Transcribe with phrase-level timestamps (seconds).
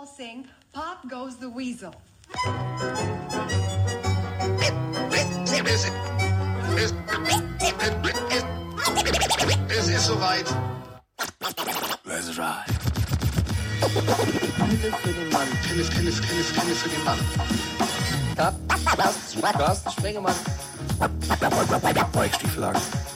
[0.00, 1.94] all sing Pop Goes the Weasel.
[9.68, 10.46] Es ist soweit.
[12.04, 12.64] Let's ride.
[14.68, 15.48] Pille für den Mann.
[15.68, 17.18] Pille, Pille, Pille, Pille für den Mann.
[19.52, 20.34] Carsten Spengemann.
[22.14, 22.80] Weichstieflagen.
[22.80, 23.09] In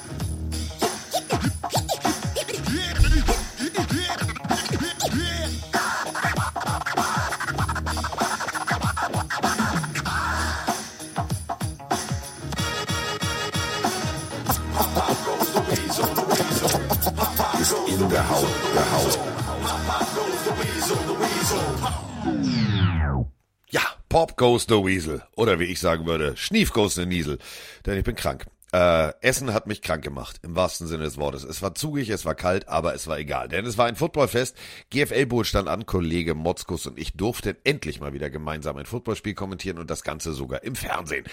[24.44, 25.22] goes the Weasel.
[25.36, 27.38] Oder wie ich sagen würde, Schnief goes the Niesel.
[27.86, 28.44] Denn ich bin krank.
[28.74, 31.44] Äh, Essen hat mich krank gemacht, im wahrsten Sinne des Wortes.
[31.44, 33.48] Es war zugig, es war kalt, aber es war egal.
[33.48, 34.54] Denn es war ein Footballfest.
[34.90, 39.78] GFL-Bowl stand an, Kollege Motzkus und ich durften endlich mal wieder gemeinsam ein Footballspiel kommentieren
[39.78, 41.24] und das Ganze sogar im Fernsehen.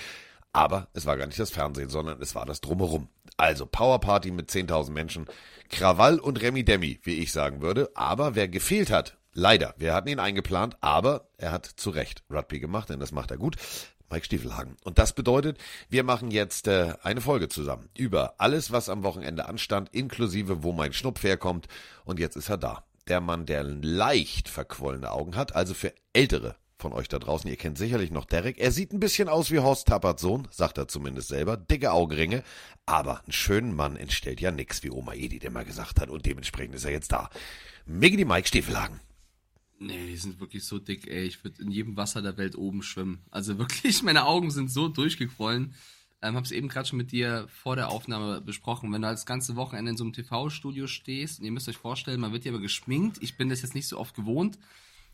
[0.54, 3.10] Aber es war gar nicht das Fernsehen, sondern es war das Drumherum.
[3.36, 5.26] Also Powerparty mit 10.000 Menschen,
[5.70, 7.92] Krawall und Remi Demi, wie ich sagen würde.
[7.94, 12.60] Aber wer gefehlt hat, leider, wir hatten ihn eingeplant, aber er hat zu Recht Rugby
[12.60, 13.58] gemacht, denn das macht er gut.
[14.12, 14.76] Mike Stiefelhagen.
[14.84, 15.58] Und das bedeutet,
[15.90, 20.74] wir machen jetzt äh, eine Folge zusammen über alles, was am Wochenende anstand, inklusive wo
[20.74, 21.68] mein Schnupf herkommt.
[22.04, 22.84] Und jetzt ist er da.
[23.08, 27.50] Der Mann, der leicht verquollene Augen hat, also für ältere von euch da draußen.
[27.50, 28.60] Ihr kennt sicherlich noch Derek.
[28.60, 31.56] Er sieht ein bisschen aus wie Horst Tapperts Sohn, sagt er zumindest selber.
[31.56, 32.44] Dicke Augenringe.
[32.86, 36.10] Aber einen schönen Mann entstellt ja nix, wie Oma Edith immer gesagt hat.
[36.10, 37.30] Und dementsprechend ist er jetzt da.
[37.86, 39.00] Miggy Mike Stiefelhagen.
[39.82, 41.24] Nee, die sind wirklich so dick, ey.
[41.24, 43.26] Ich würde in jedem Wasser der Welt oben schwimmen.
[43.32, 45.74] Also wirklich, meine Augen sind so durchgequollen.
[46.22, 48.94] Ähm, hab's eben gerade schon mit dir vor der Aufnahme besprochen.
[48.94, 52.22] Wenn du das ganze Wochenende in so einem TV-Studio stehst, und ihr müsst euch vorstellen,
[52.22, 53.18] man wird ja aber geschminkt.
[53.22, 54.60] Ich bin das jetzt nicht so oft gewohnt,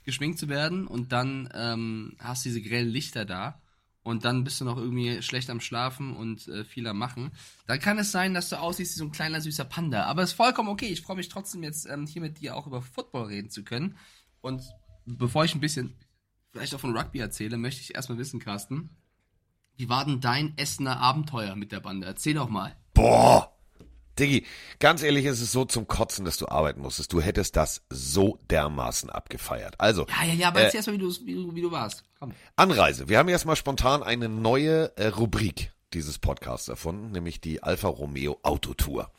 [0.03, 0.85] geschminkt zu werden.
[0.85, 3.61] Und dann ähm, hast du diese grellen Lichter da.
[4.03, 7.31] Und dann bist du noch irgendwie schlecht am Schlafen und äh, viel am Machen.
[7.67, 10.03] Dann kann es sein, dass du aussiehst wie so ein kleiner süßer Panda.
[10.05, 10.87] Aber ist vollkommen okay.
[10.87, 13.97] Ich freue mich trotzdem jetzt ähm, hier mit dir auch über Football reden zu können.
[14.47, 14.63] Und
[15.05, 15.93] bevor ich ein bisschen
[16.52, 18.89] vielleicht auch von Rugby erzähle, möchte ich erstmal wissen, Carsten,
[19.75, 22.08] wie war denn dein Essener Abenteuer mit der Bande?
[22.08, 22.75] Erzähl doch mal.
[22.93, 23.53] Boah!
[24.17, 24.47] Diggi,
[24.80, 27.13] ganz ehrlich, ist es so zum Kotzen, dass du arbeiten musstest.
[27.13, 29.75] Du hättest das so dermaßen abgefeiert.
[29.80, 32.03] Also, Ja, ja, ja, aber Äh, erzähl erstmal, wie du, wie, du, wie du warst.
[32.17, 32.31] Komm.
[32.55, 33.09] Anreise.
[33.09, 38.39] Wir haben erstmal spontan eine neue äh, Rubrik dieses Podcasts erfunden, nämlich die Alfa Romeo
[38.41, 39.11] Autotour.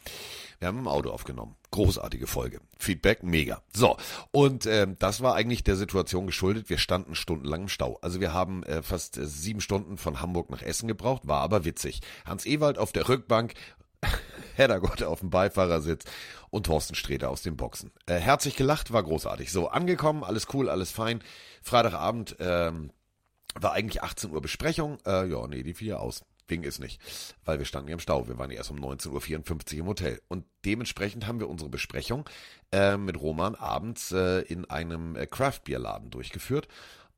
[0.59, 1.55] Wir haben im Auto aufgenommen.
[1.71, 2.61] Großartige Folge.
[2.79, 3.63] Feedback mega.
[3.73, 3.97] So,
[4.33, 6.69] und ähm, das war eigentlich der Situation geschuldet.
[6.69, 7.99] Wir standen stundenlang im Stau.
[8.03, 11.65] Also wir haben äh, fast äh, sieben Stunden von Hamburg nach Essen gebraucht, war aber
[11.65, 12.01] witzig.
[12.25, 13.55] Hans Ewald auf der Rückbank,
[14.57, 16.05] Heddergott auf dem Beifahrersitz
[16.51, 17.93] und Thorsten Sträter aus den Boxen.
[18.07, 19.53] Äh, herzlich gelacht, war großartig.
[19.53, 21.23] So, angekommen, alles cool, alles fein.
[21.63, 22.91] Freitagabend ähm,
[23.55, 24.99] war eigentlich 18 Uhr Besprechung.
[25.07, 26.25] Äh, ja, nee, die fiel aus.
[26.49, 26.99] Ging es nicht,
[27.45, 28.27] weil wir standen ja im Stau.
[28.27, 30.23] Wir waren ja erst um 19.54 Uhr im Hotel.
[30.29, 32.29] Und dementsprechend haben wir unsere Besprechung
[32.73, 36.67] äh, mit Roman abends äh, in einem äh, Craft-Bier-Laden durchgeführt.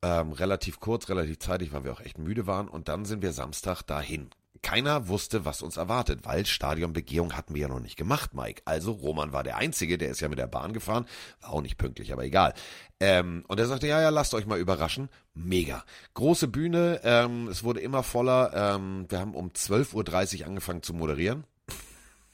[0.02, 2.68] Ähm, relativ kurz, relativ zeitig, weil wir auch echt müde waren.
[2.68, 4.30] Und dann sind wir Samstag dahin.
[4.62, 8.62] Keiner wusste, was uns erwartet, weil Stadionbegehung hatten wir ja noch nicht gemacht, Mike.
[8.66, 11.06] Also Roman war der Einzige, der ist ja mit der Bahn gefahren,
[11.40, 12.52] war auch nicht pünktlich, aber egal.
[13.00, 15.08] Ähm, und er sagte, ja, ja, lasst euch mal überraschen.
[15.32, 15.84] Mega.
[16.12, 18.52] Große Bühne, ähm, es wurde immer voller.
[18.54, 21.44] Ähm, wir haben um 12.30 Uhr angefangen zu moderieren.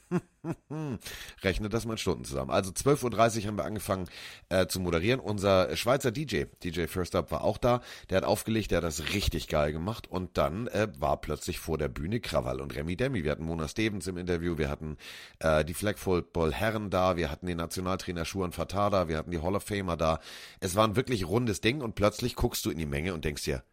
[1.43, 2.50] Rechnet das mal in Stunden zusammen.
[2.50, 4.09] Also 12.30 Uhr haben wir angefangen
[4.49, 5.21] äh, zu moderieren.
[5.21, 7.81] Unser Schweizer DJ, DJ First Up, war auch da.
[8.11, 10.06] Der hat aufgelegt, der hat das richtig geil gemacht.
[10.09, 13.25] Und dann äh, war plötzlich vor der Bühne Krawall und Remy Demi.
[13.25, 14.97] Wir hatten Mona Stevens im Interview, wir hatten
[15.41, 19.31] äh, die Flag Football Herren da, wir hatten den Nationaltrainer Schuan Fatah da, wir hatten
[19.31, 20.21] die Hall of Famer da.
[20.61, 23.45] Es war ein wirklich rundes Ding und plötzlich guckst du in die Menge und denkst
[23.45, 23.65] dir,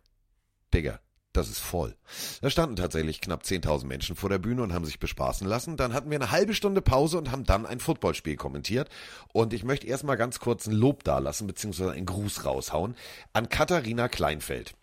[0.74, 1.00] Digga,
[1.34, 1.96] das ist voll.
[2.42, 5.78] Da standen tatsächlich knapp 10.000 Menschen vor der Bühne und haben sich bespaßen lassen.
[5.78, 8.90] Dann hatten wir eine halbe Stunde Pause und haben dann ein Footballspiel kommentiert.
[9.34, 12.96] Und ich möchte erstmal ganz kurz ein Lob dalassen, beziehungsweise einen Gruß raushauen
[13.34, 14.76] an Katharina Kleinfeld.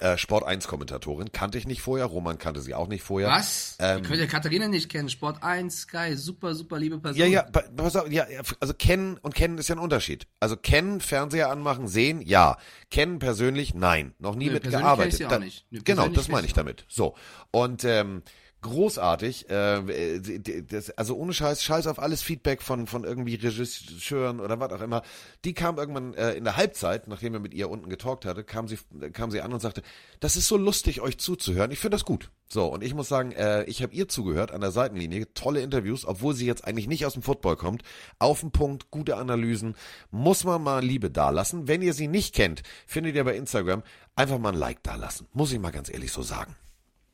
[0.00, 3.28] Äh, Sport 1 Kommentatorin, kannte ich nicht vorher, Roman kannte sie auch nicht vorher.
[3.28, 3.76] Was?
[3.78, 5.08] Ähm, Ihr könnt ja Katharina nicht kennen.
[5.08, 7.20] Sport 1, Sky, super, super liebe Person.
[7.20, 8.26] Ja, ja, pa- pass auf, ja,
[8.60, 10.26] also kennen und kennen ist ja ein Unterschied.
[10.40, 12.56] Also kennen, Fernseher anmachen, sehen, ja.
[12.90, 14.14] Kennen persönlich, nein.
[14.18, 15.10] Noch nie Nö, mit persönlich gearbeitet.
[15.10, 15.66] kenn ich sie auch Da- nicht.
[15.70, 16.84] Nö, genau, das meine ich ich damit.
[16.88, 17.14] So.
[17.52, 18.22] Und ähm,
[18.64, 19.48] großartig.
[19.48, 20.20] Äh,
[20.68, 24.80] das, also ohne Scheiß, Scheiß auf alles Feedback von, von irgendwie Regisseuren oder was auch
[24.80, 25.02] immer.
[25.44, 28.66] Die kam irgendwann äh, in der Halbzeit, nachdem er mit ihr unten getalkt hatte, kam
[28.66, 28.78] sie,
[29.12, 29.82] kam sie an und sagte,
[30.18, 31.70] das ist so lustig, euch zuzuhören.
[31.70, 32.30] Ich finde das gut.
[32.48, 35.32] So, und ich muss sagen, äh, ich habe ihr zugehört an der Seitenlinie.
[35.34, 37.82] Tolle Interviews, obwohl sie jetzt eigentlich nicht aus dem Football kommt.
[38.18, 39.76] Auf den Punkt, gute Analysen.
[40.10, 41.68] Muss man mal Liebe dalassen.
[41.68, 43.82] Wenn ihr sie nicht kennt, findet ihr bei Instagram
[44.16, 45.28] einfach mal ein Like dalassen.
[45.32, 46.56] Muss ich mal ganz ehrlich so sagen.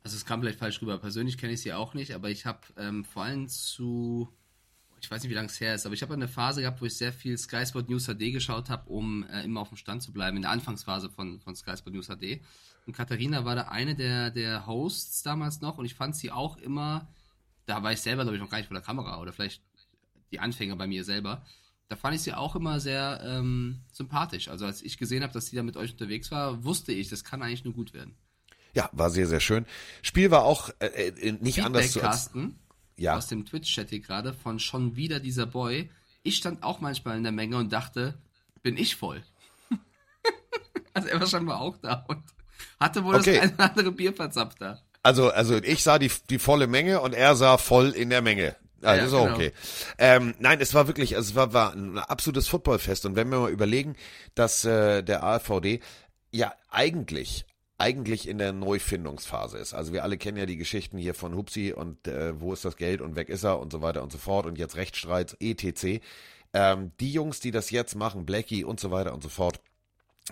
[0.02, 0.98] Also es kam vielleicht falsch rüber.
[0.98, 4.28] Persönlich kenne ich sie auch nicht, aber ich habe ähm, vor allem zu,
[5.00, 6.86] ich weiß nicht, wie lange es her ist, aber ich habe eine Phase gehabt, wo
[6.86, 10.02] ich sehr viel Sky Sport News HD geschaut habe, um äh, immer auf dem Stand
[10.02, 12.40] zu bleiben, in der Anfangsphase von, von Sky Sport News HD.
[12.86, 16.56] Und Katharina war da eine der, der Hosts damals noch und ich fand sie auch
[16.56, 17.08] immer,
[17.66, 19.62] da war ich selber, glaube ich, noch gar nicht vor der Kamera oder vielleicht
[20.32, 21.44] die Anfänger bei mir selber.
[21.88, 24.48] Da fand ich sie auch immer sehr ähm, sympathisch.
[24.48, 27.24] Also als ich gesehen habe, dass sie da mit euch unterwegs war, wusste ich, das
[27.24, 28.14] kann eigentlich nur gut werden.
[28.74, 29.66] Ja, war sehr, sehr schön.
[30.02, 32.58] Spiel war auch äh, äh nicht Feedback, anders zu Carsten,
[32.96, 33.16] ja.
[33.16, 35.90] aus dem Twitch-Chat hier gerade von schon wieder dieser Boy.
[36.22, 38.18] Ich stand auch manchmal in der Menge und dachte,
[38.62, 39.22] bin ich voll?
[40.94, 42.22] also er war scheinbar auch da und
[42.78, 43.34] hatte wohl Okay.
[43.34, 44.80] das eine oder andere Bier verzapft da.
[45.02, 48.56] Also, also ich sah die, die volle Menge und er sah voll in der Menge.
[48.82, 49.36] Ah, Ja, ist auch genau.
[49.36, 49.52] okay.
[49.98, 53.06] Ähm, nein, es war wirklich, also es war, war ein absolutes Footballfest.
[53.06, 53.96] Und wenn wir mal überlegen,
[54.34, 55.80] dass äh, der AVD
[56.32, 57.44] ja eigentlich
[57.80, 59.72] eigentlich in der Neufindungsphase ist.
[59.72, 62.76] Also wir alle kennen ja die Geschichten hier von Hupsi und äh, wo ist das
[62.76, 66.02] Geld und weg ist er und so weiter und so fort und jetzt Rechtsstreit, etc.
[66.52, 69.60] Ähm, die Jungs, die das jetzt machen, Blackie und so weiter und so fort,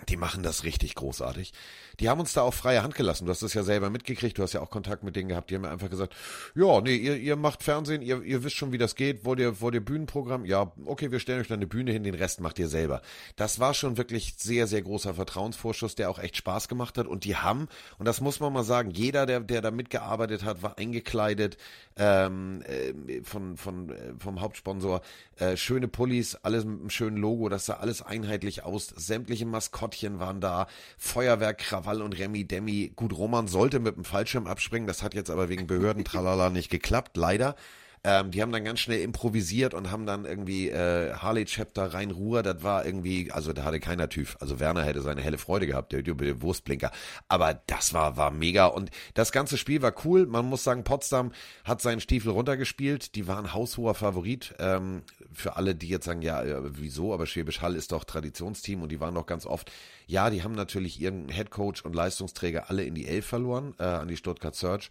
[0.07, 1.51] die machen das richtig großartig.
[1.99, 3.25] Die haben uns da auch freie Hand gelassen.
[3.25, 4.37] Du hast das ja selber mitgekriegt.
[4.37, 5.49] Du hast ja auch Kontakt mit denen gehabt.
[5.49, 6.15] Die haben mir einfach gesagt,
[6.55, 9.25] ja, nee, ihr, ihr macht Fernsehen, ihr, ihr wisst schon, wie das geht.
[9.25, 10.45] Wollt ihr, wollt ihr Bühnenprogramm?
[10.45, 13.01] Ja, okay, wir stellen euch dann eine Bühne hin, den Rest macht ihr selber.
[13.35, 17.07] Das war schon wirklich sehr, sehr großer Vertrauensvorschuss, der auch echt Spaß gemacht hat.
[17.07, 20.63] Und die haben, und das muss man mal sagen, jeder, der, der da mitgearbeitet hat,
[20.63, 21.57] war eingekleidet
[21.97, 25.01] ähm, äh, von, von, äh, vom Hauptsponsor.
[25.39, 28.87] Äh, schöne Pullis, alles mit einem schönen Logo, das sah alles einheitlich aus.
[28.87, 32.91] Sämtliche Maskottchen waren da, Feuerwerk, Krawall und Remi Demi.
[32.93, 36.69] Gut, Roman sollte mit dem Fallschirm abspringen, das hat jetzt aber wegen Behörden tralala nicht
[36.69, 37.55] geklappt, leider.
[38.03, 42.11] Ähm, die haben dann ganz schnell improvisiert und haben dann irgendwie äh, Harley Chapter rein
[42.11, 44.37] Ruhr, das war irgendwie, also da hatte keiner TÜV.
[44.39, 46.91] Also Werner hätte seine helle Freude gehabt, der, der Wurstblinker.
[47.27, 50.25] Aber das war, war mega und das ganze Spiel war cool.
[50.25, 51.31] Man muss sagen, Potsdam
[51.63, 53.15] hat seinen Stiefel runtergespielt.
[53.15, 54.55] Die waren haushoher Favorit.
[54.59, 55.03] Ähm,
[55.33, 57.13] für alle, die jetzt sagen, ja, äh, wieso?
[57.13, 59.71] Aber Schwäbisch Hall ist doch Traditionsteam und die waren doch ganz oft.
[60.07, 64.07] Ja, die haben natürlich ihren Headcoach und Leistungsträger alle in die Elf verloren, äh, an
[64.07, 64.89] die Stuttgart Search.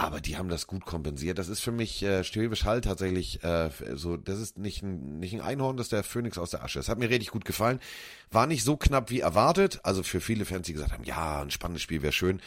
[0.00, 1.36] Aber die haben das gut kompensiert.
[1.38, 5.34] Das ist für mich äh, Schwäbisch Hall tatsächlich äh, so, das ist nicht ein, nicht
[5.34, 6.78] ein Einhorn, das ist der Phönix aus der Asche.
[6.78, 7.80] Es hat mir richtig gut gefallen.
[8.30, 9.80] War nicht so knapp wie erwartet.
[9.82, 12.40] Also für viele Fans, die gesagt haben, ja, ein spannendes Spiel wäre schön.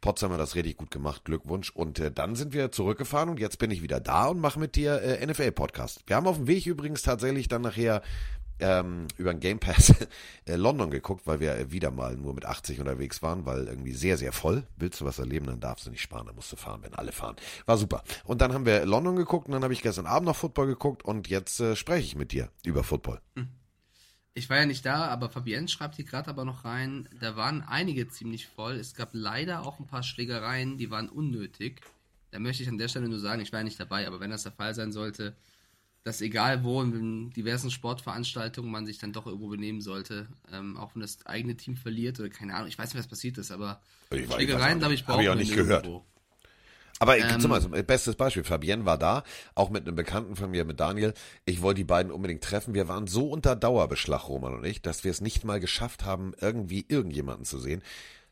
[0.00, 1.72] Potsdam hat das richtig gut gemacht, Glückwunsch.
[1.72, 4.74] Und äh, dann sind wir zurückgefahren und jetzt bin ich wieder da und mache mit
[4.74, 6.04] dir äh, NFL-Podcast.
[6.06, 8.00] Wir haben auf dem Weg übrigens tatsächlich dann nachher
[8.60, 9.94] ähm, über den Game Pass
[10.46, 13.92] äh, London geguckt, weil wir äh, wieder mal nur mit 80 unterwegs waren, weil irgendwie
[13.92, 14.66] sehr, sehr voll.
[14.76, 17.12] Willst du was erleben, dann darfst du nicht sparen, dann musst du fahren, wenn alle
[17.12, 17.36] fahren.
[17.66, 18.04] War super.
[18.24, 21.04] Und dann haben wir London geguckt und dann habe ich gestern Abend noch Football geguckt
[21.04, 23.20] und jetzt äh, spreche ich mit dir über Football.
[24.36, 27.62] Ich war ja nicht da, aber Fabienne schreibt hier gerade aber noch rein, da waren
[27.62, 28.74] einige ziemlich voll.
[28.74, 31.82] Es gab leider auch ein paar Schlägereien, die waren unnötig.
[32.32, 34.30] Da möchte ich an der Stelle nur sagen, ich war ja nicht dabei, aber wenn
[34.30, 35.36] das der Fall sein sollte,
[36.04, 40.94] dass egal wo in diversen Sportveranstaltungen man sich dann doch irgendwo benehmen sollte, ähm, auch
[40.94, 43.80] wenn das eigene Team verliert oder keine Ahnung, ich weiß nicht, was passiert ist, aber
[44.10, 45.84] Ich Schlägereien, glaube ich, brauchen wir nicht gehört.
[45.84, 46.06] nirgendwo.
[47.00, 49.24] Aber ich Ähm, zum Beispiel, bestes Beispiel, Fabienne war da,
[49.54, 51.14] auch mit einem Bekannten von mir, mit Daniel.
[51.44, 52.74] Ich wollte die beiden unbedingt treffen.
[52.74, 56.34] Wir waren so unter Dauerbeschlag, Roman und ich, dass wir es nicht mal geschafft haben,
[56.40, 57.82] irgendwie irgendjemanden zu sehen.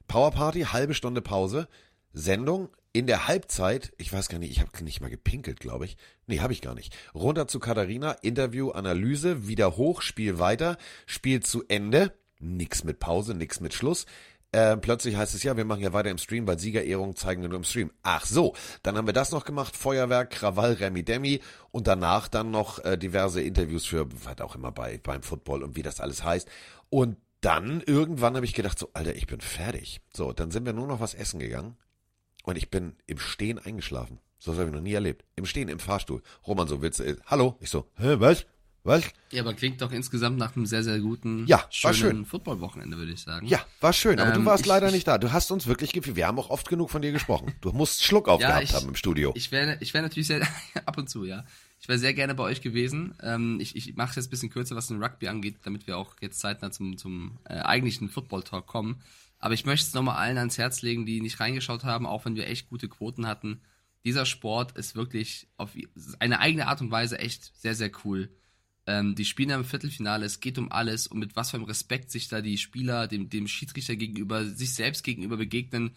[0.08, 1.68] Powerparty, halbe Stunde Pause,
[2.12, 5.96] Sendung, in der Halbzeit, ich weiß gar nicht, ich habe nicht mal gepinkelt, glaube ich.
[6.26, 6.94] Nee, habe ich gar nicht.
[7.14, 13.34] Runter zu Katharina, Interview, Analyse, wieder hoch, Spiel weiter, Spiel zu Ende, nix mit Pause,
[13.34, 14.04] nix mit Schluss.
[14.54, 17.48] Äh, plötzlich heißt es ja, wir machen ja weiter im Stream, weil Siegerehrung zeigen wir
[17.48, 17.90] nur im Stream.
[18.02, 22.50] Ach so, dann haben wir das noch gemacht, Feuerwerk, Krawall, Remi Demi und danach dann
[22.50, 26.22] noch äh, diverse Interviews für, was auch immer bei beim Football und wie das alles
[26.22, 26.46] heißt.
[26.90, 30.02] Und dann irgendwann habe ich gedacht, so, Alter, ich bin fertig.
[30.14, 31.78] So, dann sind wir nur noch was essen gegangen
[32.42, 34.18] und ich bin im Stehen eingeschlafen.
[34.38, 35.24] So habe ich noch nie erlebt.
[35.36, 36.22] Im Stehen, im Fahrstuhl.
[36.46, 37.56] Roman so, willst du, äh, hallo?
[37.60, 38.44] Ich so, hä, was?
[38.84, 39.04] Was?
[39.30, 42.24] Ja, aber klingt doch insgesamt nach einem sehr, sehr guten, Ja, war schönen schön.
[42.24, 43.46] Footballwochenende, würde ich sagen.
[43.46, 45.18] Ja, war schön, aber du Ähm, warst ich- leider ich- nicht da.
[45.18, 46.16] Du hast uns wirklich gefühlt.
[46.16, 47.54] Wir haben auch oft genug von dir gesprochen.
[47.60, 49.30] Du musst Schluck aufgehabt ich- haben im Studio.
[49.36, 50.44] Ich wäre ich wär natürlich sehr,
[50.84, 51.44] ab und zu, ja.
[51.78, 53.14] Ich wäre sehr gerne bei euch gewesen.
[53.22, 55.96] Ähm, ich ich mache es jetzt ein bisschen kürzer, was den Rugby angeht, damit wir
[55.96, 59.00] auch jetzt zeitnah zum, zum äh, eigentlichen Football-Talk kommen.
[59.42, 62.36] Aber ich möchte es nochmal allen ans Herz legen, die nicht reingeschaut haben, auch wenn
[62.36, 63.60] wir echt gute Quoten hatten.
[64.04, 65.70] dieser Sport ist wirklich auf
[66.20, 68.30] eine eigene Art und Weise echt sehr, sehr cool.
[68.86, 72.10] Ähm, die spielen im Viertelfinale, es geht um alles und mit was für einem Respekt
[72.10, 75.96] sich da die Spieler dem, dem Schiedsrichter gegenüber, sich selbst gegenüber begegnen,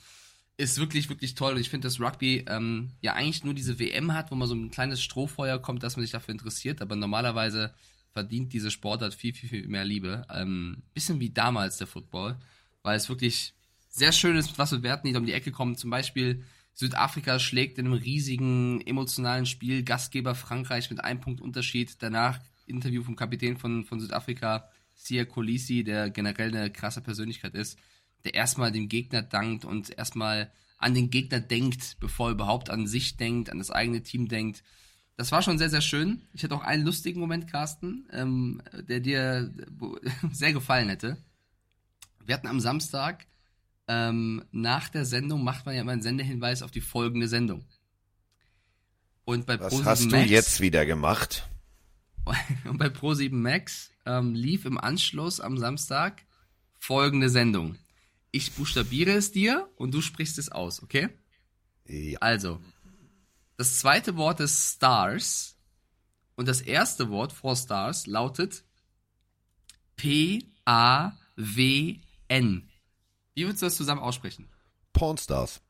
[0.57, 1.53] ist wirklich, wirklich toll.
[1.53, 4.55] Und ich finde, dass Rugby ähm, ja eigentlich nur diese WM hat, wo man so
[4.55, 7.73] ein kleines Strohfeuer kommt, dass man sich dafür interessiert, aber normalerweise
[8.11, 10.25] verdient diese Sportart viel, viel, viel mehr Liebe.
[10.31, 12.37] Ähm, bisschen wie damals der Football,
[12.85, 13.53] weil es wirklich
[13.89, 15.75] sehr schön ist, was für Werten, die um die Ecke kommen.
[15.75, 21.95] Zum Beispiel Südafrika schlägt in einem riesigen emotionalen Spiel Gastgeber Frankreich mit einem Punkt Unterschied.
[21.99, 27.79] Danach Interview vom Kapitän von, von Südafrika, Sia Kolisi, der generell eine krasse Persönlichkeit ist,
[28.23, 32.87] der erstmal dem Gegner dankt und erstmal an den Gegner denkt, bevor er überhaupt an
[32.87, 34.63] sich denkt, an das eigene Team denkt.
[35.15, 36.23] Das war schon sehr, sehr schön.
[36.33, 39.53] Ich hatte auch einen lustigen Moment, Carsten, ähm, der dir
[40.31, 41.17] sehr gefallen hätte.
[42.25, 43.27] Wir hatten am Samstag
[43.87, 47.65] ähm, nach der Sendung macht man ja immer einen Sendehinweis auf die folgende Sendung.
[49.25, 51.47] Und bei Was hast du Max, jetzt wieder gemacht?
[52.65, 56.23] Und bei Pro7 Max ähm, lief im Anschluss am Samstag
[56.79, 57.77] folgende Sendung.
[58.31, 61.09] Ich buchstabiere es dir und du sprichst es aus, okay?
[61.87, 62.19] Ja.
[62.19, 62.59] Also,
[63.57, 65.57] das zweite Wort ist Stars
[66.35, 68.63] und das erste Wort vor Stars lautet
[72.27, 72.69] P-A-W-N.
[73.33, 74.47] Wie würdest du das zusammen aussprechen?
[74.93, 75.61] Pornstars.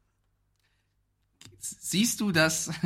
[1.59, 2.71] Siehst du das?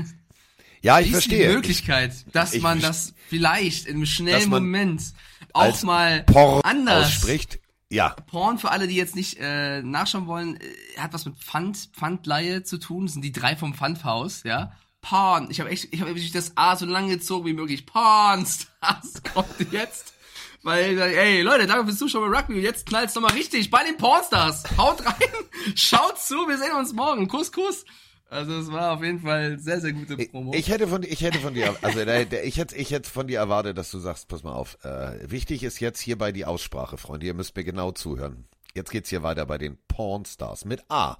[0.82, 1.50] Ja, ich verstehe.
[1.50, 5.04] die Möglichkeit, dass ich, man das vielleicht in einem schnellen Moment
[5.52, 7.60] auch mal Porn anders ausspricht.
[7.90, 8.16] Ja.
[8.28, 12.64] Porn für alle, die jetzt nicht äh, nachschauen wollen, äh, hat was mit Pfand, Pfandleihe
[12.64, 13.08] zu tun.
[13.08, 14.72] Das sind die drei vom Pfandhaus, ja.
[15.02, 15.52] Porn.
[15.52, 17.86] Ich habe echt, ich habe das A so lange gezogen wie möglich.
[17.86, 20.14] Pornstars kommt jetzt.
[20.62, 22.60] Weil, ey, Leute, danke fürs Zuschauen bei Rugby.
[22.60, 24.64] Jetzt knallt's nochmal richtig bei den Pornstars.
[24.78, 25.14] Haut rein,
[25.76, 27.28] schaut zu, wir sehen uns morgen.
[27.28, 27.86] Kuss, Kuss.
[28.30, 30.54] Also es war auf jeden Fall sehr, sehr gute Promo.
[30.54, 33.78] Ich, hätte von, ich hätte von dir, also ich hätte, ich hätte von dir erwartet,
[33.78, 34.78] dass du sagst, pass mal auf.
[34.84, 37.26] Äh, wichtig ist jetzt hierbei die Aussprache, Freunde.
[37.26, 38.46] Ihr müsst mir genau zuhören.
[38.76, 41.18] Jetzt geht's hier weiter bei den Pornstars mit A.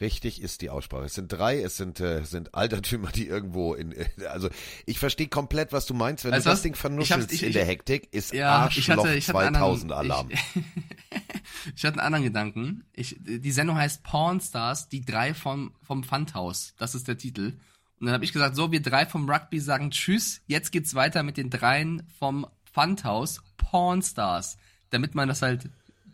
[0.00, 1.04] Richtig ist die Aussprache.
[1.04, 3.94] Es sind drei, es sind, äh, sind Altertümer, die irgendwo in,
[4.28, 4.48] also
[4.86, 7.52] ich verstehe komplett, was du meinst, wenn weißt du das Ding vernuschelst ich, ich, in
[7.52, 10.30] der Hektik, ist ja, Arschloch ich hatte, 2000 anderen, Alarm.
[10.30, 10.40] Ich,
[11.76, 12.84] ich, hatte einen anderen Gedanken.
[12.92, 16.74] Ich, die Sendung heißt Porn Stars, die drei vom, vom Pfandhaus.
[16.76, 17.52] Das ist der Titel.
[18.00, 21.22] Und dann habe ich gesagt, so, wir drei vom Rugby sagen Tschüss, jetzt geht's weiter
[21.22, 24.58] mit den dreien vom Pfandhaus, Porn Stars.
[24.90, 25.70] Damit man das halt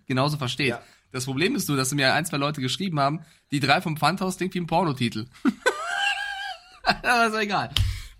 [0.07, 0.69] genauso versteht.
[0.69, 0.83] Ja.
[1.13, 4.37] Das Problem ist nur, dass mir ein, zwei Leute geschrieben haben, die drei vom Pfandhaus
[4.37, 5.27] klingt wie ein Pornotitel.
[6.85, 7.71] Aber ist egal.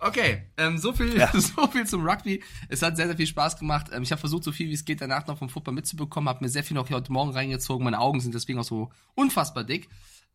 [0.03, 1.31] Okay, ähm, so viel, ja.
[1.39, 2.43] so viel zum Rugby.
[2.69, 3.87] Es hat sehr, sehr viel Spaß gemacht.
[3.93, 6.27] Ähm, ich habe versucht, so viel wie es geht danach noch vom Football mitzubekommen.
[6.27, 7.83] Habe mir sehr viel noch hier heute Morgen reingezogen.
[7.83, 9.89] Meine Augen sind deswegen auch so unfassbar dick.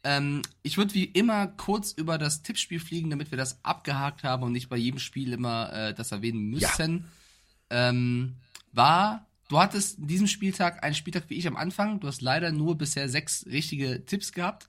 [0.04, 4.44] Ähm, ich würde wie immer kurz über das Tippspiel fliegen, damit wir das abgehakt haben
[4.44, 7.08] und nicht bei jedem Spiel immer äh, das erwähnen müssen.
[7.70, 7.88] Ja.
[7.88, 8.36] Ähm,
[8.72, 12.00] war Du hattest in diesem Spieltag einen Spieltag wie ich am Anfang.
[12.00, 14.68] Du hast leider nur bisher sechs richtige Tipps gehabt.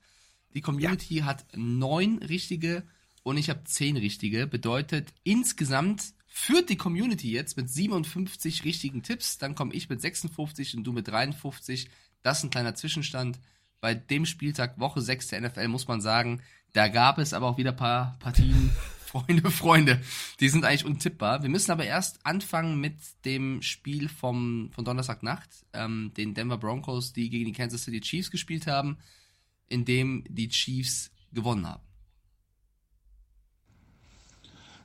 [0.54, 1.24] Die Community ja.
[1.24, 2.84] hat neun richtige
[3.22, 4.46] und ich habe zehn richtige.
[4.46, 9.38] Bedeutet, insgesamt führt die Community jetzt mit 57 richtigen Tipps.
[9.38, 11.90] Dann komme ich mit 56 und du mit 53.
[12.22, 13.40] Das ist ein kleiner Zwischenstand.
[13.80, 16.40] Bei dem Spieltag Woche 6 der NFL muss man sagen,
[16.72, 18.70] da gab es aber auch wieder ein paar Partien,
[19.08, 20.00] Freunde, Freunde,
[20.38, 21.42] die sind eigentlich untippbar.
[21.42, 27.14] Wir müssen aber erst anfangen mit dem Spiel vom, von Donnerstagnacht, ähm, den Denver Broncos,
[27.14, 28.98] die gegen die Kansas City Chiefs gespielt haben,
[29.68, 31.82] in dem die Chiefs gewonnen haben.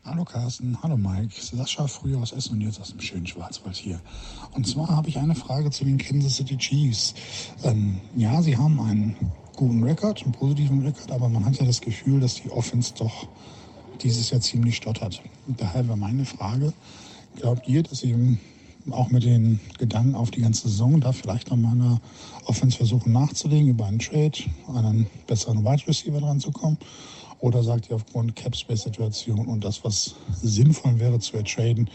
[0.05, 4.01] Hallo Carsten, hallo Mike, Sascha früher aus Essen und jetzt aus dem schönen Schwarzwald hier.
[4.51, 7.13] Und zwar habe ich eine Frage zu den Kansas City Chiefs.
[7.63, 9.15] Ähm, ja, sie haben einen
[9.55, 13.29] guten Rekord, einen positiven Rekord, aber man hat ja das Gefühl, dass die Offense doch
[14.03, 15.21] dieses Jahr ziemlich stottert.
[15.47, 16.73] daher war meine Frage,
[17.35, 18.37] glaubt ihr, dass ihr
[18.91, 22.01] auch mit den Gedanken auf die ganze Saison da vielleicht noch mal eine
[22.45, 24.37] Offense versuchen nachzulegen über einen Trade,
[24.73, 26.77] einen besseren Wide Receiver dran zu kommen?
[27.39, 31.89] Oder sagt ihr aufgrund Cap Space Situation und das, was sinnvoll wäre zu ertraden,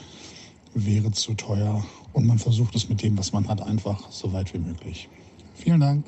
[0.75, 4.53] wäre zu teuer und man versucht es mit dem, was man hat, einfach so weit
[4.53, 5.09] wie möglich?
[5.55, 6.05] Vielen Dank.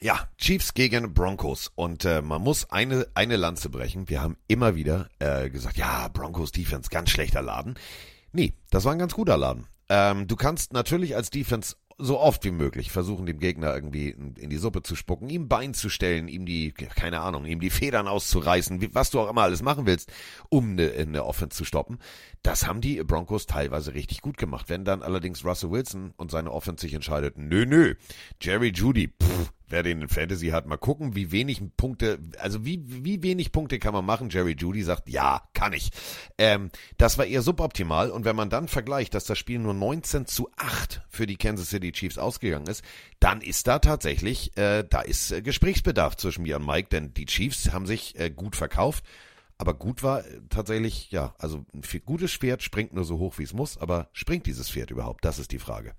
[0.00, 1.72] Ja, Chiefs gegen Broncos.
[1.74, 4.08] Und äh, man muss eine, eine Lanze brechen.
[4.08, 7.74] Wir haben immer wieder äh, gesagt, ja, Broncos Defense, ganz schlechter Laden.
[8.32, 9.66] Nee, das war ein ganz guter Laden.
[9.88, 14.50] Ähm, du kannst natürlich als Defense so oft wie möglich versuchen, dem Gegner irgendwie in
[14.50, 18.06] die Suppe zu spucken, ihm Bein zu stellen, ihm die, keine Ahnung, ihm die Federn
[18.06, 20.12] auszureißen, was du auch immer alles machen willst,
[20.48, 21.98] um eine, eine Offense zu stoppen.
[22.42, 24.68] Das haben die Broncos teilweise richtig gut gemacht.
[24.68, 27.96] Wenn dann allerdings Russell Wilson und seine Offense sich entscheidet, nö, nö,
[28.40, 32.82] Jerry Judy, pff, wer den in Fantasy hat, mal gucken, wie wenig Punkte, also wie,
[32.86, 34.30] wie wenig Punkte kann man machen?
[34.30, 35.90] Jerry Judy sagt, ja, kann ich.
[36.38, 40.26] Ähm, das war eher suboptimal und wenn man dann vergleicht, dass das Spiel nur 19
[40.26, 42.82] zu 8 für die Kansas City Chiefs ausgegangen ist,
[43.20, 47.26] dann ist da tatsächlich, äh, da ist äh, Gesprächsbedarf zwischen mir und Mike, denn die
[47.26, 49.04] Chiefs haben sich äh, gut verkauft.
[49.58, 53.42] Aber gut war äh, tatsächlich, ja, also ein gutes Pferd springt nur so hoch, wie
[53.42, 55.24] es muss, aber springt dieses Pferd überhaupt?
[55.24, 55.94] Das ist die Frage.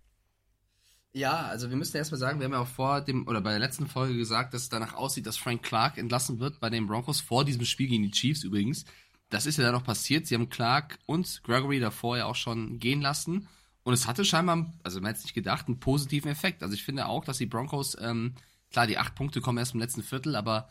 [1.11, 3.59] Ja, also wir müssen erstmal sagen, wir haben ja auch vor dem, oder bei der
[3.59, 7.19] letzten Folge gesagt, dass es danach aussieht, dass Frank Clark entlassen wird bei den Broncos
[7.19, 8.85] vor diesem Spiel gegen die Chiefs übrigens.
[9.29, 10.27] Das ist ja dann noch passiert.
[10.27, 13.47] Sie haben Clark und Gregory davor ja auch schon gehen lassen.
[13.83, 16.61] Und es hatte scheinbar, also man hätte es nicht gedacht, einen positiven Effekt.
[16.61, 18.35] Also ich finde auch, dass die Broncos, ähm,
[18.71, 20.69] klar, die acht Punkte kommen erst im letzten Viertel, aber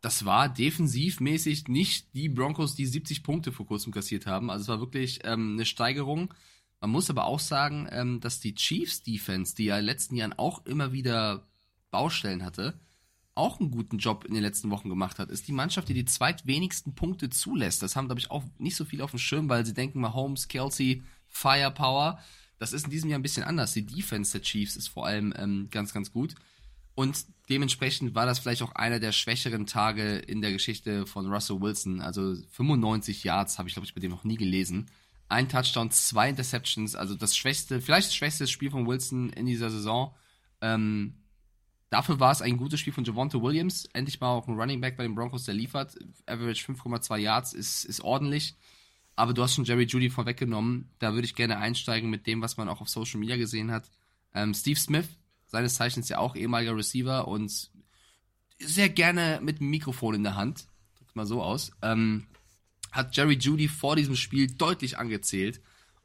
[0.00, 4.50] das war defensivmäßig nicht die Broncos, die 70 Punkte vor kurzem kassiert haben.
[4.50, 6.32] Also es war wirklich ähm, eine Steigerung.
[6.84, 10.16] Man muss aber auch sagen, ähm, dass die Chiefs Defense, die ja in den letzten
[10.16, 11.48] Jahren auch immer wieder
[11.90, 12.78] Baustellen hatte,
[13.34, 15.30] auch einen guten Job in den letzten Wochen gemacht hat.
[15.30, 17.82] Ist die Mannschaft, die die zweitwenigsten Punkte zulässt.
[17.82, 20.46] Das haben, glaube ich, auch nicht so viel auf dem Schirm, weil sie denken, Mahomes,
[20.46, 22.18] Kelsey, Firepower.
[22.58, 23.72] Das ist in diesem Jahr ein bisschen anders.
[23.72, 26.34] Die Defense der Chiefs ist vor allem ähm, ganz, ganz gut.
[26.94, 31.62] Und dementsprechend war das vielleicht auch einer der schwächeren Tage in der Geschichte von Russell
[31.62, 32.02] Wilson.
[32.02, 34.90] Also 95 Yards habe ich, glaube ich, bei dem noch nie gelesen
[35.28, 39.70] ein Touchdown, zwei Interceptions, also das schwächste, vielleicht das schwächste Spiel von Wilson in dieser
[39.70, 40.14] Saison.
[40.60, 41.14] Ähm,
[41.90, 43.86] dafür war es ein gutes Spiel von Javonte Williams.
[43.92, 45.96] Endlich mal auch ein Running Back bei den Broncos, der liefert.
[46.26, 48.56] Average 5,2 Yards ist, ist ordentlich.
[49.16, 50.90] Aber du hast schon Jerry Judy vorweggenommen.
[50.98, 53.90] Da würde ich gerne einsteigen mit dem, was man auch auf Social Media gesehen hat.
[54.34, 55.08] Ähm, Steve Smith,
[55.46, 57.70] seines Zeichens ja auch ehemaliger Receiver und
[58.58, 60.66] sehr gerne mit dem Mikrofon in der Hand.
[60.98, 61.70] Drückt mal so aus.
[61.82, 62.26] Ähm,
[62.94, 65.60] hat Jerry Judy vor diesem Spiel deutlich angezählt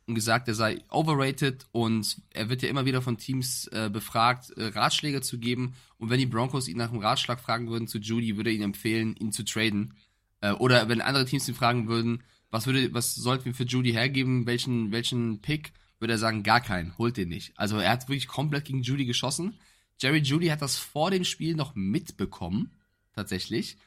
[0.07, 4.49] und gesagt, er sei overrated und er wird ja immer wieder von Teams äh, befragt,
[4.57, 5.75] äh, Ratschläge zu geben.
[5.99, 8.63] Und wenn die Broncos ihn nach einem Ratschlag fragen würden zu Judy, würde er ihnen
[8.63, 9.93] empfehlen, ihn zu traden.
[10.41, 13.91] Äh, oder wenn andere Teams ihn fragen würden, was würde, was sollten wir für Judy
[13.91, 17.53] hergeben, welchen, welchen Pick, würde er sagen, gar keinen, holt den nicht.
[17.55, 19.59] Also er hat wirklich komplett gegen Judy geschossen.
[20.01, 22.71] Jerry Judy hat das vor dem Spiel noch mitbekommen,
[23.13, 23.77] tatsächlich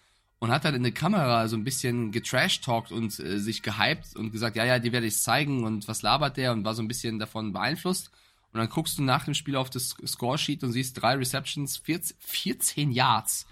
[0.42, 4.32] und hat dann in der Kamera so ein bisschen getrash-talkt und äh, sich gehypt und
[4.32, 6.88] gesagt, ja, ja, die werde ich zeigen und was labert der und war so ein
[6.88, 8.10] bisschen davon beeinflusst.
[8.52, 12.16] Und dann guckst du nach dem Spiel auf das Scoresheet und siehst drei Receptions, 14,
[12.18, 13.46] 14 Yards,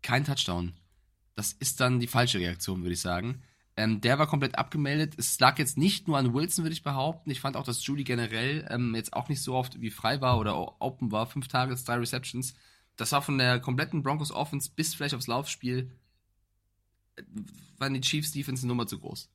[0.00, 0.72] kein Touchdown.
[1.36, 3.42] Das ist dann die falsche Reaktion, würde ich sagen.
[3.76, 5.12] Ähm, der war komplett abgemeldet.
[5.18, 7.30] Es lag jetzt nicht nur an Wilson, würde ich behaupten.
[7.30, 10.38] Ich fand auch, dass Judy generell ähm, jetzt auch nicht so oft wie frei war
[10.38, 11.26] oder open war.
[11.26, 12.54] Fünf Targets, drei Receptions
[12.96, 15.90] das war von der kompletten Broncos Offense bis vielleicht aufs Laufspiel,
[17.78, 19.28] waren die Chiefs Defense eine Nummer zu groß.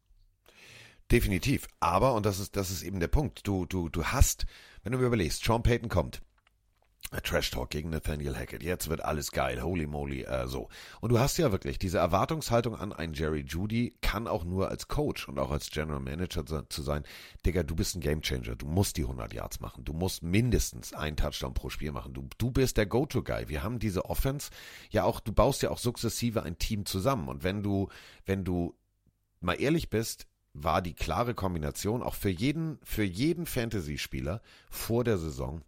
[1.11, 1.67] Definitiv.
[1.79, 4.45] Aber, und das ist, das ist eben der Punkt, du, du, du hast,
[4.83, 6.21] wenn du mir überlegst, Sean Payton kommt,
[7.23, 8.63] Trash Talk gegen Nathaniel Hackett.
[8.63, 9.61] Jetzt wird alles geil.
[9.61, 10.69] Holy moly, äh, so.
[11.01, 14.87] Und du hast ja wirklich diese Erwartungshaltung an einen Jerry Judy kann auch nur als
[14.87, 17.03] Coach und auch als General Manager zu sein.
[17.45, 18.55] Digga, du bist ein Gamechanger.
[18.55, 19.85] Du musst die 100 Yards machen.
[19.85, 22.13] Du musst mindestens einen Touchdown pro Spiel machen.
[22.13, 23.49] Du, du bist der Go-To-Guy.
[23.49, 24.49] Wir haben diese Offense
[24.89, 27.27] ja auch, du baust ja auch sukzessive ein Team zusammen.
[27.27, 27.89] Und wenn du,
[28.25, 28.75] wenn du
[29.41, 35.17] mal ehrlich bist, war die klare Kombination auch für jeden, für jeden Fantasy-Spieler vor der
[35.17, 35.61] Saison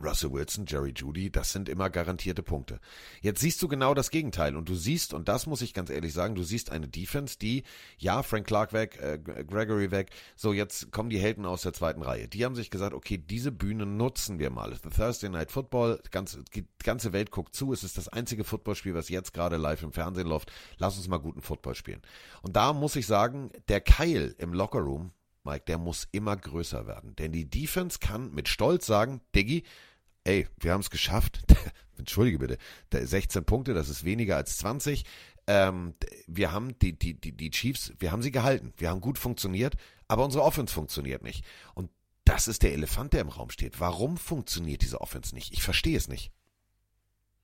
[0.00, 2.80] Russell Wilson, Jerry Judy, das sind immer garantierte Punkte.
[3.20, 6.12] Jetzt siehst du genau das Gegenteil und du siehst, und das muss ich ganz ehrlich
[6.12, 7.64] sagen, du siehst eine Defense, die,
[7.98, 12.02] ja, Frank Clark weg, äh, Gregory weg, so jetzt kommen die Helden aus der zweiten
[12.02, 12.28] Reihe.
[12.28, 14.74] Die haben sich gesagt, okay, diese Bühne nutzen wir mal.
[14.74, 18.44] The Thursday Night Football, die ganze, die ganze Welt guckt zu, es ist das einzige
[18.44, 20.52] Footballspiel, was jetzt gerade live im Fernsehen läuft.
[20.78, 22.02] Lass uns mal guten Football spielen.
[22.42, 25.12] Und da muss ich sagen, der Keil im Lockerroom
[25.46, 27.14] Mike, der muss immer größer werden.
[27.16, 29.62] Denn die Defense kann mit Stolz sagen, Diggi,
[30.26, 31.40] ey, wir haben es geschafft.
[31.98, 32.58] Entschuldige bitte,
[32.92, 35.04] 16 Punkte, das ist weniger als 20.
[35.46, 35.94] Ähm,
[36.26, 38.72] wir haben die, die, die, die Chiefs, wir haben sie gehalten.
[38.76, 39.76] Wir haben gut funktioniert,
[40.08, 41.44] aber unsere Offense funktioniert nicht.
[41.74, 41.90] Und
[42.24, 43.80] das ist der Elefant, der im Raum steht.
[43.80, 45.52] Warum funktioniert diese Offense nicht?
[45.52, 46.32] Ich verstehe es nicht.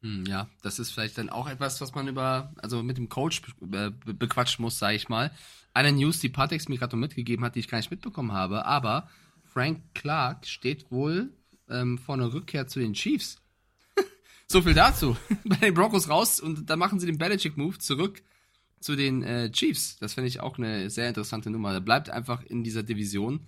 [0.03, 3.43] Hm, ja, das ist vielleicht dann auch etwas, was man über, also mit dem Coach
[3.61, 5.31] be be bequatschen muss, sage ich mal.
[5.73, 9.09] Eine News, die Patex mir gerade mitgegeben hat, die ich gar nicht mitbekommen habe, aber
[9.45, 11.33] Frank Clark steht wohl
[11.73, 13.41] ähm, vor einer Rückkehr zu den Chiefs.
[14.47, 15.17] so viel dazu.
[15.45, 18.23] Bei den Broncos raus und dann machen sie den Belichick-Move zurück
[18.81, 19.97] zu den äh, Chiefs.
[19.99, 21.73] Das finde ich auch eine sehr interessante Nummer.
[21.73, 23.47] Er bleibt einfach in dieser Division.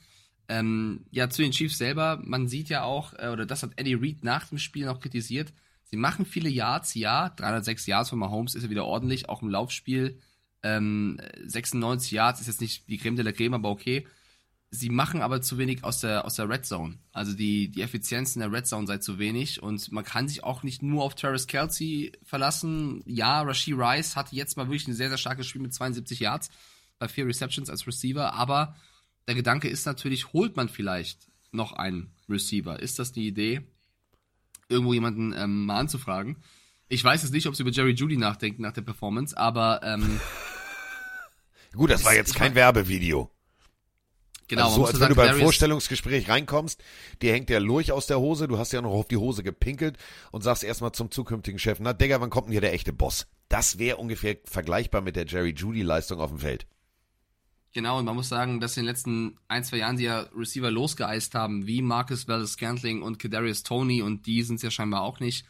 [0.48, 3.94] Ähm, ja, zu den Chiefs selber, man sieht ja auch, äh, oder das hat Eddie
[3.94, 5.52] Reid nach dem Spiel noch kritisiert,
[5.94, 7.28] Sie machen viele Yards, ja.
[7.28, 10.18] 306 Yards von Mahomes ist ja wieder ordentlich, auch im Laufspiel.
[10.64, 14.04] Ähm, 96 Yards ist jetzt nicht die Creme de la Creme, aber okay.
[14.74, 16.98] Sie machen aber zu wenig aus der, aus der Red Zone.
[17.12, 20.42] Also die, die Effizienz in der Red Zone sei zu wenig und man kann sich
[20.42, 23.02] auch nicht nur auf Travis Kelsey verlassen.
[23.06, 26.50] Ja, Rasheed Rice hatte jetzt mal wirklich ein sehr, sehr starkes Spiel mit 72 Yards
[26.98, 28.74] bei vier Receptions als Receiver, aber
[29.28, 32.80] der Gedanke ist natürlich, holt man vielleicht noch einen Receiver?
[32.80, 33.62] Ist das die Idee,
[34.68, 36.42] irgendwo jemanden ähm, mal anzufragen?
[36.88, 40.20] Ich weiß jetzt nicht, ob sie über Jerry Judy nachdenken nach der Performance, aber ähm,
[41.72, 43.33] Gut, das war jetzt kein Werbevideo.
[44.48, 44.66] Genau.
[44.66, 46.82] also so, als wenn du beim Vorstellungsgespräch reinkommst,
[47.22, 49.98] dir hängt der Lurch aus der Hose, du hast ja noch auf die Hose gepinkelt
[50.30, 53.26] und sagst erstmal zum zukünftigen Chef, na Digga, wann kommt denn hier der echte Boss?
[53.48, 56.66] Das wäre ungefähr vergleichbar mit der Jerry Judy Leistung auf dem Feld.
[57.74, 60.70] Genau, und man muss sagen, dass in den letzten ein, zwei Jahren sie ja Receiver
[60.70, 65.18] losgeeist haben, wie Marcus Valdes-Scantling und Kadarius Tony, und die sind es ja scheinbar auch
[65.18, 65.44] nicht.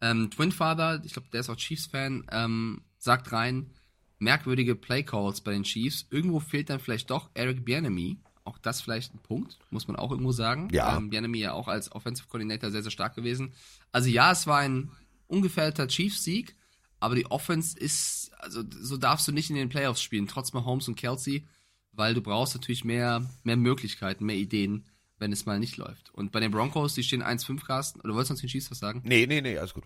[0.00, 3.70] Ähm, Twin Father, ich glaube, der ist auch Chiefs-Fan, ähm, sagt rein,
[4.18, 6.06] merkwürdige Playcalls bei den Chiefs.
[6.10, 8.18] Irgendwo fehlt dann vielleicht doch Eric Bieniemy.
[8.44, 10.68] Auch das vielleicht ein Punkt, muss man auch irgendwo sagen.
[10.72, 10.96] Ja.
[10.96, 13.52] Ähm, Bieniemy ja auch als Offensive Coordinator sehr, sehr stark gewesen.
[13.92, 14.90] Also ja, es war ein
[15.26, 16.56] ungefährdeter Chiefs-Sieg,
[17.00, 20.88] aber die Offense ist, also so darfst du nicht in den Playoffs spielen, trotz Mahomes
[20.88, 21.46] und Kelsey,
[21.92, 24.86] weil du brauchst natürlich mehr, mehr Möglichkeiten, mehr Ideen,
[25.18, 26.10] wenn es mal nicht läuft.
[26.14, 28.78] Und bei den Broncos, die stehen 1-5, Carsten, oder wolltest du uns den Chiefs was
[28.78, 29.02] sagen?
[29.04, 29.84] Nee, nee, nee, alles gut.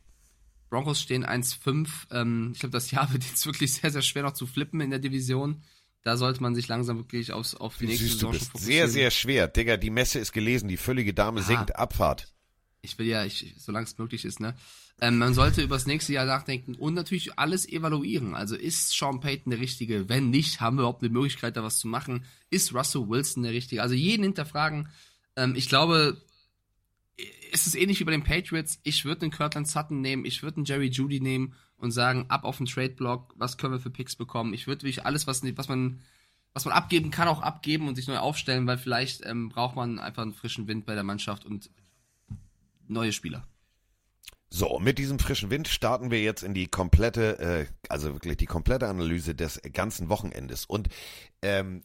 [0.70, 1.88] Broncos stehen 1-5.
[2.10, 4.90] Ähm, ich glaube, das Jahr wird jetzt wirklich sehr, sehr schwer noch zu flippen in
[4.90, 5.62] der Division.
[6.04, 8.44] Da sollte man sich langsam wirklich aufs, auf die Wie nächste süß du Saison bist.
[8.44, 8.76] schon fokussieren.
[8.76, 9.48] Sehr, sehr schwer.
[9.48, 12.28] Digga, die Messe ist gelesen, die völlige Dame sinkt, Abfahrt.
[12.82, 14.54] Ich will ja, ich, solange es möglich ist, ne?
[15.00, 18.34] Ähm, man sollte über das nächste Jahr nachdenken und natürlich alles evaluieren.
[18.34, 20.08] Also ist Sean Payton der Richtige?
[20.08, 22.26] Wenn nicht, haben wir überhaupt eine Möglichkeit, da was zu machen?
[22.50, 23.82] Ist Russell Wilson der Richtige?
[23.82, 24.90] Also jeden hinterfragen.
[25.36, 26.22] Ähm, ich glaube,
[27.50, 28.78] es ist ähnlich wie bei den Patriots.
[28.82, 32.44] Ich würde einen Kirtland Sutton nehmen, ich würde einen Jerry Judy nehmen und sagen, ab
[32.44, 34.54] auf den Trade-Block, was können wir für Picks bekommen?
[34.54, 36.00] Ich würde wirklich alles, was, was man
[36.54, 39.98] was man abgeben kann, auch abgeben und sich neu aufstellen, weil vielleicht ähm, braucht man
[39.98, 41.68] einfach einen frischen Wind bei der Mannschaft und
[42.86, 43.44] neue Spieler.
[44.48, 48.46] So, mit diesem frischen Wind starten wir jetzt in die komplette, äh, also wirklich die
[48.46, 50.64] komplette Analyse des ganzen Wochenendes.
[50.64, 50.88] Und
[51.42, 51.82] ähm,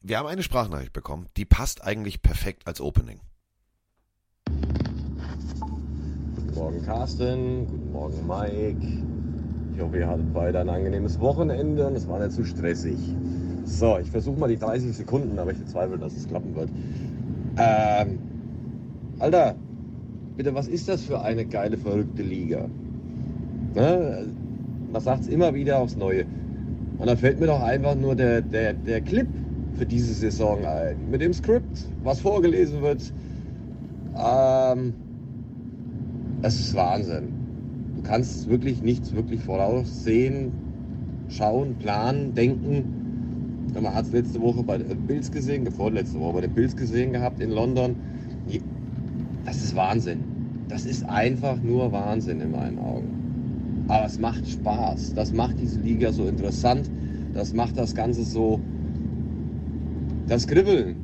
[0.00, 3.20] wir haben eine Sprachnachricht bekommen, die passt eigentlich perfekt als Opening.
[6.34, 9.21] Guten Morgen Carsten, guten Morgen Mike.
[9.74, 12.98] Ich hoffe, ihr hattet beide ein angenehmes Wochenende und es war nicht zu stressig.
[13.64, 16.68] So, ich versuche mal die 30 Sekunden, aber ich bezweifle, dass es klappen wird.
[17.56, 18.18] Ähm,
[19.18, 19.54] Alter,
[20.36, 22.68] bitte, was ist das für eine geile, verrückte Liga?
[23.74, 24.26] Ne?
[24.92, 26.26] Man sagt es immer wieder aufs Neue.
[26.98, 29.26] Und da fällt mir doch einfach nur der, der, der Clip
[29.74, 30.96] für diese Saison ein.
[31.10, 33.12] Mit dem Skript, was vorgelesen wird.
[34.16, 34.92] Ähm,
[36.42, 37.41] es ist Wahnsinn.
[38.04, 40.52] Kannst wirklich nichts wirklich voraussehen,
[41.28, 42.84] schauen, planen, denken.
[43.74, 47.12] Man hat es letzte Woche bei den Bills gesehen, vorletzte Woche bei den Bills gesehen
[47.12, 47.96] gehabt in London.
[49.44, 50.20] Das ist Wahnsinn.
[50.68, 53.84] Das ist einfach nur Wahnsinn in meinen Augen.
[53.88, 55.14] Aber es macht Spaß.
[55.14, 56.90] Das macht diese Liga so interessant.
[57.34, 58.60] Das macht das Ganze so.
[60.28, 60.96] Das Kribbeln.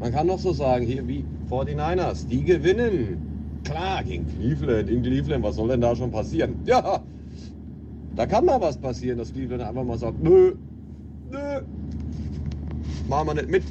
[0.00, 3.25] Man kann noch so sagen, hier wie 49ers, die gewinnen.
[3.66, 6.56] Klar, gegen Cleveland, in Cleveland, was soll denn da schon passieren?
[6.66, 7.02] Ja,
[8.14, 10.54] da kann mal was passieren, dass Cleveland einfach mal sagt, nö,
[11.30, 11.60] nö,
[13.08, 13.64] machen wir nicht mit.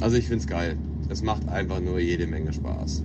[0.00, 0.76] Also ich find's geil.
[1.08, 3.02] Es macht einfach nur jede Menge Spaß.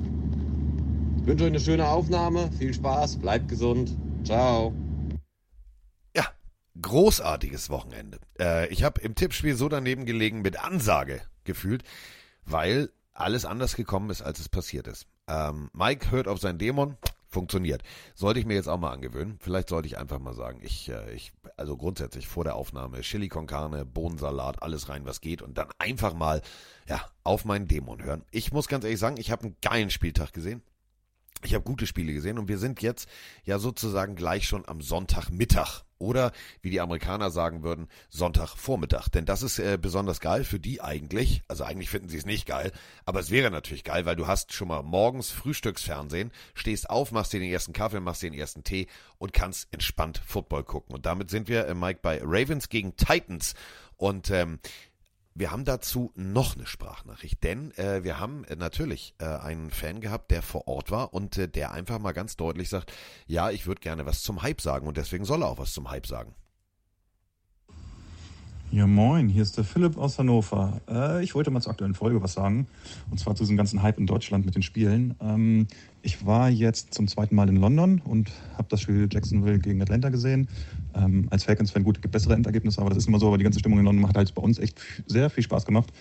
[1.22, 3.96] Ich wünsche euch eine schöne Aufnahme, viel Spaß, bleibt gesund.
[4.24, 4.74] Ciao.
[6.16, 6.26] Ja,
[6.82, 8.20] großartiges Wochenende.
[8.40, 11.84] Äh, ich habe im Tippspiel so daneben gelegen mit Ansage gefühlt,
[12.46, 15.08] weil alles anders gekommen ist, als es passiert ist.
[15.28, 16.98] Ähm, Mike hört auf seinen Dämon,
[17.30, 17.84] funktioniert.
[18.16, 19.38] Sollte ich mir jetzt auch mal angewöhnen.
[19.40, 23.30] Vielleicht sollte ich einfach mal sagen, ich, äh, ich, also grundsätzlich vor der Aufnahme Chili
[23.30, 26.42] con Carne, Bohnensalat, alles rein, was geht und dann einfach mal,
[26.88, 28.26] ja, auf meinen Dämon hören.
[28.32, 30.64] Ich muss ganz ehrlich sagen, ich habe einen geilen Spieltag gesehen.
[31.44, 33.08] Ich habe gute Spiele gesehen und wir sind jetzt
[33.46, 39.10] ja sozusagen gleich schon am Sonntagmittag oder wie die Amerikaner sagen würden, Sonntagvormittag.
[39.10, 41.44] Denn das ist äh, besonders geil für die eigentlich.
[41.48, 42.72] Also eigentlich finden sie es nicht geil,
[43.06, 47.34] aber es wäre natürlich geil, weil du hast schon mal morgens Frühstücksfernsehen, stehst auf, machst
[47.34, 50.96] dir den ersten Kaffee, machst dir den ersten Tee und kannst entspannt Football gucken.
[50.96, 53.54] Und damit sind wir, äh, Mike, bei Ravens gegen Titans.
[53.98, 54.60] Und ähm,
[55.36, 60.02] wir haben dazu noch eine Sprachnachricht, denn äh, wir haben äh, natürlich äh, einen Fan
[60.02, 62.92] gehabt, der vor Ort war und äh, der einfach mal ganz deutlich sagt,
[63.28, 65.90] ja, ich würde gerne was zum Hype sagen und deswegen soll er auch was zum
[65.90, 66.34] Hype sagen.
[68.72, 70.80] Ja, moin, hier ist der Philipp aus Hannover.
[70.88, 72.68] Äh, ich wollte mal zur aktuellen Folge was sagen.
[73.10, 75.16] Und zwar zu diesem ganzen Hype in Deutschland mit den Spielen.
[75.22, 75.66] Ähm,
[76.04, 80.10] ich war jetzt zum zweiten Mal in London und habe das Spiel Jacksonville gegen Atlanta
[80.10, 80.50] gesehen.
[80.96, 83.28] Ähm, als Falcons-Fan gut, gibt bessere Endergebnisse, aber das ist immer so.
[83.28, 85.92] Aber die ganze Stimmung in London macht halt bei uns echt sehr viel Spaß gemacht.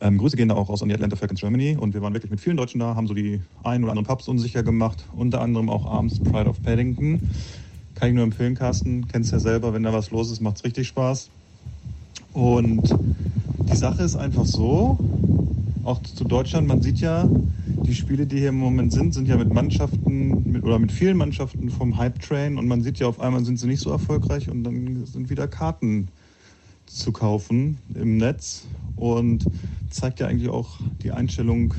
[0.00, 1.76] Ähm, Grüße gehen da auch raus an die Atlanta Falcons Germany.
[1.78, 4.28] Und wir waren wirklich mit vielen Deutschen da, haben so die ein oder anderen Pubs
[4.28, 5.04] unsicher gemacht.
[5.14, 7.30] Unter anderem auch abends Pride of Paddington.
[7.94, 9.06] Kann ich nur empfehlen, Carsten.
[9.08, 11.30] Kennst ja selber, wenn da was los ist, macht es richtig Spaß.
[12.32, 12.92] Und
[13.70, 14.98] die Sache ist einfach so,
[15.84, 17.28] auch zu Deutschland, man sieht ja,
[17.66, 21.16] die Spiele, die hier im Moment sind, sind ja mit Mannschaften mit, oder mit vielen
[21.16, 24.48] Mannschaften vom Hype Train und man sieht ja auf einmal sind sie nicht so erfolgreich
[24.48, 26.08] und dann sind wieder Karten
[26.86, 28.66] zu kaufen im Netz
[28.96, 29.46] und
[29.90, 31.74] zeigt ja eigentlich auch die Einstellung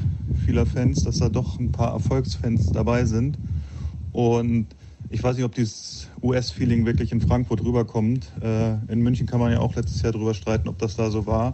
[0.45, 3.37] vieler Fans, dass da doch ein paar Erfolgsfans dabei sind
[4.11, 4.67] und
[5.09, 8.31] ich weiß nicht, ob dieses US-Feeling wirklich in Frankfurt rüberkommt.
[8.41, 11.27] Äh, in München kann man ja auch letztes Jahr drüber streiten, ob das da so
[11.27, 11.53] war.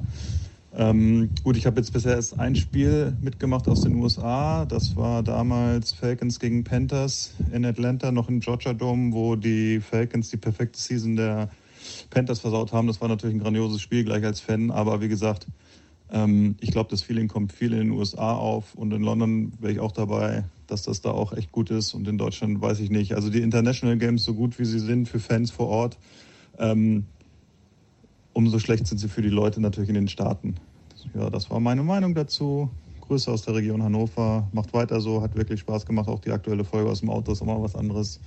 [0.74, 4.66] Ähm, gut, ich habe jetzt bisher erst ein Spiel mitgemacht aus den USA.
[4.66, 10.30] Das war damals Falcons gegen Panthers in Atlanta, noch im Georgia Dome, wo die Falcons
[10.30, 11.50] die perfekte Season der
[12.10, 12.88] Panthers versaut haben.
[12.88, 14.72] Das war natürlich ein grandioses Spiel, gleich als Fan.
[14.72, 15.46] Aber wie gesagt,
[16.10, 19.74] ähm, ich glaube, das Feeling kommt viel in den USA auf und in London wäre
[19.74, 22.90] ich auch dabei, dass das da auch echt gut ist und in Deutschland weiß ich
[22.90, 23.14] nicht.
[23.14, 25.98] Also die International Games, so gut wie sie sind für Fans vor Ort,
[26.60, 27.06] ähm,
[28.34, 30.56] umso schlecht sind sie für die Leute natürlich in den Staaten.
[31.13, 32.70] Ja, das war meine Meinung dazu.
[33.02, 34.48] Grüße aus der Region Hannover.
[34.54, 36.08] Macht weiter so, hat wirklich Spaß gemacht.
[36.08, 38.20] Auch die aktuelle Folge aus dem Auto ist immer was anderes.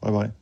[0.00, 0.34] Bye bye.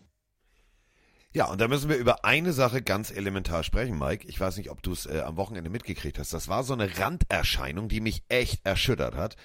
[1.32, 4.26] Ja, und da müssen wir über eine Sache ganz elementar sprechen, Mike.
[4.26, 6.32] Ich weiß nicht, ob du es äh, am Wochenende mitgekriegt hast.
[6.32, 9.36] Das war so eine Randerscheinung, die mich echt erschüttert hat.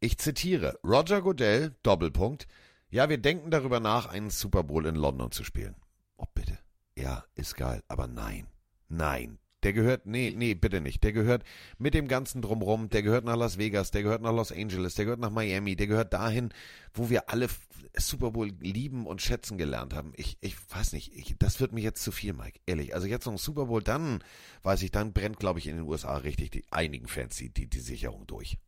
[0.00, 2.46] Ich zitiere Roger Goodell, Doppelpunkt.
[2.88, 5.74] Ja, wir denken darüber nach, einen Super Bowl in London zu spielen.
[6.16, 6.58] Oh, bitte.
[6.96, 8.46] Ja, ist geil, aber nein.
[8.88, 9.38] Nein.
[9.62, 11.02] Der gehört, nee, nee, bitte nicht.
[11.02, 11.42] Der gehört
[11.78, 15.06] mit dem ganzen Drumrum, der gehört nach Las Vegas, der gehört nach Los Angeles, der
[15.06, 16.50] gehört nach Miami, der gehört dahin,
[16.94, 17.48] wo wir alle
[17.98, 20.12] Super Bowl lieben und schätzen gelernt haben.
[20.14, 22.60] Ich, ich weiß nicht, ich, das wird mir jetzt zu viel, Mike.
[22.66, 22.94] Ehrlich.
[22.94, 24.22] Also jetzt noch ein Super Bowl, dann,
[24.62, 27.68] weiß ich, dann brennt, glaube ich, in den USA richtig die einigen Fans die, die,
[27.68, 28.58] die Sicherung durch.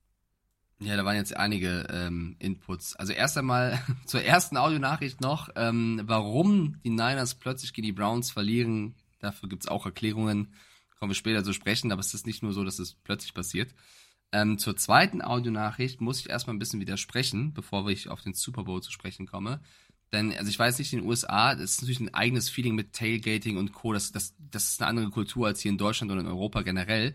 [0.80, 2.94] Ja, da waren jetzt einige ähm, Inputs.
[2.96, 8.30] Also erst einmal zur ersten Audionachricht noch, ähm, warum die Niners plötzlich gegen die Browns
[8.30, 8.94] verlieren.
[9.18, 10.54] Dafür gibt's auch Erklärungen
[10.98, 13.74] kommen wir später zu sprechen, aber es ist nicht nur so, dass es plötzlich passiert.
[14.32, 18.64] Ähm, zur zweiten Audionachricht muss ich erstmal ein bisschen widersprechen, bevor ich auf den Super
[18.64, 19.60] Bowl zu sprechen komme.
[20.12, 22.92] Denn, also ich weiß nicht, in den USA, das ist natürlich ein eigenes Feeling mit
[22.92, 23.92] Tailgating und Co.
[23.92, 27.14] Das, das, das ist eine andere Kultur als hier in Deutschland oder in Europa generell.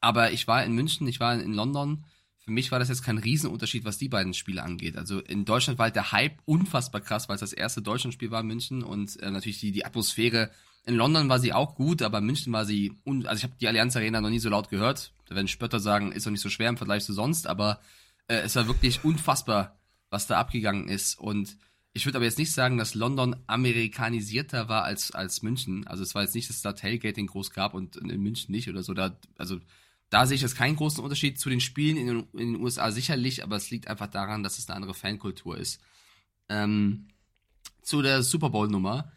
[0.00, 2.04] Aber ich war in München, ich war in London.
[2.38, 4.96] Für mich war das jetzt kein Riesenunterschied, was die beiden Spiele angeht.
[4.96, 8.40] Also in Deutschland war halt der Hype unfassbar krass, weil es das erste Deutschlandspiel war
[8.40, 10.50] in München und äh, natürlich die, die Atmosphäre
[10.86, 13.68] in London war sie auch gut, aber in München war sie, also ich habe die
[13.68, 15.12] Allianz Arena noch nie so laut gehört.
[15.26, 17.80] Da werden Spötter sagen, ist doch nicht so schwer im Vergleich zu sonst, aber
[18.28, 19.78] äh, es war wirklich unfassbar,
[20.10, 21.18] was da abgegangen ist.
[21.18, 21.56] Und
[21.94, 25.86] ich würde aber jetzt nicht sagen, dass London amerikanisierter war als, als München.
[25.86, 28.68] Also es war jetzt nicht, dass es da Tailgating groß gab und in München nicht
[28.68, 28.92] oder so.
[28.92, 29.60] Da, also
[30.10, 32.90] da sehe ich jetzt keinen großen Unterschied zu den Spielen in den, in den USA
[32.90, 35.80] sicherlich, aber es liegt einfach daran, dass es eine andere Fankultur ist.
[36.50, 37.08] Ähm,
[37.80, 39.12] zu der Super Bowl-Nummer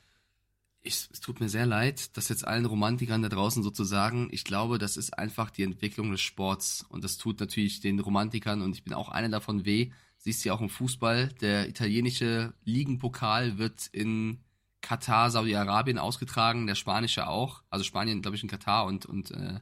[0.88, 4.30] ich, es tut mir sehr leid, das jetzt allen Romantikern da draußen so zu sagen.
[4.32, 6.86] Ich glaube, das ist einfach die Entwicklung des Sports.
[6.90, 9.92] Und das tut natürlich den Romantikern, und ich bin auch einer davon, weh.
[10.18, 11.30] Siehst du ja auch im Fußball.
[11.42, 14.40] Der italienische Ligenpokal wird in
[14.82, 17.64] Katar, Saudi-Arabien ausgetragen, der spanische auch.
[17.70, 19.60] Also Spanien, glaube ich, in Katar und, und äh,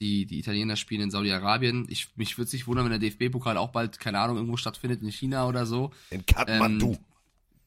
[0.00, 1.86] die, die Italiener spielen in Saudi-Arabien.
[1.88, 5.00] Ich, mich würde es nicht wundern, wenn der DFB-Pokal auch bald, keine Ahnung, irgendwo stattfindet
[5.02, 5.92] in China oder so.
[6.10, 6.92] In Kathmandu.
[6.92, 6.98] Ähm,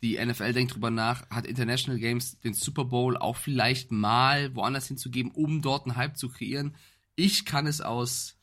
[0.01, 4.87] die NFL denkt drüber nach, hat International Games den Super Bowl auch vielleicht mal woanders
[4.87, 6.75] hinzugeben, um dort einen Hype zu kreieren.
[7.15, 8.37] Ich kann es aus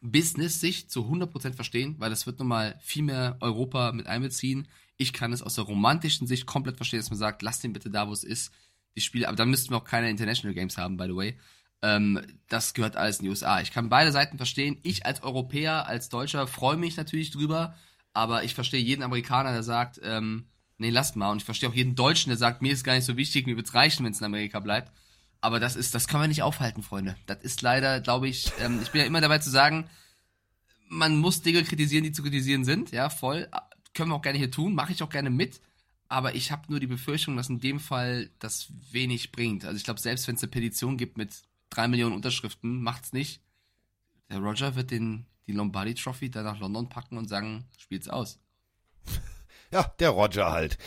[0.00, 4.68] Business-Sicht zu 100% verstehen, weil das wird nochmal viel mehr Europa mit einbeziehen.
[4.96, 7.90] Ich kann es aus der romantischen Sicht komplett verstehen, dass man sagt, lass den bitte
[7.90, 8.52] da, wo es ist.
[8.96, 11.38] Die Spiele, aber dann müssten wir auch keine International Games haben, by the way.
[11.82, 13.60] Ähm, das gehört alles in die USA.
[13.60, 14.78] Ich kann beide Seiten verstehen.
[14.82, 17.76] Ich als Europäer, als Deutscher freue mich natürlich drüber,
[18.18, 21.30] aber ich verstehe jeden Amerikaner, der sagt, ähm, nee, lasst mal.
[21.30, 23.54] Und ich verstehe auch jeden Deutschen, der sagt, mir ist gar nicht so wichtig, mir
[23.54, 24.90] wird's reichen, wenn es in Amerika bleibt.
[25.40, 27.14] Aber das ist, das kann man nicht aufhalten, Freunde.
[27.26, 29.88] Das ist leider, glaube ich, ähm, ich bin ja immer dabei zu sagen,
[30.88, 33.48] man muss Dinge kritisieren, die zu kritisieren sind, ja, voll.
[33.94, 35.60] Können wir auch gerne hier tun, mache ich auch gerne mit.
[36.08, 39.64] Aber ich habe nur die Befürchtung, dass in dem Fall das wenig bringt.
[39.64, 43.42] Also ich glaube, selbst wenn es eine Petition gibt mit drei Millionen Unterschriften, macht's nicht.
[44.28, 48.38] Der Roger wird den, die Lombardi Trophy dann nach London packen und sagen, spielt's aus.
[49.70, 50.78] Ja, der Roger halt.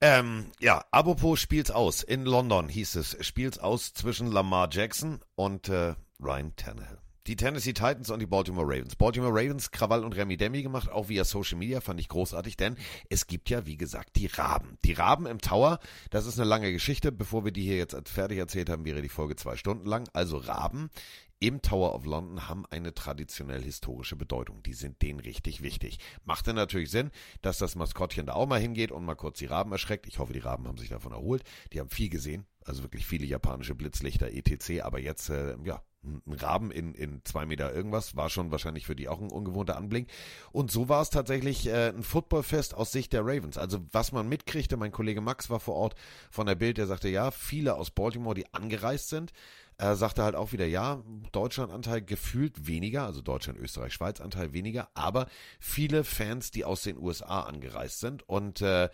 [0.00, 2.02] Ähm, ja, apropos spielt's aus.
[2.02, 6.98] In London hieß es, spielt's aus zwischen Lamar Jackson und äh, Ryan Tannehill.
[7.26, 8.94] Die Tennessee Titans und die Baltimore Ravens.
[8.94, 12.76] Baltimore Ravens, Krawall und Remy Demi gemacht, auch via Social Media, fand ich großartig, denn
[13.10, 14.78] es gibt ja, wie gesagt, die Raben.
[14.84, 15.80] Die Raben im Tower,
[16.10, 17.10] das ist eine lange Geschichte.
[17.10, 20.08] Bevor wir die hier jetzt fertig erzählt haben, wäre die Folge zwei Stunden lang.
[20.12, 20.88] Also Raben
[21.38, 24.62] im Tower of London haben eine traditionell historische Bedeutung.
[24.62, 25.98] Die sind denen richtig wichtig.
[26.24, 27.10] Macht dann natürlich Sinn,
[27.42, 30.06] dass das Maskottchen da auch mal hingeht und mal kurz die Raben erschreckt.
[30.06, 31.42] Ich hoffe, die Raben haben sich davon erholt.
[31.72, 34.82] Die haben viel gesehen, also wirklich viele japanische Blitzlichter etc.
[34.82, 38.96] Aber jetzt, äh, ja, ein Raben in, in zwei Meter irgendwas, war schon wahrscheinlich für
[38.96, 40.08] die auch ein ungewohnter Anblick.
[40.52, 43.58] Und so war es tatsächlich äh, ein Footballfest aus Sicht der Ravens.
[43.58, 45.94] Also was man mitkriegte, mein Kollege Max war vor Ort
[46.30, 49.32] von der Bild, der sagte, ja, viele aus Baltimore, die angereist sind,
[49.78, 55.26] er sagte halt auch wieder, ja, Deutschland-Anteil gefühlt weniger, also Deutschland, Österreich, Schweiz-Anteil weniger, aber
[55.60, 58.88] viele Fans, die aus den USA angereist sind und äh,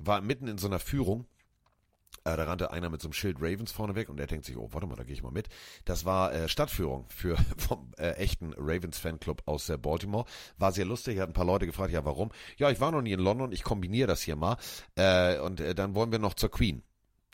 [0.00, 1.26] war mitten in so einer Führung
[2.24, 4.68] äh, da rannte einer mit so einem Schild Ravens vorneweg und der denkt sich, oh,
[4.72, 5.48] warte mal, da gehe ich mal mit.
[5.84, 10.26] Das war äh, Stadtführung für vom äh, echten Ravens Fanclub aus äh, Baltimore.
[10.58, 12.30] War sehr lustig, hat ein paar Leute gefragt, ja, warum?
[12.58, 14.56] Ja, ich war noch nie in London, ich kombiniere das hier mal.
[14.94, 16.82] Äh, und äh, dann wollen wir noch zur Queen.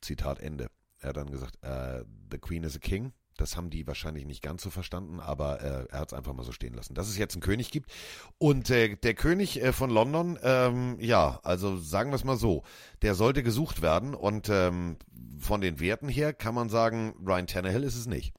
[0.00, 0.68] Zitat Ende.
[1.00, 3.12] Er hat dann gesagt, äh, The Queen is a King.
[3.36, 6.42] Das haben die wahrscheinlich nicht ganz so verstanden, aber äh, er hat es einfach mal
[6.42, 6.94] so stehen lassen.
[6.94, 7.92] Dass es jetzt einen König gibt.
[8.38, 12.64] Und äh, der König äh, von London, ähm, ja, also sagen wir es mal so,
[13.02, 14.14] der sollte gesucht werden.
[14.14, 14.96] Und ähm,
[15.38, 18.34] von den Werten her kann man sagen, Ryan Tannehill ist es nicht.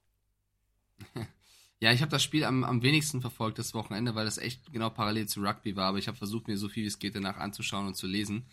[1.82, 4.90] Ja, ich habe das Spiel am, am wenigsten verfolgt das Wochenende, weil das echt genau
[4.90, 5.88] parallel zu Rugby war.
[5.88, 8.46] Aber ich habe versucht, mir so viel wie es geht danach anzuschauen und zu lesen.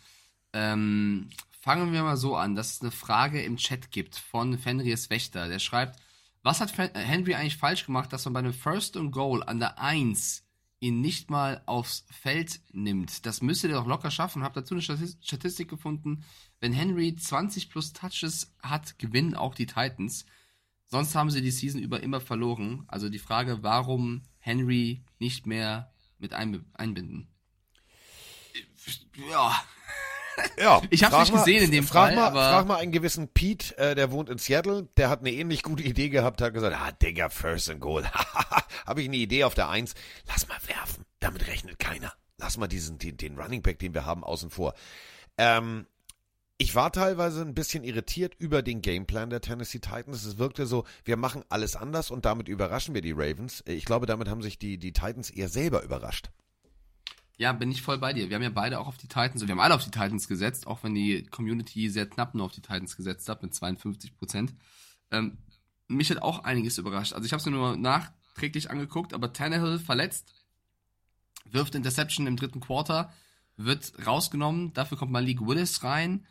[0.53, 5.09] Ähm, fangen wir mal so an, dass es eine Frage im Chat gibt von Fenris
[5.09, 5.47] Wächter.
[5.47, 5.99] Der schreibt,
[6.43, 9.79] was hat Henry eigentlich falsch gemacht, dass man bei einem First and Goal an der
[9.79, 10.45] 1
[10.79, 13.25] ihn nicht mal aufs Feld nimmt?
[13.25, 14.43] Das müsste er doch locker schaffen.
[14.43, 16.23] Hab dazu eine Statistik gefunden.
[16.59, 20.25] Wenn Henry 20 plus Touches hat, gewinnen auch die Titans.
[20.85, 22.85] Sonst haben sie die Season über immer verloren.
[22.87, 27.27] Also die Frage, warum Henry nicht mehr mit einbinden?
[29.29, 29.61] Ja,
[30.59, 32.15] ja, ich habe nicht gesehen in dem frag Fall.
[32.15, 35.63] Mal, frag mal einen gewissen Pete, äh, der wohnt in Seattle, der hat eine ähnlich
[35.63, 38.05] gute Idee gehabt, hat gesagt, ah, Digga, First and Goal.
[38.85, 39.93] habe ich eine Idee auf der Eins.
[40.27, 42.13] Lass mal werfen, damit rechnet keiner.
[42.37, 44.73] Lass mal diesen, den, den Running Back, den wir haben, außen vor.
[45.37, 45.87] Ähm,
[46.59, 50.25] ich war teilweise ein bisschen irritiert über den Gameplan der Tennessee Titans.
[50.25, 53.63] Es wirkte so, wir machen alles anders und damit überraschen wir die Ravens.
[53.67, 56.31] Ich glaube, damit haben sich die, die Titans eher selber überrascht.
[57.37, 58.29] Ja, bin ich voll bei dir.
[58.29, 60.65] Wir haben ja beide auch auf die Titans, wir haben alle auf die Titans gesetzt,
[60.65, 64.55] auch wenn die Community sehr knapp nur auf die Titans gesetzt hat, mit 52 Prozent.
[65.11, 65.37] Ähm,
[65.87, 67.13] mich hat auch einiges überrascht.
[67.13, 70.33] Also ich habe es mir nur nachträglich angeguckt, aber Tannehill verletzt,
[71.45, 73.13] wirft Interception im dritten Quarter,
[73.55, 76.25] wird rausgenommen, dafür kommt Malik Willis rein.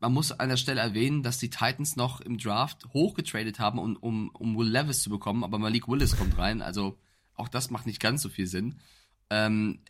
[0.00, 3.96] Man muss an der Stelle erwähnen, dass die Titans noch im Draft hochgetradet haben, um,
[3.96, 6.98] um, um Will Levis zu bekommen, aber Malik Willis kommt rein, also
[7.34, 8.80] auch das macht nicht ganz so viel Sinn.
[9.30, 9.80] Ähm,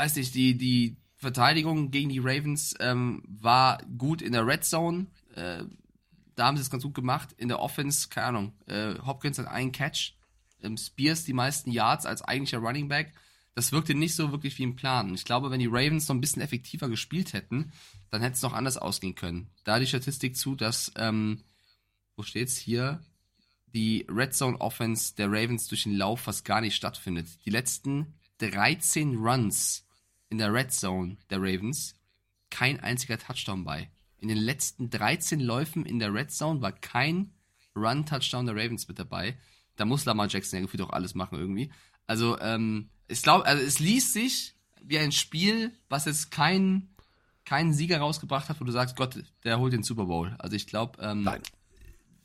[0.00, 5.06] weiß nicht, die, die Verteidigung gegen die Ravens ähm, war gut in der Red Zone.
[5.34, 5.64] Äh,
[6.34, 7.34] da haben sie es ganz gut gemacht.
[7.36, 10.14] In der Offense, keine Ahnung, äh, Hopkins hat einen Catch,
[10.62, 13.12] ähm, Spears die meisten Yards als eigentlicher Running Back.
[13.54, 15.12] Das wirkte nicht so wirklich wie im Plan.
[15.12, 17.70] Ich glaube, wenn die Ravens noch ein bisschen effektiver gespielt hätten,
[18.10, 19.50] dann hätte es noch anders ausgehen können.
[19.64, 21.42] Da die Statistik zu, dass, ähm,
[22.16, 23.02] wo steht's hier,
[23.74, 27.28] die Red Zone Offense der Ravens durch den Lauf fast gar nicht stattfindet.
[27.44, 29.84] Die letzten 13 Runs
[30.30, 31.94] in der Red Zone der Ravens
[32.50, 33.90] kein einziger Touchdown bei.
[34.18, 37.32] In den letzten 13 Läufen in der Red Zone war kein
[37.76, 39.38] Run-Touchdown der Ravens mit dabei.
[39.76, 41.70] Da muss Lamar Jackson ja gefühlt auch alles machen irgendwie.
[42.06, 46.94] Also, ähm, ich glaube, also es liest sich wie ein Spiel, was jetzt keinen
[47.44, 50.36] keinen Sieger rausgebracht hat, wo du sagst, Gott, der holt den Super Bowl.
[50.38, 51.28] Also ich glaube, ähm,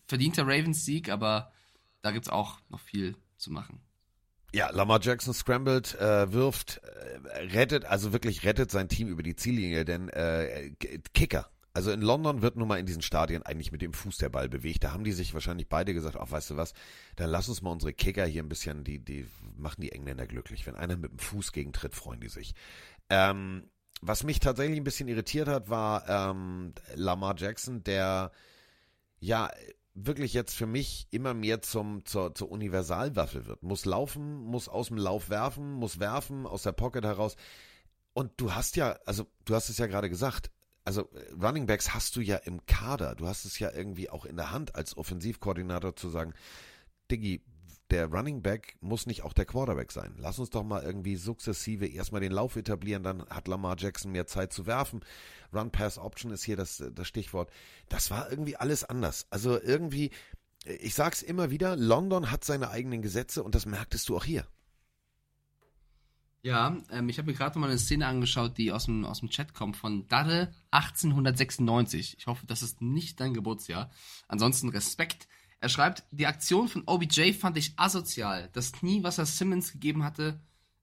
[0.07, 1.51] verdienter Ravens-Sieg, aber
[2.01, 3.81] da gibt's auch noch viel zu machen.
[4.55, 9.35] Ja, Lamar Jackson scrambled, äh, wirft, äh, rettet, also wirklich rettet sein Team über die
[9.35, 10.71] Ziellinie, denn äh,
[11.13, 11.49] Kicker.
[11.73, 14.47] Also in London wird nun mal in diesen Stadien eigentlich mit dem Fuß der Ball
[14.47, 14.85] bewegt.
[14.85, 16.73] Da haben die sich wahrscheinlich beide gesagt, ach, weißt du was,
[17.17, 20.65] dann lass uns mal unsere Kicker hier ein bisschen, die, die machen die Engländer glücklich.
[20.65, 22.53] Wenn einer mit dem Fuß gegentritt, freuen die sich.
[23.09, 23.69] Ähm,
[24.01, 28.31] was mich tatsächlich ein bisschen irritiert hat, war ähm, Lamar Jackson, der
[29.19, 29.51] ja
[29.95, 33.63] wirklich jetzt für mich immer mehr zum, zur, zur Universalwaffe wird.
[33.63, 37.37] Muss laufen, muss aus dem Lauf werfen, muss werfen, aus der Pocket heraus.
[38.13, 40.51] Und du hast ja, also du hast es ja gerade gesagt,
[40.83, 41.09] also
[41.41, 43.15] Running Backs hast du ja im Kader.
[43.15, 46.33] Du hast es ja irgendwie auch in der Hand als Offensivkoordinator zu sagen,
[47.09, 47.41] Diggi,
[47.91, 50.15] der Running Back muss nicht auch der Quarterback sein.
[50.17, 54.25] Lass uns doch mal irgendwie sukzessive erstmal den Lauf etablieren, dann hat Lamar Jackson mehr
[54.25, 55.01] Zeit zu werfen.
[55.53, 57.51] Run-Pass-Option ist hier das, das Stichwort.
[57.87, 59.27] Das war irgendwie alles anders.
[59.29, 60.11] Also irgendwie,
[60.65, 64.47] ich sag's immer wieder, London hat seine eigenen Gesetze und das merktest du auch hier.
[66.45, 69.31] Ja, ähm, ich habe mir gerade mal eine Szene angeschaut, die aus dem, aus dem
[69.31, 72.17] Chat kommt von Darre 1896.
[72.19, 73.89] Ich hoffe, das ist nicht dein Geburtsjahr.
[74.27, 75.27] Ansonsten Respekt.
[75.65, 78.51] Er schreibt, die Aktion von OBJ fand ich asozial.
[78.53, 80.39] Das Knie, was er Simmons gegeben hatte,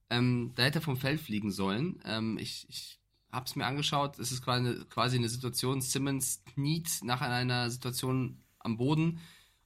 [0.09, 2.01] ähm, da hätte er vom Feld fliegen sollen.
[2.03, 2.99] Ähm, ich ich
[3.31, 4.19] habe es mir angeschaut.
[4.19, 9.21] Es ist quasi eine, quasi eine Situation, Simmons kniet nach einer Situation am Boden.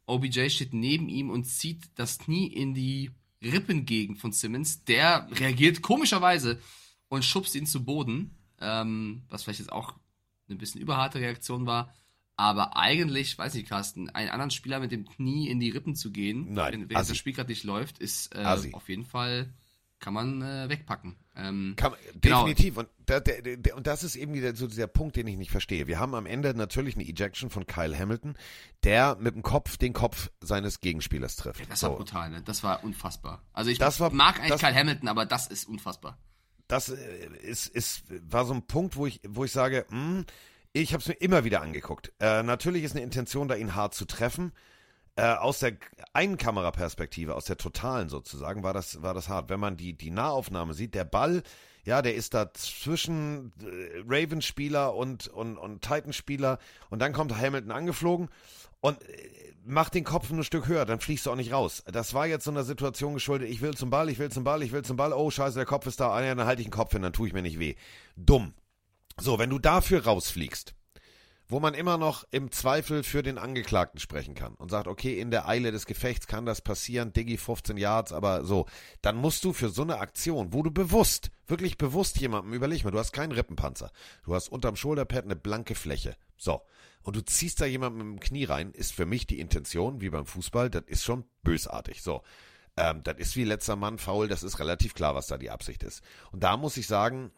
[0.05, 3.09] OBJ steht neben ihm und zieht das Knie in die
[3.41, 4.83] Rippengegend von Simmons.
[4.83, 6.61] Der reagiert komischerweise
[7.07, 9.95] und schubst ihn zu Boden, ähm, was vielleicht jetzt auch
[10.47, 11.91] eine bisschen überharte Reaktion war.
[12.37, 16.11] Aber eigentlich, weiß nicht, Carsten, einen anderen Spieler mit dem Knie in die Rippen zu
[16.11, 17.09] gehen, Nein, Assi.
[17.09, 19.51] das Spiel gerade nicht läuft, ist äh, auf jeden Fall,
[19.99, 21.15] kann man äh, wegpacken.
[21.35, 22.45] Ähm, Kann, Genau.
[22.45, 22.77] definitiv.
[22.77, 25.49] Und, da, der, der, und das ist eben wieder so dieser Punkt, den ich nicht
[25.49, 25.87] verstehe.
[25.87, 28.35] Wir haben am Ende natürlich eine Ejection von Kyle Hamilton,
[28.83, 31.61] der mit dem Kopf den Kopf seines Gegenspielers trifft.
[31.71, 31.95] Das war So.
[31.97, 32.43] brutal, ne?
[32.43, 33.41] Das war unfassbar.
[33.53, 36.19] Also ich Das war- mag eigentlich das- Kyle Hamilton, aber das ist unfassbar.
[36.67, 40.25] das äh, ist, ist, war so ein Punkt, wo ich, wo ich sage, hm,
[40.81, 42.11] ich habe es mir immer wieder angeguckt.
[42.19, 44.51] Äh, natürlich ist eine Intention da, ihn hart zu treffen.
[45.15, 45.73] Äh, aus der
[46.13, 49.49] einen Kameraperspektive, aus der totalen sozusagen, war das, war das hart.
[49.49, 51.41] Wenn man die, die Nahaufnahme sieht, der Ball,
[51.83, 56.59] ja, der ist da zwischen äh, Ravens-Spieler und, und, und Titans-Spieler
[56.89, 58.29] und dann kommt Hamilton angeflogen
[58.79, 61.83] und äh, macht den Kopf nur ein Stück höher, dann fliegst du auch nicht raus.
[61.91, 64.61] Das war jetzt so einer Situation geschuldet, ich will zum Ball, ich will zum Ball,
[64.61, 66.67] ich will zum Ball, oh scheiße, der Kopf ist da, ah, ja, dann halte ich
[66.67, 67.75] den Kopf hin, dann tue ich mir nicht weh.
[68.15, 68.53] Dumm.
[69.19, 70.75] So, wenn du dafür rausfliegst,
[71.49, 75.31] wo man immer noch im Zweifel für den Angeklagten sprechen kann und sagt, okay, in
[75.31, 78.67] der Eile des Gefechts kann das passieren, Diggi 15 Yards, aber so,
[79.01, 82.91] dann musst du für so eine Aktion, wo du bewusst, wirklich bewusst jemandem, überleg mal,
[82.91, 83.91] du hast keinen Rippenpanzer,
[84.25, 86.61] du hast unterm Schulterpad eine blanke Fläche, so,
[87.01, 90.09] und du ziehst da jemandem mit dem Knie rein, ist für mich die Intention, wie
[90.09, 92.21] beim Fußball, das ist schon bösartig, so.
[92.75, 95.81] Ähm, das ist wie letzter Mann faul, das ist relativ klar, was da die Absicht
[95.81, 96.03] ist.
[96.31, 97.31] Und da muss ich sagen,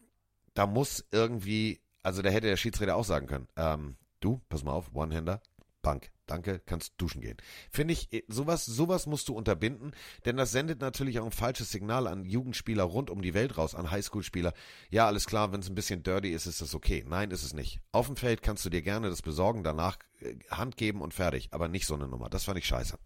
[0.54, 4.72] da muss irgendwie, also da hätte der Schiedsrichter auch sagen können, ähm, du, pass mal
[4.72, 5.40] auf, One-Hander,
[5.82, 7.38] Bank, danke, kannst duschen gehen.
[7.70, 9.92] Finde ich, eh, sowas, sowas musst du unterbinden,
[10.24, 13.74] denn das sendet natürlich auch ein falsches Signal an Jugendspieler rund um die Welt raus,
[13.74, 14.52] an Highschool-Spieler.
[14.90, 17.04] Ja, alles klar, wenn es ein bisschen dirty ist, ist das okay.
[17.08, 17.80] Nein, ist es nicht.
[17.92, 21.48] Auf dem Feld kannst du dir gerne das besorgen, danach äh, Hand geben und fertig,
[21.52, 22.28] aber nicht so eine Nummer.
[22.28, 22.98] Das fand ich scheiße.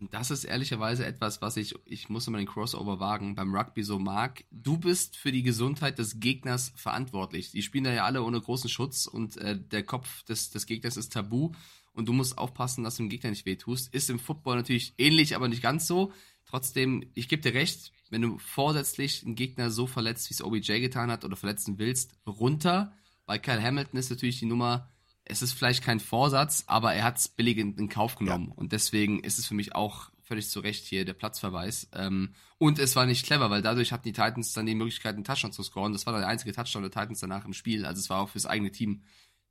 [0.00, 3.82] Und das ist ehrlicherweise etwas, was ich, ich muss immer den Crossover wagen, beim Rugby
[3.82, 4.44] so mag.
[4.50, 7.52] Du bist für die Gesundheit des Gegners verantwortlich.
[7.52, 10.96] Die spielen da ja alle ohne großen Schutz und äh, der Kopf des, des Gegners
[10.96, 11.52] ist tabu
[11.92, 13.94] und du musst aufpassen, dass du dem Gegner nicht wehtust.
[13.94, 16.12] Ist im Football natürlich ähnlich, aber nicht ganz so.
[16.44, 20.80] Trotzdem, ich gebe dir recht, wenn du vorsätzlich einen Gegner so verletzt, wie es OBJ
[20.80, 22.92] getan hat oder verletzen willst, runter.
[23.26, 24.90] Bei Kyle Hamilton ist natürlich die Nummer,
[25.24, 28.52] es ist vielleicht kein Vorsatz, aber er hat es billig in, in Kauf genommen.
[28.52, 31.88] Und deswegen ist es für mich auch völlig zu Recht hier der Platzverweis.
[31.92, 35.24] Ähm, und es war nicht clever, weil dadurch hatten die Titans dann die Möglichkeit, einen
[35.24, 35.92] Touchdown zu scoren.
[35.92, 37.84] Das war dann der einzige Touchdown der Titans danach im Spiel.
[37.84, 39.02] Also es war auch fürs eigene Team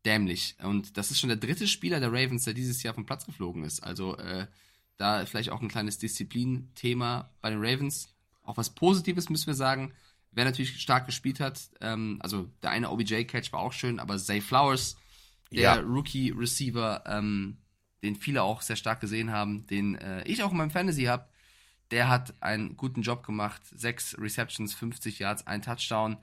[0.05, 0.55] dämlich.
[0.61, 3.63] Und das ist schon der dritte Spieler der Ravens, der dieses Jahr vom Platz geflogen
[3.63, 3.83] ist.
[3.83, 4.47] Also äh,
[4.97, 8.09] da vielleicht auch ein kleines Disziplinthema bei den Ravens.
[8.43, 9.93] Auch was Positives müssen wir sagen.
[10.31, 14.41] Wer natürlich stark gespielt hat, ähm, also der eine OBJ-Catch war auch schön, aber Zay
[14.41, 14.97] Flowers,
[15.53, 15.79] der Ja.
[15.79, 17.57] Rookie-Receiver, ähm,
[18.03, 21.27] den viele auch sehr stark gesehen haben, den äh, ich auch in meinem Fantasy habe,
[21.91, 23.61] der hat einen guten Job gemacht.
[23.71, 26.17] Sechs Receptions, 50 Yards, ein Touchdown.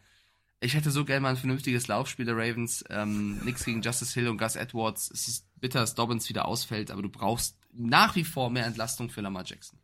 [0.61, 2.85] Ich hätte so gerne mal ein vernünftiges Laufspiel der Ravens.
[2.91, 5.11] Ähm, nix gegen Justice Hill und Gus Edwards.
[5.11, 9.09] Es ist bitter, dass Dobbins wieder ausfällt, aber du brauchst nach wie vor mehr Entlastung
[9.11, 9.79] für Lamar Jackson.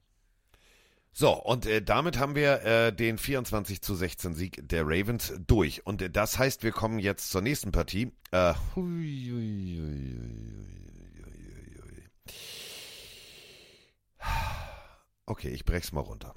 [1.18, 5.86] So, und äh, damit haben wir äh, den 24 zu 16 Sieg der Ravens durch.
[5.86, 8.12] Und äh, das heißt, wir kommen jetzt zur nächsten Partie.
[8.32, 10.76] Äh, hui, hui, hui.
[15.24, 16.34] Okay, ich brech's mal runter.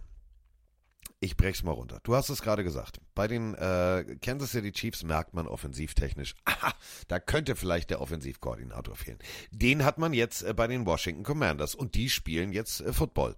[1.22, 2.00] Ich brech's mal runter.
[2.04, 3.02] Du hast es gerade gesagt.
[3.14, 6.74] Bei den äh, Kansas City Chiefs merkt man offensivtechnisch, aha,
[7.10, 9.20] da könnte vielleicht der Offensivkoordinator fehlen.
[9.52, 13.36] Den hat man jetzt äh, bei den Washington Commanders und die spielen jetzt äh, Football.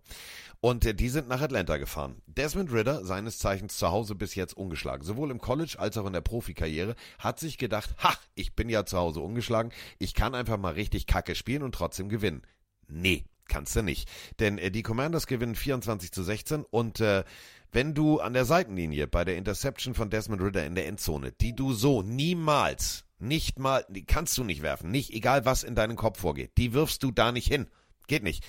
[0.60, 2.22] Und äh, die sind nach Atlanta gefahren.
[2.28, 6.14] Desmond Ritter, seines Zeichens zu Hause bis jetzt ungeschlagen, sowohl im College als auch in
[6.14, 10.60] der Profikarriere, hat sich gedacht, ha, ich bin ja zu Hause ungeschlagen, ich kann einfach
[10.60, 12.44] mal richtig Kacke spielen und trotzdem gewinnen.
[12.88, 14.08] Nee, kannst du nicht.
[14.40, 17.24] Denn äh, die Commanders gewinnen 24 zu 16 und äh,
[17.72, 21.56] wenn du an der Seitenlinie bei der Interception von Desmond Ritter in der Endzone, die
[21.56, 25.96] du so niemals, nicht mal, die kannst du nicht werfen, nicht egal was in deinem
[25.96, 27.68] Kopf vorgeht, die wirfst du da nicht hin.
[28.08, 28.44] Geht nicht.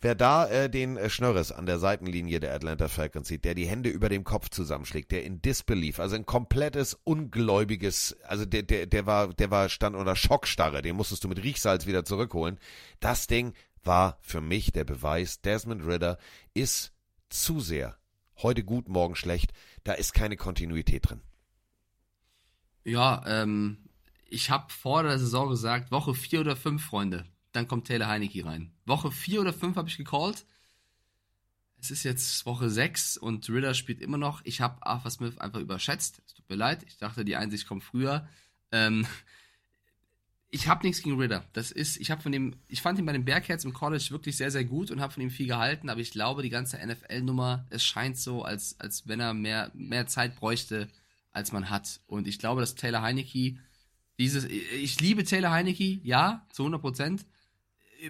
[0.00, 3.66] Wer da äh, den äh, Schnörres an der Seitenlinie der Atlanta Falcons sieht, der die
[3.66, 8.86] Hände über dem Kopf zusammenschlägt, der in Disbelief, also ein komplettes ungläubiges, also der der
[8.86, 12.58] der war der war stand unter Schockstarre, den musstest du mit Riechsalz wieder zurückholen.
[13.00, 16.18] Das Ding war für mich der Beweis, Desmond Ritter
[16.52, 16.92] ist
[17.30, 17.96] zu sehr
[18.42, 19.52] heute gut, morgen schlecht.
[19.84, 21.22] Da ist keine Kontinuität drin.
[22.84, 23.78] Ja, ähm,
[24.28, 28.44] ich habe vor der Saison gesagt, Woche 4 oder 5, Freunde, dann kommt Taylor Heineke
[28.44, 28.72] rein.
[28.84, 30.46] Woche 4 oder 5 habe ich gecallt.
[31.78, 34.40] Es ist jetzt Woche 6 und Ritter spielt immer noch.
[34.44, 36.22] Ich habe Arthur Smith einfach überschätzt.
[36.26, 36.84] Es tut mir leid.
[36.86, 38.28] Ich dachte, die Einsicht kommt früher.
[38.72, 39.06] Ähm,
[40.50, 41.44] ich habe nichts gegen Ritter.
[41.52, 44.36] Das ist, ich habe von dem, ich fand ihn bei den Bearcats im College wirklich
[44.36, 47.66] sehr, sehr gut und habe von ihm viel gehalten, aber ich glaube, die ganze NFL-Nummer,
[47.70, 50.88] es scheint so, als, als wenn er mehr, mehr Zeit bräuchte,
[51.32, 52.00] als man hat.
[52.06, 53.56] Und ich glaube, dass Taylor Heineke,
[54.18, 57.26] dieses, ich liebe Taylor Heineke, ja, zu 100 Prozent.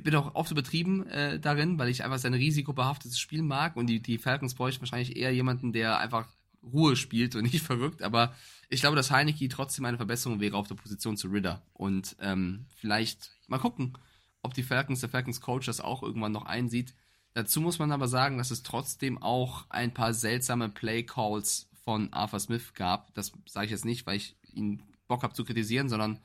[0.03, 4.01] Bin auch oft übertrieben äh, darin, weil ich einfach sein risikobehaftetes Spiel mag und die,
[4.01, 6.29] die Falcons bräuchten wahrscheinlich eher jemanden, der einfach
[6.73, 8.35] Ruhe spielt und nicht verrückt, aber
[8.69, 11.63] ich glaube, dass Heineke trotzdem eine Verbesserung wäre auf der Position zu Ritter.
[11.73, 13.97] Und ähm, vielleicht mal gucken,
[14.43, 16.95] ob die Falcons, der Falcons Coach das auch irgendwann noch einsieht.
[17.35, 22.13] Dazu muss man aber sagen, dass es trotzdem auch ein paar seltsame Play Calls von
[22.13, 23.15] Arthur Smith gab.
[23.15, 26.19] Das sage ich jetzt nicht, weil ich ihn Bock habe zu kritisieren, sondern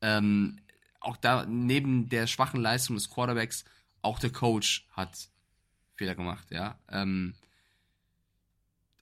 [0.00, 0.60] ähm,
[1.00, 3.64] auch da neben der schwachen Leistung des Quarterbacks
[4.02, 5.28] auch der Coach hat
[5.96, 6.50] Fehler gemacht.
[6.50, 6.78] Ja.
[6.88, 7.34] Ähm,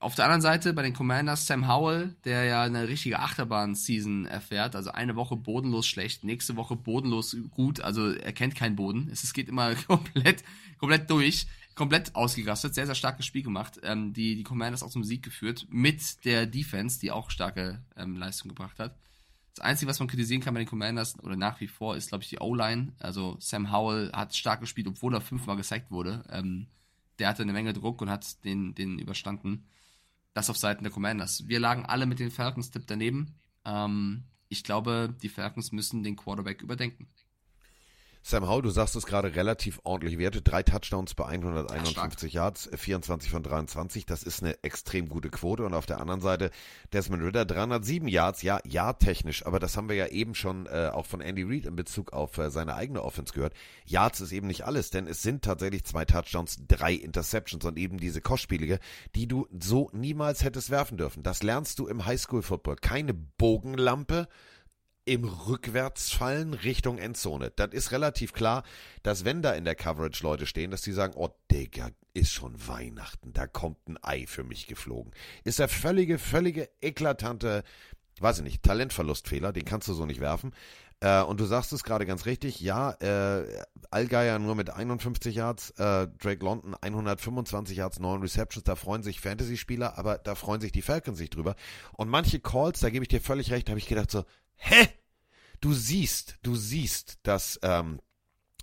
[0.01, 4.75] auf der anderen Seite bei den Commanders Sam Howell, der ja eine richtige Achterbahn-Season erfährt,
[4.75, 9.11] also eine Woche bodenlos schlecht, nächste Woche bodenlos gut, also er kennt keinen Boden.
[9.13, 10.43] Es geht immer komplett,
[10.79, 13.79] komplett durch, komplett ausgerastet, sehr, sehr starkes Spiel gemacht.
[13.83, 18.17] Ähm, die, die Commanders auch zum Sieg geführt, mit der Defense, die auch starke ähm,
[18.17, 18.97] Leistung gebracht hat.
[19.55, 22.25] Das Einzige, was man kritisieren kann bei den Commanders, oder nach wie vor, ist, glaube
[22.25, 22.95] ich, die O-Line.
[23.01, 26.25] Also Sam Howell hat stark gespielt, obwohl er fünfmal gesackt wurde.
[26.31, 26.69] Ähm,
[27.19, 29.67] der hatte eine Menge Druck und hat den, den überstanden.
[30.33, 31.49] Das auf Seiten der Commanders.
[31.49, 33.39] Wir lagen alle mit den Falcons-Tipp daneben.
[33.65, 37.09] Ähm, ich glaube, die Falcons müssen den Quarterback überdenken.
[38.23, 40.43] Sam Howe, du sagst es gerade relativ ordentlich Werte.
[40.43, 44.05] Drei Touchdowns bei 151 ja, Yards, 24 von 23.
[44.05, 45.65] Das ist eine extrem gute Quote.
[45.65, 46.51] Und auf der anderen Seite
[46.93, 48.43] Desmond Ritter, 307 Yards.
[48.43, 49.47] Ja, ja, technisch.
[49.47, 52.37] Aber das haben wir ja eben schon äh, auch von Andy Reid in Bezug auf
[52.37, 53.55] äh, seine eigene Offense gehört.
[53.87, 57.97] Yards ist eben nicht alles, denn es sind tatsächlich zwei Touchdowns, drei Interceptions und eben
[57.97, 58.81] diese kostspielige,
[59.15, 61.23] die du so niemals hättest werfen dürfen.
[61.23, 62.77] Das lernst du im Highschool-Football.
[62.77, 64.29] Keine Bogenlampe,
[65.05, 67.53] im Rückwärtsfallen Richtung Endzone.
[67.57, 68.63] Das ist relativ klar,
[69.03, 72.55] dass wenn da in der Coverage Leute stehen, dass die sagen, oh Digga, ist schon
[72.67, 75.13] Weihnachten, da kommt ein Ei für mich geflogen.
[75.45, 77.63] Ist der völlige, völlige eklatante,
[78.21, 80.53] weiß ich nicht, Talentverlustfehler, den kannst du so nicht werfen.
[81.01, 83.47] Äh, und du sagst es gerade ganz richtig, ja, äh,
[83.91, 89.21] Allgeier nur mit 51 Yards, äh, Drake London 125 Yards, 9 Receptions, da freuen sich
[89.21, 91.57] Fantasy-Spieler, aber da freuen sich die Falcons sich drüber.
[91.95, 94.25] Und manche Calls, da gebe ich dir völlig recht, habe ich gedacht so,
[94.61, 94.89] hä?
[95.61, 98.01] Du siehst, du siehst, dass ähm,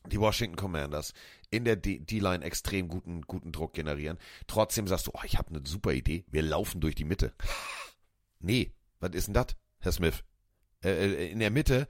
[0.08, 1.14] die Washington Commanders
[1.50, 4.18] in der D-Line extrem guten, guten Druck generieren.
[4.48, 7.34] Trotzdem sagst du, oh, ich habe eine super Idee, wir laufen durch die Mitte.
[8.39, 9.48] nee, was ist denn das,
[9.80, 10.24] Herr Smith?
[10.84, 11.88] Äh, äh in der Mitte,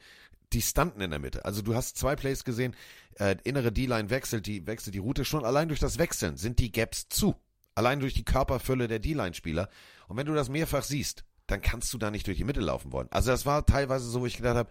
[0.53, 1.45] die standen in der Mitte.
[1.45, 2.75] Also du hast zwei Plays gesehen,
[3.15, 5.25] äh, innere D-Line wechselt die, wechselt die Route.
[5.25, 7.35] Schon allein durch das Wechseln sind die Gaps zu.
[7.75, 9.69] Allein durch die Körperfülle der D-Line-Spieler.
[10.07, 12.91] Und wenn du das mehrfach siehst, dann kannst du da nicht durch die Mitte laufen
[12.91, 13.07] wollen.
[13.11, 14.69] Also das war teilweise so, wo ich gedacht habe,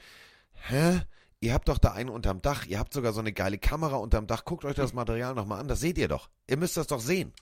[0.53, 1.03] hä?
[1.41, 4.27] Ihr habt doch da einen unterm Dach, ihr habt sogar so eine geile Kamera unterm
[4.27, 6.31] Dach, guckt euch das Material nochmal an, das seht ihr doch.
[6.49, 7.33] Ihr müsst das doch sehen.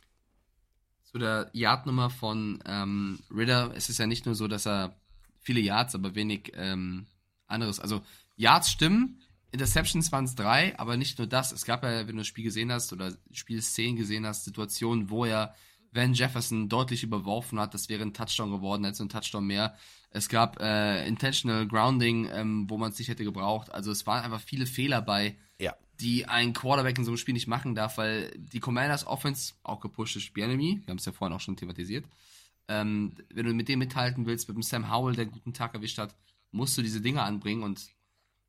[1.04, 4.96] Zu der Yardnummer von ähm, Ritter, es ist ja nicht nur so, dass er
[5.40, 7.06] viele Yards, aber wenig ähm,
[7.46, 8.02] anderes, also
[8.34, 9.20] Yards stimmen,
[9.52, 11.52] Interceptions waren es drei, aber nicht nur das.
[11.52, 15.24] Es gab ja, wenn du das Spiel gesehen hast oder Spielszenen gesehen hast, Situationen, wo
[15.24, 15.54] er
[15.94, 17.72] Van Jefferson deutlich überworfen hat.
[17.72, 19.76] Das wäre ein Touchdown geworden, hätte ein Touchdown mehr.
[20.10, 23.72] Es gab äh, Intentional Grounding, ähm, wo man es nicht hätte gebraucht.
[23.72, 25.74] Also es waren einfach viele Fehler bei, ja.
[26.00, 29.80] die ein Quarterback in so einem Spiel nicht machen darf, weil die Commanders Offense, auch
[29.80, 32.04] gepushtes Spielenemy, wir haben es ja vorhin auch schon thematisiert,
[32.68, 35.74] ähm, wenn du mit dem mithalten willst, mit dem Sam Howell, der einen guten Tag
[35.74, 36.14] erwischt hat,
[36.50, 37.80] musst du diese Dinge anbringen und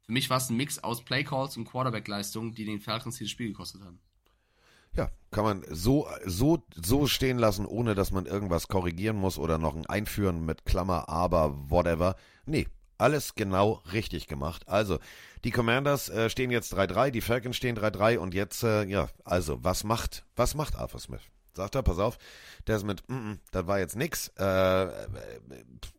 [0.05, 3.47] für mich war es ein Mix aus Playcalls und Quarterback-Leistungen, die den Falcons dieses Spiel
[3.47, 3.99] gekostet haben.
[4.95, 9.57] Ja, kann man so, so, so stehen lassen, ohne dass man irgendwas korrigieren muss oder
[9.57, 12.15] noch ein Einführen mit Klammer, aber, whatever.
[12.45, 12.67] Nee,
[12.97, 14.67] alles genau richtig gemacht.
[14.67, 14.99] Also,
[15.43, 19.63] die Commanders äh, stehen jetzt 3-3, die Falcons stehen 3-3 und jetzt, äh, ja, also,
[19.63, 21.21] was macht, was macht Arthur Smith?
[21.53, 22.17] Sagt er, pass auf,
[22.67, 24.87] der ist mit, mm, mm, das war jetzt nix, äh,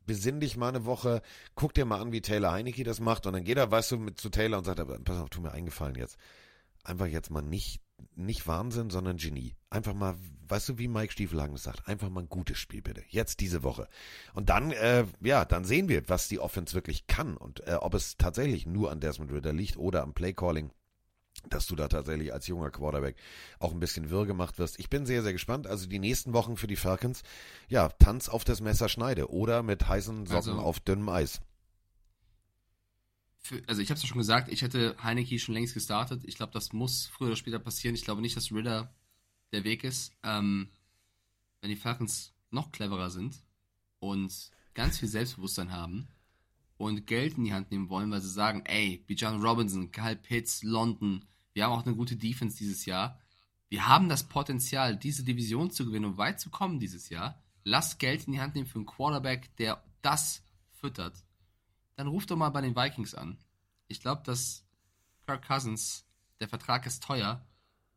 [0.05, 1.22] besinn dich mal eine Woche,
[1.55, 3.99] guck dir mal an, wie Taylor Heineke das macht und dann geht er, weißt du,
[3.99, 6.18] mit zu Taylor und sagt, pass auf, tu mir eingefallen jetzt.
[6.84, 7.80] Einfach jetzt mal nicht
[8.14, 9.57] nicht Wahnsinn, sondern Genie.
[9.70, 10.14] Einfach mal,
[10.49, 13.03] weißt du, wie Mike Stiefelhagen sagt, einfach mal ein gutes Spiel bitte.
[13.09, 13.88] Jetzt diese Woche.
[14.34, 17.94] Und dann, äh, ja, dann sehen wir, was die Offense wirklich kann und äh, ob
[17.94, 20.70] es tatsächlich nur an Desmond Ritter liegt oder am Playcalling
[21.51, 23.14] dass du da tatsächlich als junger Quarterback
[23.59, 24.80] auch ein bisschen wirr gemacht wirst.
[24.80, 25.66] Ich bin sehr, sehr gespannt.
[25.66, 27.22] Also die nächsten Wochen für die Falcons,
[27.68, 31.40] ja, Tanz auf das Messer schneide oder mit heißen Socken Also- auf dünnem Eis.
[33.47, 36.22] Für, also ich habe es ja schon gesagt, ich hätte Heineke schon längst gestartet.
[36.24, 37.94] Ich glaube, das muss früher oder später passieren.
[37.94, 38.92] Ich glaube nicht, dass Ritter
[39.53, 40.12] der Weg ist.
[40.22, 40.68] Ähm,
[41.61, 43.36] wenn die Falcons noch cleverer sind
[44.01, 46.09] und ganz viel Selbstbewusstsein haben
[46.76, 50.62] und Geld in die Hand nehmen wollen, weil sie sagen, ey, Bijan Robinson, Kyle Pitts,
[50.62, 51.24] London,
[51.55, 53.18] wir haben auch eine gute Defense dieses Jahr.
[53.68, 57.40] Wir haben das Potenzial, diese Division zu gewinnen und weit zu kommen dieses Jahr.
[57.64, 61.26] Lasst Geld in die Hand nehmen für einen Quarterback, der das füttert
[61.97, 63.38] dann ruf doch mal bei den Vikings an.
[63.88, 64.64] Ich glaube, dass
[65.26, 66.05] Kirk Cousins,
[66.40, 67.44] der Vertrag ist teuer,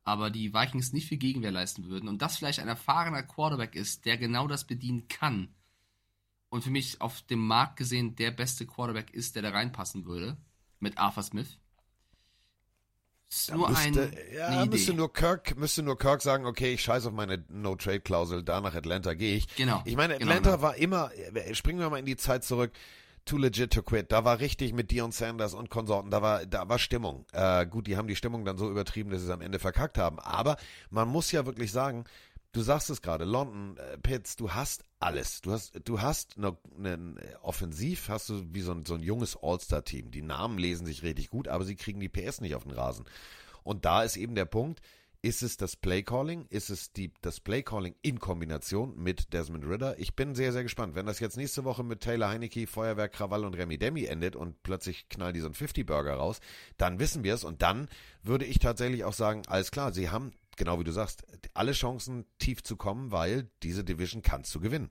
[0.04, 4.06] aber die Vikings nicht viel Gegenwehr leisten würden und das vielleicht ein erfahrener Quarterback ist,
[4.06, 5.54] der genau das bedienen kann
[6.50, 10.38] und für mich auf dem Markt gesehen der beste Quarterback ist, der da reinpassen würde,
[10.80, 11.60] mit Arthur Smith.
[13.30, 17.10] Ist nur müsste, ein, ja, müsste nur Kirk, müsste nur Kirk sagen, okay, ich scheiße
[17.10, 19.56] auf meine No-Trade-Klausel, da nach Atlanta gehe ich.
[19.56, 20.62] Genau, Ich meine, genau, Atlanta genau.
[20.64, 21.12] war immer,
[21.52, 22.72] springen wir mal in die Zeit zurück,
[23.30, 24.12] too legit to quit.
[24.12, 27.26] Da war richtig mit Dion Sanders und Konsorten, da war, da war Stimmung.
[27.32, 29.98] Äh, gut, die haben die Stimmung dann so übertrieben, dass sie es am Ende verkackt
[29.98, 30.20] haben.
[30.20, 30.58] Aber
[30.90, 32.06] man muss ja wirklich sagen,
[32.54, 35.42] du sagst es gerade, London, äh, Pitts, du hast alles.
[35.42, 39.38] Du hast, du hast ne, ne, offensiv, hast du wie so ein, so ein junges
[39.42, 40.10] All-Star-Team.
[40.10, 43.06] Die Namen lesen sich richtig gut, aber sie kriegen die PS nicht auf den Rasen.
[43.64, 44.82] Und da ist eben der Punkt,
[45.22, 46.46] ist es das Playcalling?
[46.50, 50.00] Ist es die, das Playcalling in Kombination mit Desmond Ritter?
[50.00, 50.96] Ich bin sehr, sehr gespannt.
[50.96, 54.64] Wenn das jetzt nächste Woche mit Taylor Heineke, Feuerwerk, Krawall und Remy Demi endet und
[54.64, 56.40] plötzlich knallen die so einen 50-Burger raus,
[56.78, 57.44] dann wissen wir es.
[57.44, 57.90] Und dann
[58.24, 62.26] würde ich tatsächlich auch sagen, alles klar, sie haben, genau wie du sagst, alle Chancen
[62.38, 64.90] tief zu kommen, weil diese Division kannst du gewinnen.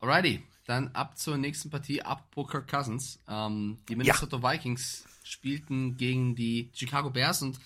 [0.00, 3.20] Alrighty, dann ab zur nächsten Partie, apropos Kirk Cousins.
[3.28, 7.58] Ähm, die Minnesota Vikings spielten gegen die Chicago Bears und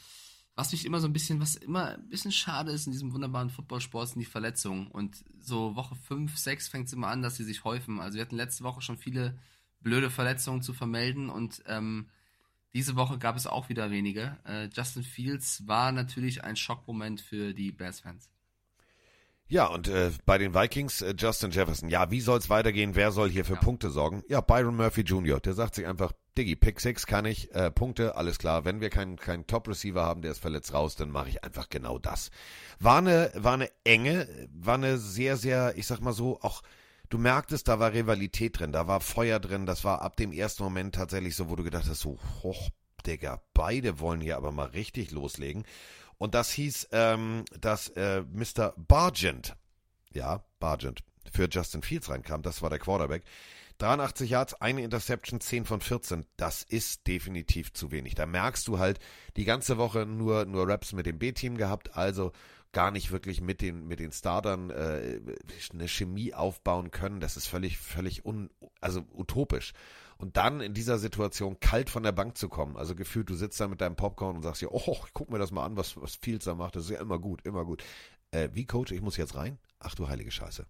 [0.55, 3.51] was mich immer so ein bisschen, was immer ein bisschen schade ist in diesem wunderbaren
[3.51, 4.89] Footballsport, sind die Verletzungen.
[4.89, 8.01] Und so Woche 5, 6 fängt es immer an, dass sie sich häufen.
[8.01, 9.39] Also wir hatten letzte Woche schon viele
[9.81, 12.09] blöde Verletzungen zu vermelden und ähm,
[12.75, 14.39] diese Woche gab es auch wieder wenige.
[14.45, 18.31] Äh, Justin Fields war natürlich ein Schockmoment für die Bears-Fans.
[19.53, 21.91] Ja, und äh, bei den Vikings äh, Justin Jefferson.
[21.91, 22.95] Ja, wie soll's weitergehen?
[22.95, 24.23] Wer soll hier für Punkte sorgen?
[24.27, 25.41] Ja, Byron Murphy Jr.
[25.41, 28.65] Der sagt sich einfach, Diggi, Pick 6 kann ich, äh, Punkte, alles klar.
[28.65, 31.99] Wenn wir keinen keinen Top-Receiver haben, der ist verletzt raus, dann mache ich einfach genau
[31.99, 32.31] das.
[32.81, 36.63] War eine, war eine enge, war eine sehr, sehr, ich sag mal so, auch
[37.11, 40.63] du merktest, da war Rivalität drin, da war Feuer drin, das war ab dem ersten
[40.63, 42.71] Moment tatsächlich so, wo du gedacht hast, so, hoch,
[43.07, 45.65] Digga, beide wollen hier aber mal richtig loslegen.
[46.23, 48.75] Und das hieß, ähm, dass äh, Mr.
[48.77, 49.57] Bargent,
[50.15, 51.03] ja, Bargent,
[51.33, 52.43] für Justin Fields reinkam.
[52.43, 53.25] Das war der Quarterback.
[53.79, 56.25] 83 Yards, eine Interception, 10 von 14.
[56.37, 58.15] Das ist definitiv zu wenig.
[58.15, 59.01] Da merkst du halt,
[59.37, 62.31] die ganze Woche nur, nur Raps mit dem B-Team gehabt, also
[62.71, 65.21] gar nicht wirklich mit den, mit den Startern äh,
[65.73, 67.19] eine Chemie aufbauen können.
[67.19, 68.49] Das ist völlig, völlig un,
[68.81, 69.73] also utopisch.
[70.23, 73.61] Und dann in dieser Situation kalt von der Bank zu kommen, also gefühlt, du sitzt
[73.61, 76.01] da mit deinem Popcorn und sagst dir, oh, ich guck mir das mal an, was,
[76.01, 76.77] was Fields da macht.
[76.77, 77.83] Das ist ja immer gut, immer gut.
[78.31, 79.59] Äh, wie Coach, ich muss jetzt rein?
[79.81, 80.65] Ach du heilige Scheiße.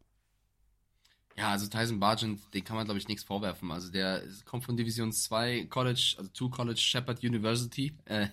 [1.37, 3.71] Ja, also Tyson Bargent, den kann man, glaube ich, nichts vorwerfen.
[3.71, 7.95] Also der kommt von Division 2 College, also 2 College Shepherd University.
[8.07, 8.29] Äh,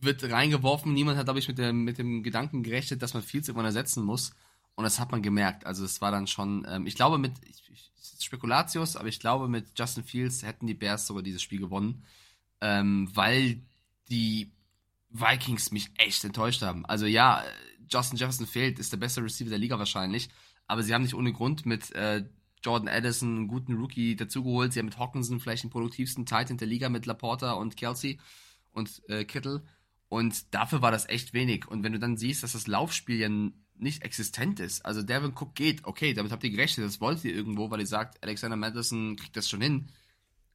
[0.00, 0.94] wird reingeworfen.
[0.94, 4.02] Niemand hat, glaube ich, mit, der, mit dem Gedanken gerechnet, dass man Fields irgendwann ersetzen
[4.02, 4.32] muss.
[4.76, 5.66] Und das hat man gemerkt.
[5.66, 9.48] Also es war dann schon, ähm, ich glaube mit, ich, ich, Spekulatius, aber ich glaube
[9.48, 12.04] mit Justin Fields hätten die Bears sogar dieses Spiel gewonnen.
[12.60, 13.62] Ähm, weil
[14.08, 14.52] die
[15.10, 16.86] Vikings mich echt enttäuscht haben.
[16.86, 17.42] Also ja,
[17.90, 20.28] Justin Jefferson fehlt, ist der beste Receiver der Liga wahrscheinlich.
[20.66, 22.24] Aber sie haben nicht ohne Grund mit äh,
[22.62, 24.72] Jordan Addison einen guten Rookie dazugeholt.
[24.72, 28.18] Sie haben mit Hawkinson vielleicht den produktivsten Titan der Liga mit Laporta und Kelsey
[28.72, 29.62] und äh, Kittle.
[30.08, 31.66] Und dafür war das echt wenig.
[31.68, 33.28] Und wenn du dann siehst, dass das Laufspiel ja
[33.78, 37.34] nicht existent ist, also Devin Cook geht, okay, damit habt ihr gerechnet, das wollt ihr
[37.34, 39.88] irgendwo, weil ihr sagt, Alexander Madison kriegt das schon hin.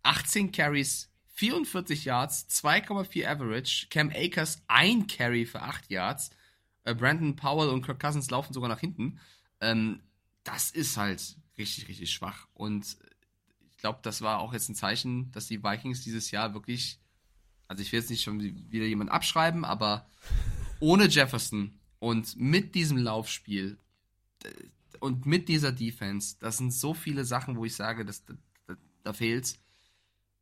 [0.04, 6.32] 18 Carries, 44 Yards, 2,4 Average, Cam Akers ein Carry für 8 Yards,
[6.84, 9.20] äh, Brandon Powell und Kirk Cousins laufen sogar nach hinten.
[9.60, 10.02] Ähm,
[10.44, 12.48] das ist halt richtig, richtig schwach.
[12.54, 12.98] Und
[13.70, 17.00] ich glaube, das war auch jetzt ein Zeichen, dass die Vikings dieses Jahr wirklich,
[17.68, 20.08] also ich will jetzt nicht schon wieder jemand abschreiben, aber
[20.80, 23.78] ohne Jefferson und mit diesem Laufspiel
[24.44, 24.50] äh,
[25.00, 28.34] und mit dieser Defense, das sind so viele Sachen, wo ich sage, dass, da,
[28.66, 29.60] da, da fehlt's.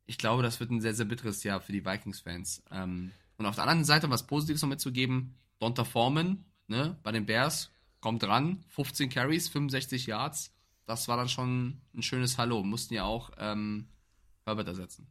[0.06, 2.62] Ich glaube, das wird ein sehr, sehr bitteres Jahr für die Vikings-Fans.
[2.70, 7.26] Ähm, Und auf der anderen Seite was Positives noch mitzugeben, Donta Foreman, ne, bei den
[7.26, 10.54] Bears, kommt ran, 15 Carries, 65 Yards.
[10.86, 12.64] Das war dann schon ein schönes Hallo.
[12.64, 13.86] Mussten ja auch ähm,
[14.46, 15.06] Herbert ersetzen.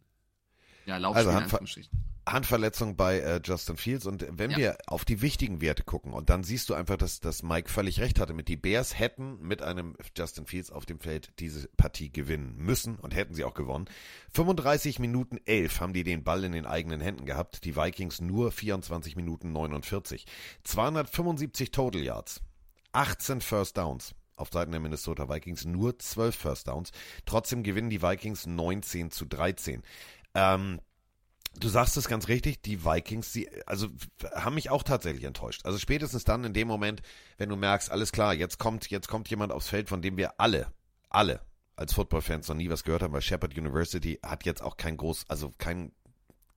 [0.88, 2.09] Ja, Laufspiel Also in Anführungsstrichen.
[2.32, 4.06] Handverletzung bei äh, Justin Fields.
[4.06, 4.58] Und wenn Ja.
[4.58, 8.00] wir auf die wichtigen Werte gucken, und dann siehst du einfach, dass, dass Mike völlig
[8.00, 12.12] recht hatte mit die Bears hätten mit einem Justin Fields auf dem Feld diese Partie
[12.12, 13.86] gewinnen müssen und hätten sie auch gewonnen.
[14.34, 17.66] 35 Minuten 11 haben die den Ball in den eigenen Händen gehabt.
[17.66, 20.26] Die Vikings nur 24 Minuten 49.
[20.64, 22.42] 275 Total Yards.
[22.92, 24.16] 18 First Downs.
[24.36, 26.92] Auf Seiten der Minnesota Vikings nur 12 First Downs.
[27.26, 29.84] Trotzdem gewinnen die Vikings 19 zu 13.
[30.34, 30.80] Ähm,
[31.56, 33.88] Du sagst es ganz richtig, die Vikings, sie, also
[34.34, 35.66] haben mich auch tatsächlich enttäuscht.
[35.66, 37.02] Also spätestens dann in dem Moment,
[37.38, 40.40] wenn du merkst, alles klar, jetzt kommt, jetzt kommt jemand aufs Feld, von dem wir
[40.40, 40.68] alle,
[41.10, 41.42] alle
[41.76, 45.26] als Football-Fans noch nie was gehört haben, weil Shepard University hat jetzt auch kein groß,
[45.28, 45.92] also kein,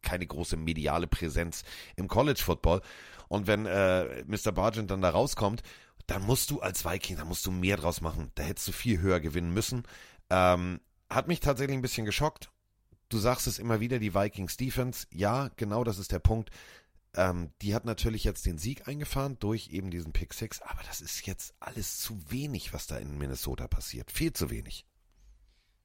[0.02, 1.64] keine große mediale Präsenz
[1.96, 2.82] im College Football.
[3.28, 4.52] Und wenn äh, Mr.
[4.52, 5.62] Bargent dann da rauskommt,
[6.06, 8.30] dann musst du als Viking, da musst du mehr draus machen.
[8.34, 9.84] Da hättest du viel höher gewinnen müssen.
[10.30, 12.50] Ähm, hat mich tatsächlich ein bisschen geschockt.
[13.12, 15.06] Du sagst es immer wieder, die Vikings Defense.
[15.12, 16.50] Ja, genau, das ist der Punkt.
[17.14, 21.02] Ähm, die hat natürlich jetzt den Sieg eingefahren durch eben diesen Pick Six, aber das
[21.02, 24.10] ist jetzt alles zu wenig, was da in Minnesota passiert.
[24.10, 24.86] Viel zu wenig.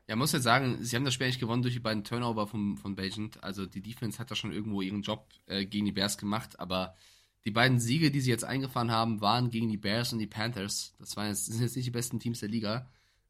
[0.07, 2.77] Ja, muss jetzt sagen, sie haben das Spiel nicht gewonnen durch die beiden Turnover von,
[2.77, 3.43] von Bagent.
[3.43, 6.95] Also die Defense hat da schon irgendwo ihren Job äh, gegen die Bears gemacht, aber
[7.43, 10.93] die beiden Siege, die sie jetzt eingefahren haben, waren gegen die Bears und die Panthers.
[10.97, 12.89] Das waren jetzt, sind jetzt nicht die besten Teams der Liga.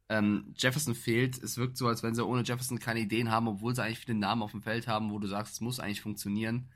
[0.09, 1.41] Ähm, Jefferson fehlt.
[1.41, 4.17] Es wirkt so, als wenn sie ohne Jefferson keine Ideen haben, obwohl sie eigentlich viele
[4.17, 6.69] Namen auf dem Feld haben, wo du sagst, es muss eigentlich funktionieren.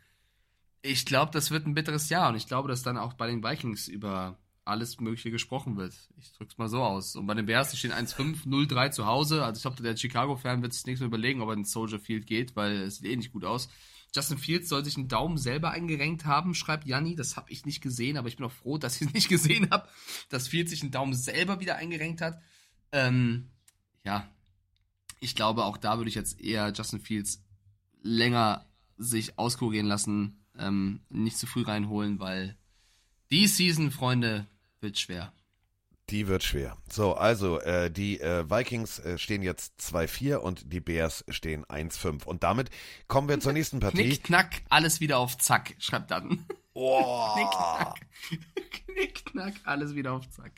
[0.81, 3.43] Ich glaube, das wird ein bitteres Jahr und ich glaube, dass dann auch bei den
[3.43, 5.93] Vikings über alles Mögliche gesprochen wird.
[6.19, 7.15] Ich drück's mal so aus.
[7.15, 9.43] Und bei den Bears, die stehen 1-5, 0-3 zu Hause.
[9.43, 12.27] Also ich glaube, der Chicago-Fan wird sich nichts mehr überlegen, ob er ins Soldier Field
[12.27, 13.69] geht, weil es sieht eh nicht gut aus.
[14.13, 17.15] Justin Fields soll sich einen Daumen selber eingerenkt haben, schreibt Janni.
[17.15, 19.69] Das habe ich nicht gesehen, aber ich bin auch froh, dass ich es nicht gesehen
[19.71, 19.87] habe,
[20.29, 22.39] dass Fields sich einen Daumen selber wieder eingerenkt hat.
[22.91, 23.49] Ähm,
[24.03, 24.27] ja,
[25.19, 27.43] ich glaube, auch da würde ich jetzt eher Justin Fields
[28.01, 28.65] länger
[28.97, 32.57] sich auskurieren lassen, ähm, nicht zu früh reinholen, weil
[33.31, 34.47] die Season, Freunde,
[34.81, 35.31] wird schwer.
[36.09, 36.75] Die wird schwer.
[36.89, 42.25] So, also äh, die äh, Vikings äh, stehen jetzt 2-4 und die Bears stehen 1-5.
[42.25, 42.69] Und damit
[43.07, 44.03] kommen wir zur nächsten Partie.
[44.03, 46.45] Knick, knack, alles wieder auf Zack, schreibt dann.
[46.73, 47.33] Oh.
[47.35, 47.99] Knick, knack.
[48.85, 50.53] Knick, knack, alles wieder auf Zack.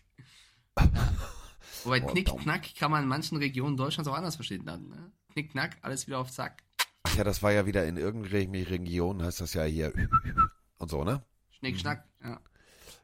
[1.83, 2.43] Wobei Oh, Knick, Daumen.
[2.43, 4.87] knack kann man in manchen Regionen Deutschlands auch anders verstehen dann.
[4.87, 5.11] Ne?
[5.33, 6.63] Knick, knack, alles wieder auf Zack.
[7.03, 9.91] Ach ja, das war ja wieder in irgendeiner Region, heißt das ja hier
[10.77, 11.23] und so, ne?
[11.51, 12.39] Schnick, schnack, ja.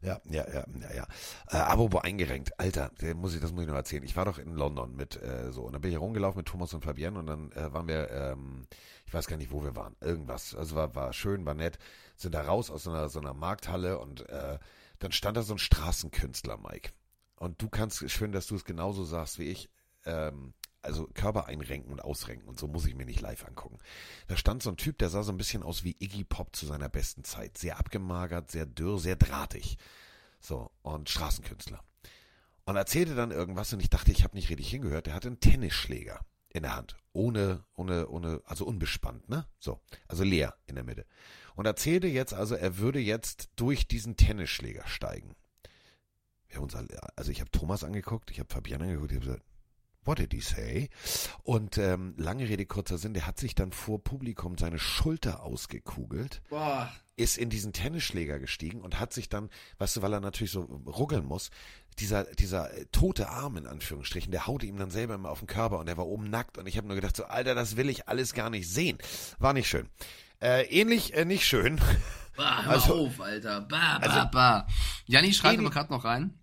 [0.01, 1.07] Ja, ja, ja, ja, ja.
[1.49, 4.03] Äh, aber wo eingerenkt, Alter, muss ich, das muss ich noch erzählen.
[4.03, 6.74] Ich war doch in London mit äh, so und dann bin ich rumgelaufen mit Thomas
[6.74, 8.65] und Fabienne und dann äh, waren wir, ähm,
[9.05, 10.55] ich weiß gar nicht, wo wir waren, irgendwas.
[10.55, 11.80] Also war, war schön, war nett,
[12.15, 14.57] sind da raus aus so einer, so einer Markthalle und äh,
[14.99, 16.91] dann stand da so ein Straßenkünstler, Mike.
[17.40, 19.70] Und du kannst, schön, dass du es genauso sagst wie ich,
[20.06, 23.80] ähm, also Körper einrenken und ausrenken und so muss ich mir nicht live angucken.
[24.28, 26.66] Da stand so ein Typ, der sah so ein bisschen aus wie Iggy Pop zu
[26.66, 27.58] seiner besten Zeit.
[27.58, 29.78] Sehr abgemagert, sehr dürr, sehr drahtig.
[30.42, 31.82] So, und Straßenkünstler.
[32.66, 35.08] Und erzählte dann irgendwas und ich dachte, ich habe nicht richtig hingehört.
[35.08, 36.20] Der hatte einen Tennisschläger
[36.50, 36.98] in der Hand.
[37.14, 39.46] Ohne, ohne, ohne, also unbespannt, ne?
[39.60, 41.06] So, also leer in der Mitte.
[41.56, 45.36] Und erzählte jetzt also, er würde jetzt durch diesen Tennisschläger steigen.
[46.50, 49.26] Wir haben uns alle, also ich habe Thomas angeguckt, ich habe Fabian angeguckt, ich habe
[49.26, 49.43] gesagt,
[50.06, 50.89] what did he say?
[51.43, 56.41] Und ähm, lange Rede, kurzer Sinn, der hat sich dann vor Publikum seine Schulter ausgekugelt,
[56.50, 56.91] Boah.
[57.16, 60.62] ist in diesen Tennisschläger gestiegen und hat sich dann, weißt du, weil er natürlich so
[60.62, 61.52] ruckeln muss,
[62.00, 65.47] dieser, dieser äh, tote Arm in Anführungsstrichen, der haute ihm dann selber immer auf den
[65.47, 67.89] Körper und er war oben nackt und ich habe nur gedacht, so, Alter, das will
[67.89, 68.97] ich alles gar nicht sehen.
[69.38, 69.89] War nicht schön.
[70.41, 71.80] Äh, ähnlich äh, nicht schön.
[72.40, 73.62] Bah, hör Also- auf, Alter.
[73.62, 74.68] Bah, bah, Also- bah.
[75.08, 76.40] Janni schreibt Ähnlich- aber gerade noch rein.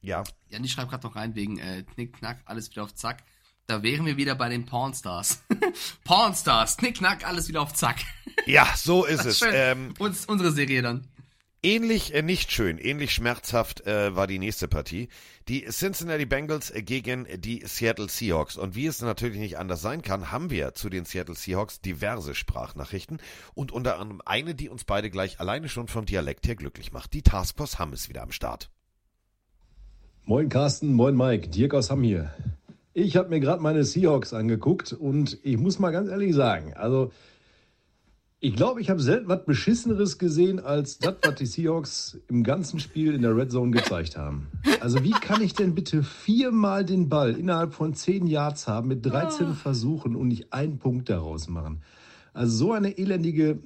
[0.00, 3.24] Ja, Janni schreibt gerade noch rein wegen äh, Knick, Knack, alles wieder auf Zack.
[3.66, 5.42] Da wären wir wieder bei den Pornstars.
[6.04, 7.98] Pornstars, Knick, Knack, alles wieder auf Zack.
[8.46, 9.38] ja, so ist es.
[9.38, 9.50] Schön.
[9.52, 11.06] Ähm, Uns, unsere Serie dann.
[11.62, 15.08] Ähnlich äh, nicht schön, ähnlich schmerzhaft äh, war die nächste Partie.
[15.46, 18.56] Die Cincinnati Bengals äh, gegen die Seattle Seahawks.
[18.56, 22.34] Und wie es natürlich nicht anders sein kann, haben wir zu den Seattle Seahawks diverse
[22.34, 23.18] Sprachnachrichten
[23.52, 27.12] und unter anderem eine, die uns beide gleich alleine schon vom Dialekt her glücklich macht.
[27.12, 28.70] Die Taskforce Hamm ist wieder am Start.
[30.24, 32.32] Moin Carsten, moin Mike, Dirk aus Hamm hier.
[32.94, 37.12] Ich habe mir gerade meine Seahawks angeguckt und ich muss mal ganz ehrlich sagen, also
[38.42, 42.80] ich glaube, ich habe selten was Beschisseneres gesehen als das, was die Seahawks im ganzen
[42.80, 44.46] Spiel in der Red Zone gezeigt haben.
[44.80, 49.04] Also wie kann ich denn bitte viermal den Ball innerhalb von zehn Yards haben mit
[49.04, 51.82] 13 Versuchen und nicht einen Punkt daraus machen?
[52.32, 53.58] Also so eine elendige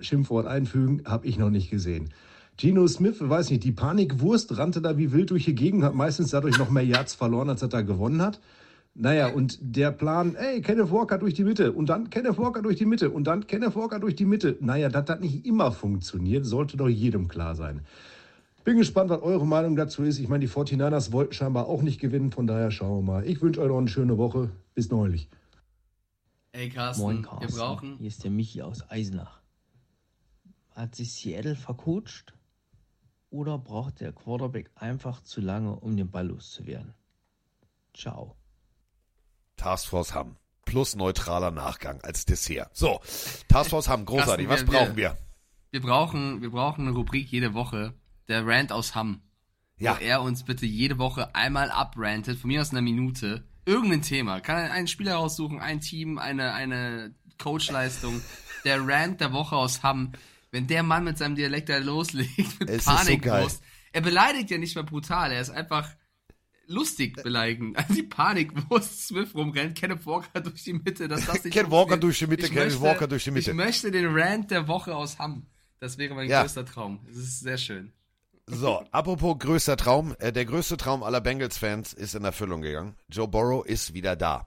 [0.00, 2.14] Schimpfwort einfügen, habe ich noch nicht gesehen.
[2.56, 6.30] Geno Smith, weiß nicht, die Panikwurst rannte da wie wild durch die Gegend, hat meistens
[6.30, 8.40] dadurch noch mehr Yards verloren, als er da gewonnen hat.
[8.96, 12.76] Naja, und der Plan, ey, Kenneth Walker durch die Mitte und dann Kenneth Walker durch
[12.76, 14.56] die Mitte und dann Kenneth Walker durch die Mitte.
[14.60, 17.80] Naja, dass das nicht immer funktioniert, sollte doch jedem klar sein.
[18.62, 20.18] Bin gespannt, was eure Meinung dazu ist.
[20.20, 23.26] Ich meine, die 49ers wollten scheinbar auch nicht gewinnen, von daher schauen wir mal.
[23.26, 24.50] Ich wünsche euch noch eine schöne Woche.
[24.74, 25.28] Bis neulich.
[26.52, 27.58] Ey, Carsten, Moin, wir Carsten.
[27.58, 27.96] brauchen.
[27.98, 29.40] Hier ist der Michi aus Eisenach.
[30.70, 32.32] Hat sich Seattle vercoacht?
[33.30, 36.94] Oder braucht der Quarterback einfach zu lange, um den Ball loszuwerden?
[37.92, 38.36] Ciao.
[39.56, 40.36] Taskforce Hamm.
[40.64, 42.70] Plus neutraler Nachgang als Dessert.
[42.76, 43.00] So,
[43.48, 44.48] Taskforce Hamm, großartig.
[44.48, 45.16] Was brauchen wir?
[45.70, 47.94] Wir brauchen, wir brauchen eine Rubrik jede Woche.
[48.28, 49.22] Der Rant aus Hamm.
[49.76, 49.96] Ja.
[49.96, 54.40] Wo er uns bitte jede Woche einmal abrantet, von mir aus einer Minute, irgendein Thema.
[54.40, 58.22] Kann er einen Spieler raussuchen, ein Team, eine, eine Coachleistung.
[58.64, 60.12] Der Rant der Woche aus Hamm.
[60.50, 63.58] Wenn der Mann mit seinem Dialekt da loslegt, mit Es ist so
[63.94, 65.88] er beleidigt ja nicht mehr brutal, er ist einfach
[66.66, 67.74] lustig beleidigen.
[67.76, 71.96] Also die Panikwurst Smith rumrennt, Kenneth Walker durch die Mitte, dass das nicht Ken Walker
[71.96, 73.50] durch die Mitte, Kenneth Walker durch die Mitte.
[73.50, 75.46] Ich möchte den Rant der Woche aus Hamm.
[75.80, 76.42] Das wäre mein Ja.
[76.42, 77.00] größter Traum.
[77.06, 77.92] Das ist sehr schön.
[78.46, 80.14] So, apropos größter Traum.
[80.18, 82.94] Äh, der größte Traum aller Bengals-Fans ist in Erfüllung gegangen.
[83.08, 84.46] Joe Burrow ist wieder da.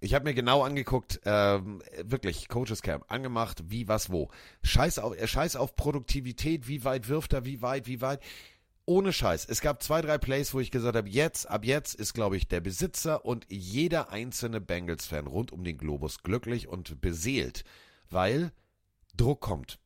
[0.00, 4.30] Ich habe mir genau angeguckt, ähm, wirklich, Coaches Camp, angemacht, wie, was, wo.
[4.62, 8.20] Scheiß auf, äh, Scheiß auf Produktivität, wie weit wirft er, wie weit, wie weit.
[8.88, 9.46] Ohne Scheiß.
[9.46, 12.46] Es gab zwei, drei Plays, wo ich gesagt habe, jetzt, ab jetzt ist, glaube ich,
[12.46, 17.64] der Besitzer und jeder einzelne Bengals-Fan rund um den Globus glücklich und beseelt,
[18.10, 18.52] weil
[19.16, 19.80] Druck kommt.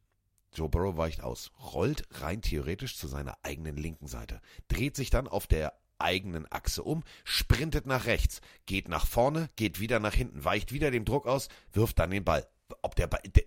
[0.52, 5.28] Joe Burrow weicht aus, rollt rein theoretisch zu seiner eigenen linken Seite, dreht sich dann
[5.28, 10.44] auf der eigenen Achse um, sprintet nach rechts, geht nach vorne, geht wieder nach hinten,
[10.44, 12.46] weicht wieder dem Druck aus, wirft dann den Ball.
[12.82, 13.44] Ob der Ball, der,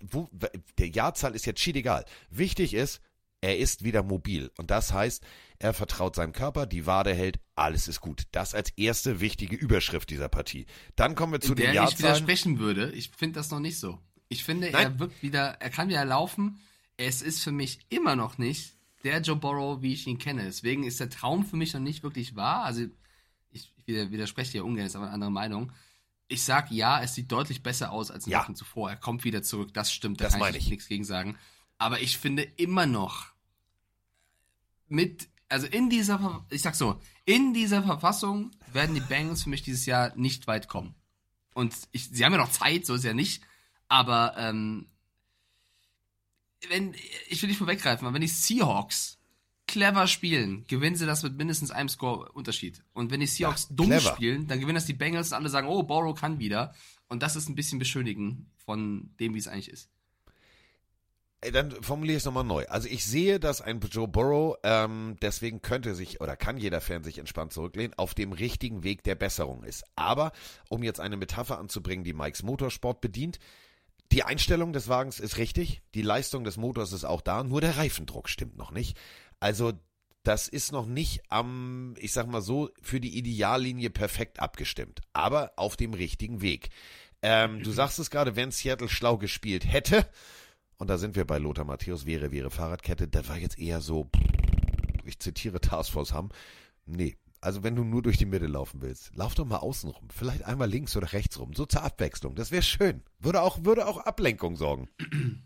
[0.80, 2.06] der Jahrzahl ist jetzt schied egal.
[2.30, 3.02] Wichtig ist,
[3.44, 4.50] er ist wieder mobil.
[4.58, 5.24] Und das heißt,
[5.60, 8.24] er vertraut seinem Körper, die Wade hält, alles ist gut.
[8.32, 10.66] Das als erste wichtige Überschrift dieser Partie.
[10.96, 12.00] Dann kommen wir zu In den der ich Jahrzahlen.
[12.00, 12.92] widersprechen würde.
[12.94, 14.00] Ich finde das noch nicht so.
[14.30, 14.84] Ich finde, Nein.
[14.94, 16.60] er wird wieder, er kann wieder laufen.
[16.98, 18.74] Es ist für mich immer noch nicht
[19.04, 20.44] der Joe Burrow, wie ich ihn kenne.
[20.46, 22.64] Deswegen ist der Traum für mich noch nicht wirklich wahr.
[22.64, 22.86] Also
[23.52, 25.72] ich, ich widerspreche dir ungern, ist aber eine andere Meinung.
[26.30, 28.42] Ich sag ja, es sieht deutlich besser aus als in Ja.
[28.44, 28.90] Wochen zuvor.
[28.90, 30.70] Er kommt wieder zurück, das stimmt, da Das kann meine ich.
[30.70, 31.38] nichts gegen sagen.
[31.78, 33.33] Aber ich finde immer noch
[34.94, 39.64] mit, also in dieser, ich sag so, in dieser Verfassung werden die Bengals für mich
[39.64, 40.94] dieses Jahr nicht weit kommen.
[41.54, 43.44] Und ich, sie haben ja noch Zeit, so ist ja nicht.
[43.88, 44.88] Aber ähm,
[46.70, 46.96] wenn,
[47.28, 49.20] ich will nicht vorweggreifen, aber wenn die Seahawks
[49.68, 52.84] clever spielen, gewinnen sie das mit mindestens einem Score-Unterschied.
[52.94, 54.14] Und wenn die Seahawks dumm clever.
[54.14, 56.74] spielen, dann gewinnen das die Bengals und alle sagen, oh, Borrow kann wieder.
[57.08, 59.90] Und das ist ein bisschen beschönigen von dem, wie es eigentlich ist.
[61.44, 62.66] Ey, Dann formuliere ich es nochmal neu.
[62.68, 67.04] Also ich sehe, dass ein Joe Burrow, ähm, deswegen könnte sich oder kann jeder Fan
[67.04, 69.84] sich entspannt zurücklehnen, auf dem richtigen Weg der Besserung ist.
[69.96, 70.32] Aber,
[70.70, 73.40] um jetzt eine Metapher anzubringen, die Mikes Motorsport bedient,
[74.14, 77.78] die Einstellung des Wagens ist richtig, die Leistung des Motors ist auch da, nur der
[77.78, 78.98] Reifendruck stimmt noch nicht.
[79.40, 79.74] Also
[80.24, 85.52] das ist noch nicht am, ich sag mal so, für die Ideallinie perfekt abgestimmt, aber
[85.58, 86.70] auf dem richtigen Weg.
[87.22, 90.06] Ähm, du sagst es gerade, wenn Seattle schlau gespielt hätte,
[90.78, 94.10] und da sind wir bei Lothar Matthäus, wäre, wäre Fahrradkette, das war jetzt eher so,
[95.06, 96.30] ich zitiere Taskforce Hamm,
[96.86, 97.18] nee.
[97.42, 100.08] Also wenn du nur durch die Mitte laufen willst, lauf doch mal außen rum.
[100.10, 101.54] Vielleicht einmal links oder rechts rum.
[101.54, 102.36] So zur Abwechslung.
[102.36, 103.04] Das wäre schön.
[103.20, 104.90] Würde auch, würde auch Ablenkung sorgen.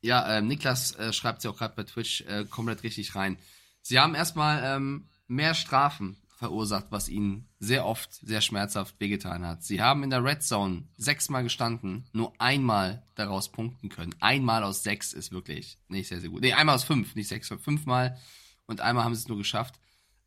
[0.00, 3.38] Ja, ähm, Niklas äh, schreibt sie auch gerade bei Twitch äh, komplett richtig rein.
[3.80, 9.64] Sie haben erstmal ähm, mehr Strafen verursacht, was ihnen sehr oft sehr schmerzhaft wehgetan hat.
[9.64, 14.14] Sie haben in der Red Zone sechsmal gestanden, nur einmal daraus punkten können.
[14.20, 16.42] Einmal aus sechs ist wirklich nicht sehr, sehr gut.
[16.42, 18.18] Nee, einmal aus fünf, nicht sechs, fünfmal.
[18.66, 19.80] Und einmal haben sie es nur geschafft.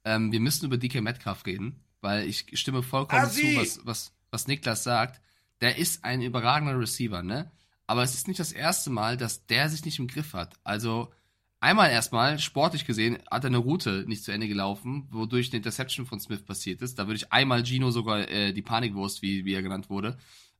[0.05, 3.53] Ähm, wir müssen über DK Metcalf reden, weil ich stimme vollkommen Assi!
[3.53, 5.21] zu, was, was, was Niklas sagt.
[5.61, 7.51] Der ist ein überragender Receiver, ne?
[7.85, 10.55] Aber es ist nicht das erste Mal, dass der sich nicht im Griff hat.
[10.63, 11.11] Also
[11.59, 16.05] einmal erstmal, sportlich gesehen, hat er eine Route nicht zu Ende gelaufen, wodurch eine Interception
[16.05, 16.99] von Smith passiert ist.
[16.99, 20.17] Da würde ich einmal Gino sogar äh, die Panikwurst, wie, wie er genannt wurde,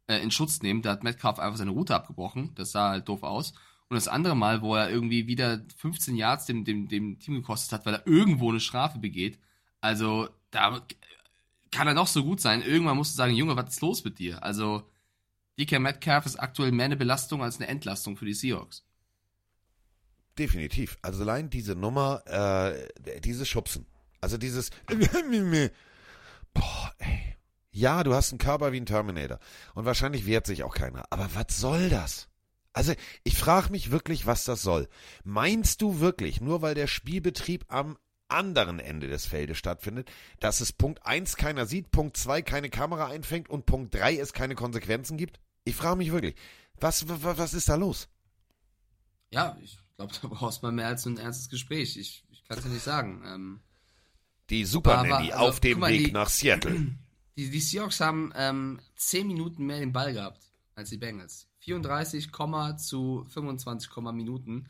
[0.07, 0.81] äh, in Schutz nehmen.
[0.81, 2.51] Da hat Metcalf einfach seine Route abgebrochen.
[2.55, 3.53] Das sah halt doof aus.
[3.89, 7.71] Und das andere Mal, wo er irgendwie wieder 15 Yards dem, dem, dem Team gekostet
[7.71, 9.39] hat, weil er irgendwo eine Strafe begeht.
[9.79, 10.81] Also, da
[11.71, 12.61] kann er noch so gut sein.
[12.61, 14.43] Irgendwann musst du sagen, Junge, was ist los mit dir?
[14.43, 14.83] Also,
[15.59, 18.86] DK Metcalf ist aktuell mehr eine Belastung als eine Entlastung für die Seahawks.
[20.38, 20.97] Definitiv.
[21.01, 23.85] Also allein diese Nummer, äh, dieses Schubsen.
[24.21, 24.69] Also dieses.
[26.53, 27.35] Boah, ey.
[27.71, 29.39] Ja, du hast einen Körper wie ein Terminator.
[29.75, 31.05] Und wahrscheinlich wehrt sich auch keiner.
[31.11, 32.27] Aber was soll das?
[32.73, 34.88] Also ich frage mich wirklich, was das soll.
[35.23, 37.97] Meinst du wirklich, nur weil der Spielbetrieb am
[38.29, 43.07] anderen Ende des Feldes stattfindet, dass es Punkt 1 keiner sieht, Punkt 2 keine Kamera
[43.07, 45.39] einfängt und Punkt 3 es keine Konsequenzen gibt?
[45.63, 46.35] Ich frage mich wirklich,
[46.79, 48.09] was, was, was ist da los?
[49.31, 51.97] Ja, ich glaube, da brauchst du mal mehr als ein ernstes Gespräch.
[51.97, 53.23] Ich, ich kann es ja nicht sagen.
[53.25, 53.59] Ähm,
[54.49, 56.87] die Super Nanny also, auf dem mal, Weg die, nach Seattle.
[57.35, 60.41] Die, die Seahawks haben ähm, 10 Minuten mehr den Ball gehabt
[60.73, 61.47] als die Bengals.
[61.59, 62.31] 34,
[62.79, 64.67] zu 25, Minuten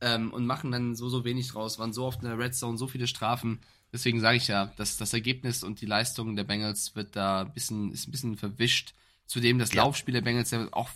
[0.00, 2.78] ähm, und machen dann so, so wenig draus, waren so oft in der Red Zone,
[2.78, 3.60] so viele Strafen.
[3.92, 7.52] Deswegen sage ich ja, dass das Ergebnis und die Leistung der Bengals wird da ein
[7.52, 8.94] bisschen, ist ein bisschen verwischt.
[9.26, 9.82] Zudem das ja.
[9.82, 10.88] Laufspiel der Bengals ja auch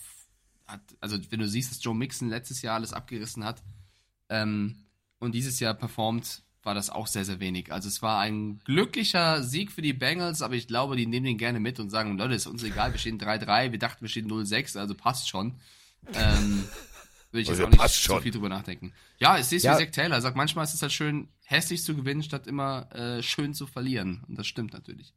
[0.66, 3.62] hat, also wenn du siehst, dass Joe Mixon letztes Jahr alles abgerissen hat
[4.28, 4.76] ähm,
[5.18, 7.72] und dieses Jahr performt, war das auch sehr, sehr wenig.
[7.72, 11.38] Also es war ein glücklicher Sieg für die Bengals, aber ich glaube, die nehmen den
[11.38, 14.30] gerne mit und sagen, Leute, ist uns egal, wir stehen 3-3, wir dachten, wir stehen
[14.30, 15.56] 0-6, also passt schon.
[16.14, 16.64] Ähm,
[17.32, 18.92] Will ich jetzt also auch nicht zu viel drüber nachdenken.
[19.18, 19.56] Ja, es ja.
[19.56, 20.20] wie Zack Taylor.
[20.20, 24.22] Sagt, manchmal ist es halt schön, hässlich zu gewinnen, statt immer äh, schön zu verlieren.
[24.28, 25.14] Und das stimmt natürlich.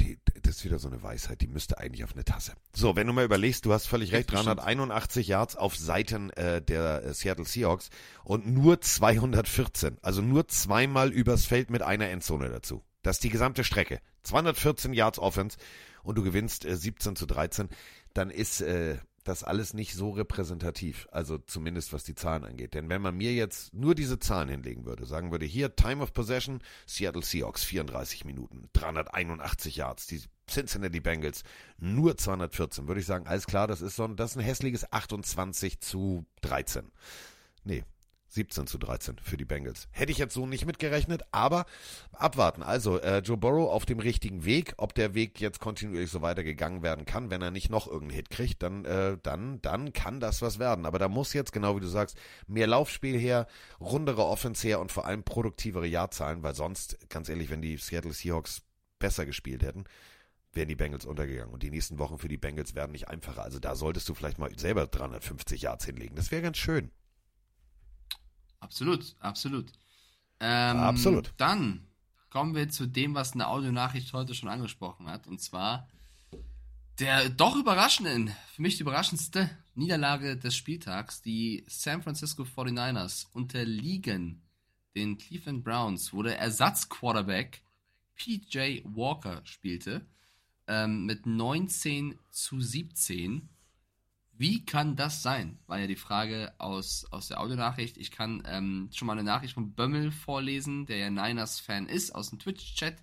[0.00, 2.54] Die, das ist wieder so eine Weisheit, die müsste eigentlich auf eine Tasse.
[2.72, 7.04] So, wenn du mal überlegst, du hast völlig recht, 381 Yards auf Seiten äh, der
[7.04, 7.90] äh, Seattle Seahawks
[8.24, 12.82] und nur 214, also nur zweimal übers Feld mit einer Endzone dazu.
[13.02, 14.00] Das ist die gesamte Strecke.
[14.24, 15.58] 214 Yards Offense
[16.02, 17.68] und du gewinnst äh, 17 zu 13.
[18.14, 18.98] Dann ist äh,
[19.28, 22.74] das alles nicht so repräsentativ, also zumindest was die Zahlen angeht.
[22.74, 26.12] Denn wenn man mir jetzt nur diese Zahlen hinlegen würde, sagen würde, hier Time of
[26.12, 31.42] Possession, Seattle Seahawks 34 Minuten, 381 Yards, die Cincinnati Bengals
[31.76, 34.90] nur 214, würde ich sagen, alles klar, das ist so ein, das ist ein hässliches
[34.92, 36.90] 28 zu 13.
[37.64, 37.84] Nee,
[38.28, 39.88] 17 zu 13 für die Bengals.
[39.90, 41.64] Hätte ich jetzt so nicht mitgerechnet, aber
[42.12, 42.62] abwarten.
[42.62, 44.74] Also äh, Joe Burrow auf dem richtigen Weg.
[44.76, 48.30] Ob der Weg jetzt kontinuierlich so weitergegangen werden kann, wenn er nicht noch irgendeinen Hit
[48.30, 50.84] kriegt, dann, äh, dann, dann kann das was werden.
[50.84, 53.46] Aber da muss jetzt, genau wie du sagst, mehr Laufspiel her,
[53.80, 58.12] rundere Offense her und vor allem produktivere Jahrzahlen, weil sonst, ganz ehrlich, wenn die Seattle
[58.12, 58.62] Seahawks
[58.98, 59.84] besser gespielt hätten,
[60.52, 61.52] wären die Bengals untergegangen.
[61.52, 63.42] Und die nächsten Wochen für die Bengals werden nicht einfacher.
[63.42, 66.16] Also da solltest du vielleicht mal selber 350 Yards hinlegen.
[66.16, 66.90] Das wäre ganz schön.
[68.60, 69.72] Absolut, absolut.
[70.40, 71.32] Ähm, absolut.
[71.36, 71.86] Dann
[72.30, 75.26] kommen wir zu dem, was eine Audionachricht heute schon angesprochen hat.
[75.26, 75.88] Und zwar
[76.98, 81.22] der doch überraschenden, für mich die überraschendste Niederlage des Spieltags.
[81.22, 84.42] Die San Francisco 49ers unterliegen
[84.96, 87.62] den Cleveland Browns, wo der Ersatzquarterback
[88.16, 90.06] PJ Walker spielte,
[90.66, 93.48] ähm, mit 19 zu 17.
[94.38, 95.58] Wie kann das sein?
[95.66, 97.98] War ja die Frage aus, aus der Audionachricht.
[97.98, 102.30] Ich kann ähm, schon mal eine Nachricht von Bömmel vorlesen, der ja Niners-Fan ist, aus
[102.30, 103.02] dem Twitch-Chat.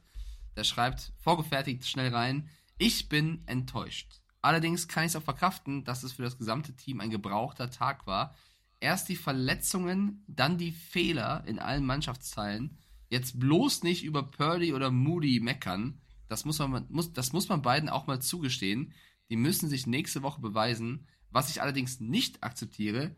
[0.55, 2.47] Der schreibt, vorgefertigt, schnell rein.
[2.77, 4.21] Ich bin enttäuscht.
[4.41, 8.07] Allerdings kann ich es auch verkraften, dass es für das gesamte Team ein gebrauchter Tag
[8.07, 8.33] war.
[8.79, 12.77] Erst die Verletzungen, dann die Fehler in allen Mannschaftsteilen.
[13.09, 15.99] Jetzt bloß nicht über Purdy oder Moody meckern.
[16.29, 18.93] Das muss man, muss, das muss man beiden auch mal zugestehen.
[19.29, 21.07] Die müssen sich nächste Woche beweisen.
[21.35, 23.11] Was ich allerdings nicht akzeptiere,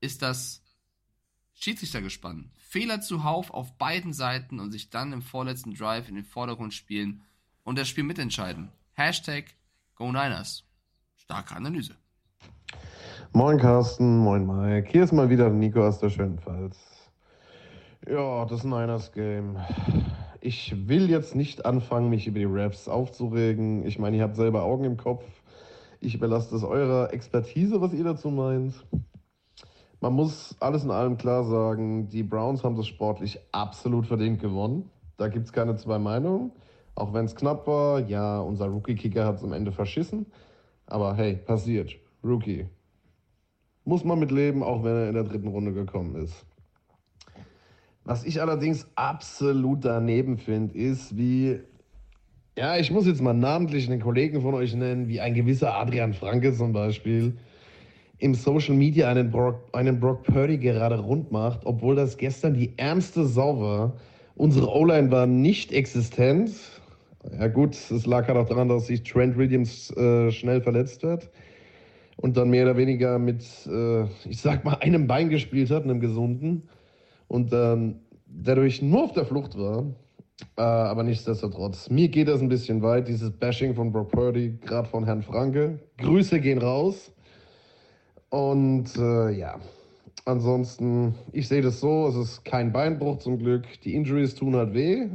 [0.00, 0.62] ist das
[1.54, 2.52] Schiedsrichtergespann.
[2.56, 7.22] Fehler zuhauf auf beiden Seiten und sich dann im vorletzten Drive in den Vordergrund spielen
[7.64, 8.70] und das Spiel mitentscheiden.
[8.92, 9.46] Hashtag
[9.96, 10.62] Go Niners.
[11.16, 11.96] Starke Analyse.
[13.32, 14.88] Moin Carsten, moin Mike.
[14.92, 16.78] Hier ist mal wieder Nico aus der Schönpfalz.
[18.08, 19.58] Ja, das Niners Game.
[20.40, 23.84] Ich will jetzt nicht anfangen, mich über die Raps aufzuregen.
[23.84, 25.24] Ich meine, ihr habt selber Augen im Kopf.
[26.00, 28.74] Ich überlasse das eurer Expertise, was ihr dazu meint.
[30.00, 34.90] Man muss alles in allem klar sagen, die Browns haben das sportlich absolut verdient gewonnen.
[35.16, 36.52] Da gibt es keine zwei Meinungen.
[36.94, 40.26] Auch wenn es knapp war, ja, unser Rookie-Kicker hat es am Ende verschissen.
[40.86, 41.96] Aber hey, passiert.
[42.22, 42.66] Rookie.
[43.84, 46.46] Muss man mit leben, auch wenn er in der dritten Runde gekommen ist.
[48.04, 51.60] Was ich allerdings absolut daneben finde, ist, wie
[52.56, 56.12] ja, ich muss jetzt mal namentlich einen Kollegen von euch nennen, wie ein gewisser Adrian
[56.14, 57.36] Franke zum Beispiel,
[58.18, 62.72] im Social Media einen Brock, einen Brock Purdy gerade rund macht, obwohl das gestern die
[62.76, 63.96] ärmste Sau war.
[64.36, 66.52] Unsere O-Line war nicht existent.
[67.38, 71.30] Ja gut, es lag halt auch daran, dass sich Trent Williams äh, schnell verletzt hat
[72.16, 76.00] und dann mehr oder weniger mit, äh, ich sag mal, einem Bein gespielt hat, einem
[76.00, 76.68] gesunden
[77.28, 79.86] und dann dadurch nur auf der Flucht war.
[80.56, 84.88] Äh, aber nichtsdestotrotz, mir geht das ein bisschen weit, dieses Bashing von Brock Purdy, gerade
[84.88, 85.78] von Herrn Franke.
[85.98, 87.12] Grüße gehen raus.
[88.30, 89.60] Und äh, ja,
[90.24, 93.64] ansonsten, ich sehe das so, es ist kein Beinbruch zum Glück.
[93.82, 95.08] Die Injuries tun halt weh.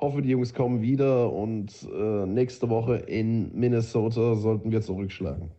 [0.00, 5.50] Hoffe, die Jungs kommen wieder und äh, nächste Woche in Minnesota sollten wir zurückschlagen.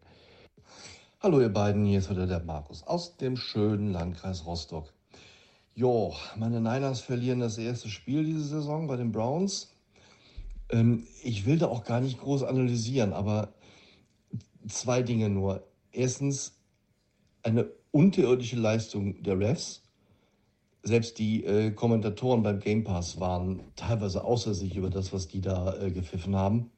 [1.20, 4.91] Hallo ihr beiden, hier ist wieder der Markus aus dem schönen Landkreis Rostock.
[5.74, 9.72] Jo, meine Niners verlieren das erste Spiel diese Saison bei den Browns.
[10.70, 13.54] Ähm, ich will da auch gar nicht groß analysieren, aber
[14.68, 15.64] zwei Dinge nur.
[15.94, 16.58] Erstens,
[17.44, 19.82] eine unterirdische Leistung der Refs.
[20.84, 25.42] Selbst die äh, Kommentatoren beim Game Pass waren teilweise außer sich über das, was die
[25.42, 26.72] da äh, gepfiffen haben.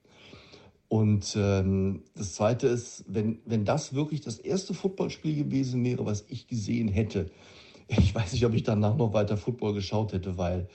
[0.88, 6.26] Und ähm, das Zweite ist, wenn, wenn das wirklich das erste Footballspiel gewesen wäre, was
[6.28, 7.32] ich gesehen hätte,
[7.88, 10.67] ich weiß nicht, ob ich danach noch weiter Football geschaut hätte, weil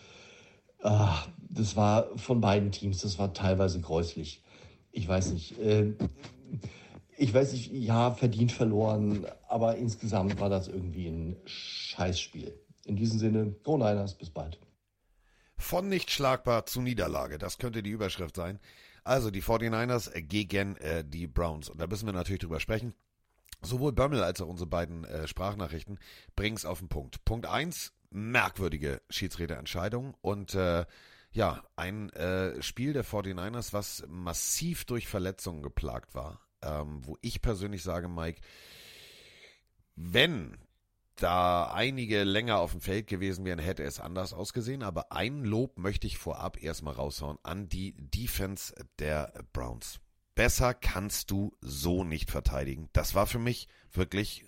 [0.82, 4.42] ah, das war von beiden Teams, das war teilweise gräuslich.
[4.92, 5.58] Ich weiß nicht.
[5.58, 5.94] Äh,
[7.20, 12.56] ich weiß nicht, ja, verdient verloren, aber insgesamt war das irgendwie ein Scheißspiel.
[12.84, 14.60] In diesem Sinne, Go Niners, bis bald.
[15.56, 18.60] Von nicht schlagbar zu Niederlage, das könnte die Überschrift sein.
[19.02, 21.68] Also die 49ers gegen äh, die Browns.
[21.68, 22.94] Und da müssen wir natürlich drüber sprechen.
[23.62, 25.98] Sowohl Bömmel als auch unsere beiden äh, Sprachnachrichten
[26.36, 27.24] bringen es auf den Punkt.
[27.24, 30.86] Punkt 1, merkwürdige Schiedsrichterentscheidung und äh,
[31.30, 37.42] ja, ein äh, Spiel der 49ers, was massiv durch Verletzungen geplagt war ähm, wo ich
[37.42, 38.40] persönlich sage, Mike,
[39.96, 40.56] wenn
[41.16, 44.82] da einige länger auf dem Feld gewesen wären, hätte es anders ausgesehen.
[44.82, 49.98] Aber ein Lob möchte ich vorab erstmal raushauen an die Defense der Browns.
[50.38, 52.88] Besser kannst du so nicht verteidigen.
[52.92, 54.44] Das war für mich wirklich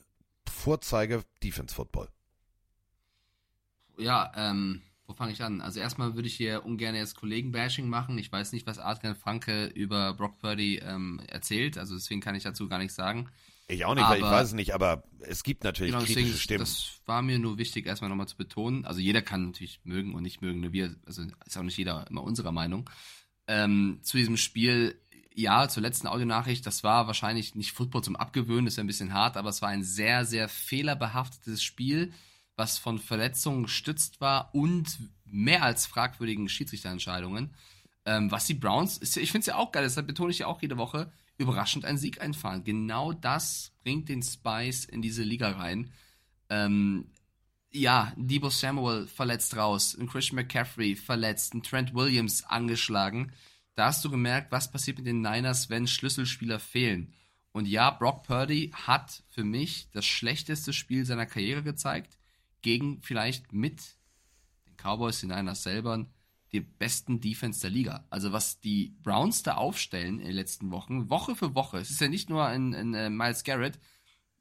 [0.48, 2.08] Vorzeige Defense Football.
[3.98, 5.60] Ja, ähm, wo fange ich an?
[5.60, 8.18] Also erstmal würde ich hier ungern jetzt Kollegen-Bashing machen.
[8.18, 12.44] Ich weiß nicht, was Adrian Franke über Brock Purdy ähm, erzählt, also deswegen kann ich
[12.44, 13.28] dazu gar nichts sagen.
[13.66, 16.20] Ich auch nicht, aber, weil ich weiß es nicht, aber es gibt natürlich genau, kritische
[16.20, 16.60] deswegen, Stimmen.
[16.60, 18.84] Das war mir nur wichtig, erstmal nochmal zu betonen.
[18.84, 22.22] Also jeder kann natürlich mögen und nicht mögen, wir, also ist auch nicht jeder immer
[22.22, 22.88] unserer Meinung.
[23.48, 24.96] Ähm, zu diesem Spiel,
[25.40, 28.88] ja, zur letzten Audionachricht, das war wahrscheinlich nicht Football zum Abgewöhnen, das ist ja ein
[28.88, 32.12] bisschen hart, aber es war ein sehr, sehr fehlerbehaftetes Spiel
[32.60, 37.54] was von Verletzungen gestützt war und mehr als fragwürdigen Schiedsrichterentscheidungen.
[38.04, 40.60] Ähm, was die Browns, ich finde es ja auch geil, deshalb betone ich ja auch
[40.60, 42.62] jede Woche, überraschend einen Sieg einfahren.
[42.62, 45.90] Genau das bringt den Spice in diese Liga rein.
[46.50, 47.06] Ähm,
[47.70, 53.32] ja, Debo Samuel verletzt raus, ein Christian McCaffrey verletzt, ein Trent Williams angeschlagen.
[53.74, 57.14] Da hast du gemerkt, was passiert mit den Niners, wenn Schlüsselspieler fehlen.
[57.52, 62.18] Und ja, Brock Purdy hat für mich das schlechteste Spiel seiner Karriere gezeigt
[62.62, 63.96] gegen vielleicht mit
[64.66, 66.06] den Cowboys, den Niners selber,
[66.52, 68.06] die besten Defense der Liga.
[68.10, 72.00] Also was die Browns da aufstellen in den letzten Wochen, Woche für Woche, es ist
[72.00, 73.78] ja nicht nur in, in uh, Miles Garrett,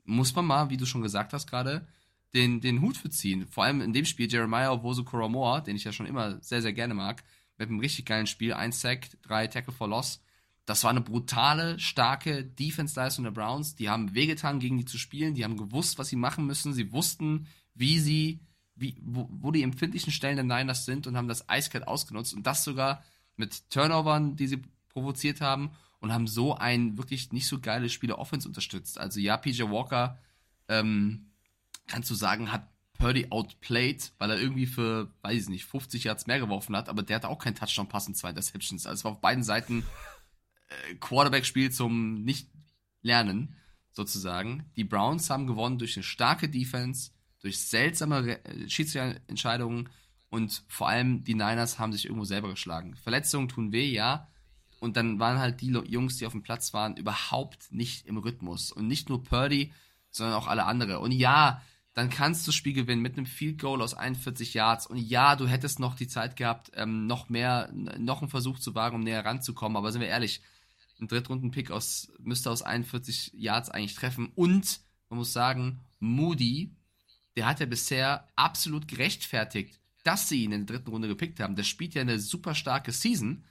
[0.05, 1.87] muss man mal, wie du schon gesagt hast gerade,
[2.33, 3.47] den, den Hut für ziehen.
[3.47, 6.73] Vor allem in dem Spiel Jeremiah Owosu Koromoa, den ich ja schon immer sehr, sehr
[6.73, 7.23] gerne mag,
[7.59, 10.21] mit einem richtig geilen Spiel, ein Sack, drei Tackle for Loss.
[10.65, 13.75] Das war eine brutale, starke Defense-Leistung der Browns.
[13.75, 15.33] Die haben wehgetan, gegen die zu spielen.
[15.33, 16.73] Die haben gewusst, was sie machen müssen.
[16.73, 18.39] Sie wussten, wie sie,
[18.75, 22.47] wie, wo, wo die empfindlichen Stellen der Niners sind und haben das eiskalt ausgenutzt und
[22.47, 23.03] das sogar
[23.35, 28.07] mit Turnovern, die sie provoziert haben und haben so ein wirklich nicht so geiles Spiel
[28.07, 28.97] der Offense unterstützt.
[28.97, 30.17] Also ja, PJ Walker,
[30.67, 31.31] ähm,
[31.87, 32.67] kannst du sagen, hat
[32.99, 37.01] Purdy outplayed, weil er irgendwie für, weiß ich nicht, 50 Yards mehr geworfen hat, aber
[37.01, 38.85] der hatte auch keinen Touchdown-Pass und zwei Interceptions.
[38.85, 39.85] Also es war auf beiden Seiten
[40.67, 43.55] äh, Quarterback-Spiel zum Nicht-Lernen,
[43.91, 44.69] sozusagen.
[44.75, 49.89] Die Browns haben gewonnen durch eine starke Defense, durch seltsame Schiedsrichterentscheidungen
[50.29, 52.95] und vor allem die Niners haben sich irgendwo selber geschlagen.
[52.95, 54.27] Verletzungen tun weh, ja.
[54.79, 58.71] Und dann waren halt die Jungs, die auf dem Platz waren, überhaupt nicht im Rhythmus.
[58.71, 59.73] Und nicht nur Purdy,
[60.11, 60.99] sondern auch alle andere.
[60.99, 61.61] Und ja,
[61.99, 64.87] dann kannst du das Spiel gewinnen mit einem Field Goal aus 41 Yards.
[64.87, 68.75] Und ja, du hättest noch die Zeit gehabt, ähm, noch mehr, noch einen Versuch zu
[68.75, 69.77] wagen, um näher ranzukommen.
[69.77, 70.41] Aber sind wir ehrlich,
[70.99, 74.31] ein Drittrunden-Pick aus, müsste aus 41 Yards eigentlich treffen.
[74.35, 76.71] Und man muss sagen, Moody
[77.39, 81.55] der hat ja bisher absolut gerechtfertigt, dass sie ihn in der dritten Runde gepickt haben.
[81.55, 83.45] Der spielt ja eine super starke Season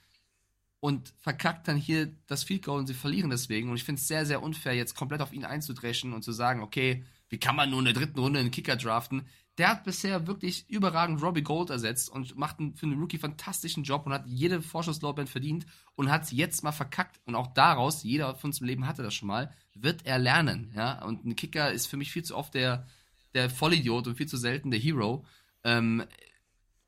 [0.80, 3.70] und verkackt dann hier das Field Goal und sie verlieren deswegen.
[3.70, 6.60] Und ich finde es sehr, sehr unfair, jetzt komplett auf ihn einzudreschen und zu sagen,
[6.60, 9.26] okay, wie kann man nur in der dritten Runde einen Kicker draften?
[9.58, 13.82] Der hat bisher wirklich überragend Robbie Gold ersetzt und macht einen, für einen Rookie fantastischen
[13.82, 15.66] Job und hat jede Vorschusslorbeeren verdient
[15.96, 17.20] und hat es jetzt mal verkackt.
[17.24, 20.72] Und auch daraus, jeder von uns im Leben hatte das schon mal, wird er lernen.
[20.76, 21.04] Ja?
[21.04, 22.86] Und ein Kicker ist für mich viel zu oft der,
[23.34, 25.24] der Vollidiot und viel zu selten der Hero.
[25.64, 26.04] Ähm,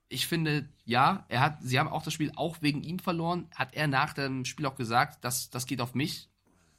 [0.09, 3.49] ich finde, ja, er hat, sie haben auch das Spiel auch wegen ihm verloren.
[3.55, 6.29] Hat er nach dem Spiel auch gesagt, dass das geht auf mich.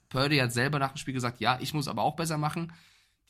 [0.09, 2.71] Purdy hat selber nach dem Spiel gesagt, ja, ich muss aber auch besser machen.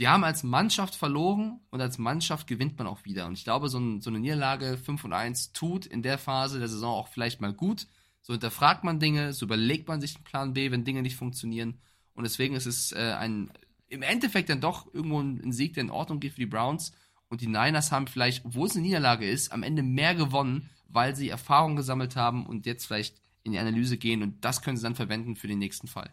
[0.02, 3.28] Die haben als Mannschaft verloren und als Mannschaft gewinnt man auch wieder.
[3.28, 6.58] Und ich glaube, so, ein, so eine Niederlage 5 und 1 tut in der Phase
[6.58, 7.86] der Saison auch vielleicht mal gut.
[8.24, 11.82] So hinterfragt man Dinge, so überlegt man sich einen Plan B, wenn Dinge nicht funktionieren.
[12.16, 13.52] Und deswegen ist es äh, ein
[13.90, 16.94] im Endeffekt dann doch irgendwo ein Sieg, der in Ordnung geht für die Browns.
[17.30, 21.16] Und die Niners haben vielleicht, obwohl es eine Niederlage ist, am Ende mehr gewonnen, weil
[21.16, 24.84] sie Erfahrung gesammelt haben und jetzt vielleicht in die Analyse gehen und das können sie
[24.84, 26.12] dann verwenden für den nächsten Fall.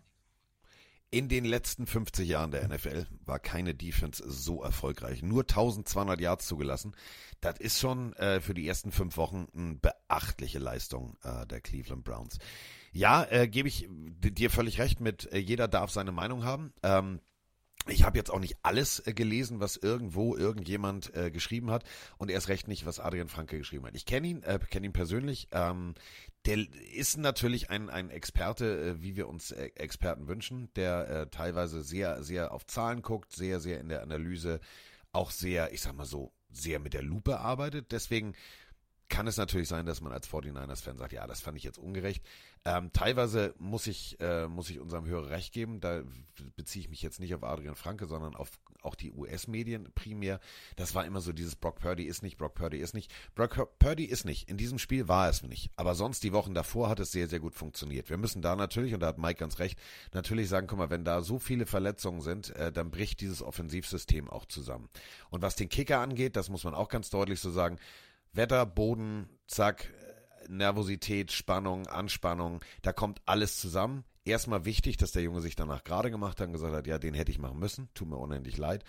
[1.10, 5.22] In den letzten 50 Jahren der NFL war keine Defense so erfolgreich.
[5.22, 6.94] Nur 1200 Yards zugelassen.
[7.40, 12.04] Das ist schon äh, für die ersten fünf Wochen eine beachtliche Leistung äh, der Cleveland
[12.04, 12.38] Browns.
[12.92, 16.74] Ja, äh, gebe ich dir völlig recht mit, äh, jeder darf seine Meinung haben.
[16.82, 17.20] Ähm,
[17.86, 21.84] ich habe jetzt auch nicht alles äh, gelesen, was irgendwo irgendjemand äh, geschrieben hat
[22.18, 23.94] und erst recht nicht, was Adrian Franke geschrieben hat.
[23.96, 25.48] Ich kenne ihn, kenne ihn persönlich.
[25.52, 25.94] Ähm,
[26.46, 31.26] der ist natürlich ein, ein Experte, äh, wie wir uns äh, Experten wünschen, der äh,
[31.28, 34.60] teilweise sehr, sehr auf Zahlen guckt, sehr, sehr in der Analyse
[35.12, 37.92] auch sehr, ich sag mal so, sehr mit der Lupe arbeitet.
[37.92, 38.34] Deswegen
[39.08, 42.24] kann es natürlich sein, dass man als 49ers-Fan sagt, ja, das fand ich jetzt ungerecht.
[42.68, 46.02] Ähm, teilweise muss ich, äh, muss ich unserem Hörer recht geben, da
[46.54, 48.50] beziehe ich mich jetzt nicht auf Adrian Franke, sondern auf
[48.82, 50.38] auch die US-Medien primär.
[50.76, 53.10] Das war immer so dieses Brock Purdy ist nicht, Brock Purdy ist nicht.
[53.34, 54.50] Brock Purdy ist nicht.
[54.50, 55.70] In diesem Spiel war es nicht.
[55.76, 58.10] Aber sonst die Wochen davor hat es sehr, sehr gut funktioniert.
[58.10, 59.78] Wir müssen da natürlich, und da hat Mike ganz recht,
[60.12, 64.28] natürlich sagen, guck mal, wenn da so viele Verletzungen sind, äh, dann bricht dieses Offensivsystem
[64.28, 64.90] auch zusammen.
[65.30, 67.78] Und was den Kicker angeht, das muss man auch ganz deutlich so sagen,
[68.34, 69.90] Wetter, Boden, zack,
[70.48, 74.04] Nervosität, Spannung, Anspannung, da kommt alles zusammen.
[74.24, 77.14] Erstmal wichtig, dass der Junge sich danach gerade gemacht hat und gesagt hat, ja, den
[77.14, 78.84] hätte ich machen müssen, tut mir unendlich leid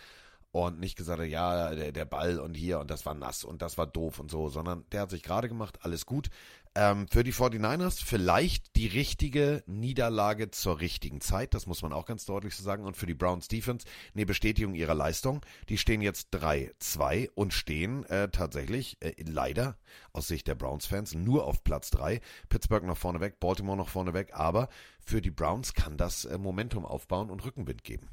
[0.51, 3.77] und nicht gesagt ja, der, der, Ball und hier und das war nass und das
[3.77, 6.29] war doof und so, sondern der hat sich gerade gemacht, alles gut.
[6.75, 12.05] Ähm, für die 49ers vielleicht die richtige Niederlage zur richtigen Zeit, das muss man auch
[12.05, 12.85] ganz deutlich so sagen.
[12.85, 15.41] Und für die Browns Defense eine Bestätigung ihrer Leistung.
[15.67, 19.77] Die stehen jetzt 3-2 und stehen äh, tatsächlich äh, leider
[20.13, 22.21] aus Sicht der Browns-Fans nur auf Platz 3.
[22.49, 24.69] Pittsburgh noch vorne weg, Baltimore noch vorne weg, aber
[25.03, 28.09] für die Browns kann das äh, Momentum aufbauen und Rückenwind geben.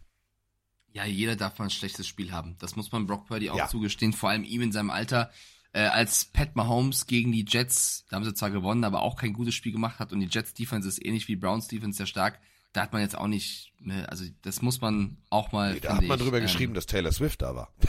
[0.97, 2.57] Ja, jeder darf mal ein schlechtes Spiel haben.
[2.59, 3.69] Das muss man Brock Purdy auch ja.
[3.69, 5.31] zugestehen, vor allem ihm in seinem Alter.
[5.75, 9.35] Äh, als Pat Mahomes gegen die Jets, da haben sie zwar gewonnen, aber auch kein
[9.35, 12.41] gutes Spiel gemacht hat und die Jets Defense ist ähnlich wie Browns Defense sehr stark.
[12.73, 15.75] Da hat man jetzt auch nicht, ne, also das muss man auch mal.
[15.75, 17.75] Nee, da hat man ich, drüber ähm, geschrieben, dass Taylor Swift da war.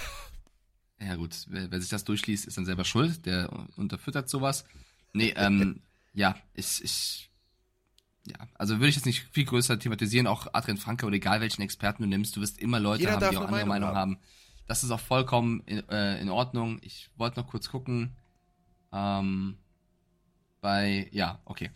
[0.99, 3.27] Ja gut, wer, wer, sich das durchliest, ist dann selber schuld.
[3.27, 4.65] Der unterfüttert sowas.
[5.13, 5.83] Nee, ähm,
[6.15, 7.29] ja, ich, ich
[8.29, 11.61] ja, also würde ich jetzt nicht viel größer thematisieren, auch Adrian Franke oder egal welchen
[11.61, 13.95] Experten du nimmst, du wirst immer Leute Jeder haben, die auch andere Meinung, Meinung haben.
[13.95, 14.19] haben.
[14.67, 16.79] Das ist auch vollkommen in, äh, in Ordnung.
[16.81, 18.15] Ich wollte noch kurz gucken.
[18.91, 19.57] Ähm,
[20.59, 21.71] bei, ja, okay.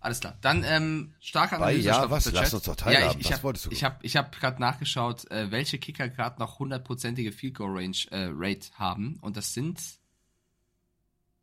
[0.00, 0.36] Alles klar.
[0.40, 1.88] Dann ähm, starke Analyse.
[1.88, 2.30] Bei, ja, was?
[2.32, 3.04] Lass uns doch teilhaben.
[3.04, 3.70] Ja, ich, ich was wolltest du?
[3.70, 7.96] Ich habe ich hab gerade nachgeschaut, äh, welche Kicker gerade noch hundertprozentige Field Goal Range
[8.10, 9.18] äh, Rate haben.
[9.20, 9.80] Und das sind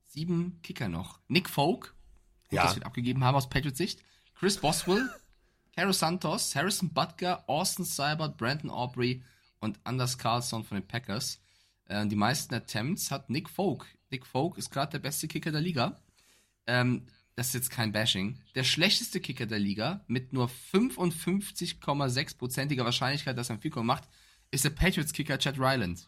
[0.08, 1.20] sieben Kicker noch.
[1.28, 1.96] Nick Folk,
[2.52, 2.64] ja.
[2.64, 4.02] das wir abgegeben haben aus Patriots Sicht.
[4.44, 5.10] Chris Boswell,
[5.74, 9.24] Caro Santos, Harrison Butker, Austin Seibert, Brandon Aubrey
[9.62, 11.40] und Anders Carlson von den Packers.
[11.86, 13.86] Äh, die meisten Attempts hat Nick Folk.
[14.12, 15.98] Nick Folk ist gerade der beste Kicker der Liga.
[16.68, 17.08] Ähm,
[17.38, 18.38] das ist jetzt kein Bashing.
[18.54, 24.10] Der schlechteste Kicker der Liga mit nur 55,6%iger Wahrscheinlichkeit, dass er ein Fico macht,
[24.52, 26.06] ist der Patriots-Kicker Chad Ryland.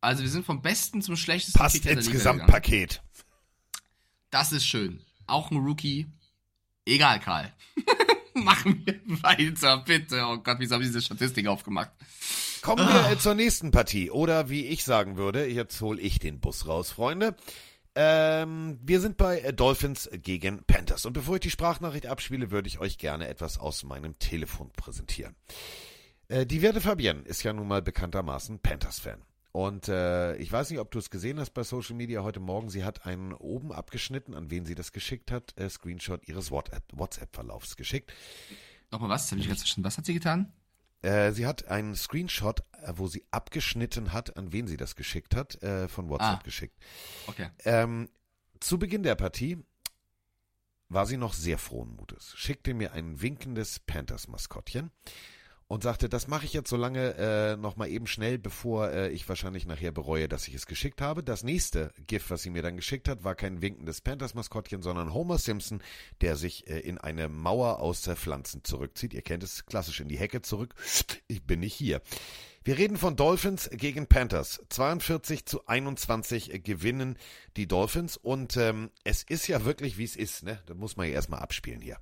[0.00, 2.12] Also wir sind vom besten zum schlechtesten Passt Kicker der Liga.
[2.12, 3.02] Passt ins Gesamtpaket.
[4.30, 5.00] Das ist schön.
[5.26, 6.06] Auch ein Rookie,
[6.86, 7.52] Egal, Karl.
[8.34, 10.22] Machen wir weiter, bitte.
[10.26, 11.90] Oh Gott, wieso habe ich diese Statistik aufgemacht?
[12.62, 13.18] Kommen wir ah.
[13.18, 14.10] zur nächsten Partie.
[14.10, 17.36] Oder wie ich sagen würde, jetzt hole ich den Bus raus, Freunde.
[17.94, 21.06] Ähm, wir sind bei äh, Dolphins gegen Panthers.
[21.06, 25.34] Und bevor ich die Sprachnachricht abspiele, würde ich euch gerne etwas aus meinem Telefon präsentieren.
[26.28, 29.22] Äh, die Werte Fabienne ist ja nun mal bekanntermaßen Panthers-Fan.
[29.56, 32.68] Und äh, ich weiß nicht, ob du es gesehen hast bei Social Media heute Morgen.
[32.68, 37.76] Sie hat einen oben abgeschnitten, an wen sie das geschickt hat, äh, Screenshot ihres WhatsApp-Verlaufs
[37.76, 38.12] geschickt.
[38.90, 39.32] Nochmal was?
[39.32, 39.86] Hab ich ganz verstanden.
[39.86, 40.52] Was hat sie getan?
[41.00, 45.34] Äh, sie hat einen Screenshot, äh, wo sie abgeschnitten hat, an wen sie das geschickt
[45.34, 46.42] hat, äh, von WhatsApp ah.
[46.44, 46.76] geschickt.
[47.26, 47.48] Okay.
[47.64, 48.10] Ähm,
[48.60, 49.64] zu Beginn der Partie
[50.90, 54.90] war sie noch sehr frohen Mutes, schickte mir ein winkendes Panthers-Maskottchen
[55.68, 59.10] und sagte, das mache ich jetzt so lange äh, noch mal eben schnell, bevor äh,
[59.10, 61.24] ich wahrscheinlich nachher bereue, dass ich es geschickt habe.
[61.24, 65.38] Das nächste GIF, was sie mir dann geschickt hat, war kein winkendes Panthers-Maskottchen, sondern Homer
[65.38, 65.82] Simpson,
[66.20, 69.12] der sich äh, in eine Mauer aus äh, Pflanzen zurückzieht.
[69.12, 70.74] Ihr kennt es klassisch in die Hecke zurück.
[71.26, 72.00] Ich bin nicht hier.
[72.62, 74.60] Wir reden von Dolphins gegen Panthers.
[74.68, 77.16] 42 zu 21 gewinnen
[77.56, 80.44] die Dolphins und ähm, es ist ja wirklich, wie es ist.
[80.44, 80.60] Ne?
[80.66, 81.98] Das muss man ja erstmal abspielen hier.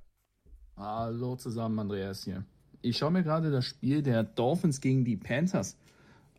[0.77, 2.45] Hallo zusammen, Andreas hier
[2.81, 5.77] ich schaue mir gerade das Spiel der Dolphins gegen die Panthers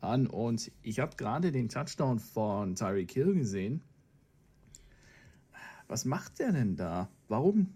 [0.00, 3.80] an und ich habe gerade den Touchdown von Tyreek Hill gesehen.
[5.88, 7.08] Was macht der denn da?
[7.28, 7.74] Warum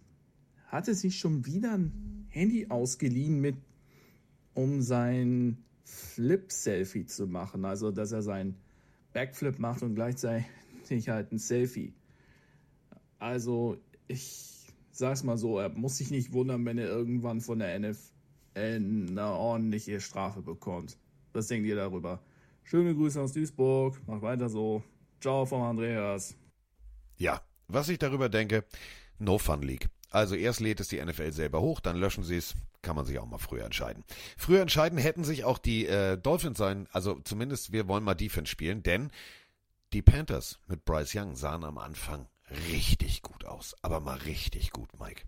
[0.70, 3.56] hat er sich schon wieder ein Handy ausgeliehen mit,
[4.54, 7.64] um sein Flip-Selfie zu machen.
[7.64, 8.56] Also, dass er seinen
[9.12, 11.92] Backflip macht und gleichzeitig halt ein Selfie.
[13.18, 17.78] Also, ich sag's mal so, er muss sich nicht wundern, wenn er irgendwann von der
[17.78, 17.98] NFL
[18.54, 20.96] eine ordentliche Strafe bekommt.
[21.32, 22.20] Was denkt ihr darüber?
[22.64, 24.82] Schöne Grüße aus Duisburg, macht weiter so.
[25.20, 26.36] Ciao vom Andreas.
[27.16, 28.64] Ja, was ich darüber denke,
[29.18, 29.88] No Fun League.
[30.10, 32.54] Also erst lädt es die NFL selber hoch, dann löschen sie es.
[32.82, 34.04] Kann man sich auch mal früher entscheiden.
[34.38, 38.50] Früher entscheiden hätten sich auch die äh, Dolphins sein, also zumindest wir wollen mal Defense
[38.50, 39.10] spielen, denn
[39.92, 42.26] die Panthers mit Bryce Young sahen am Anfang
[42.70, 43.76] richtig gut aus.
[43.82, 45.22] Aber mal richtig gut, Mike.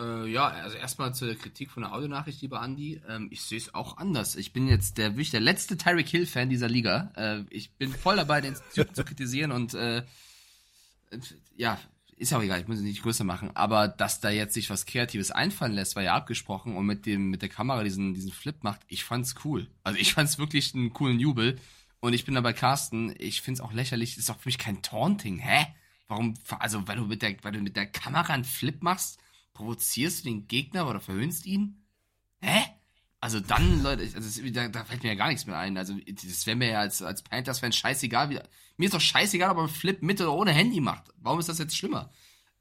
[0.00, 3.00] Äh, ja, also erstmal zur Kritik von der Audionachricht, lieber Andi.
[3.08, 4.36] Ähm, ich sehe es auch anders.
[4.36, 7.12] Ich bin jetzt der, wirklich der letzte Tyreek Hill-Fan dieser Liga.
[7.16, 10.02] Äh, ich bin voll dabei, den Typen zu kritisieren und äh,
[11.56, 11.78] ja,
[12.16, 13.50] ist ja auch egal, ich muss es nicht größer machen.
[13.54, 17.30] Aber dass da jetzt sich was Kreatives einfallen lässt, war ja abgesprochen und mit dem,
[17.30, 19.68] mit der Kamera diesen, diesen Flip macht, ich fand's cool.
[19.82, 21.58] Also ich fand's wirklich einen coolen Jubel.
[22.00, 24.80] Und ich bin da bei Carsten, ich find's auch lächerlich, ist auch für mich kein
[24.80, 25.66] Taunting, hä?
[26.08, 29.20] Warum, also, weil du mit der, weil du mit der Kamera einen Flip machst,
[29.52, 31.84] provozierst du den Gegner oder verhöhnst ihn?
[32.40, 32.62] Hä?
[33.20, 35.76] Also dann, Leute, also da, da fällt mir ja gar nichts mehr ein.
[35.76, 38.30] Also das wäre mir ja als, als Panthers-Fan scheißegal.
[38.30, 38.40] Wie,
[38.78, 41.12] mir ist doch scheißegal, ob einen Flip mit oder ohne Handy macht.
[41.18, 42.10] Warum ist das jetzt schlimmer?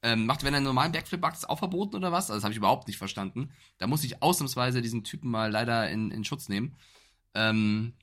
[0.01, 2.29] Ähm, macht, wenn er einen normalen Backflip macht, ist auch verboten oder was?
[2.29, 3.51] Also das habe ich überhaupt nicht verstanden.
[3.77, 6.75] Da muss ich ausnahmsweise diesen Typen mal leider in, in Schutz nehmen.
[7.33, 7.93] Ähm,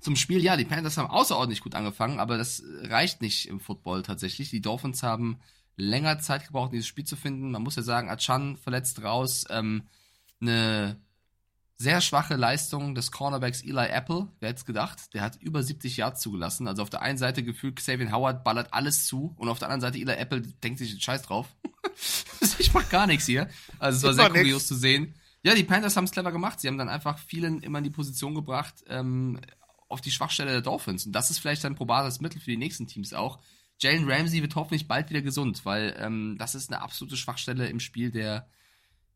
[0.00, 4.02] zum Spiel, ja, die Panthers haben außerordentlich gut angefangen, aber das reicht nicht im Football
[4.02, 4.50] tatsächlich.
[4.50, 5.40] Die Dolphins haben
[5.76, 7.50] länger Zeit gebraucht, dieses Spiel zu finden.
[7.50, 9.44] Man muss ja sagen, Achan verletzt raus.
[9.50, 9.84] Ähm,
[10.40, 11.00] eine
[11.76, 14.28] sehr schwache Leistung des Cornerbacks Eli Apple.
[14.38, 15.12] Wer hätte es gedacht?
[15.12, 16.68] Der hat über 70 Yards zugelassen.
[16.68, 19.80] Also auf der einen Seite gefühlt Xavier Howard ballert alles zu und auf der anderen
[19.80, 21.48] Seite Eli Apple denkt sich Scheiß drauf.
[22.58, 23.48] ich mach gar nichts hier.
[23.78, 24.66] Also es war sehr kurios nix.
[24.68, 25.14] zu sehen.
[25.42, 26.60] Ja, die Panthers haben es clever gemacht.
[26.60, 29.40] Sie haben dann einfach vielen immer in die Position gebracht ähm,
[29.88, 31.06] auf die Schwachstelle der Dolphins.
[31.06, 33.40] Und das ist vielleicht ein probates Mittel für die nächsten Teams auch.
[33.80, 37.80] Jalen Ramsey wird hoffentlich bald wieder gesund, weil ähm, das ist eine absolute Schwachstelle im
[37.80, 38.48] Spiel der,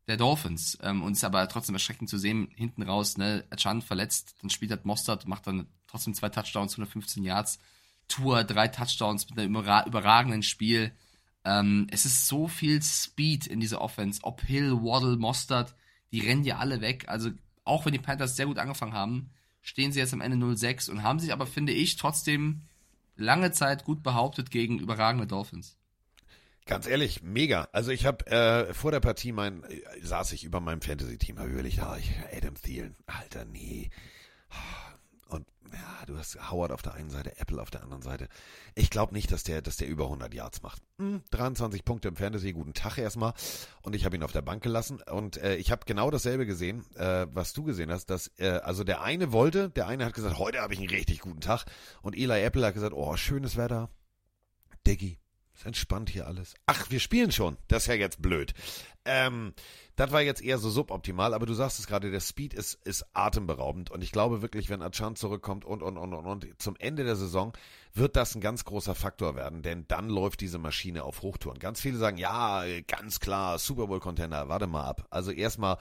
[0.07, 0.77] der Dolphins.
[0.81, 4.71] Ähm, und ist aber trotzdem erschreckend zu sehen, hinten raus, ne, Chan verletzt, dann spielt
[4.71, 7.59] halt Mostert, macht dann trotzdem zwei Touchdowns, 115 Yards.
[8.07, 10.91] Tour, drei Touchdowns mit einem überragenden Spiel.
[11.45, 14.21] Ähm, es ist so viel Speed in dieser Offense.
[14.23, 15.75] Ob Hill, Waddle, Mostert,
[16.11, 17.07] die rennen ja alle weg.
[17.07, 17.29] Also
[17.63, 19.29] auch wenn die Panthers sehr gut angefangen haben,
[19.61, 22.63] stehen sie jetzt am Ende 0-6 und haben sich aber, finde ich, trotzdem
[23.19, 25.77] lange Zeit gut behauptet gegen überragende Dolphins.
[26.65, 27.67] Ganz ehrlich, mega.
[27.71, 31.49] Also ich habe äh, vor der Partie mein, äh, saß ich über meinem Fantasy-Team, habe
[31.49, 33.89] überlegt, ah, ich, Adam Thielen, Alter, nee.
[35.29, 38.27] Und ja, du hast Howard auf der einen Seite, Apple auf der anderen Seite.
[38.73, 40.81] Ich glaube nicht, dass der, dass der über 100 Yards macht.
[40.97, 43.33] Hm, 23 Punkte im Fantasy, guten Tag erstmal.
[43.83, 45.01] Und ich habe ihn auf der Bank gelassen.
[45.03, 48.07] Und äh, ich habe genau dasselbe gesehen, äh, was du gesehen hast.
[48.07, 51.19] Dass, äh, also der eine wollte, der eine hat gesagt, heute habe ich einen richtig
[51.19, 51.65] guten Tag.
[52.01, 53.89] Und Eli Apple hat gesagt, oh, schönes Wetter.
[54.87, 55.19] Diggi,
[55.53, 56.55] ist entspannt hier alles.
[56.65, 57.57] Ach, wir spielen schon.
[57.67, 58.53] Das ist ja jetzt blöd.
[59.09, 59.53] Ähm,
[59.95, 63.05] das war jetzt eher so suboptimal, aber du sagst es gerade, der Speed ist, ist
[63.13, 63.89] atemberaubend.
[63.89, 67.15] Und ich glaube wirklich, wenn Achan zurückkommt und, und, und, und, und zum Ende der
[67.15, 67.51] Saison
[67.93, 71.57] wird das ein ganz großer Faktor werden, denn dann läuft diese Maschine auf Hochtouren.
[71.59, 75.07] Ganz viele sagen, ja, ganz klar, Super Bowl-Contender, warte mal ab.
[75.09, 75.79] Also erstmal,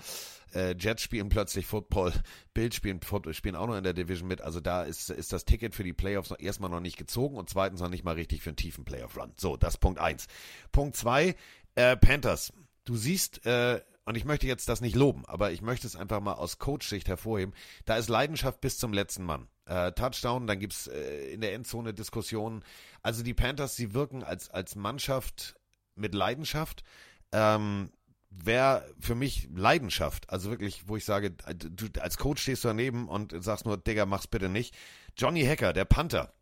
[0.54, 2.12] äh, Jets spielen plötzlich Football,
[2.54, 3.00] Bild spielen,
[3.32, 4.40] spielen auch noch in der Division mit.
[4.40, 7.50] Also da ist, ist das Ticket für die Playoffs noch erstmal noch nicht gezogen und
[7.50, 9.34] zweitens noch nicht mal richtig für einen tiefen Playoff-Run.
[9.36, 10.26] So, das Punkt eins.
[10.72, 11.36] Punkt zwei,
[11.76, 12.52] äh, Panthers.
[12.88, 16.20] Du siehst, äh, und ich möchte jetzt das nicht loben, aber ich möchte es einfach
[16.20, 17.54] mal aus Coach-Sicht hervorheben,
[17.84, 19.46] da ist Leidenschaft bis zum letzten Mann.
[19.66, 22.64] Äh, Touchdown, dann gibt's äh, in der Endzone Diskussionen.
[23.02, 25.56] Also die Panthers, sie wirken als, als Mannschaft
[25.96, 26.82] mit Leidenschaft.
[27.30, 27.90] Ähm,
[28.30, 30.30] wäre für mich Leidenschaft.
[30.30, 34.06] Also wirklich, wo ich sage, du als Coach stehst du daneben und sagst nur, Digga,
[34.06, 34.74] mach's bitte nicht.
[35.14, 36.32] Johnny Hacker, der Panther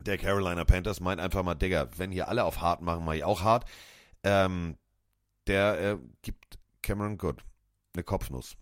[0.00, 3.22] der Carolina Panthers, meint einfach mal, Digga, wenn hier alle auf hart machen, mach ich
[3.22, 3.64] auch hart.
[4.24, 4.76] Ähm,
[5.48, 7.42] der äh, gibt Cameron Good
[7.94, 8.56] eine Kopfnuss.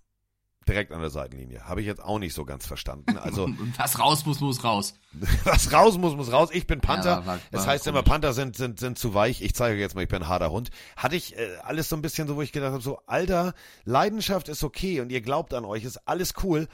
[0.68, 1.64] Direkt an der Seitenlinie.
[1.64, 3.16] Habe ich jetzt auch nicht so ganz verstanden.
[3.22, 4.94] Also was raus muss, muss raus.
[5.44, 6.48] was raus muss, muss raus.
[6.52, 7.10] Ich bin Panther.
[7.10, 9.42] Ja, war, war, das heißt immer, Panther sind, sind, sind zu weich.
[9.42, 10.70] Ich zeige jetzt mal, ich bin ein harter Hund.
[10.96, 13.54] Hatte ich äh, alles so ein bisschen so, wo ich gedacht habe, so, Alter,
[13.84, 16.66] Leidenschaft ist okay und ihr glaubt an euch, ist alles cool.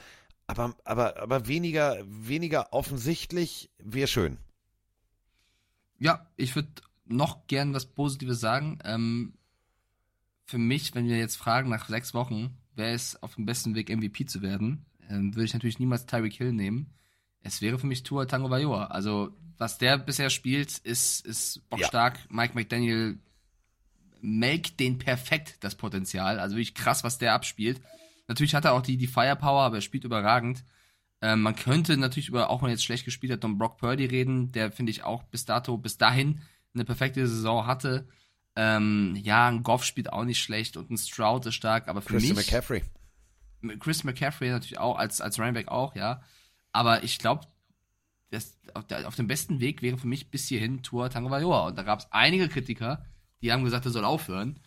[0.47, 4.39] Aber, aber, aber weniger, weniger offensichtlich wäre schön.
[5.99, 6.69] Ja, ich würde
[7.05, 8.79] noch gern was Positives sagen.
[8.83, 9.33] Ähm,
[10.53, 13.89] für mich, wenn wir jetzt fragen nach sechs Wochen, wer ist auf dem besten Weg,
[13.89, 16.93] MVP zu werden, ähm, würde ich natürlich niemals Tyreek Hill nehmen.
[17.41, 18.85] Es wäre für mich Tua Tango Vailoa.
[18.85, 22.19] Also, was der bisher spielt, ist, ist bockstark.
[22.19, 22.25] Ja.
[22.29, 23.17] Mike McDaniel
[24.21, 26.39] melkt den perfekt, das Potenzial.
[26.39, 27.81] Also wirklich krass, was der abspielt.
[28.27, 30.63] Natürlich hat er auch die, die Firepower, aber er spielt überragend.
[31.19, 34.05] Ähm, man könnte natürlich über, auch wenn er jetzt schlecht gespielt hat, um Brock Purdy
[34.05, 36.41] reden, der finde ich auch bis dato, bis dahin
[36.75, 38.07] eine perfekte Saison hatte.
[38.55, 42.13] Ähm, ja, ein Goff spielt auch nicht schlecht und ein Stroud ist stark, aber für
[42.13, 42.47] Christian mich.
[42.47, 42.83] McCaffrey.
[43.79, 46.21] Chris McCaffrey natürlich auch, als, als Running auch, ja.
[46.71, 47.47] Aber ich glaube,
[48.73, 51.67] auf, auf dem besten Weg wäre für mich bis hierhin Tour Tango Valoa.
[51.67, 53.05] Und da gab es einige Kritiker,
[53.41, 54.59] die haben gesagt, er soll aufhören.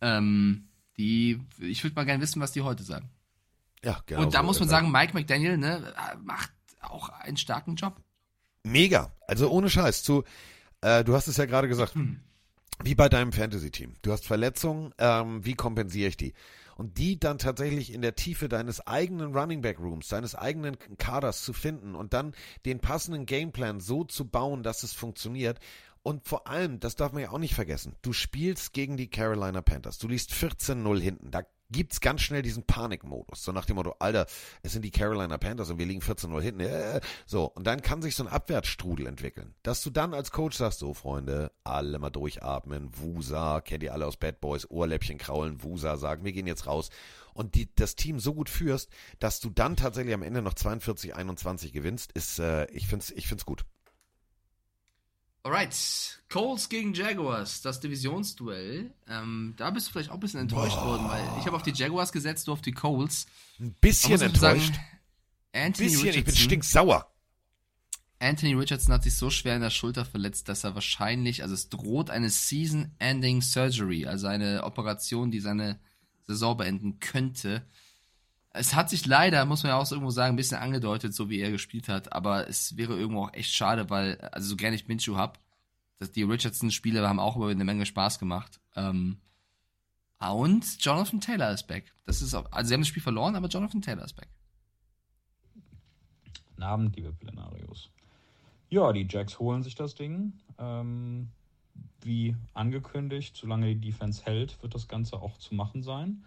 [0.00, 3.10] Ähm, die, ich würde mal gerne wissen, was die heute sagen.
[3.82, 4.22] Ja, genau.
[4.22, 5.92] Und da muss man sagen, Mike McDaniel ne,
[6.22, 6.50] macht
[6.80, 8.00] auch einen starken Job.
[8.62, 9.12] Mega.
[9.26, 10.02] Also ohne Scheiß.
[10.02, 10.24] Zu,
[10.80, 11.94] äh, du hast es ja gerade gesagt.
[12.82, 13.94] Wie bei deinem Fantasy-Team.
[14.02, 16.34] Du hast Verletzungen, ähm, wie kompensiere ich die?
[16.76, 21.44] Und die dann tatsächlich in der Tiefe deines eigenen Running Back Rooms, deines eigenen Kaders
[21.44, 22.34] zu finden und dann
[22.66, 25.60] den passenden Gameplan so zu bauen, dass es funktioniert.
[26.02, 29.62] Und vor allem, das darf man ja auch nicht vergessen, du spielst gegen die Carolina
[29.62, 29.98] Panthers.
[29.98, 31.30] Du liest 14-0 hinten.
[31.30, 33.42] Da gibt's ganz schnell diesen Panikmodus.
[33.42, 34.26] So nach dem Motto, Alter,
[34.62, 36.60] es sind die Carolina Panthers und wir liegen 14-0 hinten.
[36.60, 39.54] Äh, so, und dann kann sich so ein Abwärtsstrudel entwickeln.
[39.62, 44.06] Dass du dann als Coach sagst, so Freunde, alle mal durchatmen, Wusa, kennt ihr alle
[44.06, 46.90] aus Bad Boys, Ohrläppchen kraulen, Wusa sagen, wir gehen jetzt raus.
[47.32, 51.72] Und die, das Team so gut führst, dass du dann tatsächlich am Ende noch 42-21
[51.72, 53.64] gewinnst, ist, äh, ich find's, ich find's gut.
[55.44, 58.90] Alright, Colts gegen Jaguars, das Divisionsduell.
[59.06, 60.86] Ähm, da bist du vielleicht auch ein bisschen enttäuscht Boah.
[60.86, 63.26] worden, weil ich habe auf die Jaguars gesetzt, du auf die Colts.
[63.60, 64.72] Ein bisschen enttäuscht.
[64.74, 64.86] Sagen,
[65.52, 67.14] Anthony bisschen, Richardson, ich bin stinksauer.
[68.20, 71.68] Anthony Richardson hat sich so schwer in der Schulter verletzt, dass er wahrscheinlich, also es
[71.68, 75.78] droht eine Season-Ending Surgery, also eine Operation, die seine
[76.26, 77.66] Saison beenden könnte.
[78.56, 81.40] Es hat sich leider, muss man ja auch irgendwo sagen, ein bisschen angedeutet, so wie
[81.40, 84.86] er gespielt hat, aber es wäre irgendwo auch echt schade, weil, also so gerne ich
[84.86, 85.40] Minshew hab,
[85.98, 88.60] dass die Richardson-Spiele haben auch über eine Menge Spaß gemacht.
[88.76, 89.18] Ähm,
[90.20, 91.92] und Jonathan Taylor ist back.
[92.06, 94.28] Das ist auch, also sie haben das Spiel verloren, aber Jonathan Taylor ist back.
[96.48, 97.90] Guten Abend, liebe Plenarios.
[98.70, 100.32] Ja, die Jacks holen sich das Ding.
[100.58, 101.28] Ähm,
[102.02, 106.24] wie angekündigt, solange die Defense hält, wird das Ganze auch zu machen sein.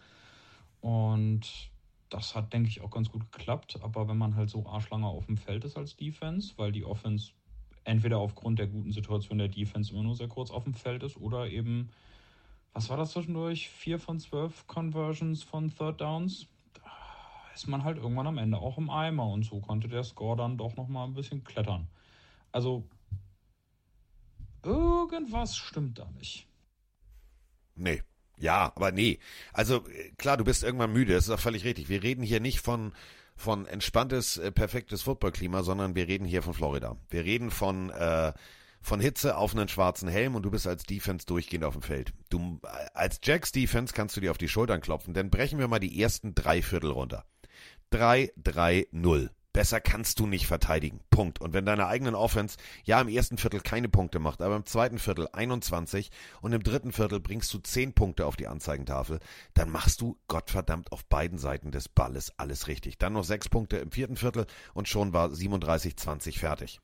[0.82, 1.70] Und
[2.10, 3.80] das hat, denke ich, auch ganz gut geklappt.
[3.82, 7.32] Aber wenn man halt so arschlange auf dem Feld ist als Defense, weil die Offense
[7.84, 11.18] entweder aufgrund der guten Situation der Defense immer nur sehr kurz auf dem Feld ist
[11.18, 11.90] oder eben,
[12.74, 13.70] was war das zwischendurch?
[13.70, 16.48] Vier von zwölf Conversions von Third Downs.
[16.74, 16.82] Da
[17.54, 20.58] ist man halt irgendwann am Ende auch im Eimer und so konnte der Score dann
[20.58, 21.88] doch nochmal ein bisschen klettern.
[22.52, 22.88] Also,
[24.64, 26.48] irgendwas stimmt da nicht.
[27.76, 28.02] Nee,
[28.40, 29.20] ja, aber nee.
[29.54, 29.84] Also
[30.18, 31.90] klar, du bist irgendwann müde, das ist auch völlig richtig.
[31.90, 32.94] Wir reden hier nicht von
[33.36, 36.98] von entspanntes, äh, perfektes Footballklima, sondern wir reden hier von Florida.
[37.10, 38.34] Wir reden von äh,
[38.82, 42.14] von Hitze auf einen schwarzen Helm und du bist als Defense durchgehend auf dem Feld.
[42.30, 45.68] Du äh, als Jacks Defense kannst du dir auf die Schultern klopfen, denn brechen wir
[45.68, 47.26] mal die ersten drei Viertel runter.
[47.92, 49.30] 3 3 0.
[49.58, 51.00] Besser kannst du nicht verteidigen.
[51.10, 51.42] Punkt.
[51.42, 55.00] Und wenn deine eigenen Offense ja im ersten Viertel keine Punkte macht, aber im zweiten
[55.00, 56.12] Viertel 21
[56.42, 59.20] und im dritten Viertel bringst du 10 Punkte auf die Anzeigentafel,
[59.56, 63.00] dann machst du Gottverdammt auf beiden Seiten des Balles alles richtig.
[63.00, 66.80] Dann noch 6 Punkte im vierten Viertel und schon war 37-20 fertig.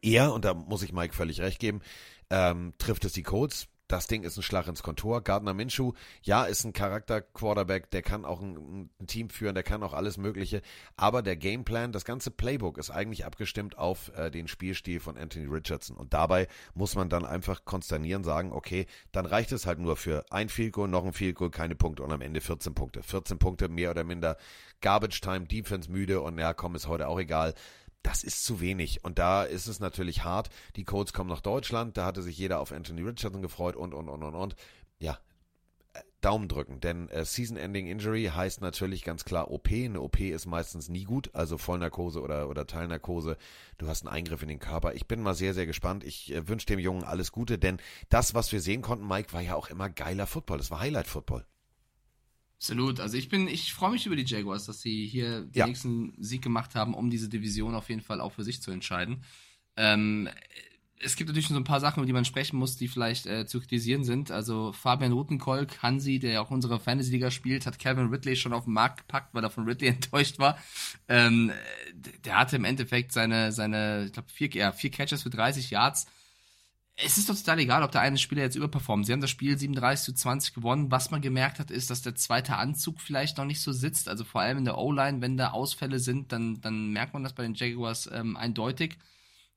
[0.00, 1.82] Er, und da muss ich Mike völlig recht geben,
[2.30, 5.22] ähm, trifft es die Colts das Ding ist ein Schlag ins Kontor.
[5.22, 5.92] Gardner Minshew,
[6.22, 10.16] ja, ist ein Charakter-Quarterback, der kann auch ein, ein, Team führen, der kann auch alles
[10.16, 10.62] Mögliche.
[10.96, 15.44] Aber der Gameplan, das ganze Playbook ist eigentlich abgestimmt auf äh, den Spielstil von Anthony
[15.46, 15.98] Richardson.
[15.98, 20.24] Und dabei muss man dann einfach konsternieren, sagen, okay, dann reicht es halt nur für
[20.30, 23.02] ein Field Goal, noch ein Field Goal, keine Punkte und am Ende 14 Punkte.
[23.02, 24.38] 14 Punkte mehr oder minder
[24.80, 27.54] Garbage Time, Defense müde und ja, komm, ist heute auch egal
[28.02, 29.04] das ist zu wenig.
[29.04, 30.50] Und da ist es natürlich hart.
[30.76, 34.08] Die Codes kommen nach Deutschland, da hatte sich jeder auf Anthony Richardson gefreut und, und,
[34.08, 34.56] und, und, und.
[34.98, 35.18] Ja,
[35.94, 39.70] äh, Daumen drücken, denn äh, Season-Ending Injury heißt natürlich ganz klar OP.
[39.70, 43.36] Eine OP ist meistens nie gut, also Vollnarkose oder, oder Teilnarkose.
[43.78, 44.94] Du hast einen Eingriff in den Körper.
[44.94, 46.04] Ich bin mal sehr, sehr gespannt.
[46.04, 49.40] Ich äh, wünsche dem Jungen alles Gute, denn das, was wir sehen konnten, Mike, war
[49.40, 50.58] ja auch immer geiler Football.
[50.58, 51.44] Das war Highlight-Football.
[52.62, 53.00] Absolut.
[53.00, 55.66] Also ich bin, ich freue mich über die Jaguars, dass sie hier den ja.
[55.66, 59.24] nächsten Sieg gemacht haben, um diese Division auf jeden Fall auch für sich zu entscheiden.
[59.76, 60.28] Ähm,
[61.00, 63.46] es gibt natürlich so ein paar Sachen, über die man sprechen muss, die vielleicht äh,
[63.46, 64.30] zu kritisieren sind.
[64.30, 68.74] Also Fabian Rutenkolk, Hansi, der auch unsere Fantasy-Liga spielt, hat Kevin Ridley schon auf den
[68.74, 70.56] Markt gepackt, weil er von Ridley enttäuscht war.
[71.08, 71.50] Ähm,
[72.24, 76.06] der hatte im Endeffekt seine, seine ich glaube, vier, ja, vier Catches für 30 Yards
[76.96, 79.06] es ist doch total egal, ob der eine Spieler jetzt überperformt.
[79.06, 80.90] Sie haben das Spiel 37 zu 20 gewonnen.
[80.90, 84.08] Was man gemerkt hat, ist, dass der zweite Anzug vielleicht noch nicht so sitzt.
[84.08, 87.32] Also vor allem in der O-Line, wenn da Ausfälle sind, dann, dann merkt man das
[87.32, 88.98] bei den Jaguars ähm, eindeutig.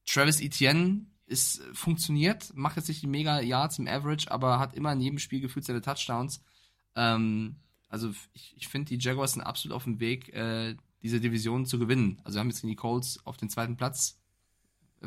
[0.06, 4.94] Travis Etienne ist funktioniert, macht jetzt nicht die mega Yards im Average, aber hat immer
[4.94, 6.42] in jedem Spiel gefühlt seine Touchdowns.
[6.96, 7.58] Ähm,
[7.90, 11.80] also ich, ich finde, die Jaguars sind absolut auf dem Weg, äh, diese Division zu
[11.80, 12.22] gewinnen.
[12.24, 14.25] Also wir haben jetzt gegen die Colts auf den zweiten Platz äh,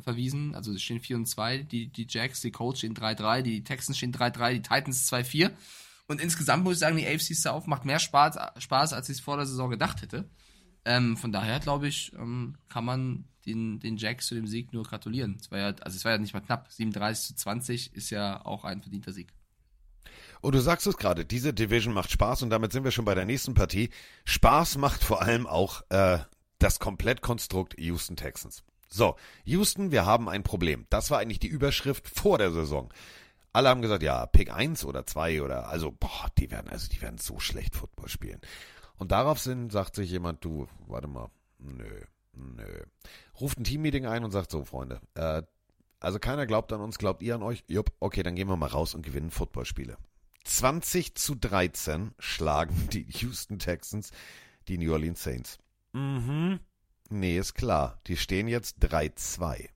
[0.03, 0.55] verwiesen.
[0.55, 3.99] Also es stehen 4 und 2, die, die Jacks, die Colts stehen 3-3, die Texans
[3.99, 5.51] stehen 3-3, die Titans 2-4.
[6.07, 9.21] Und insgesamt muss ich sagen, die AFC South macht mehr Spaß, Spaß als ich es
[9.21, 10.29] vor der Saison gedacht hätte.
[10.85, 14.85] Ähm, von daher, glaube ich, ähm, kann man den, den Jacks zu dem Sieg nur
[14.85, 15.37] gratulieren.
[15.41, 16.71] Es war ja, also es war ja nicht mal knapp.
[16.71, 19.33] 37 zu 20 ist ja auch ein verdienter Sieg.
[20.41, 23.15] Und du sagst es gerade, diese Division macht Spaß und damit sind wir schon bei
[23.15, 23.91] der nächsten Partie.
[24.25, 26.19] Spaß macht vor allem auch äh,
[26.59, 28.63] das Komplettkonstrukt Houston Texans.
[28.89, 30.87] So, Houston, wir haben ein Problem.
[30.91, 32.93] Das war eigentlich die Überschrift vor der Saison.
[33.53, 37.01] Alle haben gesagt, ja, Pick 1 oder 2 oder, also, boah, die werden, also, die
[37.01, 38.41] werden so schlecht Football spielen.
[38.97, 42.03] Und darauf sind, sagt sich jemand, du, warte mal, nö,
[42.33, 42.83] nö.
[43.41, 45.43] Ruft ein Teammeeting ein und sagt so, Freunde, äh,
[46.01, 47.65] also keiner glaubt an uns, glaubt ihr an euch?
[47.67, 49.97] Jupp, okay, dann gehen wir mal raus und gewinnen Footballspiele.
[50.45, 54.13] 20 zu 13 schlagen die Houston Texans
[54.69, 55.59] die New Orleans Saints.
[55.93, 56.61] Mhm.
[57.09, 58.01] Nee, ist klar.
[58.07, 59.69] Die stehen jetzt 3-2.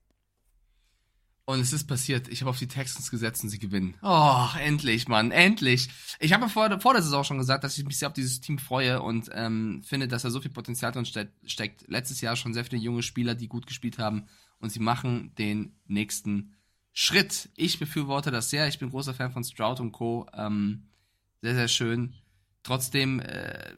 [1.45, 2.29] Und es ist passiert.
[2.29, 3.95] Ich habe auf die Texans gesetzt und sie gewinnen.
[4.01, 5.89] Oh, endlich, Mann, endlich.
[6.19, 8.59] Ich habe vor, vor der Saison schon gesagt, dass ich mich sehr auf dieses Team
[8.59, 11.85] freue und ähm, finde, dass da so viel Potenzial drin ste steckt.
[11.89, 14.27] Letztes Jahr schon sehr viele junge Spieler, die gut gespielt haben
[14.59, 16.55] und sie machen den nächsten
[16.93, 17.49] Schritt.
[17.57, 18.67] Ich befürworte das sehr.
[18.69, 20.27] Ich bin großer Fan von Stroud und Co.
[20.33, 20.85] Ähm,
[21.41, 22.13] sehr, sehr schön.
[22.61, 23.73] Trotzdem, äh,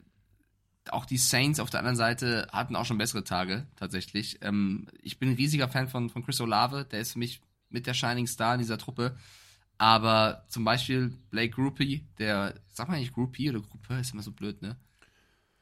[0.92, 4.38] auch die Saints auf der anderen Seite hatten auch schon bessere Tage, tatsächlich.
[4.42, 6.84] Ähm, ich bin ein riesiger Fan von, von Chris Olave.
[6.90, 7.40] Der ist für mich
[7.70, 9.16] mit der Shining Star in dieser Truppe.
[9.78, 14.32] Aber zum Beispiel Blake Groupie, der, sag mal eigentlich Groupie oder Gruppe, ist immer so
[14.32, 14.76] blöd, ne?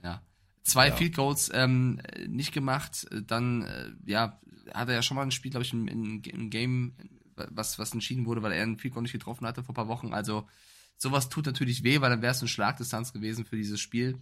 [0.02, 0.22] Ja.
[0.62, 0.96] Zwei Ja.
[0.96, 4.40] Field Goals ähm, nicht gemacht, dann, äh, ja,
[4.72, 6.94] hat er ja schon mal ein Spiel, glaube ich, im, im, im Game,
[7.34, 9.88] was, was entschieden wurde, weil er einen Field Goal nicht getroffen hatte vor ein paar
[9.88, 10.14] Wochen.
[10.14, 10.48] Also,
[10.96, 14.18] sowas tut natürlich weh, weil dann wäre es eine Schlagdistanz gewesen für dieses Spiel.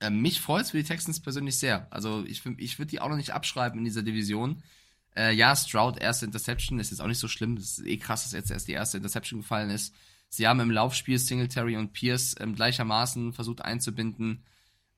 [0.00, 1.86] Ähm, mich freut es für die Texans persönlich sehr.
[1.90, 4.62] Also, ich, ich würde die auch noch nicht abschreiben in dieser Division.
[5.16, 7.56] Äh, ja, Stroud, erste Interception, ist jetzt auch nicht so schlimm.
[7.56, 9.94] Das ist eh krass, dass jetzt erst die erste Interception gefallen ist.
[10.28, 14.44] Sie haben im Laufspiel Singletary und Pierce ähm, gleichermaßen versucht einzubinden.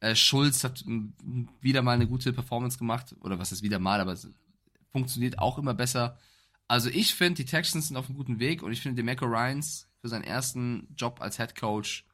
[0.01, 1.15] Äh, Schulz hat m,
[1.61, 3.15] wieder mal eine gute Performance gemacht.
[3.21, 4.29] Oder was ist wieder mal, aber es
[4.93, 6.19] funktioniert auch immer besser.
[6.69, 9.89] Also ich finde, die Texans sind auf einem guten Weg und ich finde, Demeco Ryans
[10.01, 12.05] für seinen ersten Job als Head Coach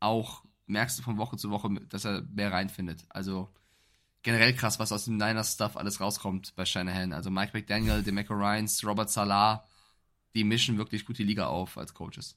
[0.00, 3.04] auch merkst du von Woche zu Woche, dass er mehr reinfindet.
[3.08, 3.52] Also
[4.22, 7.12] generell krass, was aus dem Niners-Stuff alles rauskommt bei Shanahan.
[7.12, 9.64] Also Mike McDaniel, Demeco Ryans, Robert Salah,
[10.34, 12.36] die mischen wirklich gut die Liga auf als Coaches.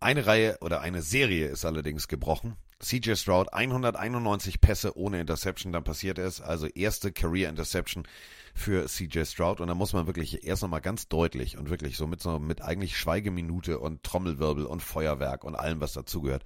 [0.00, 2.56] Eine Reihe oder eine Serie ist allerdings gebrochen.
[2.82, 6.40] CJ Stroud 191 Pässe ohne Interception, dann passiert es.
[6.40, 8.08] Also erste Career Interception
[8.54, 12.06] für CJ Stroud und da muss man wirklich erst nochmal ganz deutlich und wirklich so
[12.06, 16.44] mit so mit eigentlich Schweigeminute und Trommelwirbel und Feuerwerk und allem was dazugehört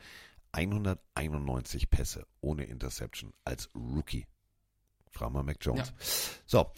[0.55, 4.27] 191 Pässe ohne Interception als Rookie.
[5.11, 5.89] Frag mal Mac Jones.
[5.89, 6.07] Ja.
[6.47, 6.73] So.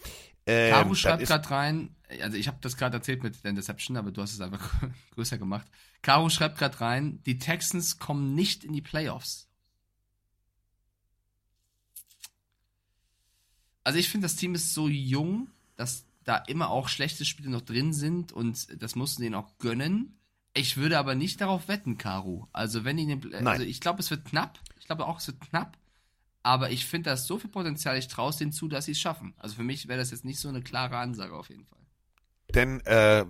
[0.45, 4.11] Ähm, Caro schreibt gerade rein, also ich habe das gerade erzählt mit der Interception, aber
[4.11, 4.73] du hast es einfach
[5.11, 5.67] größer gemacht.
[6.01, 9.47] Caro schreibt gerade rein, die Texans kommen nicht in die Playoffs.
[13.83, 17.61] Also ich finde, das Team ist so jung, dass da immer auch schlechte Spiele noch
[17.61, 20.19] drin sind und das mussten denen auch gönnen.
[20.53, 22.47] Ich würde aber nicht darauf wetten, Caro.
[22.51, 24.59] Also wenn die in den, also ich glaube, es wird knapp.
[24.79, 25.77] Ich glaube auch, es wird knapp.
[26.43, 27.97] Aber ich finde, da ist so viel Potenzial.
[27.97, 29.33] Ich traue es denen zu, dass sie es schaffen.
[29.37, 31.77] Also für mich wäre das jetzt nicht so eine klare Ansage auf jeden Fall.
[32.55, 33.25] Denn, äh,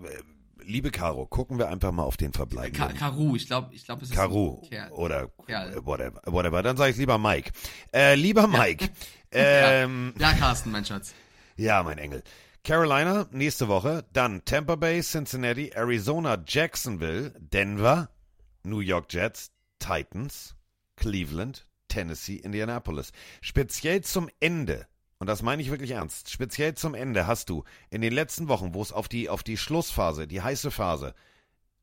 [0.63, 2.95] liebe Caro, gucken wir einfach mal auf den Ka verbleibenden.
[2.95, 4.91] Karu, ich glaube, ich glaube, es ist Karu Kerl.
[4.91, 5.83] oder Kerl.
[5.85, 6.61] whatever, whatever.
[6.61, 7.51] Dann sage ich lieber Mike.
[7.93, 8.89] Äh, lieber Mike.
[9.31, 11.13] ähm, Ja, Carsten, mein Schatz.
[11.55, 12.23] ja, mein Engel.
[12.67, 18.09] Carolina nächste Woche, dann Tampa Bay, Cincinnati, Arizona, Jacksonville, Denver,
[18.63, 20.53] New York Jets, Titans,
[20.97, 23.13] Cleveland, Tennessee, Indianapolis.
[23.39, 24.85] Speziell zum Ende,
[25.17, 28.73] und das meine ich wirklich ernst, speziell zum Ende hast du in den letzten Wochen,
[28.73, 31.15] wo es auf die, auf die Schlussphase, die heiße Phase,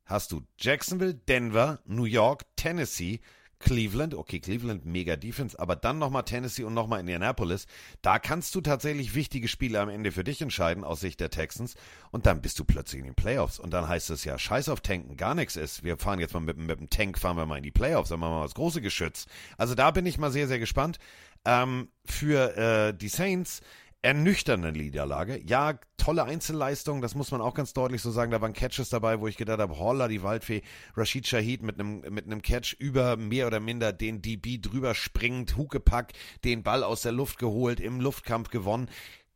[0.05, 3.21] hast du Jacksonville, Denver, New York, Tennessee,
[3.59, 7.67] Cleveland, okay, Cleveland mega Defense, aber dann nochmal Tennessee und nochmal Indianapolis.
[8.01, 11.75] Da kannst du tatsächlich wichtige Spiele am Ende für dich entscheiden aus Sicht der Texans
[12.11, 14.81] und dann bist du plötzlich in den Playoffs und dann heißt es ja, scheiß auf
[14.81, 15.83] Tanken, gar nichts ist.
[15.83, 18.19] Wir fahren jetzt mal mit, mit dem Tank, fahren wir mal in die Playoffs, dann
[18.19, 19.25] machen wir mal das große Geschütz.
[19.57, 20.99] Also da bin ich mal sehr, sehr gespannt.
[21.45, 23.61] Ähm, für äh, die Saints
[24.05, 25.41] ernüchternde Niederlage.
[25.47, 28.29] Ja, tolle Einzelleistung, das muss man auch ganz deutlich so sagen.
[28.29, 30.61] Da waren Catches dabei, wo ich gedacht habe, holla, die Waldfee,
[30.95, 35.57] Rashid Shahid mit einem mit einem Catch über mehr oder minder den DB drüber springend,
[35.57, 36.13] Huckepack,
[36.43, 38.91] den Ball aus der Luft geholt, im Luftkampf gewonnen.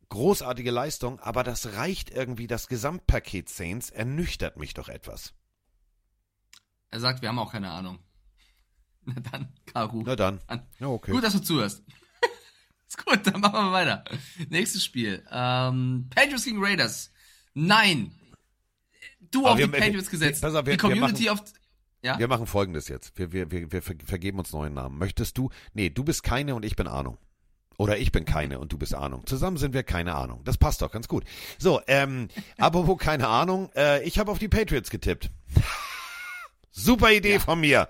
[0.08, 5.34] Großartige Leistung, aber das reicht irgendwie, das Gesamtpaket Saints ernüchtert mich doch etwas.
[6.90, 7.98] Er sagt, wir haben auch keine Ahnung.
[9.04, 10.04] Na dann, Karu.
[10.06, 10.38] Na dann.
[10.46, 10.62] An.
[10.78, 11.10] Ja, okay.
[11.10, 11.82] Gut, dass du zuhörst.
[12.90, 14.04] Ist Gut, dann machen wir weiter.
[14.48, 15.24] Nächstes Spiel.
[15.30, 17.10] Ähm, Patriots gegen Raiders.
[17.54, 18.12] Nein.
[19.30, 20.42] Du Aber auf wir- die Patriots gesetzt.
[20.42, 21.42] Pass auf, wir- die Community wir auf.
[22.02, 22.18] Ja?
[22.18, 23.16] Wir machen folgendes jetzt.
[23.18, 24.98] Wir, wir, wir, wir ver- vergeben uns neuen Namen.
[24.98, 25.50] Möchtest du?
[25.74, 27.18] Nee, du bist keine und ich bin Ahnung.
[27.76, 29.26] Oder ich bin keine und du bist Ahnung.
[29.26, 30.42] Zusammen sind wir keine Ahnung.
[30.44, 31.24] Das passt doch ganz gut.
[31.58, 35.30] So, ähm, apropos keine Ahnung, äh, ich habe auf die Patriots getippt.
[36.72, 37.88] Super Idee von mir.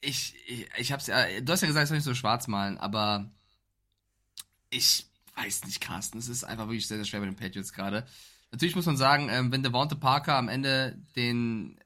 [0.00, 2.78] ich, ich, ich hab's ja, du hast ja gesagt, ich soll nicht so schwarz malen,
[2.78, 3.30] aber
[4.70, 6.18] ich weiß nicht, Carsten.
[6.18, 8.06] Es ist einfach wirklich sehr, sehr schwer bei den Patriots gerade.
[8.50, 11.78] Natürlich muss man sagen, ähm, wenn Devonta Parker am Ende den,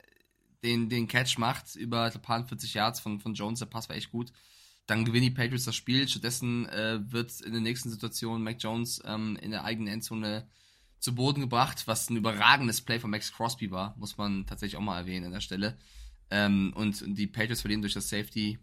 [0.62, 3.96] den, den Catch macht über ein paar 40 Yards von, von Jones, der Pass war
[3.96, 4.32] echt gut,
[4.86, 6.09] dann gewinnen die Patriots das Spiel.
[6.09, 10.46] Stattdessen äh, wird in der nächsten Situation Mac Jones ähm, in der eigenen Endzone
[10.98, 14.82] zu Boden gebracht, was ein überragendes Play von Max Crosby war, muss man tatsächlich auch
[14.82, 15.76] mal erwähnen an der Stelle.
[16.30, 18.59] Ähm, und die Patriots verlieren durch das Safety,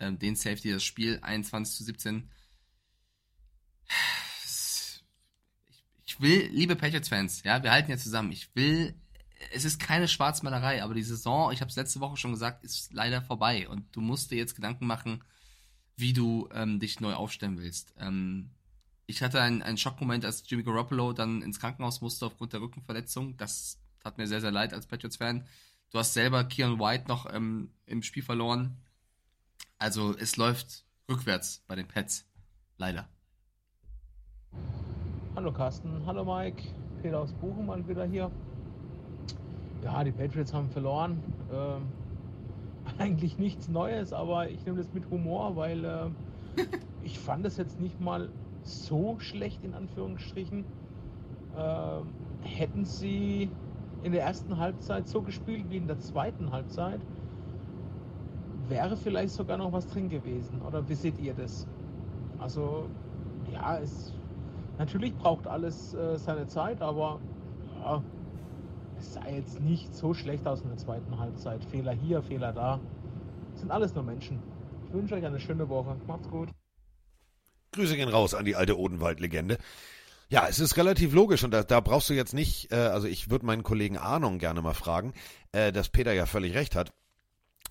[0.00, 2.28] ähm, den Safety das Spiel 21 zu 17.
[6.06, 8.30] Ich, will, liebe Patriots-Fans, ja, wir halten ja zusammen.
[8.30, 8.94] Ich will,
[9.52, 12.92] es ist keine Schwarzmalerei, aber die Saison, ich habe es letzte Woche schon gesagt, ist
[12.92, 13.68] leider vorbei.
[13.68, 15.24] Und du musst dir jetzt Gedanken machen,
[15.96, 17.94] wie du ähm, dich neu aufstellen willst.
[17.98, 18.50] Ähm,
[19.06, 23.36] ich hatte einen, einen Schockmoment, als Jimmy Garoppolo dann ins Krankenhaus musste aufgrund der Rückenverletzung.
[23.36, 25.46] Das tat mir sehr, sehr leid als Patriots-Fan.
[25.90, 28.76] Du hast selber Kieran White noch ähm, im Spiel verloren.
[29.78, 32.24] Also es läuft rückwärts bei den Pets.
[32.78, 33.08] Leider.
[35.36, 36.62] Hallo Carsten, hallo Mike,
[37.02, 38.30] Peter aus Bochum mal wieder hier.
[39.82, 41.20] Ja, die Patriots haben verloren.
[41.52, 41.82] Ähm,
[42.98, 46.08] eigentlich nichts Neues, aber ich nehme das mit Humor, weil äh,
[47.02, 48.28] ich fand es jetzt nicht mal
[48.62, 50.64] so schlecht in Anführungsstrichen.
[51.58, 52.06] Ähm,
[52.42, 53.50] hätten sie
[54.04, 57.00] in der ersten Halbzeit so gespielt wie in der zweiten Halbzeit,
[58.68, 60.62] wäre vielleicht sogar noch was drin gewesen.
[60.62, 61.66] Oder wie seht ihr das?
[62.38, 62.86] Also,
[63.52, 64.12] ja, es
[64.78, 67.20] natürlich braucht alles äh, seine Zeit, aber
[67.80, 68.02] ja,
[68.98, 71.64] es sah jetzt nicht so schlecht aus in der zweiten Halbzeit.
[71.64, 72.80] Fehler hier, Fehler da.
[73.54, 74.42] Sind alles nur Menschen.
[74.86, 75.96] Ich wünsche euch eine schöne Woche.
[76.06, 76.48] Macht's gut.
[77.72, 79.58] Grüße gehen raus an die alte Odenwald-Legende.
[80.28, 83.30] Ja, es ist relativ logisch und da, da brauchst du jetzt nicht, äh, also ich
[83.30, 85.12] würde meinen Kollegen Arnon gerne mal fragen,
[85.52, 86.92] äh, dass Peter ja völlig recht hat.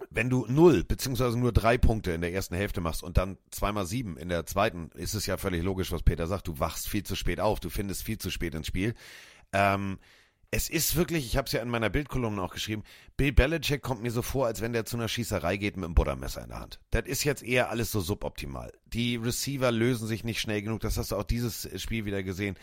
[0.09, 3.85] Wenn du null beziehungsweise nur drei Punkte in der ersten Hälfte machst und dann zweimal
[3.85, 6.47] sieben in der zweiten, ist es ja völlig logisch, was Peter sagt.
[6.47, 8.95] Du wachst viel zu spät auf, du findest viel zu spät ins Spiel.
[9.53, 9.99] Ähm,
[10.55, 12.83] es ist wirklich, ich habe es ja in meiner Bildkolumne auch geschrieben,
[13.17, 15.95] Bill Belichick kommt mir so vor, als wenn der zu einer Schießerei geht mit einem
[15.95, 16.79] Buttermesser in der Hand.
[16.91, 18.71] Das ist jetzt eher alles so suboptimal.
[18.85, 22.55] Die Receiver lösen sich nicht schnell genug, das hast du auch dieses Spiel wieder gesehen.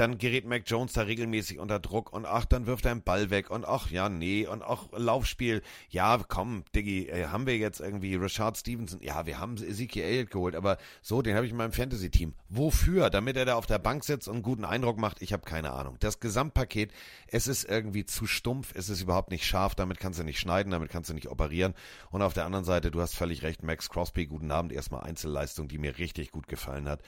[0.00, 3.28] Dann gerät Mac Jones da regelmäßig unter Druck und ach, dann wirft er einen Ball
[3.28, 5.60] weg und ach, ja, nee, und auch Laufspiel.
[5.90, 9.02] Ja, komm, Diggi, äh, haben wir jetzt irgendwie Richard Stevenson?
[9.02, 12.32] Ja, wir haben Ezekiel Elliott geholt, aber so, den habe ich in meinem Fantasy-Team.
[12.48, 13.10] Wofür?
[13.10, 15.20] Damit er da auf der Bank sitzt und einen guten Eindruck macht?
[15.20, 15.98] Ich habe keine Ahnung.
[16.00, 16.92] Das Gesamtpaket,
[17.26, 20.72] es ist irgendwie zu stumpf, es ist überhaupt nicht scharf, damit kannst du nicht schneiden,
[20.72, 21.74] damit kannst du nicht operieren.
[22.10, 25.68] Und auf der anderen Seite, du hast völlig recht, Max Crosby, guten Abend, erstmal Einzelleistung,
[25.68, 27.02] die mir richtig gut gefallen hat.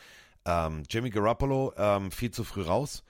[0.44, 3.05] Ähm, Jimmy Garoppolo ähm, viel zu früh raus.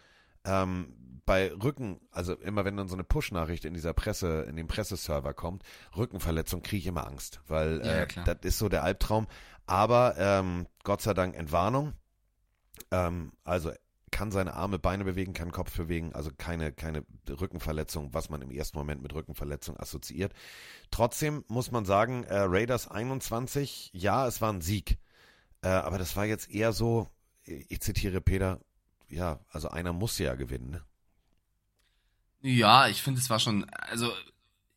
[0.45, 0.95] Ähm,
[1.25, 5.35] bei Rücken, also immer wenn dann so eine Push-Nachricht in dieser Presse, in den Presseserver
[5.35, 5.63] kommt,
[5.97, 8.25] Rückenverletzung, kriege ich immer Angst, weil Ja, ja, äh, klar.
[8.25, 9.29] das ist so der Albtraum.
[9.67, 11.93] Aber ähm, Gott sei Dank Entwarnung.
[12.91, 13.71] Ähm, also
[14.11, 18.51] kann seine Arme, Beine bewegen, kann Kopf bewegen, also keine, keine Rückenverletzung, was man im
[18.51, 20.35] ersten Moment mit Rückenverletzung assoziiert.
[20.91, 24.99] Trotzdem muss man sagen, äh, Raiders 21, ja, es war ein Sieg.
[25.63, 27.09] Äh, aber das war jetzt eher so,
[27.45, 28.61] ich zitiere Peter,
[29.09, 30.71] ja, also einer muss ja gewinnen.
[30.71, 30.83] Ne?
[32.43, 34.13] Ja, ich finde, es war schon, also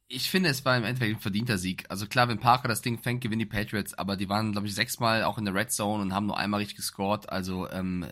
[0.08, 1.86] ich finde, es war im Endeffekt ein verdienter Sieg.
[1.90, 4.76] Also klar, wenn Parker das Ding fängt, gewinnen die Patriots, aber die waren, glaube ich,
[4.76, 7.30] sechsmal auch in der Red Zone und haben nur einmal richtig gescored.
[7.30, 8.06] Also ähm,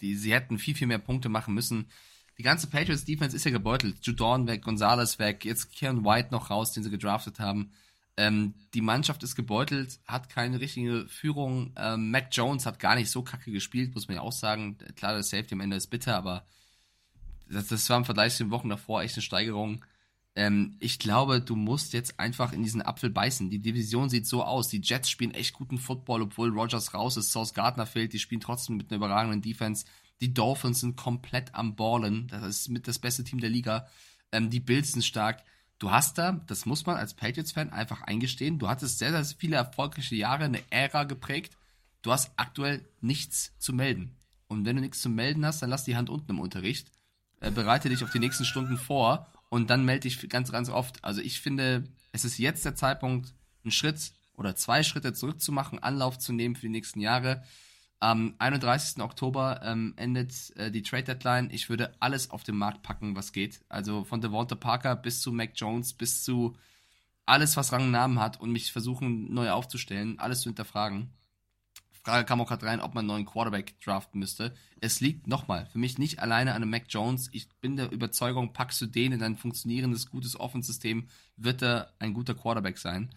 [0.00, 1.90] die, sie hätten viel, viel mehr Punkte machen müssen.
[2.38, 3.98] Die ganze Patriots Defense ist ja gebeutelt.
[4.02, 7.72] Judorn weg, Gonzalez weg, jetzt Kieran White noch raus, den sie gedraftet haben.
[8.16, 11.72] Ähm, die Mannschaft ist gebeutelt, hat keine richtige Führung.
[11.76, 14.78] Ähm, Mac Jones hat gar nicht so kacke gespielt, muss man ja auch sagen.
[14.96, 16.46] Klar, das Safety am Ende ist bitter, aber
[17.48, 19.84] das, das war im Vergleich zu den Wochen davor echt eine Steigerung.
[20.34, 23.50] Ähm, ich glaube, du musst jetzt einfach in diesen Apfel beißen.
[23.50, 24.68] Die Division sieht so aus.
[24.68, 28.12] Die Jets spielen echt guten Football, obwohl Rogers raus ist, Sauce Gardner fehlt.
[28.12, 29.84] Die spielen trotzdem mit einer überragenden Defense.
[30.20, 32.28] Die Dolphins sind komplett am Ballen.
[32.28, 33.88] Das ist mit das beste Team der Liga.
[34.32, 35.42] Ähm, die Bills sind stark.
[35.78, 39.56] Du hast da, das muss man als Patriots-Fan einfach eingestehen, du hattest sehr, sehr viele
[39.56, 41.56] erfolgreiche Jahre, eine Ära geprägt.
[42.02, 44.16] Du hast aktuell nichts zu melden.
[44.48, 46.90] Und wenn du nichts zu melden hast, dann lass die Hand unten im Unterricht.
[47.40, 51.04] Äh, bereite dich auf die nächsten Stunden vor und dann melde dich ganz, ganz oft.
[51.04, 53.34] Also ich finde, es ist jetzt der Zeitpunkt,
[53.64, 57.42] einen Schritt oder zwei Schritte zurückzumachen, Anlauf zu nehmen für die nächsten Jahre.
[57.98, 59.02] Am 31.
[59.02, 61.48] Oktober ähm, endet äh, die Trade Deadline.
[61.50, 63.60] Ich würde alles auf den Markt packen, was geht.
[63.68, 66.56] Also von Devonta Parker bis zu Mac Jones, bis zu
[67.24, 71.10] alles, was Rang und Namen hat und mich versuchen, neu aufzustellen, alles zu hinterfragen.
[72.06, 74.54] Frage kam auch gerade rein, ob man einen neuen Quarterback draften müsste.
[74.80, 77.28] Es liegt nochmal für mich nicht alleine an einem Mac Jones.
[77.32, 82.14] Ich bin der Überzeugung, packst du den in ein funktionierendes, gutes Offensystem, wird er ein
[82.14, 83.10] guter Quarterback sein.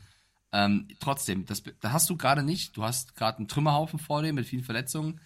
[0.52, 2.76] Ähm, trotzdem, das, da hast du gerade nicht.
[2.76, 5.22] Du hast gerade einen Trümmerhaufen vor dir mit vielen Verletzungen.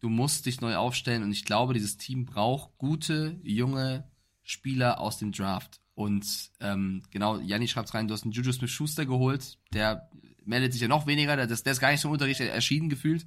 [0.00, 4.04] Du musst dich neu aufstellen und ich glaube, dieses Team braucht gute, junge
[4.42, 5.80] Spieler aus dem Draft.
[5.94, 10.10] Und ähm, genau, Janni schreibt rein, du hast einen Juju Smith-Schuster geholt, der
[10.44, 13.26] meldet sich ja noch weniger, der, der ist gar nicht zum Unterricht erschienen gefühlt.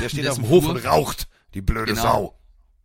[0.00, 1.28] Der steht Der auf dem Hof und raucht.
[1.52, 2.02] Die blöde Genau.
[2.02, 2.40] Sau.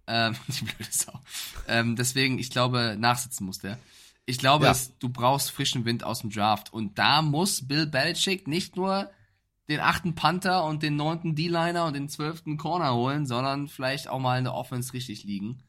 [0.07, 1.19] Ähm, die blöde Sau.
[1.67, 3.79] Ähm, deswegen, ich glaube, nachsitzen muss der.
[4.29, 4.71] Ich glaube, Ja.
[4.71, 6.71] es, du brauchst frischen Wind aus dem Draft.
[6.71, 9.09] Und da muss Bill Belichick nicht nur
[9.69, 14.19] den achten Panther und den neunten D-Liner und den zwölften Corner holen, sondern vielleicht auch
[14.19, 15.63] mal in der Offense richtig liegen.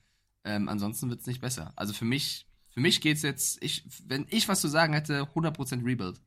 [0.45, 1.73] Ähm, ansonsten wird's nicht besser.
[1.77, 5.85] Also für mich, für mich geht's jetzt, ich, wenn ich was zu sagen hätte, 100%
[5.85, 6.21] Rebuild.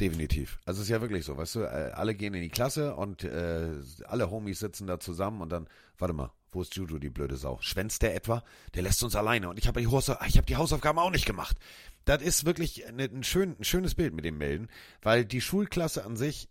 [0.00, 0.58] Definitiv.
[0.64, 3.24] Also es ist ja wirklich so, weißt du, äh, alle gehen in die Klasse und
[3.24, 3.70] äh,
[4.06, 7.58] alle Homies sitzen da zusammen und dann, warte mal, wo ist Juju, die blöde Sau?
[7.60, 8.44] Schwänzt der etwa?
[8.74, 11.56] Der lässt uns alleine und ich habe die, ich hab die Hausaufgaben auch nicht gemacht.
[12.04, 14.68] Das ist wirklich eine, ein, schön, ein schönes Bild mit dem Melden,
[15.02, 16.48] weil die Schulklasse an sich,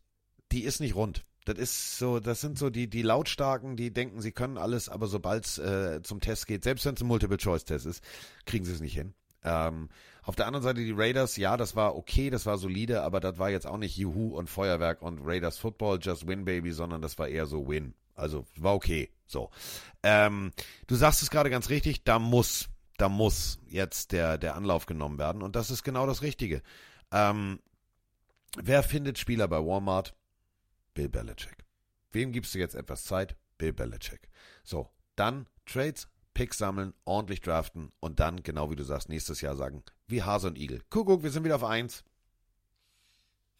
[0.52, 1.26] die ist nicht rund.
[1.46, 5.08] Das ist so, das sind so die, die Lautstarken, die denken, sie können alles, aber
[5.08, 8.04] sobald es äh, zum Test geht, selbst wenn es ein Multiple-Choice-Test ist,
[8.46, 9.14] kriegen sie es nicht hin.
[9.44, 9.90] Ähm,
[10.24, 13.40] auf der anderen Seite die Raiders, ja, das war okay, das war solide, aber das
[13.40, 17.18] war jetzt auch nicht Juhu und Feuerwerk und Raiders Football, just win, baby, sondern das
[17.18, 17.96] war eher so win.
[18.14, 19.10] Also war okay.
[19.32, 19.50] So.
[20.04, 20.52] Ähm,
[20.88, 25.18] du sagst es gerade ganz richtig, da muss, da muss jetzt der, der Anlauf genommen
[25.18, 26.62] werden und das ist genau das Richtige.
[27.12, 27.60] Ähm,
[28.58, 30.14] wer findet Spieler bei Walmart?
[30.94, 31.66] Bill Belichick.
[32.12, 33.38] Wem gibst du jetzt etwas Zeit?
[33.58, 34.30] Bill Belichick.
[34.64, 39.56] So, dann Trades, Picks sammeln, ordentlich draften und dann, genau wie du sagst, nächstes Jahr
[39.56, 40.82] sagen, wie Hase und Igel.
[40.90, 42.04] Kuckuck, wir sind wieder auf eins.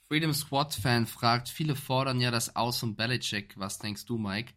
[0.08, 3.58] Freedom Squad Fan fragt, viele fordern ja das Aus von Belichick.
[3.58, 4.54] Was denkst du, Mike?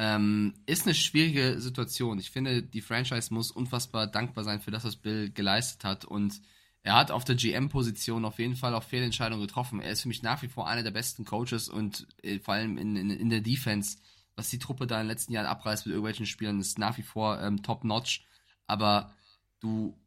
[0.00, 2.20] Ähm, ist eine schwierige Situation.
[2.20, 6.04] Ich finde, die Franchise muss unfassbar dankbar sein für das, was Bill geleistet hat.
[6.04, 6.40] Und
[6.84, 9.80] er hat auf der GM-Position auf jeden Fall auch Fehlentscheidungen getroffen.
[9.80, 12.78] Er ist für mich nach wie vor einer der besten Coaches und äh, vor allem
[12.78, 13.98] in, in, in der Defense,
[14.36, 17.02] was die Truppe da in den letzten Jahren abreißt mit irgendwelchen Spielern, ist nach wie
[17.02, 18.24] vor ähm, top-notch.
[18.68, 19.12] Aber
[19.58, 19.98] du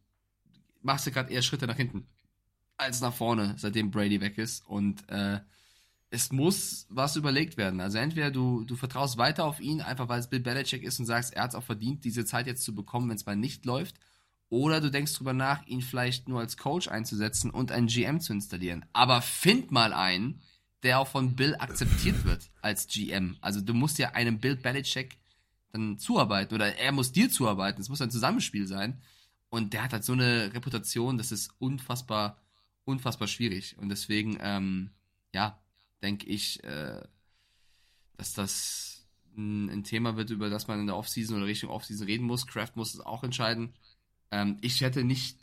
[0.80, 2.06] machst ja gerade eher Schritte nach hinten
[2.78, 4.66] als nach vorne, seitdem Brady weg ist.
[4.66, 5.40] Und äh,
[6.12, 7.80] es muss was überlegt werden.
[7.80, 11.06] Also entweder du, du vertraust weiter auf ihn, einfach weil es Bill Belichick ist und
[11.06, 13.64] sagst, er hat es auch verdient, diese Zeit jetzt zu bekommen, wenn es mal nicht
[13.64, 13.96] läuft.
[14.50, 18.34] Oder du denkst drüber nach, ihn vielleicht nur als Coach einzusetzen und einen GM zu
[18.34, 18.84] installieren.
[18.92, 20.42] Aber find mal einen,
[20.82, 23.38] der auch von Bill akzeptiert wird als GM.
[23.40, 25.16] Also du musst ja einem Bill Belichick
[25.72, 27.80] dann zuarbeiten oder er muss dir zuarbeiten.
[27.80, 29.00] Es muss ein Zusammenspiel sein.
[29.48, 32.36] Und der hat halt so eine Reputation, das ist unfassbar,
[32.84, 33.78] unfassbar schwierig.
[33.78, 34.90] Und deswegen, ähm,
[35.32, 35.58] ja,
[36.02, 37.00] denke ich, äh,
[38.16, 39.06] dass das
[39.36, 42.46] ein, ein Thema wird, über das man in der Offseason oder Richtung Offseason reden muss.
[42.46, 43.72] Kraft muss es auch entscheiden.
[44.30, 45.38] Ähm, ich hätte nicht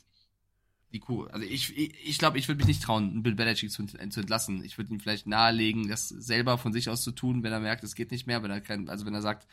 [0.91, 1.25] die Kuh.
[1.25, 4.63] Also ich ich, ich glaube, ich würde mich nicht trauen, Bill Belichick zu, zu entlassen.
[4.63, 7.83] Ich würde ihm vielleicht nahelegen, das selber von sich aus zu tun, wenn er merkt,
[7.83, 9.47] es geht nicht mehr, wenn er kein, also wenn er sagt,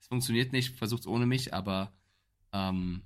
[0.00, 1.92] es funktioniert nicht, versucht es ohne mich, aber
[2.52, 3.02] ähm,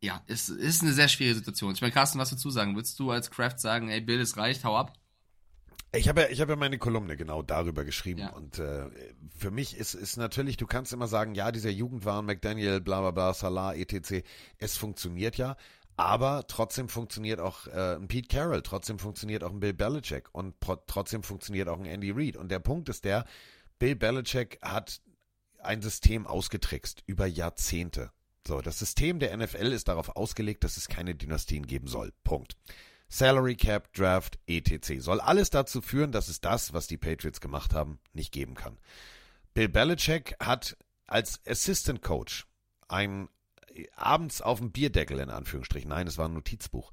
[0.00, 1.74] ja, es ist eine sehr schwierige Situation.
[1.74, 2.74] Ich meine, Carsten, was dazu sagen?
[2.74, 4.98] Würdest du als Kraft sagen, ey, Bill, es reicht, hau ab?
[5.92, 8.30] Ich habe ja, ich habe ja meine Kolumne genau darüber geschrieben Ja.
[8.30, 8.86] und äh,
[9.36, 13.10] für mich ist ist natürlich, du kannst immer sagen, ja, dieser Jugendwahn, McDaniel, bla bla
[13.10, 14.22] bla, Salah, etc.
[14.58, 15.56] Es funktioniert ja,
[15.96, 20.54] aber trotzdem funktioniert auch äh, ein Pete Carroll, trotzdem funktioniert auch ein Bill Belichick und
[20.86, 22.36] trotzdem funktioniert auch ein Andy Reid.
[22.36, 23.24] Und der Punkt ist der,
[23.78, 25.00] Bill Belichick hat
[25.58, 28.12] ein System ausgetrickst über Jahrzehnte.
[28.46, 32.12] So, das System der NFL ist darauf ausgelegt, dass es keine Dynastien geben soll.
[32.24, 32.56] Punkt.
[33.10, 35.00] Salary Cap, Draft, etc.
[35.00, 38.78] Soll alles dazu führen, dass es das, was die Patriots gemacht haben, nicht geben kann.
[39.52, 40.76] Bill Belichick hat
[41.06, 42.46] als Assistant Coach
[42.88, 43.28] ein
[43.96, 46.92] abends auf dem Bierdeckel in Anführungsstrichen, nein, es war ein Notizbuch,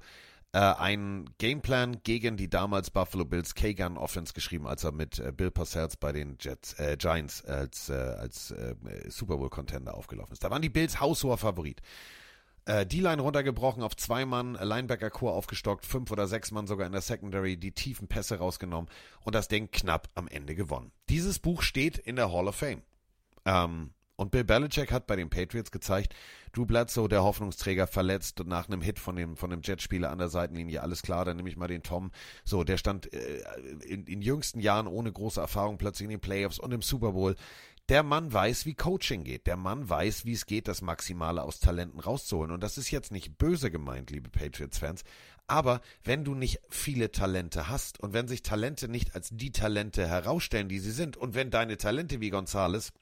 [0.52, 5.32] äh, einen Gameplan gegen die damals Buffalo Bills K-Gun Offense geschrieben, als er mit äh,
[5.32, 8.74] Bill Parcells bei den Jets, äh, Giants als, äh, als äh,
[9.08, 10.42] Super Bowl Contender aufgelaufen ist.
[10.42, 11.80] Da waren die Bills haushoher Favorit.
[12.68, 17.00] Äh, D-Line runtergebrochen auf zwei Mann, Linebacker-Core aufgestockt, fünf oder sechs Mann sogar in der
[17.00, 18.90] Secondary, die tiefen Pässe rausgenommen
[19.24, 20.92] und das Ding knapp am Ende gewonnen.
[21.08, 22.82] Dieses Buch steht in der Hall of Fame.
[23.46, 26.12] Ähm, Und Bill Belichick hat bei den Patriots gezeigt,
[26.52, 30.28] Drew Bledsoe, der Hoffnungsträger, verletzt nach einem Hit von dem, von dem Jetspieler an der
[30.28, 32.10] Seitenlinie, alles klar, dann nehme ich mal den Tom.
[32.44, 33.44] So, der stand äh,
[33.86, 37.36] in, in jüngsten Jahren ohne große Erfahrung plötzlich in den Playoffs und im Super Bowl.
[37.88, 39.46] Der Mann weiß, wie Coaching geht.
[39.46, 42.52] Der Mann weiß, wie es geht, das Maximale aus Talenten rauszuholen.
[42.52, 45.04] Und das ist jetzt nicht böse gemeint, liebe Patriots-Fans.
[45.46, 50.06] Aber wenn du nicht viele Talente hast und wenn sich Talente nicht als die Talente
[50.06, 52.92] herausstellen, die sie sind, und wenn deine Talente wie Gonzales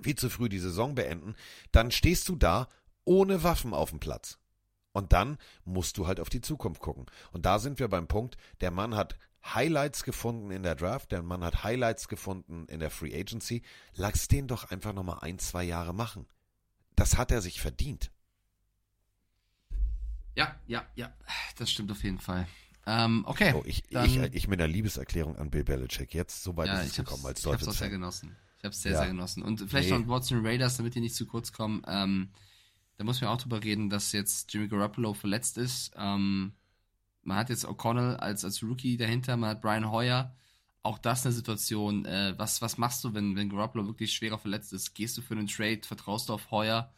[0.00, 1.34] viel zu früh die Saison beenden,
[1.72, 2.68] dann stehst du da
[3.04, 4.38] ohne Waffen auf dem Platz.
[4.92, 7.06] Und dann musst du halt auf die Zukunft gucken.
[7.32, 11.22] Und da sind wir beim Punkt, der Mann hat Highlights gefunden in der Draft, der
[11.22, 13.62] Mann hat Highlights gefunden in der Free Agency.
[13.94, 16.26] Lass den doch einfach nochmal ein, zwei Jahre machen.
[16.94, 18.10] Das hat er sich verdient.
[20.34, 21.12] Ja, ja, ja,
[21.56, 22.46] das stimmt auf jeden Fall.
[22.86, 23.52] Ähm, okay.
[23.54, 26.14] Oh, ich, dann, ich, ich mit einer Liebeserklärung an Bill Belichick.
[26.14, 28.34] Jetzt, so weit ja, ist es ich gekommen als Ich hab's auch sehr genossen.
[28.58, 28.98] Ich hab's sehr, Ja.
[28.98, 29.42] sehr genossen.
[29.42, 29.98] Und vielleicht Nee.
[29.98, 31.82] noch Watson Raiders, damit die nicht zu kurz kommen.
[31.86, 32.30] Ähm,
[32.96, 35.92] da muss man auch drüber reden, dass jetzt Jimmy Garoppolo verletzt ist.
[35.96, 36.54] Ähm,
[37.22, 40.34] man hat jetzt O'Connell als, als Rookie dahinter, man hat Brian Hoyer.
[40.84, 42.04] Auch das eine Situation.
[42.06, 44.94] Äh, was, was machst du, wenn, wenn Garoppolo wirklich schwerer verletzt ist?
[44.94, 45.80] Gehst du für einen Trade?
[45.84, 46.92] Vertraust du auf Hoyer?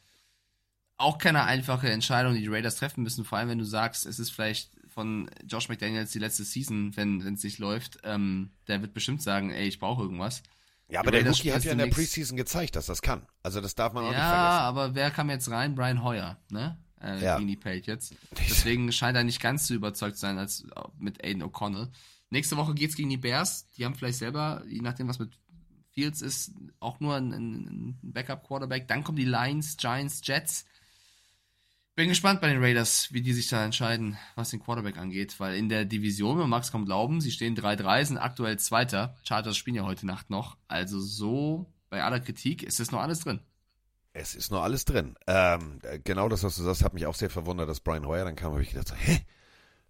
[0.96, 3.24] Auch keine einfache Entscheidung, die die Raiders treffen müssen.
[3.24, 7.20] Vor allem, wenn du sagst, es ist vielleicht von Josh McDaniels die letzte Season, wenn
[7.34, 7.98] es nicht läuft.
[8.05, 10.42] Ähm, der wird bestimmt sagen, ey, ich brauche irgendwas.
[10.88, 13.26] Ja, aber der Rookie hat ja in der Preseason gezeigt, dass das kann.
[13.42, 14.60] Also das darf man auch nicht Ja, vergessen.
[14.60, 15.74] aber wer kam jetzt rein?
[15.74, 16.78] Brian Hoyer, ne?
[17.05, 17.36] Äh, Ja.
[17.36, 18.14] Gegen die Patriots.
[18.48, 20.64] Deswegen scheint er nicht ganz so überzeugt zu sein als
[20.98, 21.89] mit Aiden O'Connell.
[22.31, 23.68] Nächste Woche geht's gegen die Bears.
[23.72, 25.31] Die haben vielleicht selber, je nachdem, was mit
[25.93, 28.89] Fields ist, auch nur ein, ein Backup-Quarterback.
[28.89, 30.64] Dann kommen die Lions, Giants, Jets.
[31.94, 35.55] Bin gespannt bei den Raiders, wie die sich da entscheiden, was den Quarterback angeht, weil
[35.56, 39.16] in der Division, man mag es kaum glauben, sie stehen 3-3, sind aktuell Zweiter.
[39.22, 40.56] Chargers spielen ja heute Nacht noch.
[40.66, 43.39] Also so, bei aller Kritik, ist das noch alles drin.
[44.16, 45.16] Es ist noch alles drin.
[45.27, 48.24] Ähm, äh, genau das, was du sagst, hat mich auch sehr verwundert, dass Brian Hoyer
[48.24, 49.20] dann kam, habe ich gedacht, so, hä?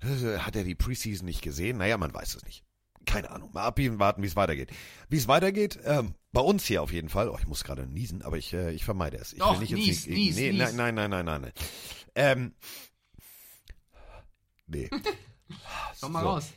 [0.03, 1.77] Äh, Hat er die Preseason nicht gesehen?
[1.77, 2.65] Naja, man weiß es nicht.
[3.05, 3.51] Keine Ahnung.
[3.53, 4.71] Mal abbiegen, warten, wie es weitergeht.
[5.11, 7.29] Wie es weitergeht, ähm, bei uns hier auf jeden Fall.
[7.29, 9.35] Oh, ich muss gerade niesen, aber ich, äh, ich vermeide es.
[9.35, 10.73] Ich Doch, will nicht nies, ins nies, nee, nies.
[10.73, 11.41] Nein, nein, nein, nein, nein.
[11.43, 11.53] nein.
[12.15, 12.55] Ähm,
[14.67, 14.89] nee.
[16.01, 16.29] Komm mal So.
[16.31, 16.53] raus.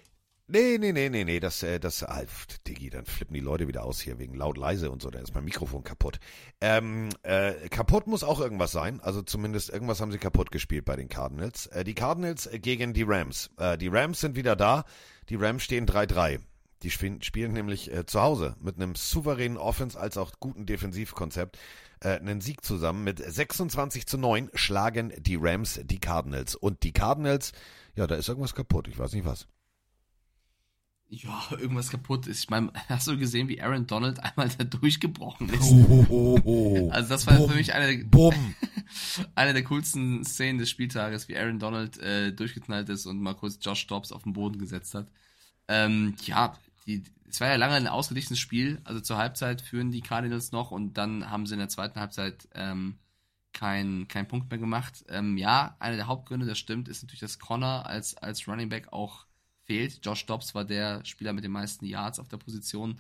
[0.50, 3.68] Nee, nee, nee, nee, nee, das, äh, das, ah, pf, Diggi, dann flippen die Leute
[3.68, 6.22] wieder aus hier wegen laut leise und so, dann ist mein Mikrofon kaputt.
[6.62, 10.96] Ähm, äh, kaputt muss auch irgendwas sein, also zumindest irgendwas haben sie kaputt gespielt bei
[10.96, 11.68] den Cardinals.
[11.68, 13.50] Äh, die Cardinals äh, gegen die Rams.
[13.58, 14.86] Äh, die Rams sind wieder da,
[15.28, 16.40] die Rams stehen 3-3.
[16.82, 21.58] Die spielen, spielen nämlich äh, zu Hause mit einem souveränen Offense als auch guten Defensivkonzept
[22.00, 23.04] äh, einen Sieg zusammen.
[23.04, 26.56] Mit 26 zu 9 schlagen die Rams die Cardinals.
[26.56, 27.52] Und die Cardinals,
[27.96, 29.46] ja, da ist irgendwas kaputt, ich weiß nicht was.
[31.10, 32.40] Ja, irgendwas kaputt ist.
[32.44, 35.72] Ich meine, hast du gesehen, wie Aaron Donald einmal da durchgebrochen ist?
[35.72, 36.90] Oh, oh, oh.
[36.92, 37.50] Also das war Bumm.
[37.50, 38.06] für mich eine,
[39.36, 43.58] eine der coolsten Szenen des Spieltages, wie Aaron Donald äh, durchgeknallt ist und mal kurz
[43.62, 45.10] Josh Dobbs auf den Boden gesetzt hat.
[45.70, 48.82] Ähm, ja, die, es war ja lange ein ausgeglichenes Spiel.
[48.84, 52.50] Also zur Halbzeit führen die Cardinals noch und dann haben sie in der zweiten Halbzeit
[52.54, 53.00] ähm,
[53.54, 55.06] keinen kein Punkt mehr gemacht.
[55.08, 58.92] Ähm, ja, einer der Hauptgründe, das stimmt, ist natürlich, dass Connor als, als Running Back
[58.92, 59.27] auch
[59.68, 60.00] fehlt.
[60.04, 63.00] Josh Dobbs war der Spieler mit den meisten Yards auf der Position.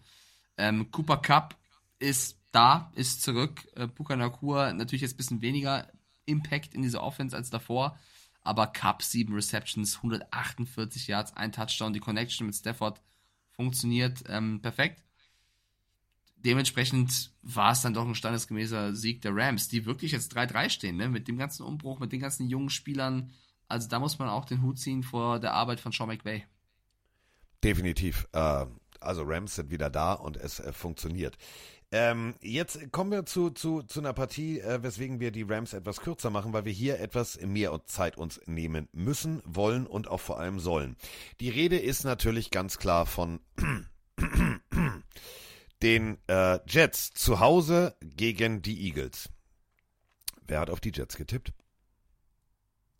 [0.58, 1.58] Ähm, Cooper Cup
[2.00, 3.68] ist da, ist zurück.
[3.76, 5.88] Äh, Puka Nakua natürlich jetzt ein bisschen weniger
[6.26, 7.98] Impact in dieser Offense als davor.
[8.42, 11.94] Aber Cup, sieben Receptions, 148 Yards, ein Touchdown.
[11.94, 13.02] Die Connection mit Stafford
[13.52, 15.04] funktioniert ähm, perfekt.
[16.38, 20.96] Dementsprechend war es dann doch ein standesgemäßer Sieg der Rams, die wirklich jetzt 3-3 stehen,
[20.96, 21.10] ne?
[21.10, 23.32] mit dem ganzen Umbruch, mit den ganzen jungen Spielern.
[23.68, 26.46] Also da muss man auch den Hut ziehen vor der Arbeit von Sean McVay.
[27.64, 28.28] Definitiv.
[28.34, 28.66] Äh,
[29.00, 31.38] also Rams sind wieder da und es äh, funktioniert.
[31.90, 36.02] Ähm, jetzt kommen wir zu, zu, zu einer Partie, äh, weswegen wir die Rams etwas
[36.02, 40.38] kürzer machen, weil wir hier etwas mehr Zeit uns nehmen müssen, wollen und auch vor
[40.38, 40.98] allem sollen.
[41.40, 43.40] Die Rede ist natürlich ganz klar von
[45.82, 49.30] den äh, Jets zu Hause gegen die Eagles.
[50.46, 51.54] Wer hat auf die Jets getippt?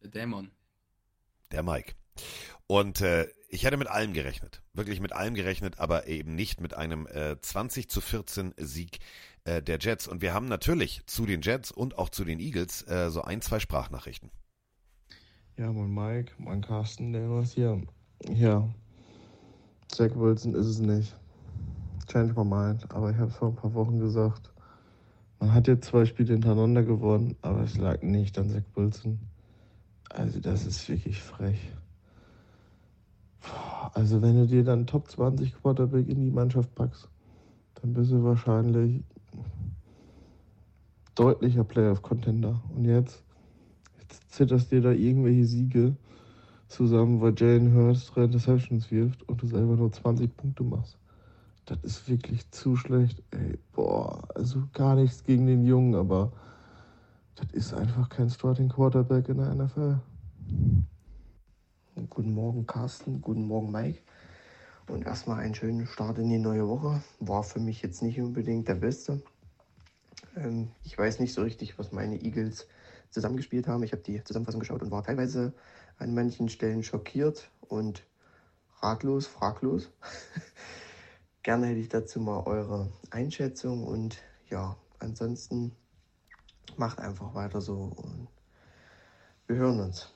[0.02, 0.52] Der Dämon.
[1.52, 1.94] Der Mike.
[2.68, 4.62] Und äh, ich hätte mit allem gerechnet.
[4.74, 9.00] Wirklich mit allem gerechnet, aber eben nicht mit einem äh, 20 zu 14 Sieg
[9.46, 10.08] äh, der Jets.
[10.08, 13.42] Und wir haben natürlich zu den Jets und auch zu den Eagles äh, so ein,
[13.42, 14.32] zwei Sprachnachrichten.
[15.58, 17.82] Ja, mein Mike, mein Carsten, der was hier.
[18.32, 18.68] Ja,
[19.88, 21.16] Zach Wilson ist es nicht.
[22.08, 24.52] Change my mind, aber ich habe vor ein paar Wochen gesagt,
[25.40, 29.20] man hat jetzt zwei Spiele hintereinander gewonnen, aber es lag nicht an Zach Wilson.
[30.10, 31.60] Also das ist wirklich frech.
[33.94, 37.10] Also wenn du dir dann Top 20 Quarterback in die Mannschaft packst,
[37.82, 39.04] dann bist du wahrscheinlich
[41.16, 42.62] deutlicher Playoff-Contender.
[42.76, 43.24] Und jetzt,
[44.00, 45.96] jetzt zitterst dir da irgendwelche Siege
[46.68, 50.98] zusammen, weil Jalen Hurts drei Interceptions wirft und du selber nur 20 Punkte machst.
[51.66, 53.22] Das ist wirklich zu schlecht.
[53.32, 56.32] Ey, boah, also gar nichts gegen den Jungen, aber
[57.36, 60.00] das ist einfach kein Starting Quarterback in der NFL.
[62.06, 63.22] Guten Morgen, Carsten.
[63.22, 64.02] Guten Morgen, Mike.
[64.88, 67.02] Und erstmal einen schönen Start in die neue Woche.
[67.20, 69.24] War für mich jetzt nicht unbedingt der beste.
[70.36, 72.68] Ähm, ich weiß nicht so richtig, was meine Eagles
[73.10, 73.82] zusammengespielt haben.
[73.82, 75.54] Ich habe die Zusammenfassung geschaut und war teilweise
[75.98, 78.06] an manchen Stellen schockiert und
[78.80, 79.90] ratlos, fraglos.
[81.42, 84.20] Gerne hätte ich dazu mal eure Einschätzung und
[84.52, 85.76] ja, ansonsten
[86.76, 88.28] macht einfach weiter so und
[89.48, 90.14] wir hören uns.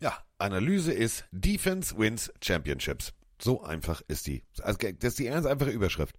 [0.00, 3.12] Ja, Analyse ist Defense wins Championships.
[3.40, 4.42] So einfach ist die.
[4.62, 6.16] Also das ist die ganz einfache Überschrift.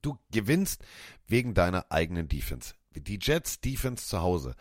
[0.00, 0.84] Du gewinnst
[1.26, 2.74] wegen deiner eigenen Defense.
[2.94, 4.54] Die Jets Defense zu Hause.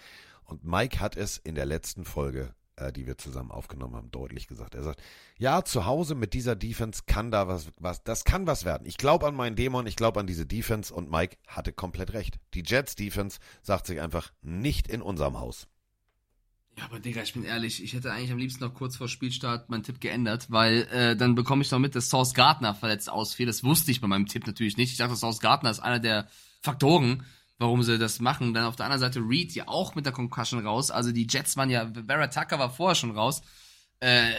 [0.46, 4.48] Und Mike hat es in der letzten Folge, äh, die wir zusammen aufgenommen haben, deutlich
[4.48, 4.76] gesagt.
[4.76, 5.02] Er sagt,
[5.38, 8.86] ja, zu Hause mit dieser Defense kann da was, was das kann was werden.
[8.86, 12.38] Ich glaube an meinen Dämon, ich glaube an diese Defense und Mike hatte komplett recht.
[12.54, 15.68] Die Jets Defense sagt sich einfach nicht in unserem Haus.
[16.78, 19.70] Ja, aber Digga, ich bin ehrlich, ich hätte eigentlich am liebsten noch kurz vor Spielstart
[19.70, 23.46] meinen Tipp geändert, weil äh, dann bekomme ich noch mit, dass Source Gardner verletzt ausfiel.
[23.46, 24.92] Das wusste ich bei meinem Tipp natürlich nicht.
[24.92, 26.28] Ich dachte, Source Gardner ist einer der
[26.62, 27.26] Faktoren,
[27.58, 28.54] warum sie das machen.
[28.54, 30.92] Dann auf der anderen Seite Reed ja auch mit der Concussion raus.
[30.92, 33.42] Also die Jets waren ja, Vera Tucker war vorher schon raus.
[34.00, 34.32] Äh,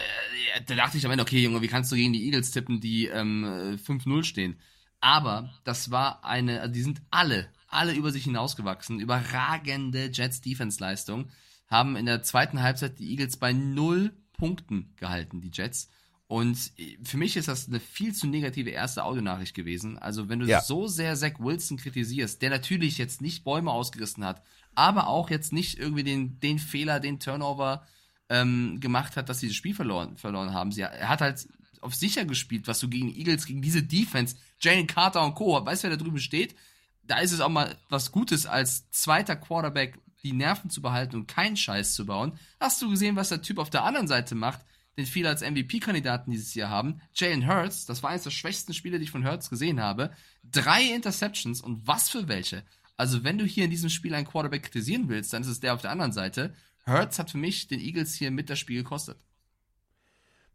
[0.65, 3.07] da dachte ich am Ende, okay, Junge, wie kannst du gegen die Eagles tippen, die
[3.07, 4.59] ähm, 5-0 stehen?
[4.99, 8.99] Aber das war eine, also die sind alle, alle über sich hinausgewachsen.
[8.99, 11.29] Überragende Jets-Defense-Leistung
[11.67, 15.89] haben in der zweiten Halbzeit die Eagles bei null Punkten gehalten, die Jets.
[16.27, 16.71] Und
[17.03, 19.97] für mich ist das eine viel zu negative erste Audionachricht gewesen.
[19.97, 20.61] Also wenn du ja.
[20.61, 24.41] so sehr Zach Wilson kritisierst, der natürlich jetzt nicht Bäume ausgerissen hat,
[24.73, 27.85] aber auch jetzt nicht irgendwie den, den Fehler, den Turnover
[28.29, 30.71] ähm, gemacht hat, dass sie das Spiel verloren, verloren haben.
[30.71, 31.47] Sie, er hat halt
[31.81, 35.83] auf sicher gespielt, was du gegen Eagles, gegen diese Defense, Jalen Carter und Co., weißt
[35.83, 36.55] du, wer da drüben steht?
[37.03, 41.27] Da ist es auch mal was Gutes als zweiter Quarterback die Nerven zu behalten und
[41.27, 42.33] keinen Scheiß zu bauen.
[42.59, 44.61] Hast du gesehen, was der Typ auf der anderen Seite macht,
[44.97, 47.01] den viele als MVP-Kandidaten dieses Jahr haben?
[47.13, 50.11] Jalen Hurts, das war eines der schwächsten Spiele, die ich von Hurts gesehen habe.
[50.43, 52.63] Drei Interceptions und was für welche.
[52.95, 55.73] Also wenn du hier in diesem Spiel einen Quarterback kritisieren willst, dann ist es der
[55.73, 56.53] auf der anderen Seite.
[56.85, 59.17] Hurts hat für mich den Eagles hier mit das Spiel gekostet.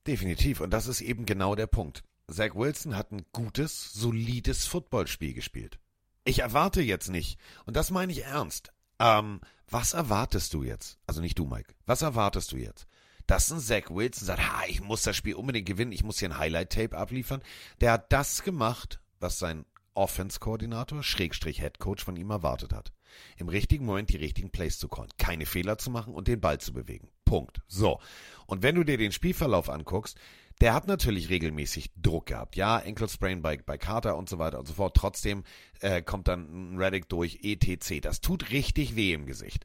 [0.06, 0.60] Definitiv.
[0.60, 2.02] Und das ist eben genau der Punkt.
[2.30, 5.78] Zach Wilson hat ein gutes, solides Footballspiel gespielt.
[6.24, 9.40] Ich erwarte jetzt nicht, und das meine ich ernst, ähm,
[9.70, 10.98] was erwartest du jetzt?
[11.06, 11.74] Also nicht du, Mike.
[11.86, 12.86] Was erwartest du jetzt?
[13.26, 16.30] Dass ein Zach Wilson sagt, ha, ich muss das Spiel unbedingt gewinnen, ich muss hier
[16.30, 17.42] ein Highlight-Tape abliefern.
[17.80, 22.92] Der hat das gemacht, was sein Offense-Koordinator, Schrägstrich Head-Coach von ihm erwartet hat.
[23.36, 26.58] Im richtigen Moment die richtigen Plays zu callen, keine Fehler zu machen und den Ball
[26.58, 27.08] zu bewegen.
[27.24, 27.60] Punkt.
[27.66, 28.00] So.
[28.46, 30.16] Und wenn du dir den Spielverlauf anguckst,
[30.60, 32.56] der hat natürlich regelmäßig Druck gehabt.
[32.56, 34.96] Ja, Ankle Sprain bei, bei Carter und so weiter und so fort.
[34.96, 35.44] Trotzdem
[35.80, 38.02] äh, kommt dann ein Reddick durch ETC.
[38.02, 39.64] Das tut richtig weh im Gesicht.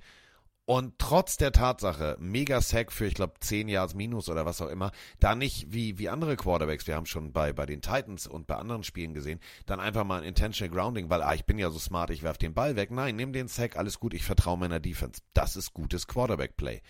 [0.66, 4.70] Und trotz der Tatsache, mega Sack für, ich glaube, 10 Yards minus oder was auch
[4.70, 8.48] immer, da nicht wie, wie andere Quarterbacks, wir haben schon bei, bei den Titans und
[8.48, 11.70] bei anderen Spielen gesehen, dann einfach mal ein Intentional Grounding, weil, ah, ich bin ja
[11.70, 12.92] so smart, ich werf den Ball weg.
[12.92, 15.22] Nein, nimm den Sack, alles gut, ich vertraue meiner Defense.
[15.34, 16.82] Das ist gutes Quarterback-Play.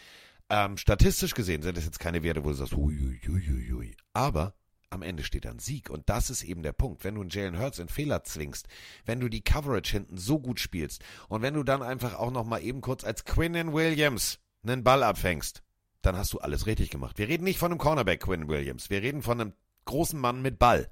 [0.55, 4.53] Ähm, statistisch gesehen sind das jetzt keine Werte, wo du sagst, hui, Aber
[4.91, 5.89] am Ende steht ein Sieg.
[5.89, 7.03] Und das ist eben der Punkt.
[7.03, 8.67] Wenn du einen Jalen Hurts in Fehler zwingst,
[9.03, 12.45] wenn du die Coverage hinten so gut spielst und wenn du dann einfach auch noch
[12.45, 15.63] mal eben kurz als Quinnen Williams einen Ball abfängst,
[16.03, 17.17] dann hast du alles richtig gemacht.
[17.17, 18.91] Wir reden nicht von einem Cornerback Quinn Williams.
[18.91, 19.53] Wir reden von einem
[19.85, 20.87] großen Mann mit Ball.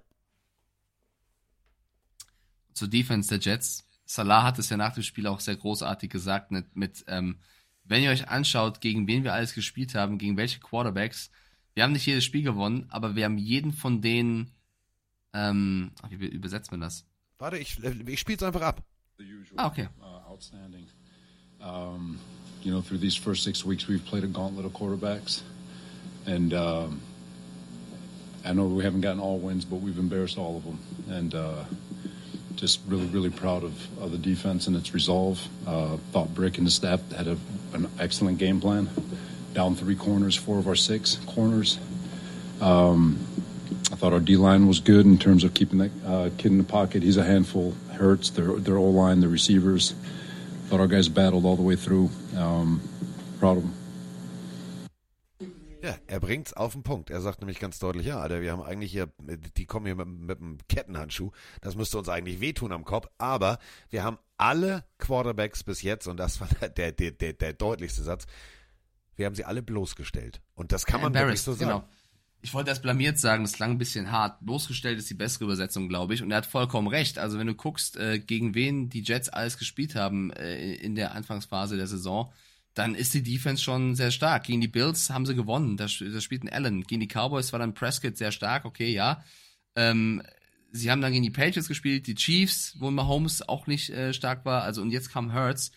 [2.73, 3.87] Zur Defense der Jets.
[4.05, 7.39] Salah hat es ja nach dem Spiel auch sehr großartig gesagt mit, mit ähm,
[7.91, 11.29] wenn ihr euch anschaut, gegen wen wir alles gespielt haben, gegen welche Quarterbacks,
[11.73, 14.51] wir haben nicht jedes Spiel gewonnen, aber wir haben jeden von denen,
[15.33, 17.05] ähm, ach, wie übersetzt man das?
[17.37, 18.81] Warte, ich, ich spiel's einfach ab.
[19.57, 19.89] Ah, okay.
[19.99, 20.87] Uh, outstanding.
[21.59, 22.17] Um,
[22.63, 25.41] you know, through these first six weeks, we've played a gauntlet of quarterbacks,
[26.25, 27.01] and um,
[28.45, 31.65] I know we haven't gotten all wins, but we've embarrassed all of them, and uh,
[32.55, 35.41] just really, really proud of, of the defense and its resolve.
[35.65, 37.37] Uh, thought Brick and the staff had a,
[37.73, 38.89] an excellent game plan.
[39.53, 41.79] Down three corners, four of our six corners.
[42.61, 43.19] Um,
[43.91, 46.57] I thought our D line was good in terms of keeping that uh, kid in
[46.57, 47.03] the pocket.
[47.03, 47.75] He's a handful.
[47.91, 49.93] Hurts their their O line, the receivers.
[50.67, 52.09] Thought our guys battled all the way through.
[52.37, 52.81] Um,
[53.39, 53.80] proud of them.
[55.81, 57.09] Ja, er bringt's auf den Punkt.
[57.09, 59.11] Er sagt nämlich ganz deutlich, ja, Alter, wir haben eigentlich hier,
[59.57, 61.31] die kommen hier mit, mit einem Kettenhandschuh.
[61.61, 63.07] Das müsste uns eigentlich wehtun am Kopf.
[63.17, 63.57] Aber
[63.89, 66.47] wir haben alle Quarterbacks bis jetzt, und das war
[66.77, 68.25] der, der, der, der deutlichste Satz,
[69.15, 70.41] wir haben sie alle bloßgestellt.
[70.53, 71.71] Und das kann man wirklich so sagen.
[71.71, 71.89] Genau.
[72.43, 74.43] Ich wollte das blamiert sagen, das klang ein bisschen hart.
[74.43, 76.23] Bloßgestellt ist die bessere Übersetzung, glaube ich.
[76.23, 77.19] Und er hat vollkommen recht.
[77.19, 81.13] Also wenn du guckst, äh, gegen wen die Jets alles gespielt haben äh, in der
[81.13, 82.31] Anfangsphase der Saison,
[82.73, 84.45] dann ist die Defense schon sehr stark.
[84.45, 86.83] Gegen die Bills haben sie gewonnen, da, da spielt ein Allen.
[86.83, 89.23] Gegen die Cowboys war dann Prescott sehr stark, okay, ja.
[89.75, 90.21] Ähm,
[90.71, 94.45] sie haben dann gegen die Patriots gespielt, die Chiefs, wo Mahomes auch nicht äh, stark
[94.45, 94.63] war.
[94.63, 95.71] Also und jetzt kam Hurts.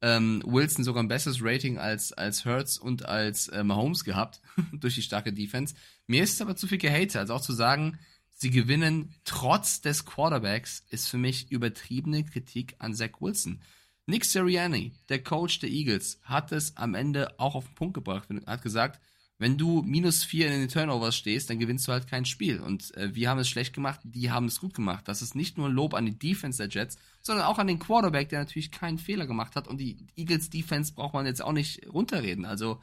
[0.00, 4.40] Ähm, Wilson sogar ein besseres Rating als, als Hurts und als äh, Mahomes gehabt,
[4.72, 5.74] durch die starke Defense.
[6.06, 7.18] Mir ist es aber zu viel Gehate.
[7.18, 7.98] Also auch zu sagen,
[8.30, 13.60] sie gewinnen trotz des Quarterbacks, ist für mich übertriebene Kritik an Zach Wilson.
[14.08, 18.28] Nick Sirianni, der Coach der Eagles, hat es am Ende auch auf den Punkt gebracht.
[18.46, 19.00] Hat gesagt,
[19.36, 22.58] wenn du minus vier in den Turnovers stehst, dann gewinnst du halt kein Spiel.
[22.58, 25.06] Und äh, wir haben es schlecht gemacht, die haben es gut gemacht.
[25.06, 27.78] Das ist nicht nur ein Lob an die Defense der Jets, sondern auch an den
[27.78, 29.68] Quarterback, der natürlich keinen Fehler gemacht hat.
[29.68, 32.46] Und die Eagles Defense braucht man jetzt auch nicht runterreden.
[32.46, 32.80] Also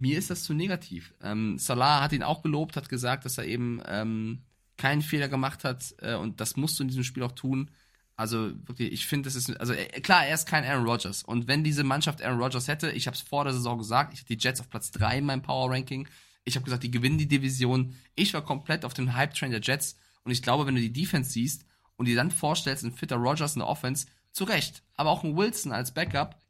[0.00, 1.14] mir ist das zu negativ.
[1.22, 4.42] Ähm, Salah hat ihn auch gelobt, hat gesagt, dass er eben ähm,
[4.76, 5.94] keinen Fehler gemacht hat.
[5.98, 7.70] Äh, und das musst du in diesem Spiel auch tun.
[8.16, 11.24] Also wirklich, ich finde, das ist also äh, klar, er ist kein Aaron Rodgers.
[11.24, 14.20] Und wenn diese Mannschaft Aaron Rodgers hätte, ich habe es vor der Saison gesagt, ich
[14.20, 16.06] hatte die Jets auf Platz 3 in meinem Power Ranking.
[16.44, 17.96] Ich habe gesagt, die gewinnen die Division.
[18.14, 19.96] Ich war komplett auf dem Hype Train der Jets.
[20.22, 21.64] Und ich glaube, wenn du die Defense siehst
[21.96, 25.36] und dir dann vorstellst, ein fitter Rodgers in der Offense, zu Recht, aber auch ein
[25.36, 26.40] Wilson als Backup,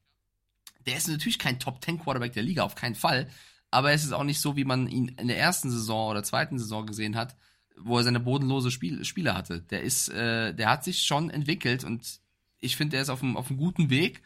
[0.86, 3.28] der ist natürlich kein Top 10 Quarterback der Liga, auf keinen Fall,
[3.70, 6.58] aber es ist auch nicht so, wie man ihn in der ersten Saison oder zweiten
[6.58, 7.36] Saison gesehen hat
[7.76, 9.60] wo er seine bodenlose Spiel, Spiele hatte.
[9.62, 12.20] Der ist, äh, der hat sich schon entwickelt und
[12.60, 14.22] ich finde, der ist auf einem, auf guten Weg,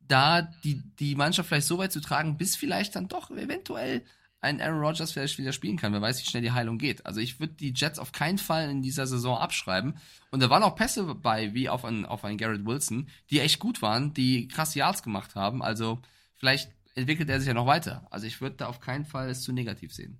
[0.00, 4.02] da die, die Mannschaft vielleicht so weit zu tragen, bis vielleicht dann doch eventuell
[4.40, 5.92] ein Aaron Rodgers vielleicht wieder spielen kann.
[5.92, 7.04] Wer weiß, wie schnell die Heilung geht.
[7.04, 9.98] Also ich würde die Jets auf keinen Fall in dieser Saison abschreiben.
[10.30, 13.58] Und da waren auch Pässe bei, wie auf einen, auf einen Garrett Wilson, die echt
[13.58, 15.62] gut waren, die krass Yards gemacht haben.
[15.62, 16.00] Also
[16.36, 18.06] vielleicht entwickelt er sich ja noch weiter.
[18.10, 20.18] Also ich würde da auf keinen Fall es zu negativ sehen.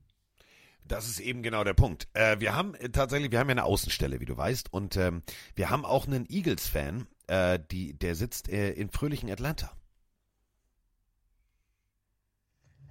[0.90, 2.08] Das ist eben genau der Punkt.
[2.14, 5.22] Äh, wir haben äh, tatsächlich, wir haben ja eine Außenstelle, wie du weißt, und ähm,
[5.54, 9.70] wir haben auch einen Eagles-Fan, äh, der sitzt äh, in fröhlichen Atlanta.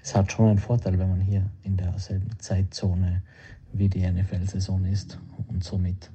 [0.01, 3.21] Es hat schon einen Vorteil, wenn man hier in derselben Zeitzone
[3.73, 5.19] wie die NFL-Saison ist
[5.49, 6.09] und somit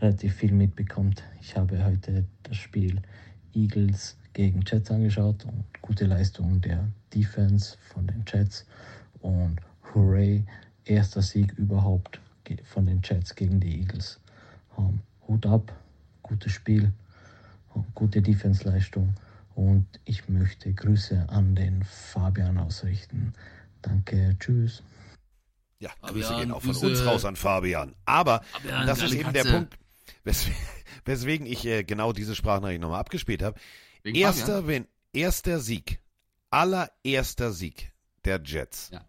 [0.00, 1.24] relativ viel mitbekommt.
[1.40, 3.02] Ich habe heute das Spiel
[3.54, 8.66] Eagles gegen Jets angeschaut und gute Leistung der Defense von den Jets
[9.18, 9.56] und
[9.92, 10.44] hooray,
[10.84, 12.20] erster Sieg überhaupt
[12.64, 14.20] von den Jets gegen die Eagles.
[14.76, 15.72] Um, Hut ab,
[16.22, 16.92] gutes Spiel,
[17.94, 19.14] gute Defense-Leistung
[19.54, 23.32] und ich möchte Grüße an den Fabian ausrichten.
[23.82, 24.82] Danke, tschüss.
[25.78, 26.86] Ja, Grüße Fabian, gehen auch von Grüße.
[26.86, 27.94] uns raus an Fabian.
[28.04, 29.44] Aber Fabian, das ist eben Katze.
[29.44, 29.78] der Punkt,
[30.24, 30.58] weswegen,
[31.04, 33.58] weswegen ich äh, genau diese Sprachnachricht nochmal abgespielt habe.
[34.02, 36.00] Erster, wenn, erster Sieg,
[36.50, 37.92] allererster Sieg
[38.24, 39.04] der Jets ja.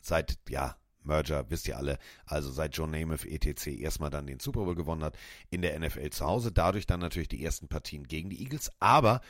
[0.00, 0.76] seit, ja,
[1.06, 5.04] Merger, wisst ihr alle, also seit John Namath ETC erstmal dann den Super Bowl gewonnen
[5.04, 5.16] hat,
[5.50, 9.20] in der NFL zu Hause, dadurch dann natürlich die ersten Partien gegen die Eagles, aber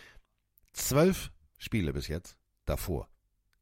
[0.72, 3.08] zwölf Spiele bis jetzt davor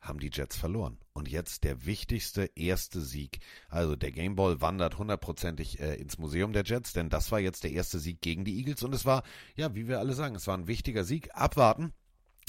[0.05, 0.99] haben die Jets verloren.
[1.12, 3.39] Und jetzt der wichtigste erste Sieg.
[3.69, 7.73] Also der Gameball wandert hundertprozentig äh, ins Museum der Jets, denn das war jetzt der
[7.73, 9.23] erste Sieg gegen die Eagles und es war,
[9.57, 11.31] ja, wie wir alle sagen, es war ein wichtiger Sieg.
[11.35, 11.93] Abwarten.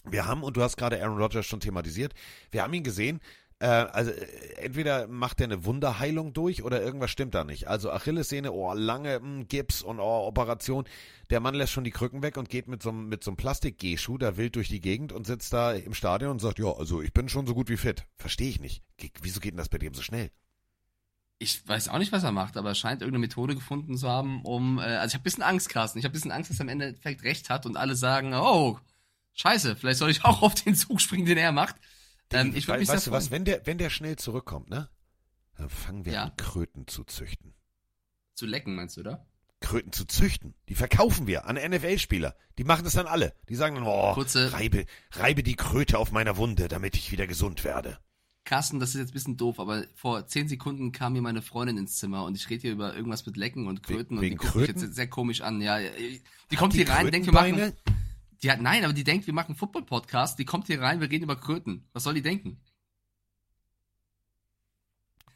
[0.08, 2.14] Wir haben, und du hast gerade Aaron Rodgers schon thematisiert,
[2.52, 3.22] wir haben ihn gesehen,
[3.60, 7.68] äh, also äh, entweder macht er eine Wunderheilung durch oder irgendwas stimmt da nicht.
[7.68, 10.86] Also Achillessehne, oh, lange mh, hm, Gips und oh, Operation.
[11.30, 14.18] Der Mann lässt schon die Krücken weg und geht mit so, mit so einem Plastik-Gehschuh
[14.18, 17.14] da wild durch die Gegend und sitzt da im Stadion und sagt, ja, also ich
[17.14, 18.06] bin schon so gut wie fit.
[18.18, 18.84] Verstehe ich nicht.
[19.22, 20.32] Wieso geht denn das bei dem so schnell?
[21.38, 24.41] Ich weiß auch nicht, was er macht, aber er scheint irgendeine Methode gefunden zu haben,
[24.44, 25.99] um, äh, also ich habe ein bisschen Angst, Carsten.
[25.99, 28.80] Ich habe ein bisschen Angst, dass er im Endeffekt recht hat und alle sagen, oh,
[29.34, 31.76] scheiße, vielleicht soll ich auch auf den Zug springen, den er macht.
[32.32, 34.90] Ähm, ich würde mich weißt du was, wenn der, wenn der schnell zurückkommt, ne?
[35.58, 36.24] Dann fangen wir ja.
[36.24, 37.54] an, Kröten zu züchten.
[38.34, 39.26] Zu lecken, meinst du, oder?
[39.62, 40.54] Kröten zu züchten.
[40.70, 42.36] Die verkaufen wir an NFL-Spieler.
[42.58, 43.34] Die machen das dann alle.
[43.50, 47.26] Die sagen dann, oh, Kurze, reibe, reibe die Kröte auf meiner Wunde, damit ich wieder
[47.26, 48.00] gesund werde.
[48.44, 51.78] Carsten, das ist jetzt ein bisschen doof, aber vor zehn Sekunden kam hier meine Freundin
[51.78, 54.36] ins Zimmer und ich rede hier über irgendwas mit Lecken und Kröten We und die
[54.36, 55.62] guckt mich jetzt sehr komisch an.
[55.62, 57.74] Ja, die kommt die hier rein, denkt, wir machen,
[58.44, 61.24] die hat, nein, aber die denkt, wir machen Football-Podcast, die kommt hier rein, wir reden
[61.24, 61.88] über Kröten.
[61.94, 62.60] Was soll die denken?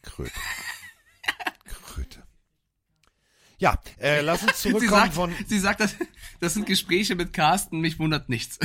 [0.02, 0.32] Kröte.
[1.66, 2.24] Kröte.
[3.58, 5.36] Ja, äh, lass uns zurückkommen sie sagt, von.
[5.48, 5.96] Sie sagt, das,
[6.40, 8.58] das sind Gespräche mit Carsten, mich wundert nichts.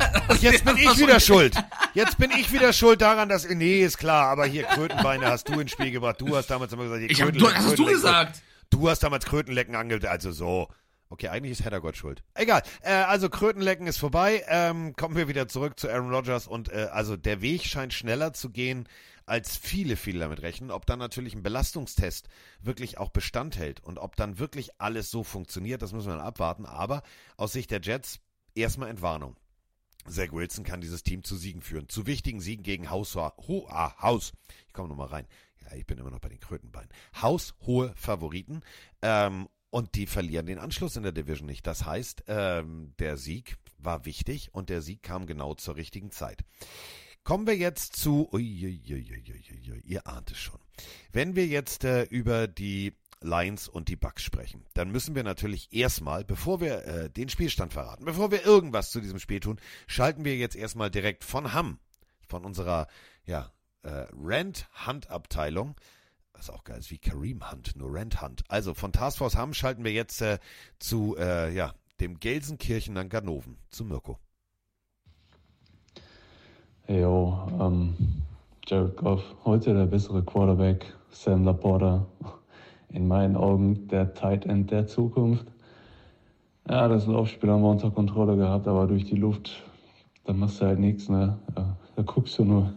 [0.00, 1.54] Ach, jetzt bin ich wieder schuld.
[1.94, 3.48] Jetzt bin ich wieder schuld daran, dass.
[3.48, 6.20] Nee, ist klar, aber hier Krötenbeine hast du ins Spiel gebracht.
[6.20, 8.42] Du hast damals immer gesagt, hier Ich hab- Krötenlecken- du- hast du gesagt.
[8.70, 10.00] Du hast damals Krötenlecken ange.
[10.10, 10.68] Also so.
[11.10, 12.22] Okay, eigentlich ist Heddergott schuld.
[12.34, 12.62] Egal.
[12.82, 14.44] Äh, also Krötenlecken ist vorbei.
[14.46, 18.34] Ähm, kommen wir wieder zurück zu Aaron Rodgers und äh, also der Weg scheint schneller
[18.34, 18.86] zu gehen,
[19.24, 20.70] als viele, viele damit rechnen.
[20.70, 22.28] Ob dann natürlich ein Belastungstest
[22.60, 26.26] wirklich auch Bestand hält und ob dann wirklich alles so funktioniert, das müssen wir dann
[26.26, 26.66] abwarten.
[26.66, 27.02] Aber
[27.36, 28.20] aus Sicht der Jets
[28.54, 29.36] erstmal Entwarnung.
[30.06, 31.88] Zach Wilson kann dieses Team zu Siegen führen.
[31.88, 34.32] Zu wichtigen Siegen gegen Haus, Ho, ah, Haus.
[34.66, 35.26] Ich komme nochmal rein.
[35.62, 36.88] Ja, ich bin immer noch bei den Krötenbeinen.
[37.20, 38.62] Haushohe Favoriten.
[39.02, 41.66] Ähm, und die verlieren den Anschluss in der Division nicht.
[41.66, 46.44] Das heißt, ähm, der Sieg war wichtig und der Sieg kam genau zur richtigen Zeit.
[47.24, 50.60] Kommen wir jetzt zu, uiuiuiuiui, ihr ahnt es schon.
[51.12, 55.72] Wenn wir jetzt äh, über die Lions und die Bucks sprechen, dann müssen wir natürlich
[55.72, 60.24] erstmal, bevor wir äh, den Spielstand verraten, bevor wir irgendwas zu diesem Spiel tun, schalten
[60.24, 61.80] wir jetzt erstmal direkt von Hamm,
[62.28, 62.86] von unserer
[63.26, 65.76] ja, äh, Rent-Hunt-Abteilung,
[66.38, 68.44] was auch geil ist wie Kareem Hunt, nur Rent Hunt.
[68.48, 70.38] Also von Taskforce Hamm schalten wir jetzt äh,
[70.78, 74.18] zu äh, ja, dem Gelsenkirchener Ganoven, zu Mirko.
[76.86, 77.94] Yo, ähm,
[78.66, 82.06] Jared Goff, heute der bessere Quarterback, Sam Laporta,
[82.90, 85.46] in meinen Augen der Tight End der Zukunft.
[86.70, 89.62] Ja, das Laufspiel haben wir unter Kontrolle gehabt, aber durch die Luft,
[90.24, 91.38] da machst du halt nichts, ne?
[91.54, 92.72] Da guckst du nur.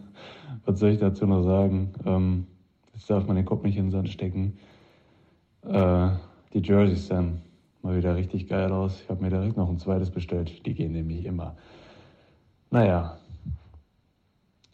[0.64, 1.92] Was soll ich dazu noch sagen?
[2.04, 2.46] Ähm,
[2.92, 4.58] jetzt darf man den Kopf nicht in den Sand stecken.
[5.62, 6.10] Äh,
[6.52, 7.42] die Jerseys dann
[7.82, 9.00] mal wieder richtig geil aus.
[9.02, 10.64] Ich habe mir direkt noch ein zweites bestellt.
[10.66, 11.56] Die gehen nämlich immer.
[12.70, 13.18] Naja,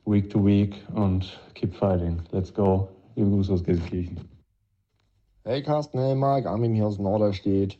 [0.04, 2.22] Week to Week und keep fighting.
[2.30, 2.88] Let's go.
[3.14, 4.20] Liebe Grüße aus Gelsenkirchen.
[5.44, 7.78] Hey Carsten, hey Mike, Armin hier aus Norderstedt.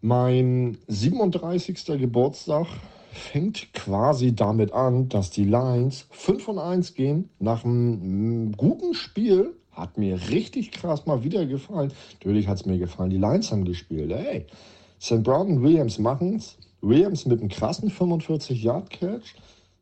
[0.00, 1.98] Mein 37.
[1.98, 2.66] Geburtstag
[3.12, 7.30] fängt quasi damit an, dass die Lions 5 von 1 gehen.
[7.38, 11.92] Nach einem mm, guten Spiel hat mir richtig krass mal wieder gefallen.
[12.14, 14.12] Natürlich hat es mir gefallen, die Lions haben gespielt.
[14.12, 14.46] Hey,
[15.00, 15.22] St.
[15.22, 16.56] Brown und Williams machen's.
[16.80, 19.34] Williams mit einem krassen 45-Yard-Catch.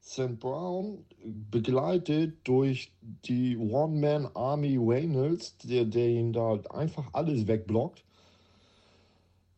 [0.02, 0.39] St.
[0.39, 1.05] Brown
[1.51, 8.02] begleitet durch die One-Man-Army Reynolds, der, der ihn da einfach alles wegblockt.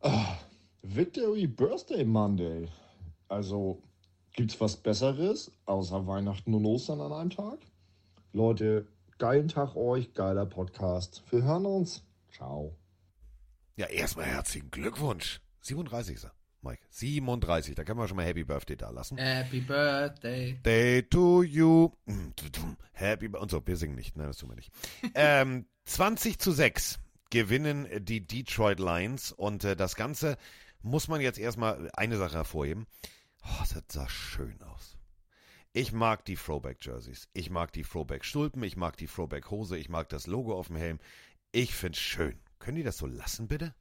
[0.02, 0.36] Ah,
[0.82, 2.68] Victory Birthday Monday.
[3.32, 3.82] Also,
[4.34, 7.60] gibt's was Besseres außer Weihnachten und Ostern an einem Tag?
[8.34, 8.86] Leute,
[9.16, 11.22] geilen Tag euch, geiler Podcast.
[11.30, 12.02] Wir hören uns.
[12.30, 12.76] Ciao.
[13.76, 15.40] Ja, erstmal herzlichen Glückwunsch.
[15.62, 16.28] 37.
[16.60, 16.82] Mike.
[16.90, 17.74] 37.
[17.74, 19.16] Da können wir schon mal Happy Birthday da lassen.
[19.16, 20.58] Happy Birthday.
[20.62, 21.90] Day to you.
[22.92, 23.40] Happy Birthday.
[23.40, 24.14] Und so, wir singen nicht.
[24.14, 24.70] Nein, das tun wir nicht.
[25.14, 26.98] ähm, 20 zu 6
[27.30, 29.32] gewinnen die Detroit Lions.
[29.32, 30.36] Und äh, das Ganze
[30.82, 32.86] muss man jetzt erstmal eine Sache hervorheben.
[33.44, 34.96] Oh, das sah schön aus.
[35.72, 37.28] Ich mag die Throwback-Jerseys.
[37.32, 38.62] Ich mag die Throwback-Stulpen.
[38.62, 39.78] Ich mag die Throwback-Hose.
[39.78, 40.98] Ich mag das Logo auf dem Helm.
[41.50, 42.38] Ich find's schön.
[42.58, 43.74] Können die das so lassen, bitte?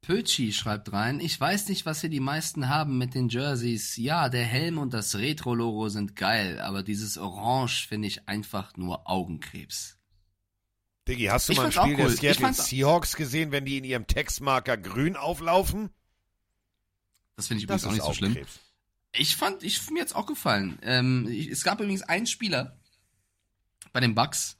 [0.00, 3.96] Pötschi schreibt rein, ich weiß nicht, was hier die meisten haben mit den Jerseys.
[3.96, 9.08] Ja, der Helm und das Retro-Logo sind geil, aber dieses Orange finde ich einfach nur
[9.08, 9.98] Augenkrebs.
[11.08, 12.12] Diggi, hast du Ich mal ein Spiel der cool.
[12.12, 15.90] Ich Seattle Seahawks gesehen, wenn die in ihrem Textmarker grün auflaufen?
[17.36, 18.36] Das finde ich übrigens auch nicht so schlimm.
[19.16, 20.78] Ich fand, ich mir jetzt auch gefallen.
[20.82, 22.76] Ähm, ich, es gab übrigens einen Spieler
[23.92, 24.56] bei den Bucks,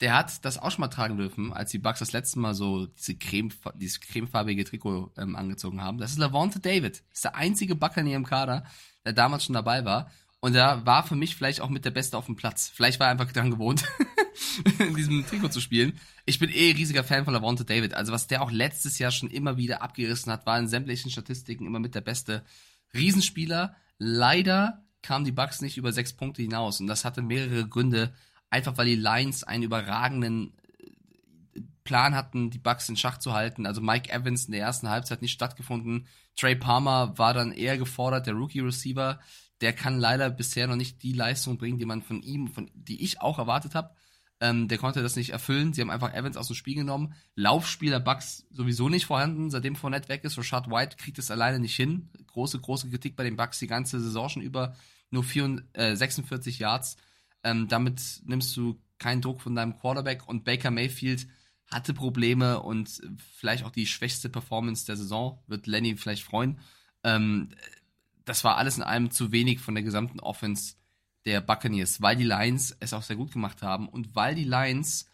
[0.00, 2.86] der hat das auch schon mal tragen dürfen, als die Bucks das letzte Mal so
[2.86, 5.98] diese Creme, dieses cremefarbige Trikot ähm, angezogen haben.
[5.98, 7.04] Das ist Lavonte David.
[7.08, 8.64] Das ist der einzige Buccaneer im Kader,
[9.04, 10.10] der damals schon dabei war.
[10.40, 12.70] Und er war für mich vielleicht auch mit der Beste auf dem Platz.
[12.74, 13.84] Vielleicht war er einfach dran gewohnt,
[14.78, 15.98] in diesem Trikot zu spielen.
[16.26, 17.94] Ich bin eh riesiger Fan von Lavonte David.
[17.94, 21.66] Also was der auch letztes Jahr schon immer wieder abgerissen hat, war in sämtlichen Statistiken
[21.66, 22.44] immer mit der Beste.
[22.92, 23.74] Riesenspieler.
[24.06, 26.78] Leider kamen die Bucks nicht über sechs Punkte hinaus.
[26.78, 28.12] Und das hatte mehrere Gründe.
[28.50, 30.52] Einfach weil die Lions einen überragenden
[31.54, 33.64] äh, Plan hatten, die Bucks in Schach zu halten.
[33.64, 36.06] Also Mike Evans in der ersten Halbzeit nicht stattgefunden.
[36.36, 39.20] Trey Palmer war dann eher gefordert, der Rookie-Receiver.
[39.62, 43.02] Der kann leider bisher noch nicht die Leistung bringen, die man von ihm, von die
[43.02, 43.94] ich auch erwartet habe.
[44.40, 45.72] Ähm, der konnte das nicht erfüllen.
[45.72, 47.14] Sie haben einfach Evans aus dem Spiel genommen.
[47.36, 50.36] Laufspieler Bucks sowieso nicht vorhanden, seitdem Fournette weg ist.
[50.36, 52.10] Rashad White kriegt es alleine nicht hin.
[52.26, 54.74] Große, große Kritik bei den Bucks die ganze Saison schon über.
[55.10, 56.96] Nur 4, äh, 46 Yards.
[57.44, 61.28] Ähm, damit nimmst du keinen Druck von deinem Quarterback und Baker Mayfield
[61.70, 63.00] hatte Probleme und
[63.38, 65.42] vielleicht auch die schwächste Performance der Saison.
[65.46, 66.58] Wird Lenny vielleicht freuen.
[67.02, 67.50] Ähm,
[68.24, 70.74] das war alles in allem zu wenig von der gesamten Offense
[71.24, 75.08] der Buccaneers, weil die Lions es auch sehr gut gemacht haben und weil die Lions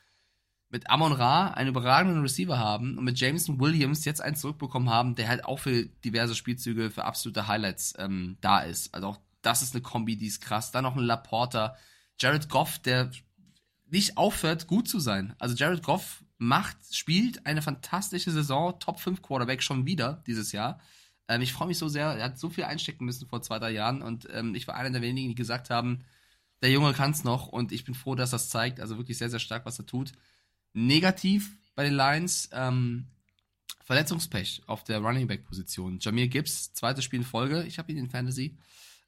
[0.70, 5.16] mit Amon Ra einen überragenden Receiver haben und mit Jameson Williams jetzt einen zurückbekommen haben,
[5.16, 8.94] der halt auch für diverse Spielzüge, für absolute Highlights ähm, da ist.
[8.94, 10.70] Also auch das ist eine Kombi, die ist krass.
[10.70, 11.76] Dann noch ein Laporta.
[12.18, 13.10] Jared Goff, der
[13.86, 15.34] nicht aufhört, gut zu sein.
[15.38, 20.80] Also Jared Goff macht, spielt eine fantastische Saison, Top 5 Quarterback schon wieder dieses Jahr.
[21.30, 23.70] Ähm, ich freue mich so sehr, er hat so viel einstecken müssen vor zwei, drei
[23.70, 26.04] Jahren und ähm, ich war einer der wenigen, die gesagt haben,
[26.60, 28.80] der Junge kann es noch und ich bin froh, dass das zeigt.
[28.80, 30.12] Also wirklich sehr, sehr stark, was er tut.
[30.72, 33.06] Negativ bei den Lions, ähm,
[33.84, 35.98] Verletzungspech auf der Running Back Position.
[36.00, 38.58] Jamir Gibbs, zweites Spiel in Folge, ich habe ihn in Fantasy,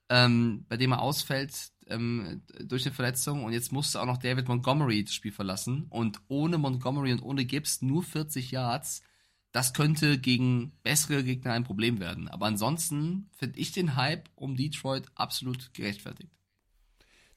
[0.09, 4.47] ähm, bei dem er ausfällt ähm, durch eine Verletzung und jetzt musste auch noch David
[4.47, 9.03] Montgomery das Spiel verlassen und ohne Montgomery und ohne Gibbs nur 40 Yards.
[9.53, 12.29] Das könnte gegen bessere Gegner ein Problem werden.
[12.29, 16.31] Aber ansonsten finde ich den Hype um Detroit absolut gerechtfertigt.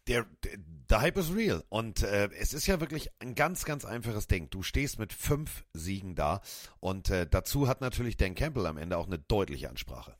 [0.07, 0.57] Der, der,
[0.89, 1.63] der Hype ist real.
[1.69, 4.49] Und äh, es ist ja wirklich ein ganz, ganz einfaches Ding.
[4.49, 6.41] Du stehst mit fünf Siegen da.
[6.79, 10.15] Und äh, dazu hat natürlich Dan Campbell am Ende auch eine deutliche Ansprache.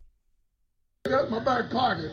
[1.07, 2.11] My back pocket.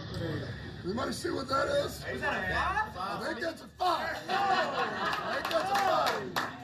[0.85, 2.05] Everybody see what that is?
[2.13, 3.23] Is that a five?
[3.23, 4.17] I think that's a five.
[4.29, 6.13] I think that's a five.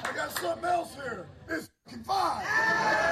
[0.05, 1.27] I got something else here.
[1.49, 3.08] It's fucking five.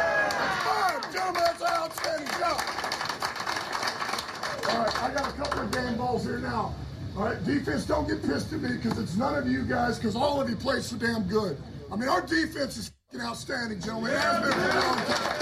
[5.00, 6.74] I got a couple of game balls here now.
[7.16, 10.16] All right, defense, don't get pissed at me because it's none of you guys because
[10.16, 11.56] all of you play so damn good.
[11.90, 14.12] I mean, our defense is outstanding, gentlemen.
[14.12, 15.36] It has been for a long time.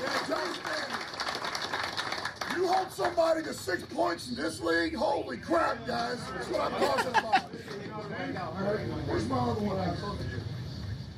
[0.00, 0.96] Yeah, outstanding.
[2.56, 6.18] You hold somebody to six points in this league, holy crap, guys.
[6.32, 7.44] That's what I'm talking about.
[7.44, 9.78] All right, where's my other one?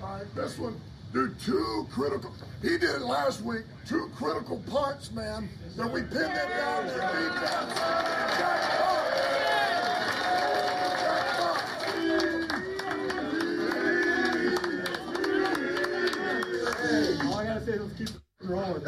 [0.03, 0.81] All right, this one.
[1.15, 2.35] Dude, two critical.
[2.61, 3.63] He did it last week.
[3.87, 5.49] Two critical punts, man.
[5.77, 7.79] That we pinned it down to defense.
[17.23, 18.09] All I gotta say is let's keep
[18.43, 18.83] rolling.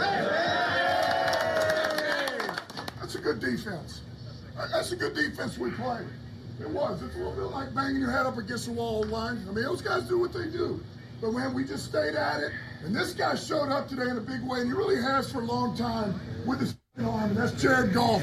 [2.98, 4.00] That's a good defense.
[4.72, 6.08] That's a good defense we played.
[6.58, 7.00] It was.
[7.02, 9.46] It's a little bit like banging your head up against the wall line.
[9.48, 10.82] I mean, those guys do what they do.
[11.20, 12.52] But man, we just stayed at it.
[12.84, 15.40] And this guy showed up today in a big way, and he really has for
[15.40, 18.22] a long time with his arm, and that's Jared Goff.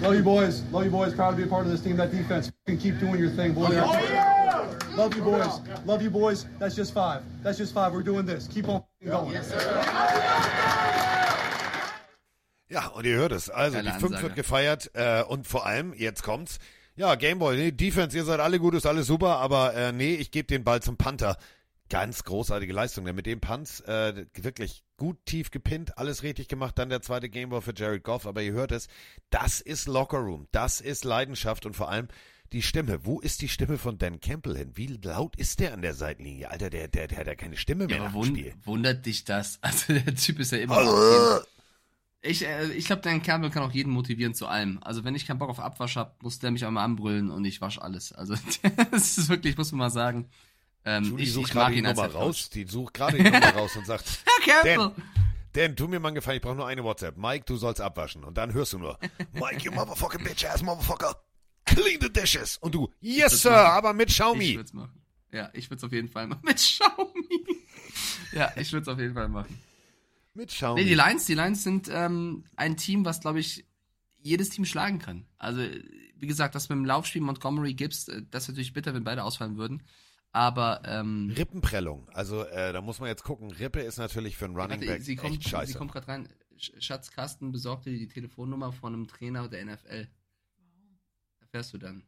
[0.00, 0.62] Love you boys.
[0.72, 1.14] Love you boys.
[1.14, 1.96] Proud to be a part of this team.
[1.96, 2.50] That defense.
[2.66, 3.72] can keep doing your thing, boys.
[3.74, 5.60] Oh, Love you boys.
[5.84, 6.46] Love you boys.
[6.58, 7.22] That's just five.
[7.42, 7.92] That's just five.
[7.92, 8.48] We're doing this.
[8.48, 9.36] Keep on going.
[12.70, 13.50] Ja, und ihr hört es.
[13.50, 14.22] Also, Geile die 5 Ansage.
[14.22, 16.58] wird gefeiert äh, und vor allem, jetzt kommt's.
[16.96, 20.30] Ja, Gameboy, nee, Defense, ihr seid alle gut, ist alles super, aber äh, nee, ich
[20.30, 21.36] gebe den Ball zum Panther.
[21.88, 26.78] Ganz großartige Leistung, denn mit dem Punts äh, wirklich gut tief gepinnt, alles richtig gemacht.
[26.78, 28.86] Dann der zweite Gameboy für Jared Goff, aber ihr hört es,
[29.30, 32.06] das ist Lockerroom, das ist Leidenschaft und vor allem
[32.52, 33.04] die Stimme.
[33.04, 34.72] Wo ist die Stimme von Dan Campbell hin?
[34.74, 36.50] Wie laut ist der an der Seitenlinie?
[36.50, 38.54] Alter, der, der, der hat ja keine Stimme mehr Ja, dem wund, Spiel.
[38.62, 39.58] wundert dich das?
[39.62, 40.76] Also der Typ ist ja immer.
[42.22, 44.78] Ich, äh, ich glaube, Dan Campbell kann auch jeden motivieren zu allem.
[44.82, 47.60] Also wenn ich keinen Bock auf Abwasch hab, muss der mich einmal anbrüllen und ich
[47.60, 48.12] wasche alles.
[48.12, 48.34] Also
[48.90, 50.28] das ist wirklich, muss man mal sagen.
[50.84, 52.50] Ähm, Julie ich, sucht gerade die ihn Nummer raus.
[52.50, 54.04] Die sucht gerade die Nummer raus und sagt,
[54.44, 54.92] Herr Campbell!
[54.94, 55.02] Dan,
[55.52, 57.16] Dan, tu mir mal einen Gefallen, ich brauche nur eine WhatsApp.
[57.16, 58.22] Mike, du sollst abwaschen.
[58.24, 58.98] Und dann hörst du nur,
[59.32, 61.16] Mike, you motherfucking bitch ass motherfucker.
[61.64, 62.56] Clean the dishes.
[62.58, 63.66] Und du, yes sir, machen.
[63.66, 64.56] aber mit Ich Xiaomi.
[64.56, 65.00] würd's machen.
[65.32, 66.40] Ja, ich würde es auf jeden Fall machen.
[66.44, 67.46] Mit Xiaomi.
[68.32, 69.58] ja, ich würde es auf jeden Fall machen.
[70.34, 70.82] Mit Xiaomi.
[70.82, 73.66] Nee, die Lions, die Lions sind ähm, ein Team, was, glaube ich,
[74.22, 75.26] jedes Team schlagen kann.
[75.38, 79.04] Also, wie gesagt, das mit dem Laufspiel Montgomery Gibbs, äh, das ist natürlich bitter, wenn
[79.04, 79.82] beide ausfallen würden.
[80.32, 82.08] Aber ähm, Rippenprellung.
[82.10, 83.50] Also äh, da muss man jetzt gucken.
[83.50, 85.72] Rippe ist natürlich für einen Running Back sie kommt, echt scheiße.
[85.72, 86.28] sie kommt gerade rein.
[86.56, 90.06] Sch- Schatz Carsten besorgte dir die Telefonnummer von einem Trainer der NFL.
[91.40, 92.04] Erfährst du dann.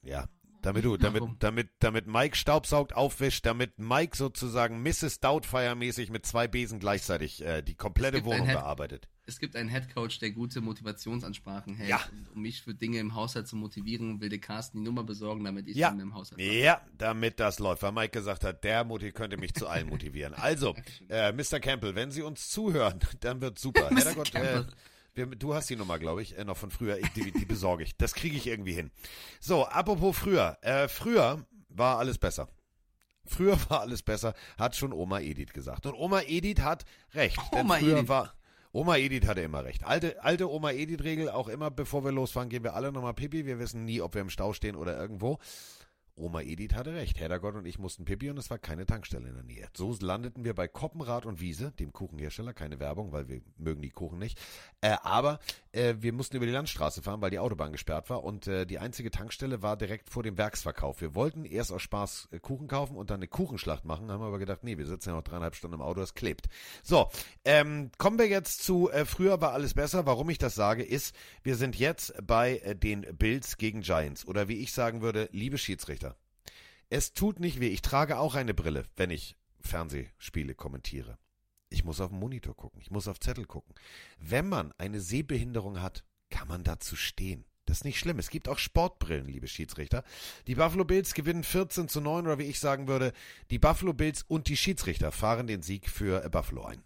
[0.00, 0.28] Ja,
[0.62, 1.36] damit du, damit, Warum?
[1.38, 5.20] damit, damit Mike Staubsaugt aufwischt, damit Mike sozusagen Mrs.
[5.20, 9.08] Doubtfire-mäßig mit zwei Besen gleichzeitig äh, die komplette Wohnung Head- bearbeitet.
[9.24, 11.88] Es gibt einen Headcoach, der gute Motivationsansprachen hält.
[11.88, 12.00] Ja.
[12.10, 15.44] Und um mich für Dinge im Haushalt zu motivieren, will der Carsten die Nummer besorgen,
[15.44, 18.82] damit ich Ja, dann im Haushalt ja, damit das läuft, weil Mike gesagt hat, der
[18.84, 20.34] Motiv könnte mich zu allen motivieren.
[20.34, 20.74] Also,
[21.08, 21.60] äh, Mr.
[21.60, 23.88] Campbell, wenn Sie uns zuhören, dann wird super.
[23.92, 24.04] Mr.
[24.06, 24.66] Herrgott, äh, Campbell.
[25.14, 26.98] Wir, du hast die Nummer, glaube ich, äh, noch von früher.
[26.98, 27.96] Ich, die, die besorge ich.
[27.96, 28.90] Das kriege ich irgendwie hin.
[29.40, 30.58] So, apropos früher.
[30.62, 32.48] Äh, früher war alles besser.
[33.24, 35.86] Früher war alles besser, hat schon Oma Edith gesagt.
[35.86, 36.84] Und Oma Edith hat
[37.14, 37.38] recht.
[37.52, 38.08] denn Oma früher Edith.
[38.08, 38.34] war.
[38.72, 39.84] Oma Edith hatte immer recht.
[39.84, 43.44] Alte, alte Oma Edith-Regel, auch immer bevor wir losfahren, gehen wir alle nochmal pipi.
[43.44, 45.38] Wir wissen nie, ob wir im Stau stehen oder irgendwo.
[46.14, 47.18] Oma Edith hatte recht.
[47.18, 49.68] Heddergott und ich mussten Pipi und es war keine Tankstelle in der Nähe.
[49.74, 53.90] So landeten wir bei Koppenrad und Wiese, dem Kuchenhersteller, keine Werbung, weil wir mögen die
[53.90, 54.38] Kuchen nicht.
[54.80, 55.38] Äh, aber
[55.72, 58.78] äh, wir mussten über die Landstraße fahren, weil die Autobahn gesperrt war und äh, die
[58.78, 61.00] einzige Tankstelle war direkt vor dem Werksverkauf.
[61.00, 64.38] Wir wollten erst aus Spaß äh, Kuchen kaufen und dann eine Kuchenschlacht machen, haben aber
[64.38, 66.48] gedacht, nee, wir sitzen ja noch dreieinhalb Stunden im Auto, das klebt.
[66.82, 67.08] So,
[67.44, 70.04] ähm, kommen wir jetzt zu, äh, früher war alles besser.
[70.04, 74.48] Warum ich das sage, ist, wir sind jetzt bei äh, den Bills gegen Giants oder
[74.48, 76.01] wie ich sagen würde, liebe Schiedsrichter.
[76.94, 77.68] Es tut nicht weh.
[77.68, 81.16] Ich trage auch eine Brille, wenn ich Fernsehspiele kommentiere.
[81.70, 82.82] Ich muss auf den Monitor gucken.
[82.82, 83.74] Ich muss auf Zettel gucken.
[84.18, 87.46] Wenn man eine Sehbehinderung hat, kann man dazu stehen.
[87.64, 88.18] Das ist nicht schlimm.
[88.18, 90.04] Es gibt auch Sportbrillen, liebe Schiedsrichter.
[90.46, 93.14] Die Buffalo Bills gewinnen 14 zu 9 oder wie ich sagen würde,
[93.50, 96.82] die Buffalo Bills und die Schiedsrichter fahren den Sieg für Buffalo ein.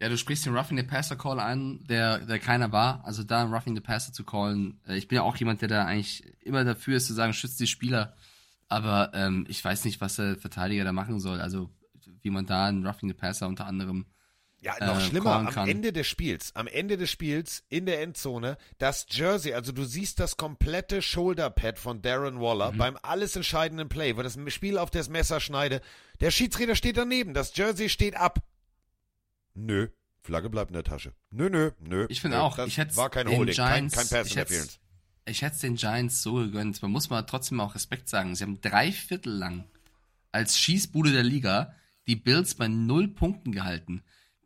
[0.00, 3.04] Ja, du sprichst den Roughing the Passer Call an, der, der keiner war.
[3.04, 4.80] Also da Roughing the Passer zu callen.
[4.88, 7.60] äh, Ich bin ja auch jemand, der da eigentlich immer dafür ist, zu sagen, schützt
[7.60, 8.16] die Spieler.
[8.68, 11.40] Aber ähm, ich weiß nicht, was der Verteidiger da machen soll.
[11.40, 11.70] Also
[12.22, 14.06] wie man da einen Roughing the Passer unter anderem
[14.60, 15.68] Ja, noch äh, schlimmer, am.
[15.68, 20.18] Ende des Spiels, am Ende des Spiels in der Endzone, das Jersey, also du siehst
[20.20, 22.78] das komplette Shoulderpad von Darren Waller Mhm.
[22.78, 25.80] beim alles entscheidenden Play, wo das Spiel auf das Messer schneide.
[26.20, 28.40] Der Schiedsrichter steht daneben, das Jersey steht ab.
[29.54, 29.88] Nö,
[30.20, 31.12] Flagge bleibt in der Tasche.
[31.30, 32.06] Nö, nö, nö.
[32.08, 34.78] Ich finde auch, das ich hätte war kein Holding, kein, Giants, kein Pass ich Interference.
[35.28, 36.80] Ich hätte den Giants so gegönnt.
[36.82, 38.34] Man muss mal trotzdem auch Respekt sagen.
[38.34, 39.64] Sie haben drei Viertel lang
[40.32, 41.74] als Schießbude der Liga
[42.06, 44.02] die Bills bei null Punkten gehalten.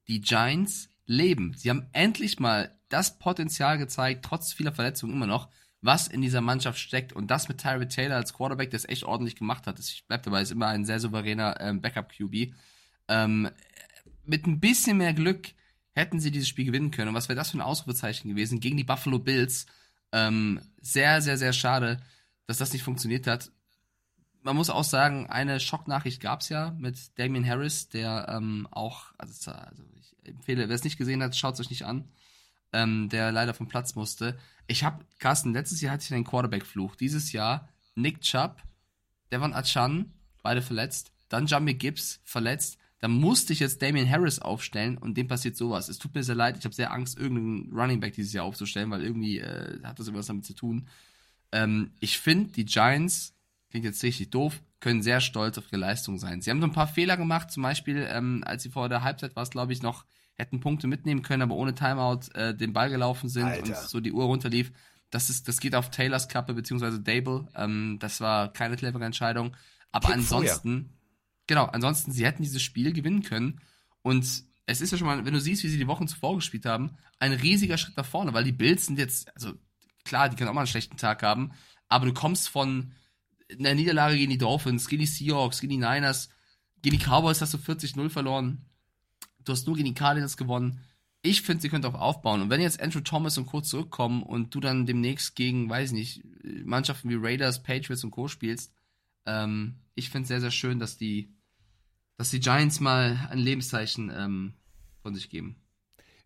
[0.08, 1.54] Die Giants leben.
[1.56, 5.48] Sie haben endlich mal das Potenzial gezeigt, trotz vieler Verletzungen immer noch,
[5.80, 7.12] was in dieser Mannschaft steckt.
[7.12, 9.78] Und das mit Tyrod Taylor als Quarterback, der es echt ordentlich gemacht hat.
[9.78, 12.54] Ich bleib dabei, ist immer ein sehr souveräner ähm, Backup-QB.
[13.08, 13.48] Ähm,
[14.24, 15.48] mit ein bisschen mehr Glück
[15.92, 17.08] hätten sie dieses Spiel gewinnen können.
[17.08, 19.66] Und was wäre das für ein Ausrufezeichen gewesen gegen die Buffalo Bills?
[20.12, 22.00] Ähm, sehr, sehr, sehr schade,
[22.46, 23.50] dass das nicht funktioniert hat.
[24.42, 29.06] Man muss auch sagen, eine Schocknachricht gab es ja mit Damian Harris, der ähm, auch,
[29.18, 32.08] also, also ich empfehle, wer es nicht gesehen hat, schaut es euch nicht an,
[32.72, 34.38] ähm, der leider vom Platz musste.
[34.66, 36.96] Ich habe, Carsten, letztes Jahr hatte ich einen Quarterback-Fluch.
[36.96, 38.62] Dieses Jahr Nick Chubb,
[39.30, 40.12] Devon Achan,
[40.42, 42.78] beide verletzt, dann Jamie Gibbs verletzt.
[43.02, 45.88] Da musste ich jetzt Damian Harris aufstellen und dem passiert sowas.
[45.88, 48.92] Es tut mir sehr leid, ich habe sehr Angst, irgendeinen Running Back dieses Jahr aufzustellen,
[48.92, 50.86] weil irgendwie äh, hat das irgendwas damit zu tun.
[51.50, 53.34] Ähm, ich finde, die Giants,
[53.70, 56.42] klingt jetzt richtig doof, können sehr stolz auf ihre Leistung sein.
[56.42, 59.34] Sie haben so ein paar Fehler gemacht, zum Beispiel, ähm, als sie vor der Halbzeit
[59.34, 60.04] war es, glaube ich, noch,
[60.34, 63.66] hätten Punkte mitnehmen können, aber ohne Timeout äh, den Ball gelaufen sind Alter.
[63.66, 64.70] und so die Uhr runterlief.
[65.10, 67.48] Das, ist, das geht auf Taylors Kappe beziehungsweise Dable.
[67.56, 69.56] Ähm, das war keine clevere Entscheidung.
[69.90, 70.90] Aber Kick ansonsten,
[71.52, 73.60] genau, ansonsten, sie hätten dieses Spiel gewinnen können.
[74.00, 74.24] Und
[74.64, 76.96] es ist ja schon mal, wenn du siehst, wie sie die Wochen zuvor gespielt haben,
[77.18, 79.52] ein riesiger Schritt nach vorne, weil die Bills sind jetzt, also
[80.04, 81.52] klar, die können auch mal einen schlechten Tag haben,
[81.88, 82.94] aber du kommst von
[83.58, 86.30] einer Niederlage gegen die Dolphins, gegen die Seahawks, gegen die Niners,
[86.80, 88.64] gegen die Cowboys hast du 40-0 verloren.
[89.44, 90.80] Du hast nur gegen die Cardinals gewonnen.
[91.20, 92.40] Ich finde, sie könnte auch aufbauen.
[92.40, 93.60] Und wenn jetzt Andrew Thomas und Co.
[93.60, 98.26] zurückkommen und du dann demnächst gegen, weiß ich nicht, Mannschaften wie Raiders, Patriots und Co.
[98.26, 98.72] spielst,
[99.26, 101.34] ähm, ich finde es sehr, sehr schön, dass die,
[102.22, 104.54] dass die Giants mal ein Lebenszeichen ähm,
[105.02, 105.56] von sich geben.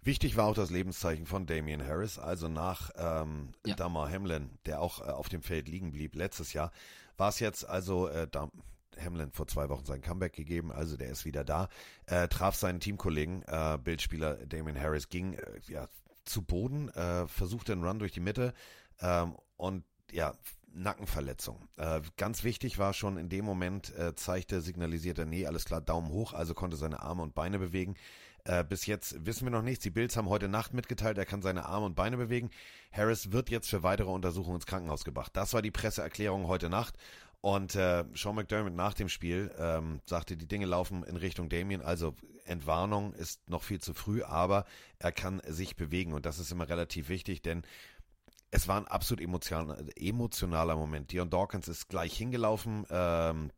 [0.03, 5.01] Wichtig war auch das Lebenszeichen von Damian Harris, also nach ähm, Damar Hamlin, der auch
[5.01, 6.71] äh, auf dem Feld liegen blieb letztes Jahr,
[7.17, 8.53] war es jetzt also äh, Dam
[9.03, 11.71] Hamlin vor zwei Wochen sein Comeback gegeben, also der ist wieder da,
[12.05, 15.89] äh, traf seinen Teamkollegen, äh, Bildspieler Damian Harris, ging äh, ja
[16.27, 18.53] zu Boden, äh, versuchte einen Run durch die Mitte
[19.01, 19.83] ähm, und
[20.13, 20.35] ja,
[20.73, 21.69] Nackenverletzung.
[21.77, 26.11] Äh, ganz wichtig war schon in dem Moment, äh, zeigte, signalisierte, nee, alles klar, Daumen
[26.11, 27.97] hoch, also konnte seine Arme und Beine bewegen.
[28.45, 29.83] Äh, bis jetzt wissen wir noch nichts.
[29.83, 32.51] Die Bills haben heute Nacht mitgeteilt, er kann seine Arme und Beine bewegen.
[32.93, 35.33] Harris wird jetzt für weitere Untersuchungen ins Krankenhaus gebracht.
[35.35, 36.95] Das war die Presseerklärung heute Nacht.
[37.41, 41.83] Und äh, Sean McDermott nach dem Spiel ähm, sagte, die Dinge laufen in Richtung Damien.
[41.83, 42.15] Also
[42.45, 44.65] Entwarnung ist noch viel zu früh, aber
[44.99, 46.13] er kann sich bewegen.
[46.13, 47.63] Und das ist immer relativ wichtig, denn
[48.57, 51.13] es war ein absolut emotional, emotionaler Moment.
[51.13, 53.51] Dion Dawkins ist gleich hingelaufen, ähm,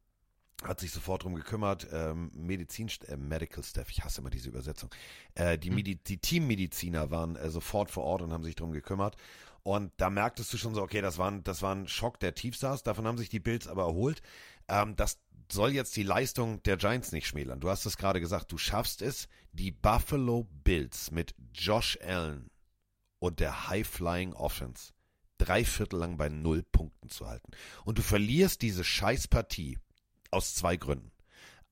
[0.65, 4.91] hat sich sofort drum gekümmert, ähm, Medizin, äh, Medical Staff, ich hasse immer diese Übersetzung.
[5.37, 9.17] Äh, die, Medi die Teammediziner waren äh, sofort vor Ort und haben sich drum gekümmert.
[9.63, 12.35] Und da merktest du schon so, okay, das war, ein, das war ein Schock der
[12.35, 14.21] Tiefstars, davon haben sich die Bills aber erholt.
[14.67, 17.61] Ähm, das soll jetzt die Leistung der Giants nicht schmälern.
[17.61, 22.51] Du hast es gerade gesagt, du schaffst es, die Buffalo Bills mit Josh Allen
[23.19, 24.93] und der High-Flying Offense
[25.39, 27.53] drei Viertel lang bei null Punkten zu halten.
[27.85, 29.79] Und du verlierst diese Scheißpartie
[30.31, 31.13] aus zwei Gründen.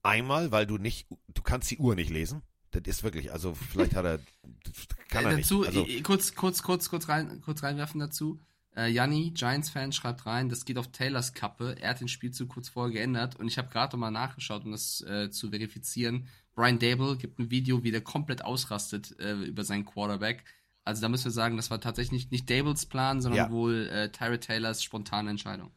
[0.02, 2.43] Einmal, weil du nicht, du kannst die Uhr nicht lesen.
[2.70, 4.20] Das ist wirklich, also vielleicht hat er,
[5.09, 5.68] kann er äh, dazu, nicht.
[5.68, 8.40] Also, äh, kurz, kurz, kurz, kurz rein, kurz reinwerfen dazu.
[8.77, 11.77] Äh, Janni, Giants-Fan, schreibt rein, das geht auf Taylors Kappe.
[11.81, 15.01] Er hat den Spielzug kurz vorher geändert und ich habe gerade mal nachgeschaut, um das
[15.02, 16.28] äh, zu verifizieren.
[16.55, 20.44] Brian Dable gibt ein Video, wie der komplett ausrastet äh, über seinen Quarterback.
[20.87, 23.51] Also da müssen wir sagen, das war tatsächlich nicht, nicht Dables Plan, sondern Ja.
[23.51, 25.71] wohl äh, Tyrod Taylors spontane Entscheidung.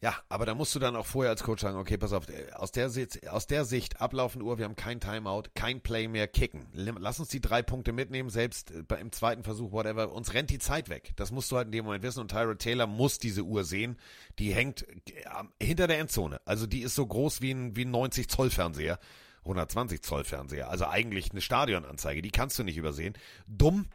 [0.00, 2.52] Ja, aber da musst du dann auch vorher als Coach sagen, okay, pass auf, äh,
[2.52, 6.28] aus der, Sicht, aus der Sicht, ablaufende Uhr, wir haben kein Timeout, kein Play mehr,
[6.28, 6.68] kicken.
[6.72, 10.60] Lass uns die drei Punkte mitnehmen, selbst äh, im zweiten Versuch, whatever, uns rennt die
[10.60, 11.14] Zeit weg.
[11.16, 13.98] Das musst du halt in dem Moment wissen und Tyrod Taylor muss diese Uhr sehen.
[14.38, 15.24] Die hängt äh,
[15.60, 16.40] hinter der Endzone.
[16.44, 19.00] Also die ist so groß wie ein, wie ein 90 Zoll Fernseher.
[19.42, 20.68] 120 Zoll Fernseher.
[20.70, 22.22] Also eigentlich eine Stadionanzeige.
[22.22, 23.14] Die kannst du nicht übersehen.
[23.48, 23.86] Dumm,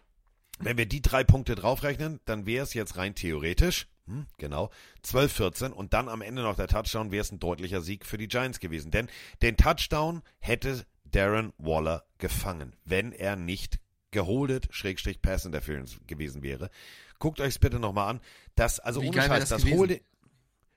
[0.60, 4.70] wenn wir die drei Punkte draufrechnen, dann wäre es jetzt rein theoretisch, hm, genau,
[5.06, 8.28] 12-14 und dann am Ende noch der Touchdown, wäre es ein deutlicher Sieg für die
[8.28, 8.92] Giants gewesen.
[8.92, 9.10] Denn
[9.42, 13.80] den Touchdown hätte Darren Waller gefangen, wenn er nicht
[14.12, 16.70] geholdet, Schrägstrich Pass Interference gewesen wäre.
[17.20, 18.22] Guckt euch's bitte nochmal an.
[18.56, 19.72] Das, also Wie ohne Scheiß, das das?
[19.72, 20.02] Holding,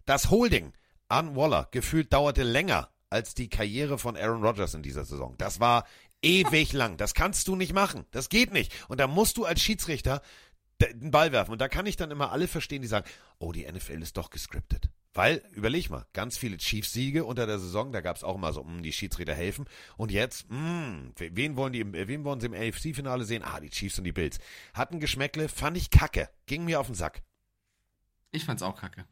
[0.05, 0.73] das Holding
[1.09, 5.35] an Waller gefühlt dauerte länger als die Karriere von Aaron Rodgers in dieser Saison.
[5.39, 5.86] Das war
[6.27, 6.97] ewig lang.
[6.97, 8.05] Das kannst du nicht machen.
[8.11, 8.73] Das geht nicht.
[8.89, 10.23] Und da musst du als Schiedsrichter
[10.81, 11.53] den Ball werfen.
[11.53, 13.09] Und da kann ich dann immer alle verstehen, die sagen,
[13.39, 14.90] oh, die NFL ist doch gescriptet.
[15.15, 18.62] Weil, überleg mal, ganz viele Chiefs-Siege unter der Saison, da gab es auch immer so,
[18.62, 19.65] mh, die Schiedsrichter helfen.
[19.97, 23.43] Und jetzt, mh, wen wollen die, äh, wen wollen sie im AFC-Finale sehen?
[23.43, 24.39] Ah, die Chiefs und die Bills.
[24.74, 26.28] Hatten Geschmäckle, fand ich kacke.
[26.44, 27.23] Ging mir auf den Sack.
[28.31, 29.07] Ich fand's auch kacke.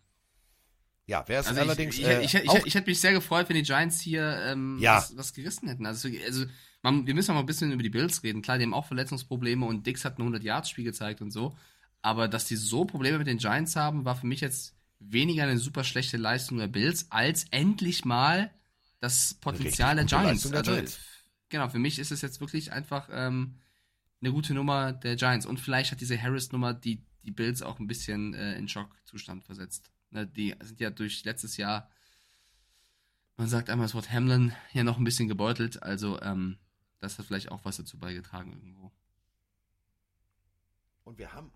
[1.06, 1.96] Ja, wer es Also allerdings.
[1.96, 4.78] ich, ich, äh, ich, ich, ich, hätte mich sehr gefreut, wenn die Giants hier ähm,
[4.80, 4.96] Ja.
[4.96, 5.84] was, was gerissen hätten.
[5.84, 6.46] Also, also
[6.82, 8.42] man, wir müssen auch mal ein bisschen über die Bills reden.
[8.42, 11.56] Klar, die haben auch Verletzungsprobleme und Dix hat ein 100-Yards-Spiel gezeigt und so.
[12.00, 15.58] Aber dass die so Probleme mit den Giants haben, war für mich jetzt weniger eine
[15.58, 18.50] super schlechte Leistung der Bills, als endlich mal
[19.00, 20.48] das Potenzial der Giants.
[20.48, 20.98] Der also, Giants.
[21.50, 23.58] Genau, für mich ist es jetzt wirklich einfach ähm,
[24.20, 25.46] eine gute Nummer der Giants.
[25.46, 29.90] Und vielleicht hat diese Harris-Nummer die, die Bills auch ein bisschen äh, in Schockzustand versetzt.
[30.14, 31.90] Ne, die sind ja durch letztes Jahr,
[33.36, 35.82] man sagt einmal das Wort Hamlin, ja noch ein bisschen gebeutelt.
[35.82, 36.56] Also ähm,
[37.00, 38.92] das hat vielleicht auch was dazu beigetragen irgendwo.
[41.02, 41.50] Und wir haben.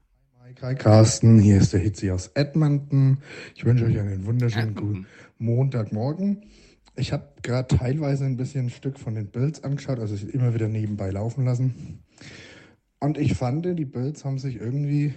[0.62, 3.18] Hi Carsten, hier ist der Hitzi aus Edmonton.
[3.54, 5.06] Ich wünsche euch einen wunderschönen guten
[5.38, 6.44] Montagmorgen.
[6.96, 10.54] Ich habe gerade teilweise ein bisschen ein Stück von den Bills angeschaut, also ich immer
[10.54, 12.02] wieder nebenbei laufen lassen.
[12.98, 15.14] Und ich fand, die Bills haben sich irgendwie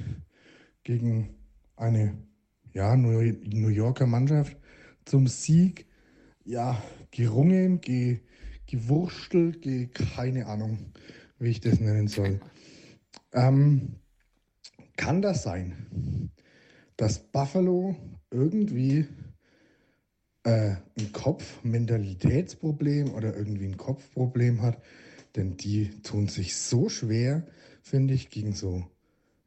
[0.84, 1.36] gegen
[1.76, 2.18] eine
[2.74, 4.58] ja, New Yorker Mannschaft
[5.06, 5.86] zum Sieg
[6.46, 6.82] ja,
[7.12, 8.20] gerungen, ge,
[8.66, 10.92] gewurstelt, ge, keine Ahnung,
[11.40, 12.40] wie ich das nennen soll.
[13.34, 13.96] Ähm,
[14.96, 16.32] kann das sein,
[16.98, 17.96] dass Buffalo
[18.30, 19.08] irgendwie
[20.44, 24.82] äh, ein Kopf-Mentalitätsproblem oder irgendwie ein Kopfproblem hat?
[25.36, 27.46] Denn die tun sich so schwer,
[27.82, 28.86] finde ich, gegen so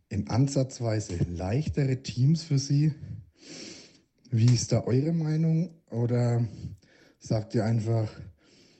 [0.09, 2.93] in ansatzweise leichtere Teams für sie.
[4.31, 5.71] Wie ist da eure Meinung?
[5.91, 6.47] Oder
[7.19, 8.11] sagt ihr einfach,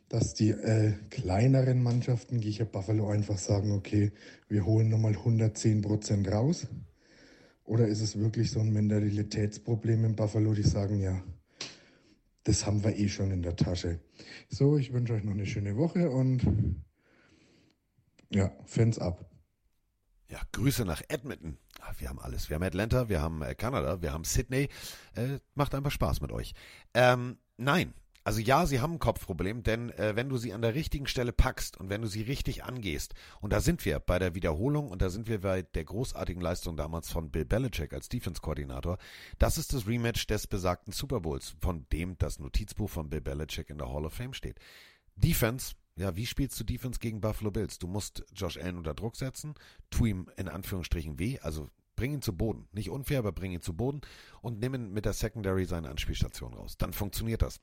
[0.09, 4.13] dass die äh, kleineren Mannschaften, gehe ich ja Buffalo einfach sagen, okay,
[4.49, 6.67] wir holen nochmal 110 Prozent raus?
[7.65, 11.23] Oder ist es wirklich so ein Mentalitätsproblem in Buffalo, die sagen, ja,
[12.45, 14.01] das haben wir eh schon in der Tasche.
[14.51, 16.43] So, ich wünsche euch noch eine schöne Woche und
[18.31, 19.34] ja, Fans ab.
[20.29, 21.59] Ja, Grüße nach Edmonton.
[21.81, 22.49] Ah, Wir haben alles.
[22.49, 24.69] Wir haben Atlanta, wir haben äh, Kanada, wir haben Sydney.
[25.15, 26.55] Äh, macht einfach Spaß mit euch.
[26.95, 27.95] Ähm, nein.
[28.27, 31.35] Also ja, sie haben ein Kopfproblem, denn äh, wenn du sie an der richtigen Stelle
[31.35, 35.03] packst und wenn du sie richtig angehst, und da sind wir bei der Wiederholung und
[35.03, 38.97] da sind wir bei der großartigen Leistung damals von Bill Belichick als Defense-Koordinator,
[39.39, 43.69] das ist das Rematch des besagten Super Bowls, von dem das Notizbuch von Bill Belichick
[43.69, 44.59] in der Hall of Fame steht.
[45.17, 47.79] Defense, ja, wie spielst du Defense gegen Buffalo Bills?
[47.79, 49.55] Du musst Josh Allen unter Druck setzen,
[49.91, 52.69] tu ihm in Anführungsstrichen weh, also bring ihn zu Boden.
[52.73, 54.01] Nicht unfair, aber bring ihn zu Boden
[54.43, 56.77] und nimm ihn mit der Secondary seine Anspielstation raus.
[56.77, 57.61] Dann funktioniert das.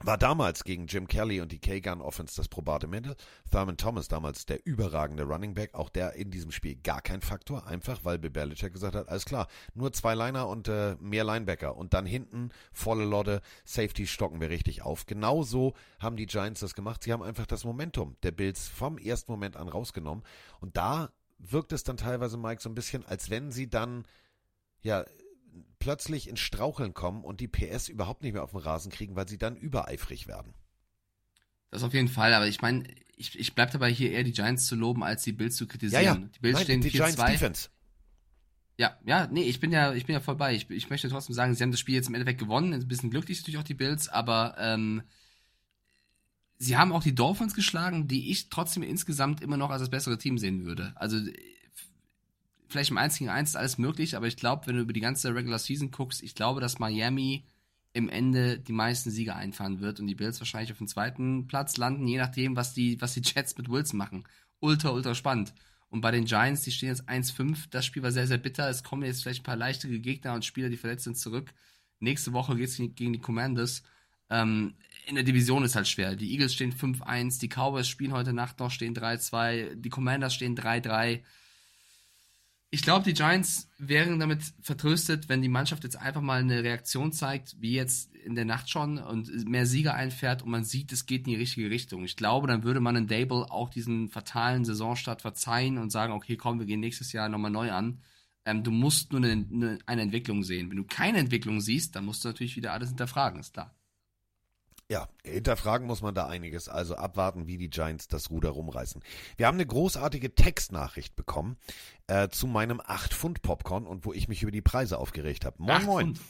[0.00, 3.16] War damals gegen Jim Kelly und die K-Gun Offense das probate Mittel.
[3.50, 7.66] Thurman Thomas damals der überragende Running Back, auch der in diesem Spiel gar kein Faktor,
[7.66, 11.94] einfach weil Belichick gesagt hat, alles klar, nur zwei Liner und äh, mehr Linebacker und
[11.94, 15.06] dann hinten volle Lotte, Safety stocken wir richtig auf.
[15.06, 17.02] Genauso haben die Giants das gemacht.
[17.02, 20.24] Sie haben einfach das Momentum der Bills vom ersten Moment an rausgenommen
[20.60, 24.04] und da wirkt es dann teilweise, Mike, so ein bisschen, als wenn sie dann
[24.82, 25.04] ja
[25.78, 29.28] plötzlich ins Straucheln kommen und die PS überhaupt nicht mehr auf den Rasen kriegen, weil
[29.28, 30.54] sie dann übereifrig werden.
[31.70, 32.84] Das auf jeden Fall, aber ich meine,
[33.16, 36.04] ich, ich bleib dabei hier eher die Giants zu loben, als die Bills zu kritisieren.
[36.04, 36.28] Ja, ja.
[36.34, 37.30] Die Bills Nein, stehen die Giants 4-2.
[37.30, 37.68] Defense.
[38.78, 40.54] Ja, ja, nee, ich bin ja, ich bin ja voll bei.
[40.54, 42.74] Ich, ich möchte trotzdem sagen, sie haben das Spiel jetzt im Endeffekt gewonnen.
[42.74, 45.02] Ein bisschen glücklich natürlich auch die Bills, aber ähm,
[46.58, 50.18] sie haben auch die Dolphins geschlagen, die ich trotzdem insgesamt immer noch als das bessere
[50.18, 50.92] Team sehen würde.
[50.96, 51.18] Also
[52.68, 55.00] vielleicht im 1 gegen 1 ist alles möglich, aber ich glaube, wenn du über die
[55.00, 57.44] ganze Regular Season guckst, ich glaube, dass Miami
[57.92, 61.78] im Ende die meisten Siege einfahren wird und die Bills wahrscheinlich auf dem zweiten Platz
[61.78, 64.24] landen, je nachdem, was die, was die Jets mit Wilson machen.
[64.60, 65.54] Ultra, ultra spannend.
[65.88, 67.68] Und bei den Giants, die stehen jetzt 1-5.
[67.70, 68.68] Das Spiel war sehr, sehr bitter.
[68.68, 71.54] Es kommen jetzt vielleicht ein paar leichtere Gegner und Spieler, die verletzt sind, zurück.
[72.00, 73.82] Nächste Woche geht es gegen die Commanders.
[74.28, 74.74] Ähm,
[75.06, 76.16] in der Division ist halt schwer.
[76.16, 80.56] Die Eagles stehen 5-1, die Cowboys spielen heute Nacht noch, stehen 3-2, die Commanders stehen
[80.56, 81.22] 3-3.
[82.70, 87.12] Ich glaube, die Giants wären damit vertröstet, wenn die Mannschaft jetzt einfach mal eine Reaktion
[87.12, 91.06] zeigt, wie jetzt in der Nacht schon, und mehr Sieger einfährt und man sieht, es
[91.06, 92.04] geht in die richtige Richtung.
[92.04, 96.36] Ich glaube, dann würde man in Dable auch diesen fatalen Saisonstart verzeihen und sagen, okay,
[96.36, 98.02] komm, wir gehen nächstes Jahr nochmal neu an.
[98.44, 100.68] Ähm, du musst nur eine, eine, eine Entwicklung sehen.
[100.68, 103.74] Wenn du keine Entwicklung siehst, dann musst du natürlich wieder alles hinterfragen, ist klar.
[104.88, 106.68] Ja, hinterfragen muss man da einiges.
[106.68, 109.02] Also abwarten, wie die Giants das Ruder rumreißen.
[109.36, 111.56] Wir haben eine großartige Textnachricht bekommen
[112.06, 115.56] äh, zu meinem 8-Pfund-Popcorn und wo ich mich über die Preise aufgeregt habe.
[115.60, 116.14] Moin, Acht moin.
[116.14, 116.20] Pfund.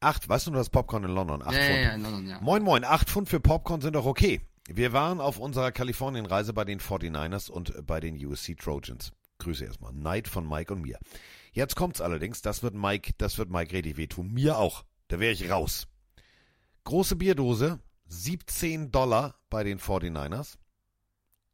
[0.00, 1.42] 8, weißt du nur das Popcorn in London?
[1.42, 1.82] 8 Ja, ja, Pfund.
[1.84, 2.40] ja, in London, ja.
[2.40, 2.84] Moin, moin.
[2.84, 4.40] 8 Pfund für Popcorn sind doch okay.
[4.66, 9.12] Wir waren auf unserer Kalifornienreise bei den 49ers und bei den USC Trojans.
[9.38, 9.92] Grüße erstmal.
[9.92, 10.98] Neid von Mike und mir.
[11.52, 14.32] Jetzt kommt's allerdings, das wird Mike, das wird Mike richtig wehtun.
[14.32, 14.84] Mir auch.
[15.08, 15.86] Da wäre ich raus.
[16.84, 20.58] Große Bierdose, 17 Dollar bei den 49ers.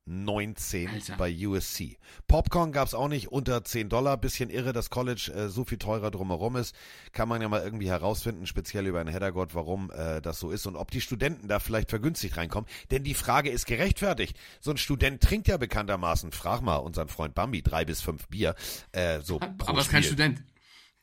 [0.07, 1.16] 19 Alter.
[1.16, 1.97] bei USC.
[2.27, 4.16] Popcorn gab's auch nicht unter 10 Dollar.
[4.16, 6.74] Bisschen irre, dass College äh, so viel teurer drumherum ist.
[7.12, 10.66] Kann man ja mal irgendwie herausfinden, speziell über einen Heddergott, warum äh, das so ist
[10.66, 12.69] und ob die Studenten da vielleicht vergünstigt reinkommen.
[12.90, 14.36] Denn die Frage ist gerechtfertigt.
[14.61, 18.57] So ein Student trinkt ja bekanntermaßen, frag mal unseren Freund Bambi, drei bis fünf Bier.
[18.90, 20.02] Äh, so Aber ist kein.
[20.02, 20.43] Student.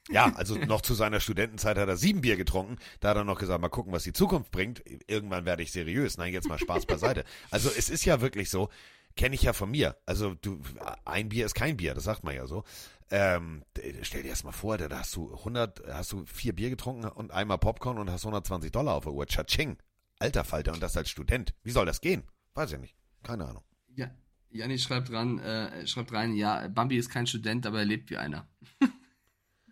[0.09, 2.77] Ja, also noch zu seiner Studentenzeit hat er sieben Bier getrunken.
[2.99, 4.81] Da hat er noch gesagt, mal gucken, was die Zukunft bringt.
[5.07, 6.17] Irgendwann werde ich seriös.
[6.17, 7.25] Nein, jetzt mal Spaß beiseite.
[7.51, 8.69] Also es ist ja wirklich so,
[9.15, 9.97] kenne ich ja von mir.
[10.05, 10.61] Also du,
[11.03, 12.63] ein Bier ist kein Bier, das sagt man ja so.
[13.09, 13.63] Ähm,
[14.01, 17.31] stell dir erst mal vor, da hast du 100, hast du vier Bier getrunken und
[17.31, 19.25] einmal Popcorn und hast 120 Dollar auf der Uhr.
[19.25, 19.77] Tschatsching.
[20.19, 21.53] Alter Falter und das als Student.
[21.63, 22.23] Wie soll das gehen?
[22.53, 22.95] Weiß ich nicht.
[23.23, 23.63] Keine Ahnung.
[23.95, 24.09] Ja,
[24.49, 28.17] Janni schreibt dran, äh, schreibt rein, ja, Bambi ist kein Student, aber er lebt wie
[28.17, 28.47] einer.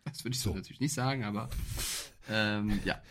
[0.06, 1.49] das würde ich so natürlich nicht sagen, aber
[2.30, 3.02] ähm, ja.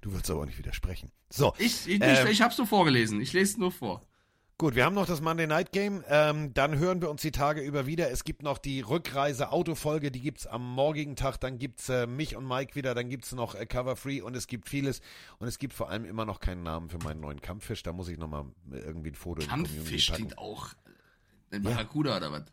[0.00, 1.10] Du willst aber auch nicht widersprechen.
[1.30, 1.54] So.
[1.58, 4.02] Ich, ich, ähm, ich, ich hab's nur vorgelesen, ich lese es nur vor.
[4.56, 6.04] Gut, wir haben noch das Monday Night Game.
[6.08, 8.12] Ähm, dann hören wir uns die Tage über wieder.
[8.12, 11.40] Es gibt noch die Rückreise-Autofolge, die gibt's am morgigen Tag.
[11.40, 12.94] Dann gibt's äh, mich und Mike wieder.
[12.94, 15.00] Dann gibt's noch äh, Cover Free und es gibt vieles.
[15.38, 17.82] Und es gibt vor allem immer noch keinen Namen für meinen neuen Kampffisch.
[17.82, 20.16] Da muss ich nochmal irgendwie ein Foto in die Community Kampffisch packen.
[20.18, 20.68] klingt auch
[21.50, 22.44] ein Barracuda oder was?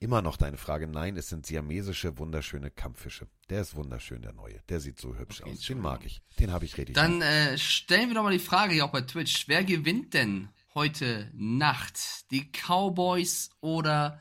[0.00, 0.86] Immer noch deine Frage.
[0.86, 3.26] Nein, es sind siamesische, wunderschöne Kampffische.
[3.48, 4.60] Der ist wunderschön, der neue.
[4.68, 5.60] Der sieht so hübsch aus.
[5.60, 6.20] Den mag ich.
[6.38, 6.94] Den habe ich richtig.
[6.94, 9.48] Dann äh, stellen wir doch mal die Frage hier auch bei Twitch.
[9.48, 12.30] Wer gewinnt denn heute Nacht?
[12.30, 14.20] Die Cowboys oder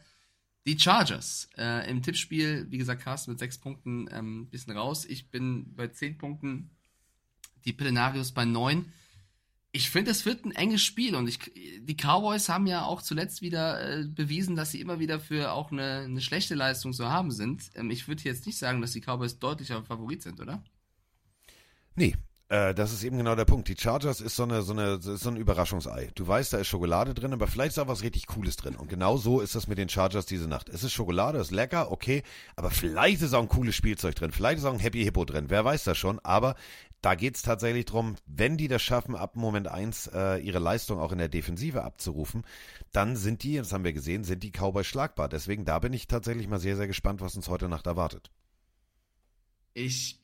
[0.66, 1.50] die Chargers?
[1.58, 5.06] Äh, Im Tippspiel, wie gesagt, Carsten mit sechs Punkten ähm, ein bisschen raus.
[5.06, 6.70] Ich bin bei zehn Punkten.
[7.66, 8.91] Die Pillenarius bei neun.
[9.76, 13.41] Ich finde, es wird ein enges Spiel und ich, die Cowboys haben ja auch zuletzt
[13.41, 17.32] wieder äh, bewiesen, dass sie immer wieder für auch eine, eine schlechte Leistung zu haben
[17.32, 17.72] sind.
[17.74, 20.64] Ähm, ich würde jetzt nicht sagen, dass die Cowboys deutlicher Favorit sind, oder?
[21.95, 22.16] Nee,
[22.53, 23.67] äh, das ist eben genau der Punkt.
[23.67, 26.11] Die Chargers ist so, eine, so, eine, so ein Überraschungsei.
[26.13, 28.75] Du weißt, da ist Schokolade drin, aber vielleicht ist auch was richtig Cooles drin.
[28.75, 30.69] Und genau so ist das mit den Chargers diese Nacht.
[30.69, 32.21] Es ist Schokolade, ist lecker, okay,
[32.55, 34.31] aber vielleicht ist auch ein cooles Spielzeug drin.
[34.31, 35.45] Vielleicht ist auch ein Happy Hippo drin.
[35.47, 36.19] Wer weiß das schon.
[36.19, 36.55] Aber
[37.01, 41.11] da geht's tatsächlich drum, wenn die das schaffen, ab Moment eins äh, ihre Leistung auch
[41.11, 42.43] in der Defensive abzurufen,
[42.91, 45.27] dann sind die, das haben wir gesehen, sind die Cowboys schlagbar.
[45.27, 48.30] Deswegen da bin ich tatsächlich mal sehr, sehr gespannt, was uns heute Nacht erwartet.
[49.73, 50.23] Ich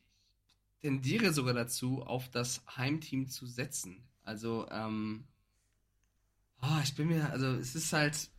[0.81, 4.07] tendiere sogar dazu, auf das Heimteam zu setzen.
[4.23, 5.27] Also, ähm,
[6.59, 8.29] ah, ich bin mir, also es ist halt,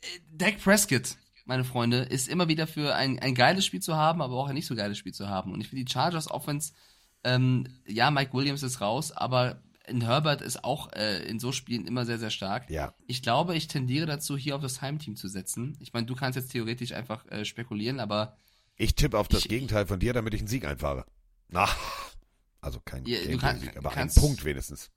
[0.00, 4.20] äh, Dak Prescott, meine Freunde, ist immer wieder für ein, ein geiles Spiel zu haben,
[4.20, 5.52] aber auch ein nicht so geiles Spiel zu haben.
[5.52, 6.72] Und ich finde die Chargers Offense,
[7.24, 11.86] ähm, ja, Mike Williams ist raus, aber in Herbert ist auch äh, in so Spielen
[11.86, 12.68] immer sehr, sehr stark.
[12.70, 12.94] Ja.
[13.06, 15.76] Ich glaube, ich tendiere dazu, hier auf das Heimteam zu setzen.
[15.80, 18.36] Ich meine, du kannst jetzt theoretisch einfach äh, spekulieren, aber
[18.78, 21.04] Ich tippe auf das Gegenteil von dir, damit ich einen Sieg einfahre.
[21.48, 21.68] Na,
[22.60, 24.90] also kein Ja, du Gameplay kann- Sieg, aber kannst- einen Punkt wenigstens.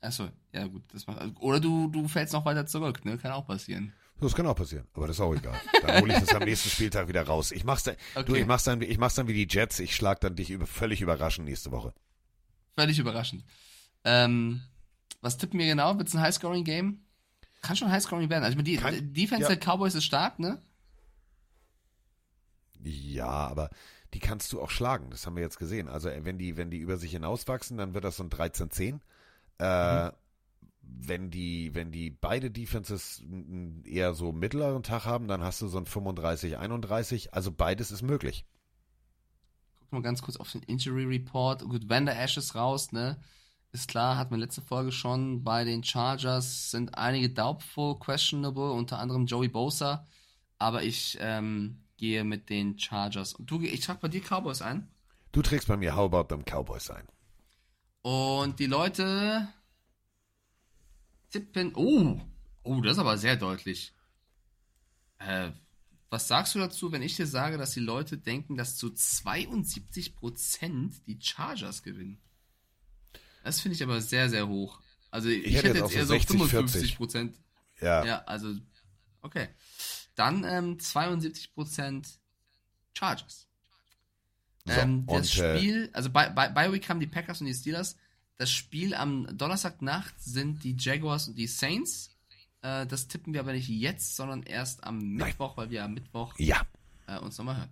[0.00, 1.20] Achso, ja gut, das macht.
[1.40, 3.18] Oder du, du fällst noch weiter zurück, ne?
[3.18, 3.92] Kann auch passieren.
[4.20, 5.60] Das kann auch passieren, aber das ist auch egal.
[5.82, 7.52] Dann hole ich das am nächsten Spieltag wieder raus.
[7.52, 8.40] Ich mach's dann, du, Okay.
[8.40, 9.78] ich mach's dann, ich mach's dann wie die Jets.
[9.78, 11.94] Ich schlag dann dich über, völlig überraschend nächste Woche.
[12.76, 13.44] Völlig überraschend.
[14.04, 14.60] Ähm,
[15.20, 15.98] was tippen wir genau?
[15.98, 17.00] Wird's ein Highscoring-Game?
[17.60, 18.44] Kann schon Highscoring werden.
[18.44, 19.54] Also ich meine, die, die Defense ja.
[19.54, 20.62] der Cowboys ist stark, ne?
[22.82, 23.70] Ja, aber
[24.14, 25.10] die kannst du auch schlagen.
[25.10, 25.88] Das haben wir jetzt gesehen.
[25.88, 29.00] Also äh, wenn die, wenn die über sich hinauswachsen, dann wird das so ein 13-10.
[29.58, 30.12] Äh,
[30.80, 33.22] wenn die, wenn die beide Defenses
[33.84, 37.34] eher so mittleren Tag haben, dann hast du so ein 35, 31.
[37.34, 38.46] Also beides ist möglich.
[39.80, 41.62] Guck mal ganz kurz auf den Injury Report.
[41.62, 43.20] Gut, Vander Ash ist raus, ne?
[43.70, 45.44] Ist klar, hat man letzte Folge schon.
[45.44, 50.06] Bei den Chargers sind einige doubtful, questionable, unter anderem Joey Bosa.
[50.58, 53.34] Aber ich ähm, gehe mit den Chargers.
[53.34, 54.88] Und du, ich trage bei dir Cowboys ein.
[55.32, 57.06] Du trägst bei mir How About Them Cowboys ein.
[58.02, 59.48] Und die Leute
[61.30, 61.72] tippen.
[61.74, 62.20] Oh,
[62.62, 63.92] oh, das ist aber sehr deutlich.
[65.18, 65.50] Äh,
[66.10, 70.92] was sagst du dazu, wenn ich dir sage, dass die Leute denken, dass zu 72%
[71.06, 72.18] die Chargers gewinnen?
[73.44, 74.80] Das finde ich aber sehr, sehr hoch.
[75.10, 77.38] Also ich, Ich hätte hätte jetzt jetzt eher so so 60, 55 Prozent.
[77.80, 78.04] Ja.
[78.04, 78.54] Ja, also
[79.20, 79.48] okay.
[80.18, 82.08] Dann ähm, 72 Prozent
[82.92, 83.46] Chargers.
[84.66, 87.54] So, ähm, das äh, Spiel, also bei, bei, bei Week haben die Packers und die
[87.54, 87.96] Steelers.
[88.36, 92.10] Das Spiel am Donnerstagnacht sind die Jaguars und die Saints.
[92.62, 96.34] Äh, das tippen wir aber nicht jetzt, sondern erst am Mittwoch, weil wir am Mittwoch
[96.38, 96.62] Ja.
[97.06, 97.70] äh, uns nochmal hören.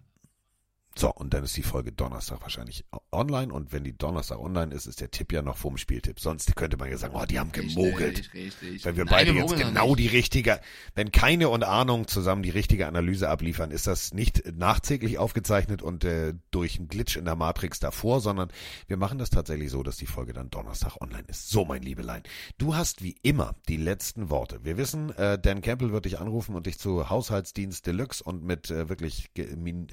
[0.98, 3.52] So, und dann ist die Folge Donnerstag wahrscheinlich online.
[3.52, 6.18] Und wenn die Donnerstag online ist, ist der Tipp ja noch vorm Spieltipp.
[6.18, 8.34] Sonst könnte man ja sagen, oh, die haben Richtig, gemogelt.
[8.34, 8.84] richtig.
[8.84, 10.58] Wenn wir Nein, beide jetzt genau die richtige,
[10.94, 16.04] wenn keine und Ahnung zusammen die richtige Analyse abliefern, ist das nicht nachträglich aufgezeichnet und
[16.04, 18.50] äh, durch einen Glitch in der Matrix davor, sondern
[18.86, 21.50] wir machen das tatsächlich so, dass die Folge dann Donnerstag online ist.
[21.50, 22.22] So, mein Liebelein.
[22.56, 24.60] Du hast wie immer die letzten Worte.
[24.64, 28.70] Wir wissen, äh, Dan Campbell wird dich anrufen und dich zu Haushaltsdienst Deluxe und mit
[28.70, 29.30] äh, wirklich,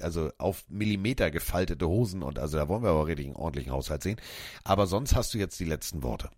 [0.00, 0.64] also auf
[0.96, 4.20] Millimeter gefaltete Hosen und also da wollen wir aber richtig einen ordentlichen Haushalt sehen.
[4.62, 6.30] Aber sonst hast du jetzt die letzten Worte.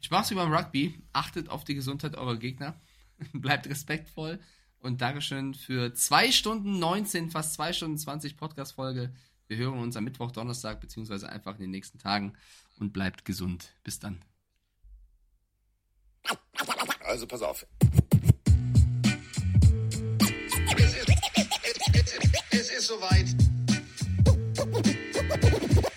[0.00, 1.02] Ich mach's wie beim Rugby.
[1.12, 2.80] Achtet auf die Gesundheit eurer Gegner.
[3.32, 4.38] Bleibt respektvoll.
[4.78, 9.12] Und Dankeschön für 2 Stunden 19, fast 2 Stunden 20 Podcast-Folge.
[9.46, 12.34] Wir hören uns am Mittwoch, Donnerstag, beziehungsweise einfach in den nächsten Tagen.
[12.78, 13.74] Und bleibt gesund.
[13.84, 14.24] Bis dann.
[17.04, 17.66] Also pass auf.
[22.60, 23.26] Es ist, es ist soweit.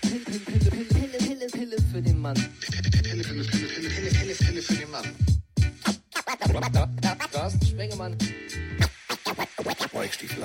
[0.01, 2.35] Pille, Pille, Pille für den Mann.
[2.35, 5.03] Pille, Pille, Pille, Pille, Pille, Pille, Pille für den Mann.
[7.33, 8.17] Carsten Spengemann.
[9.91, 10.43] Weichstiefel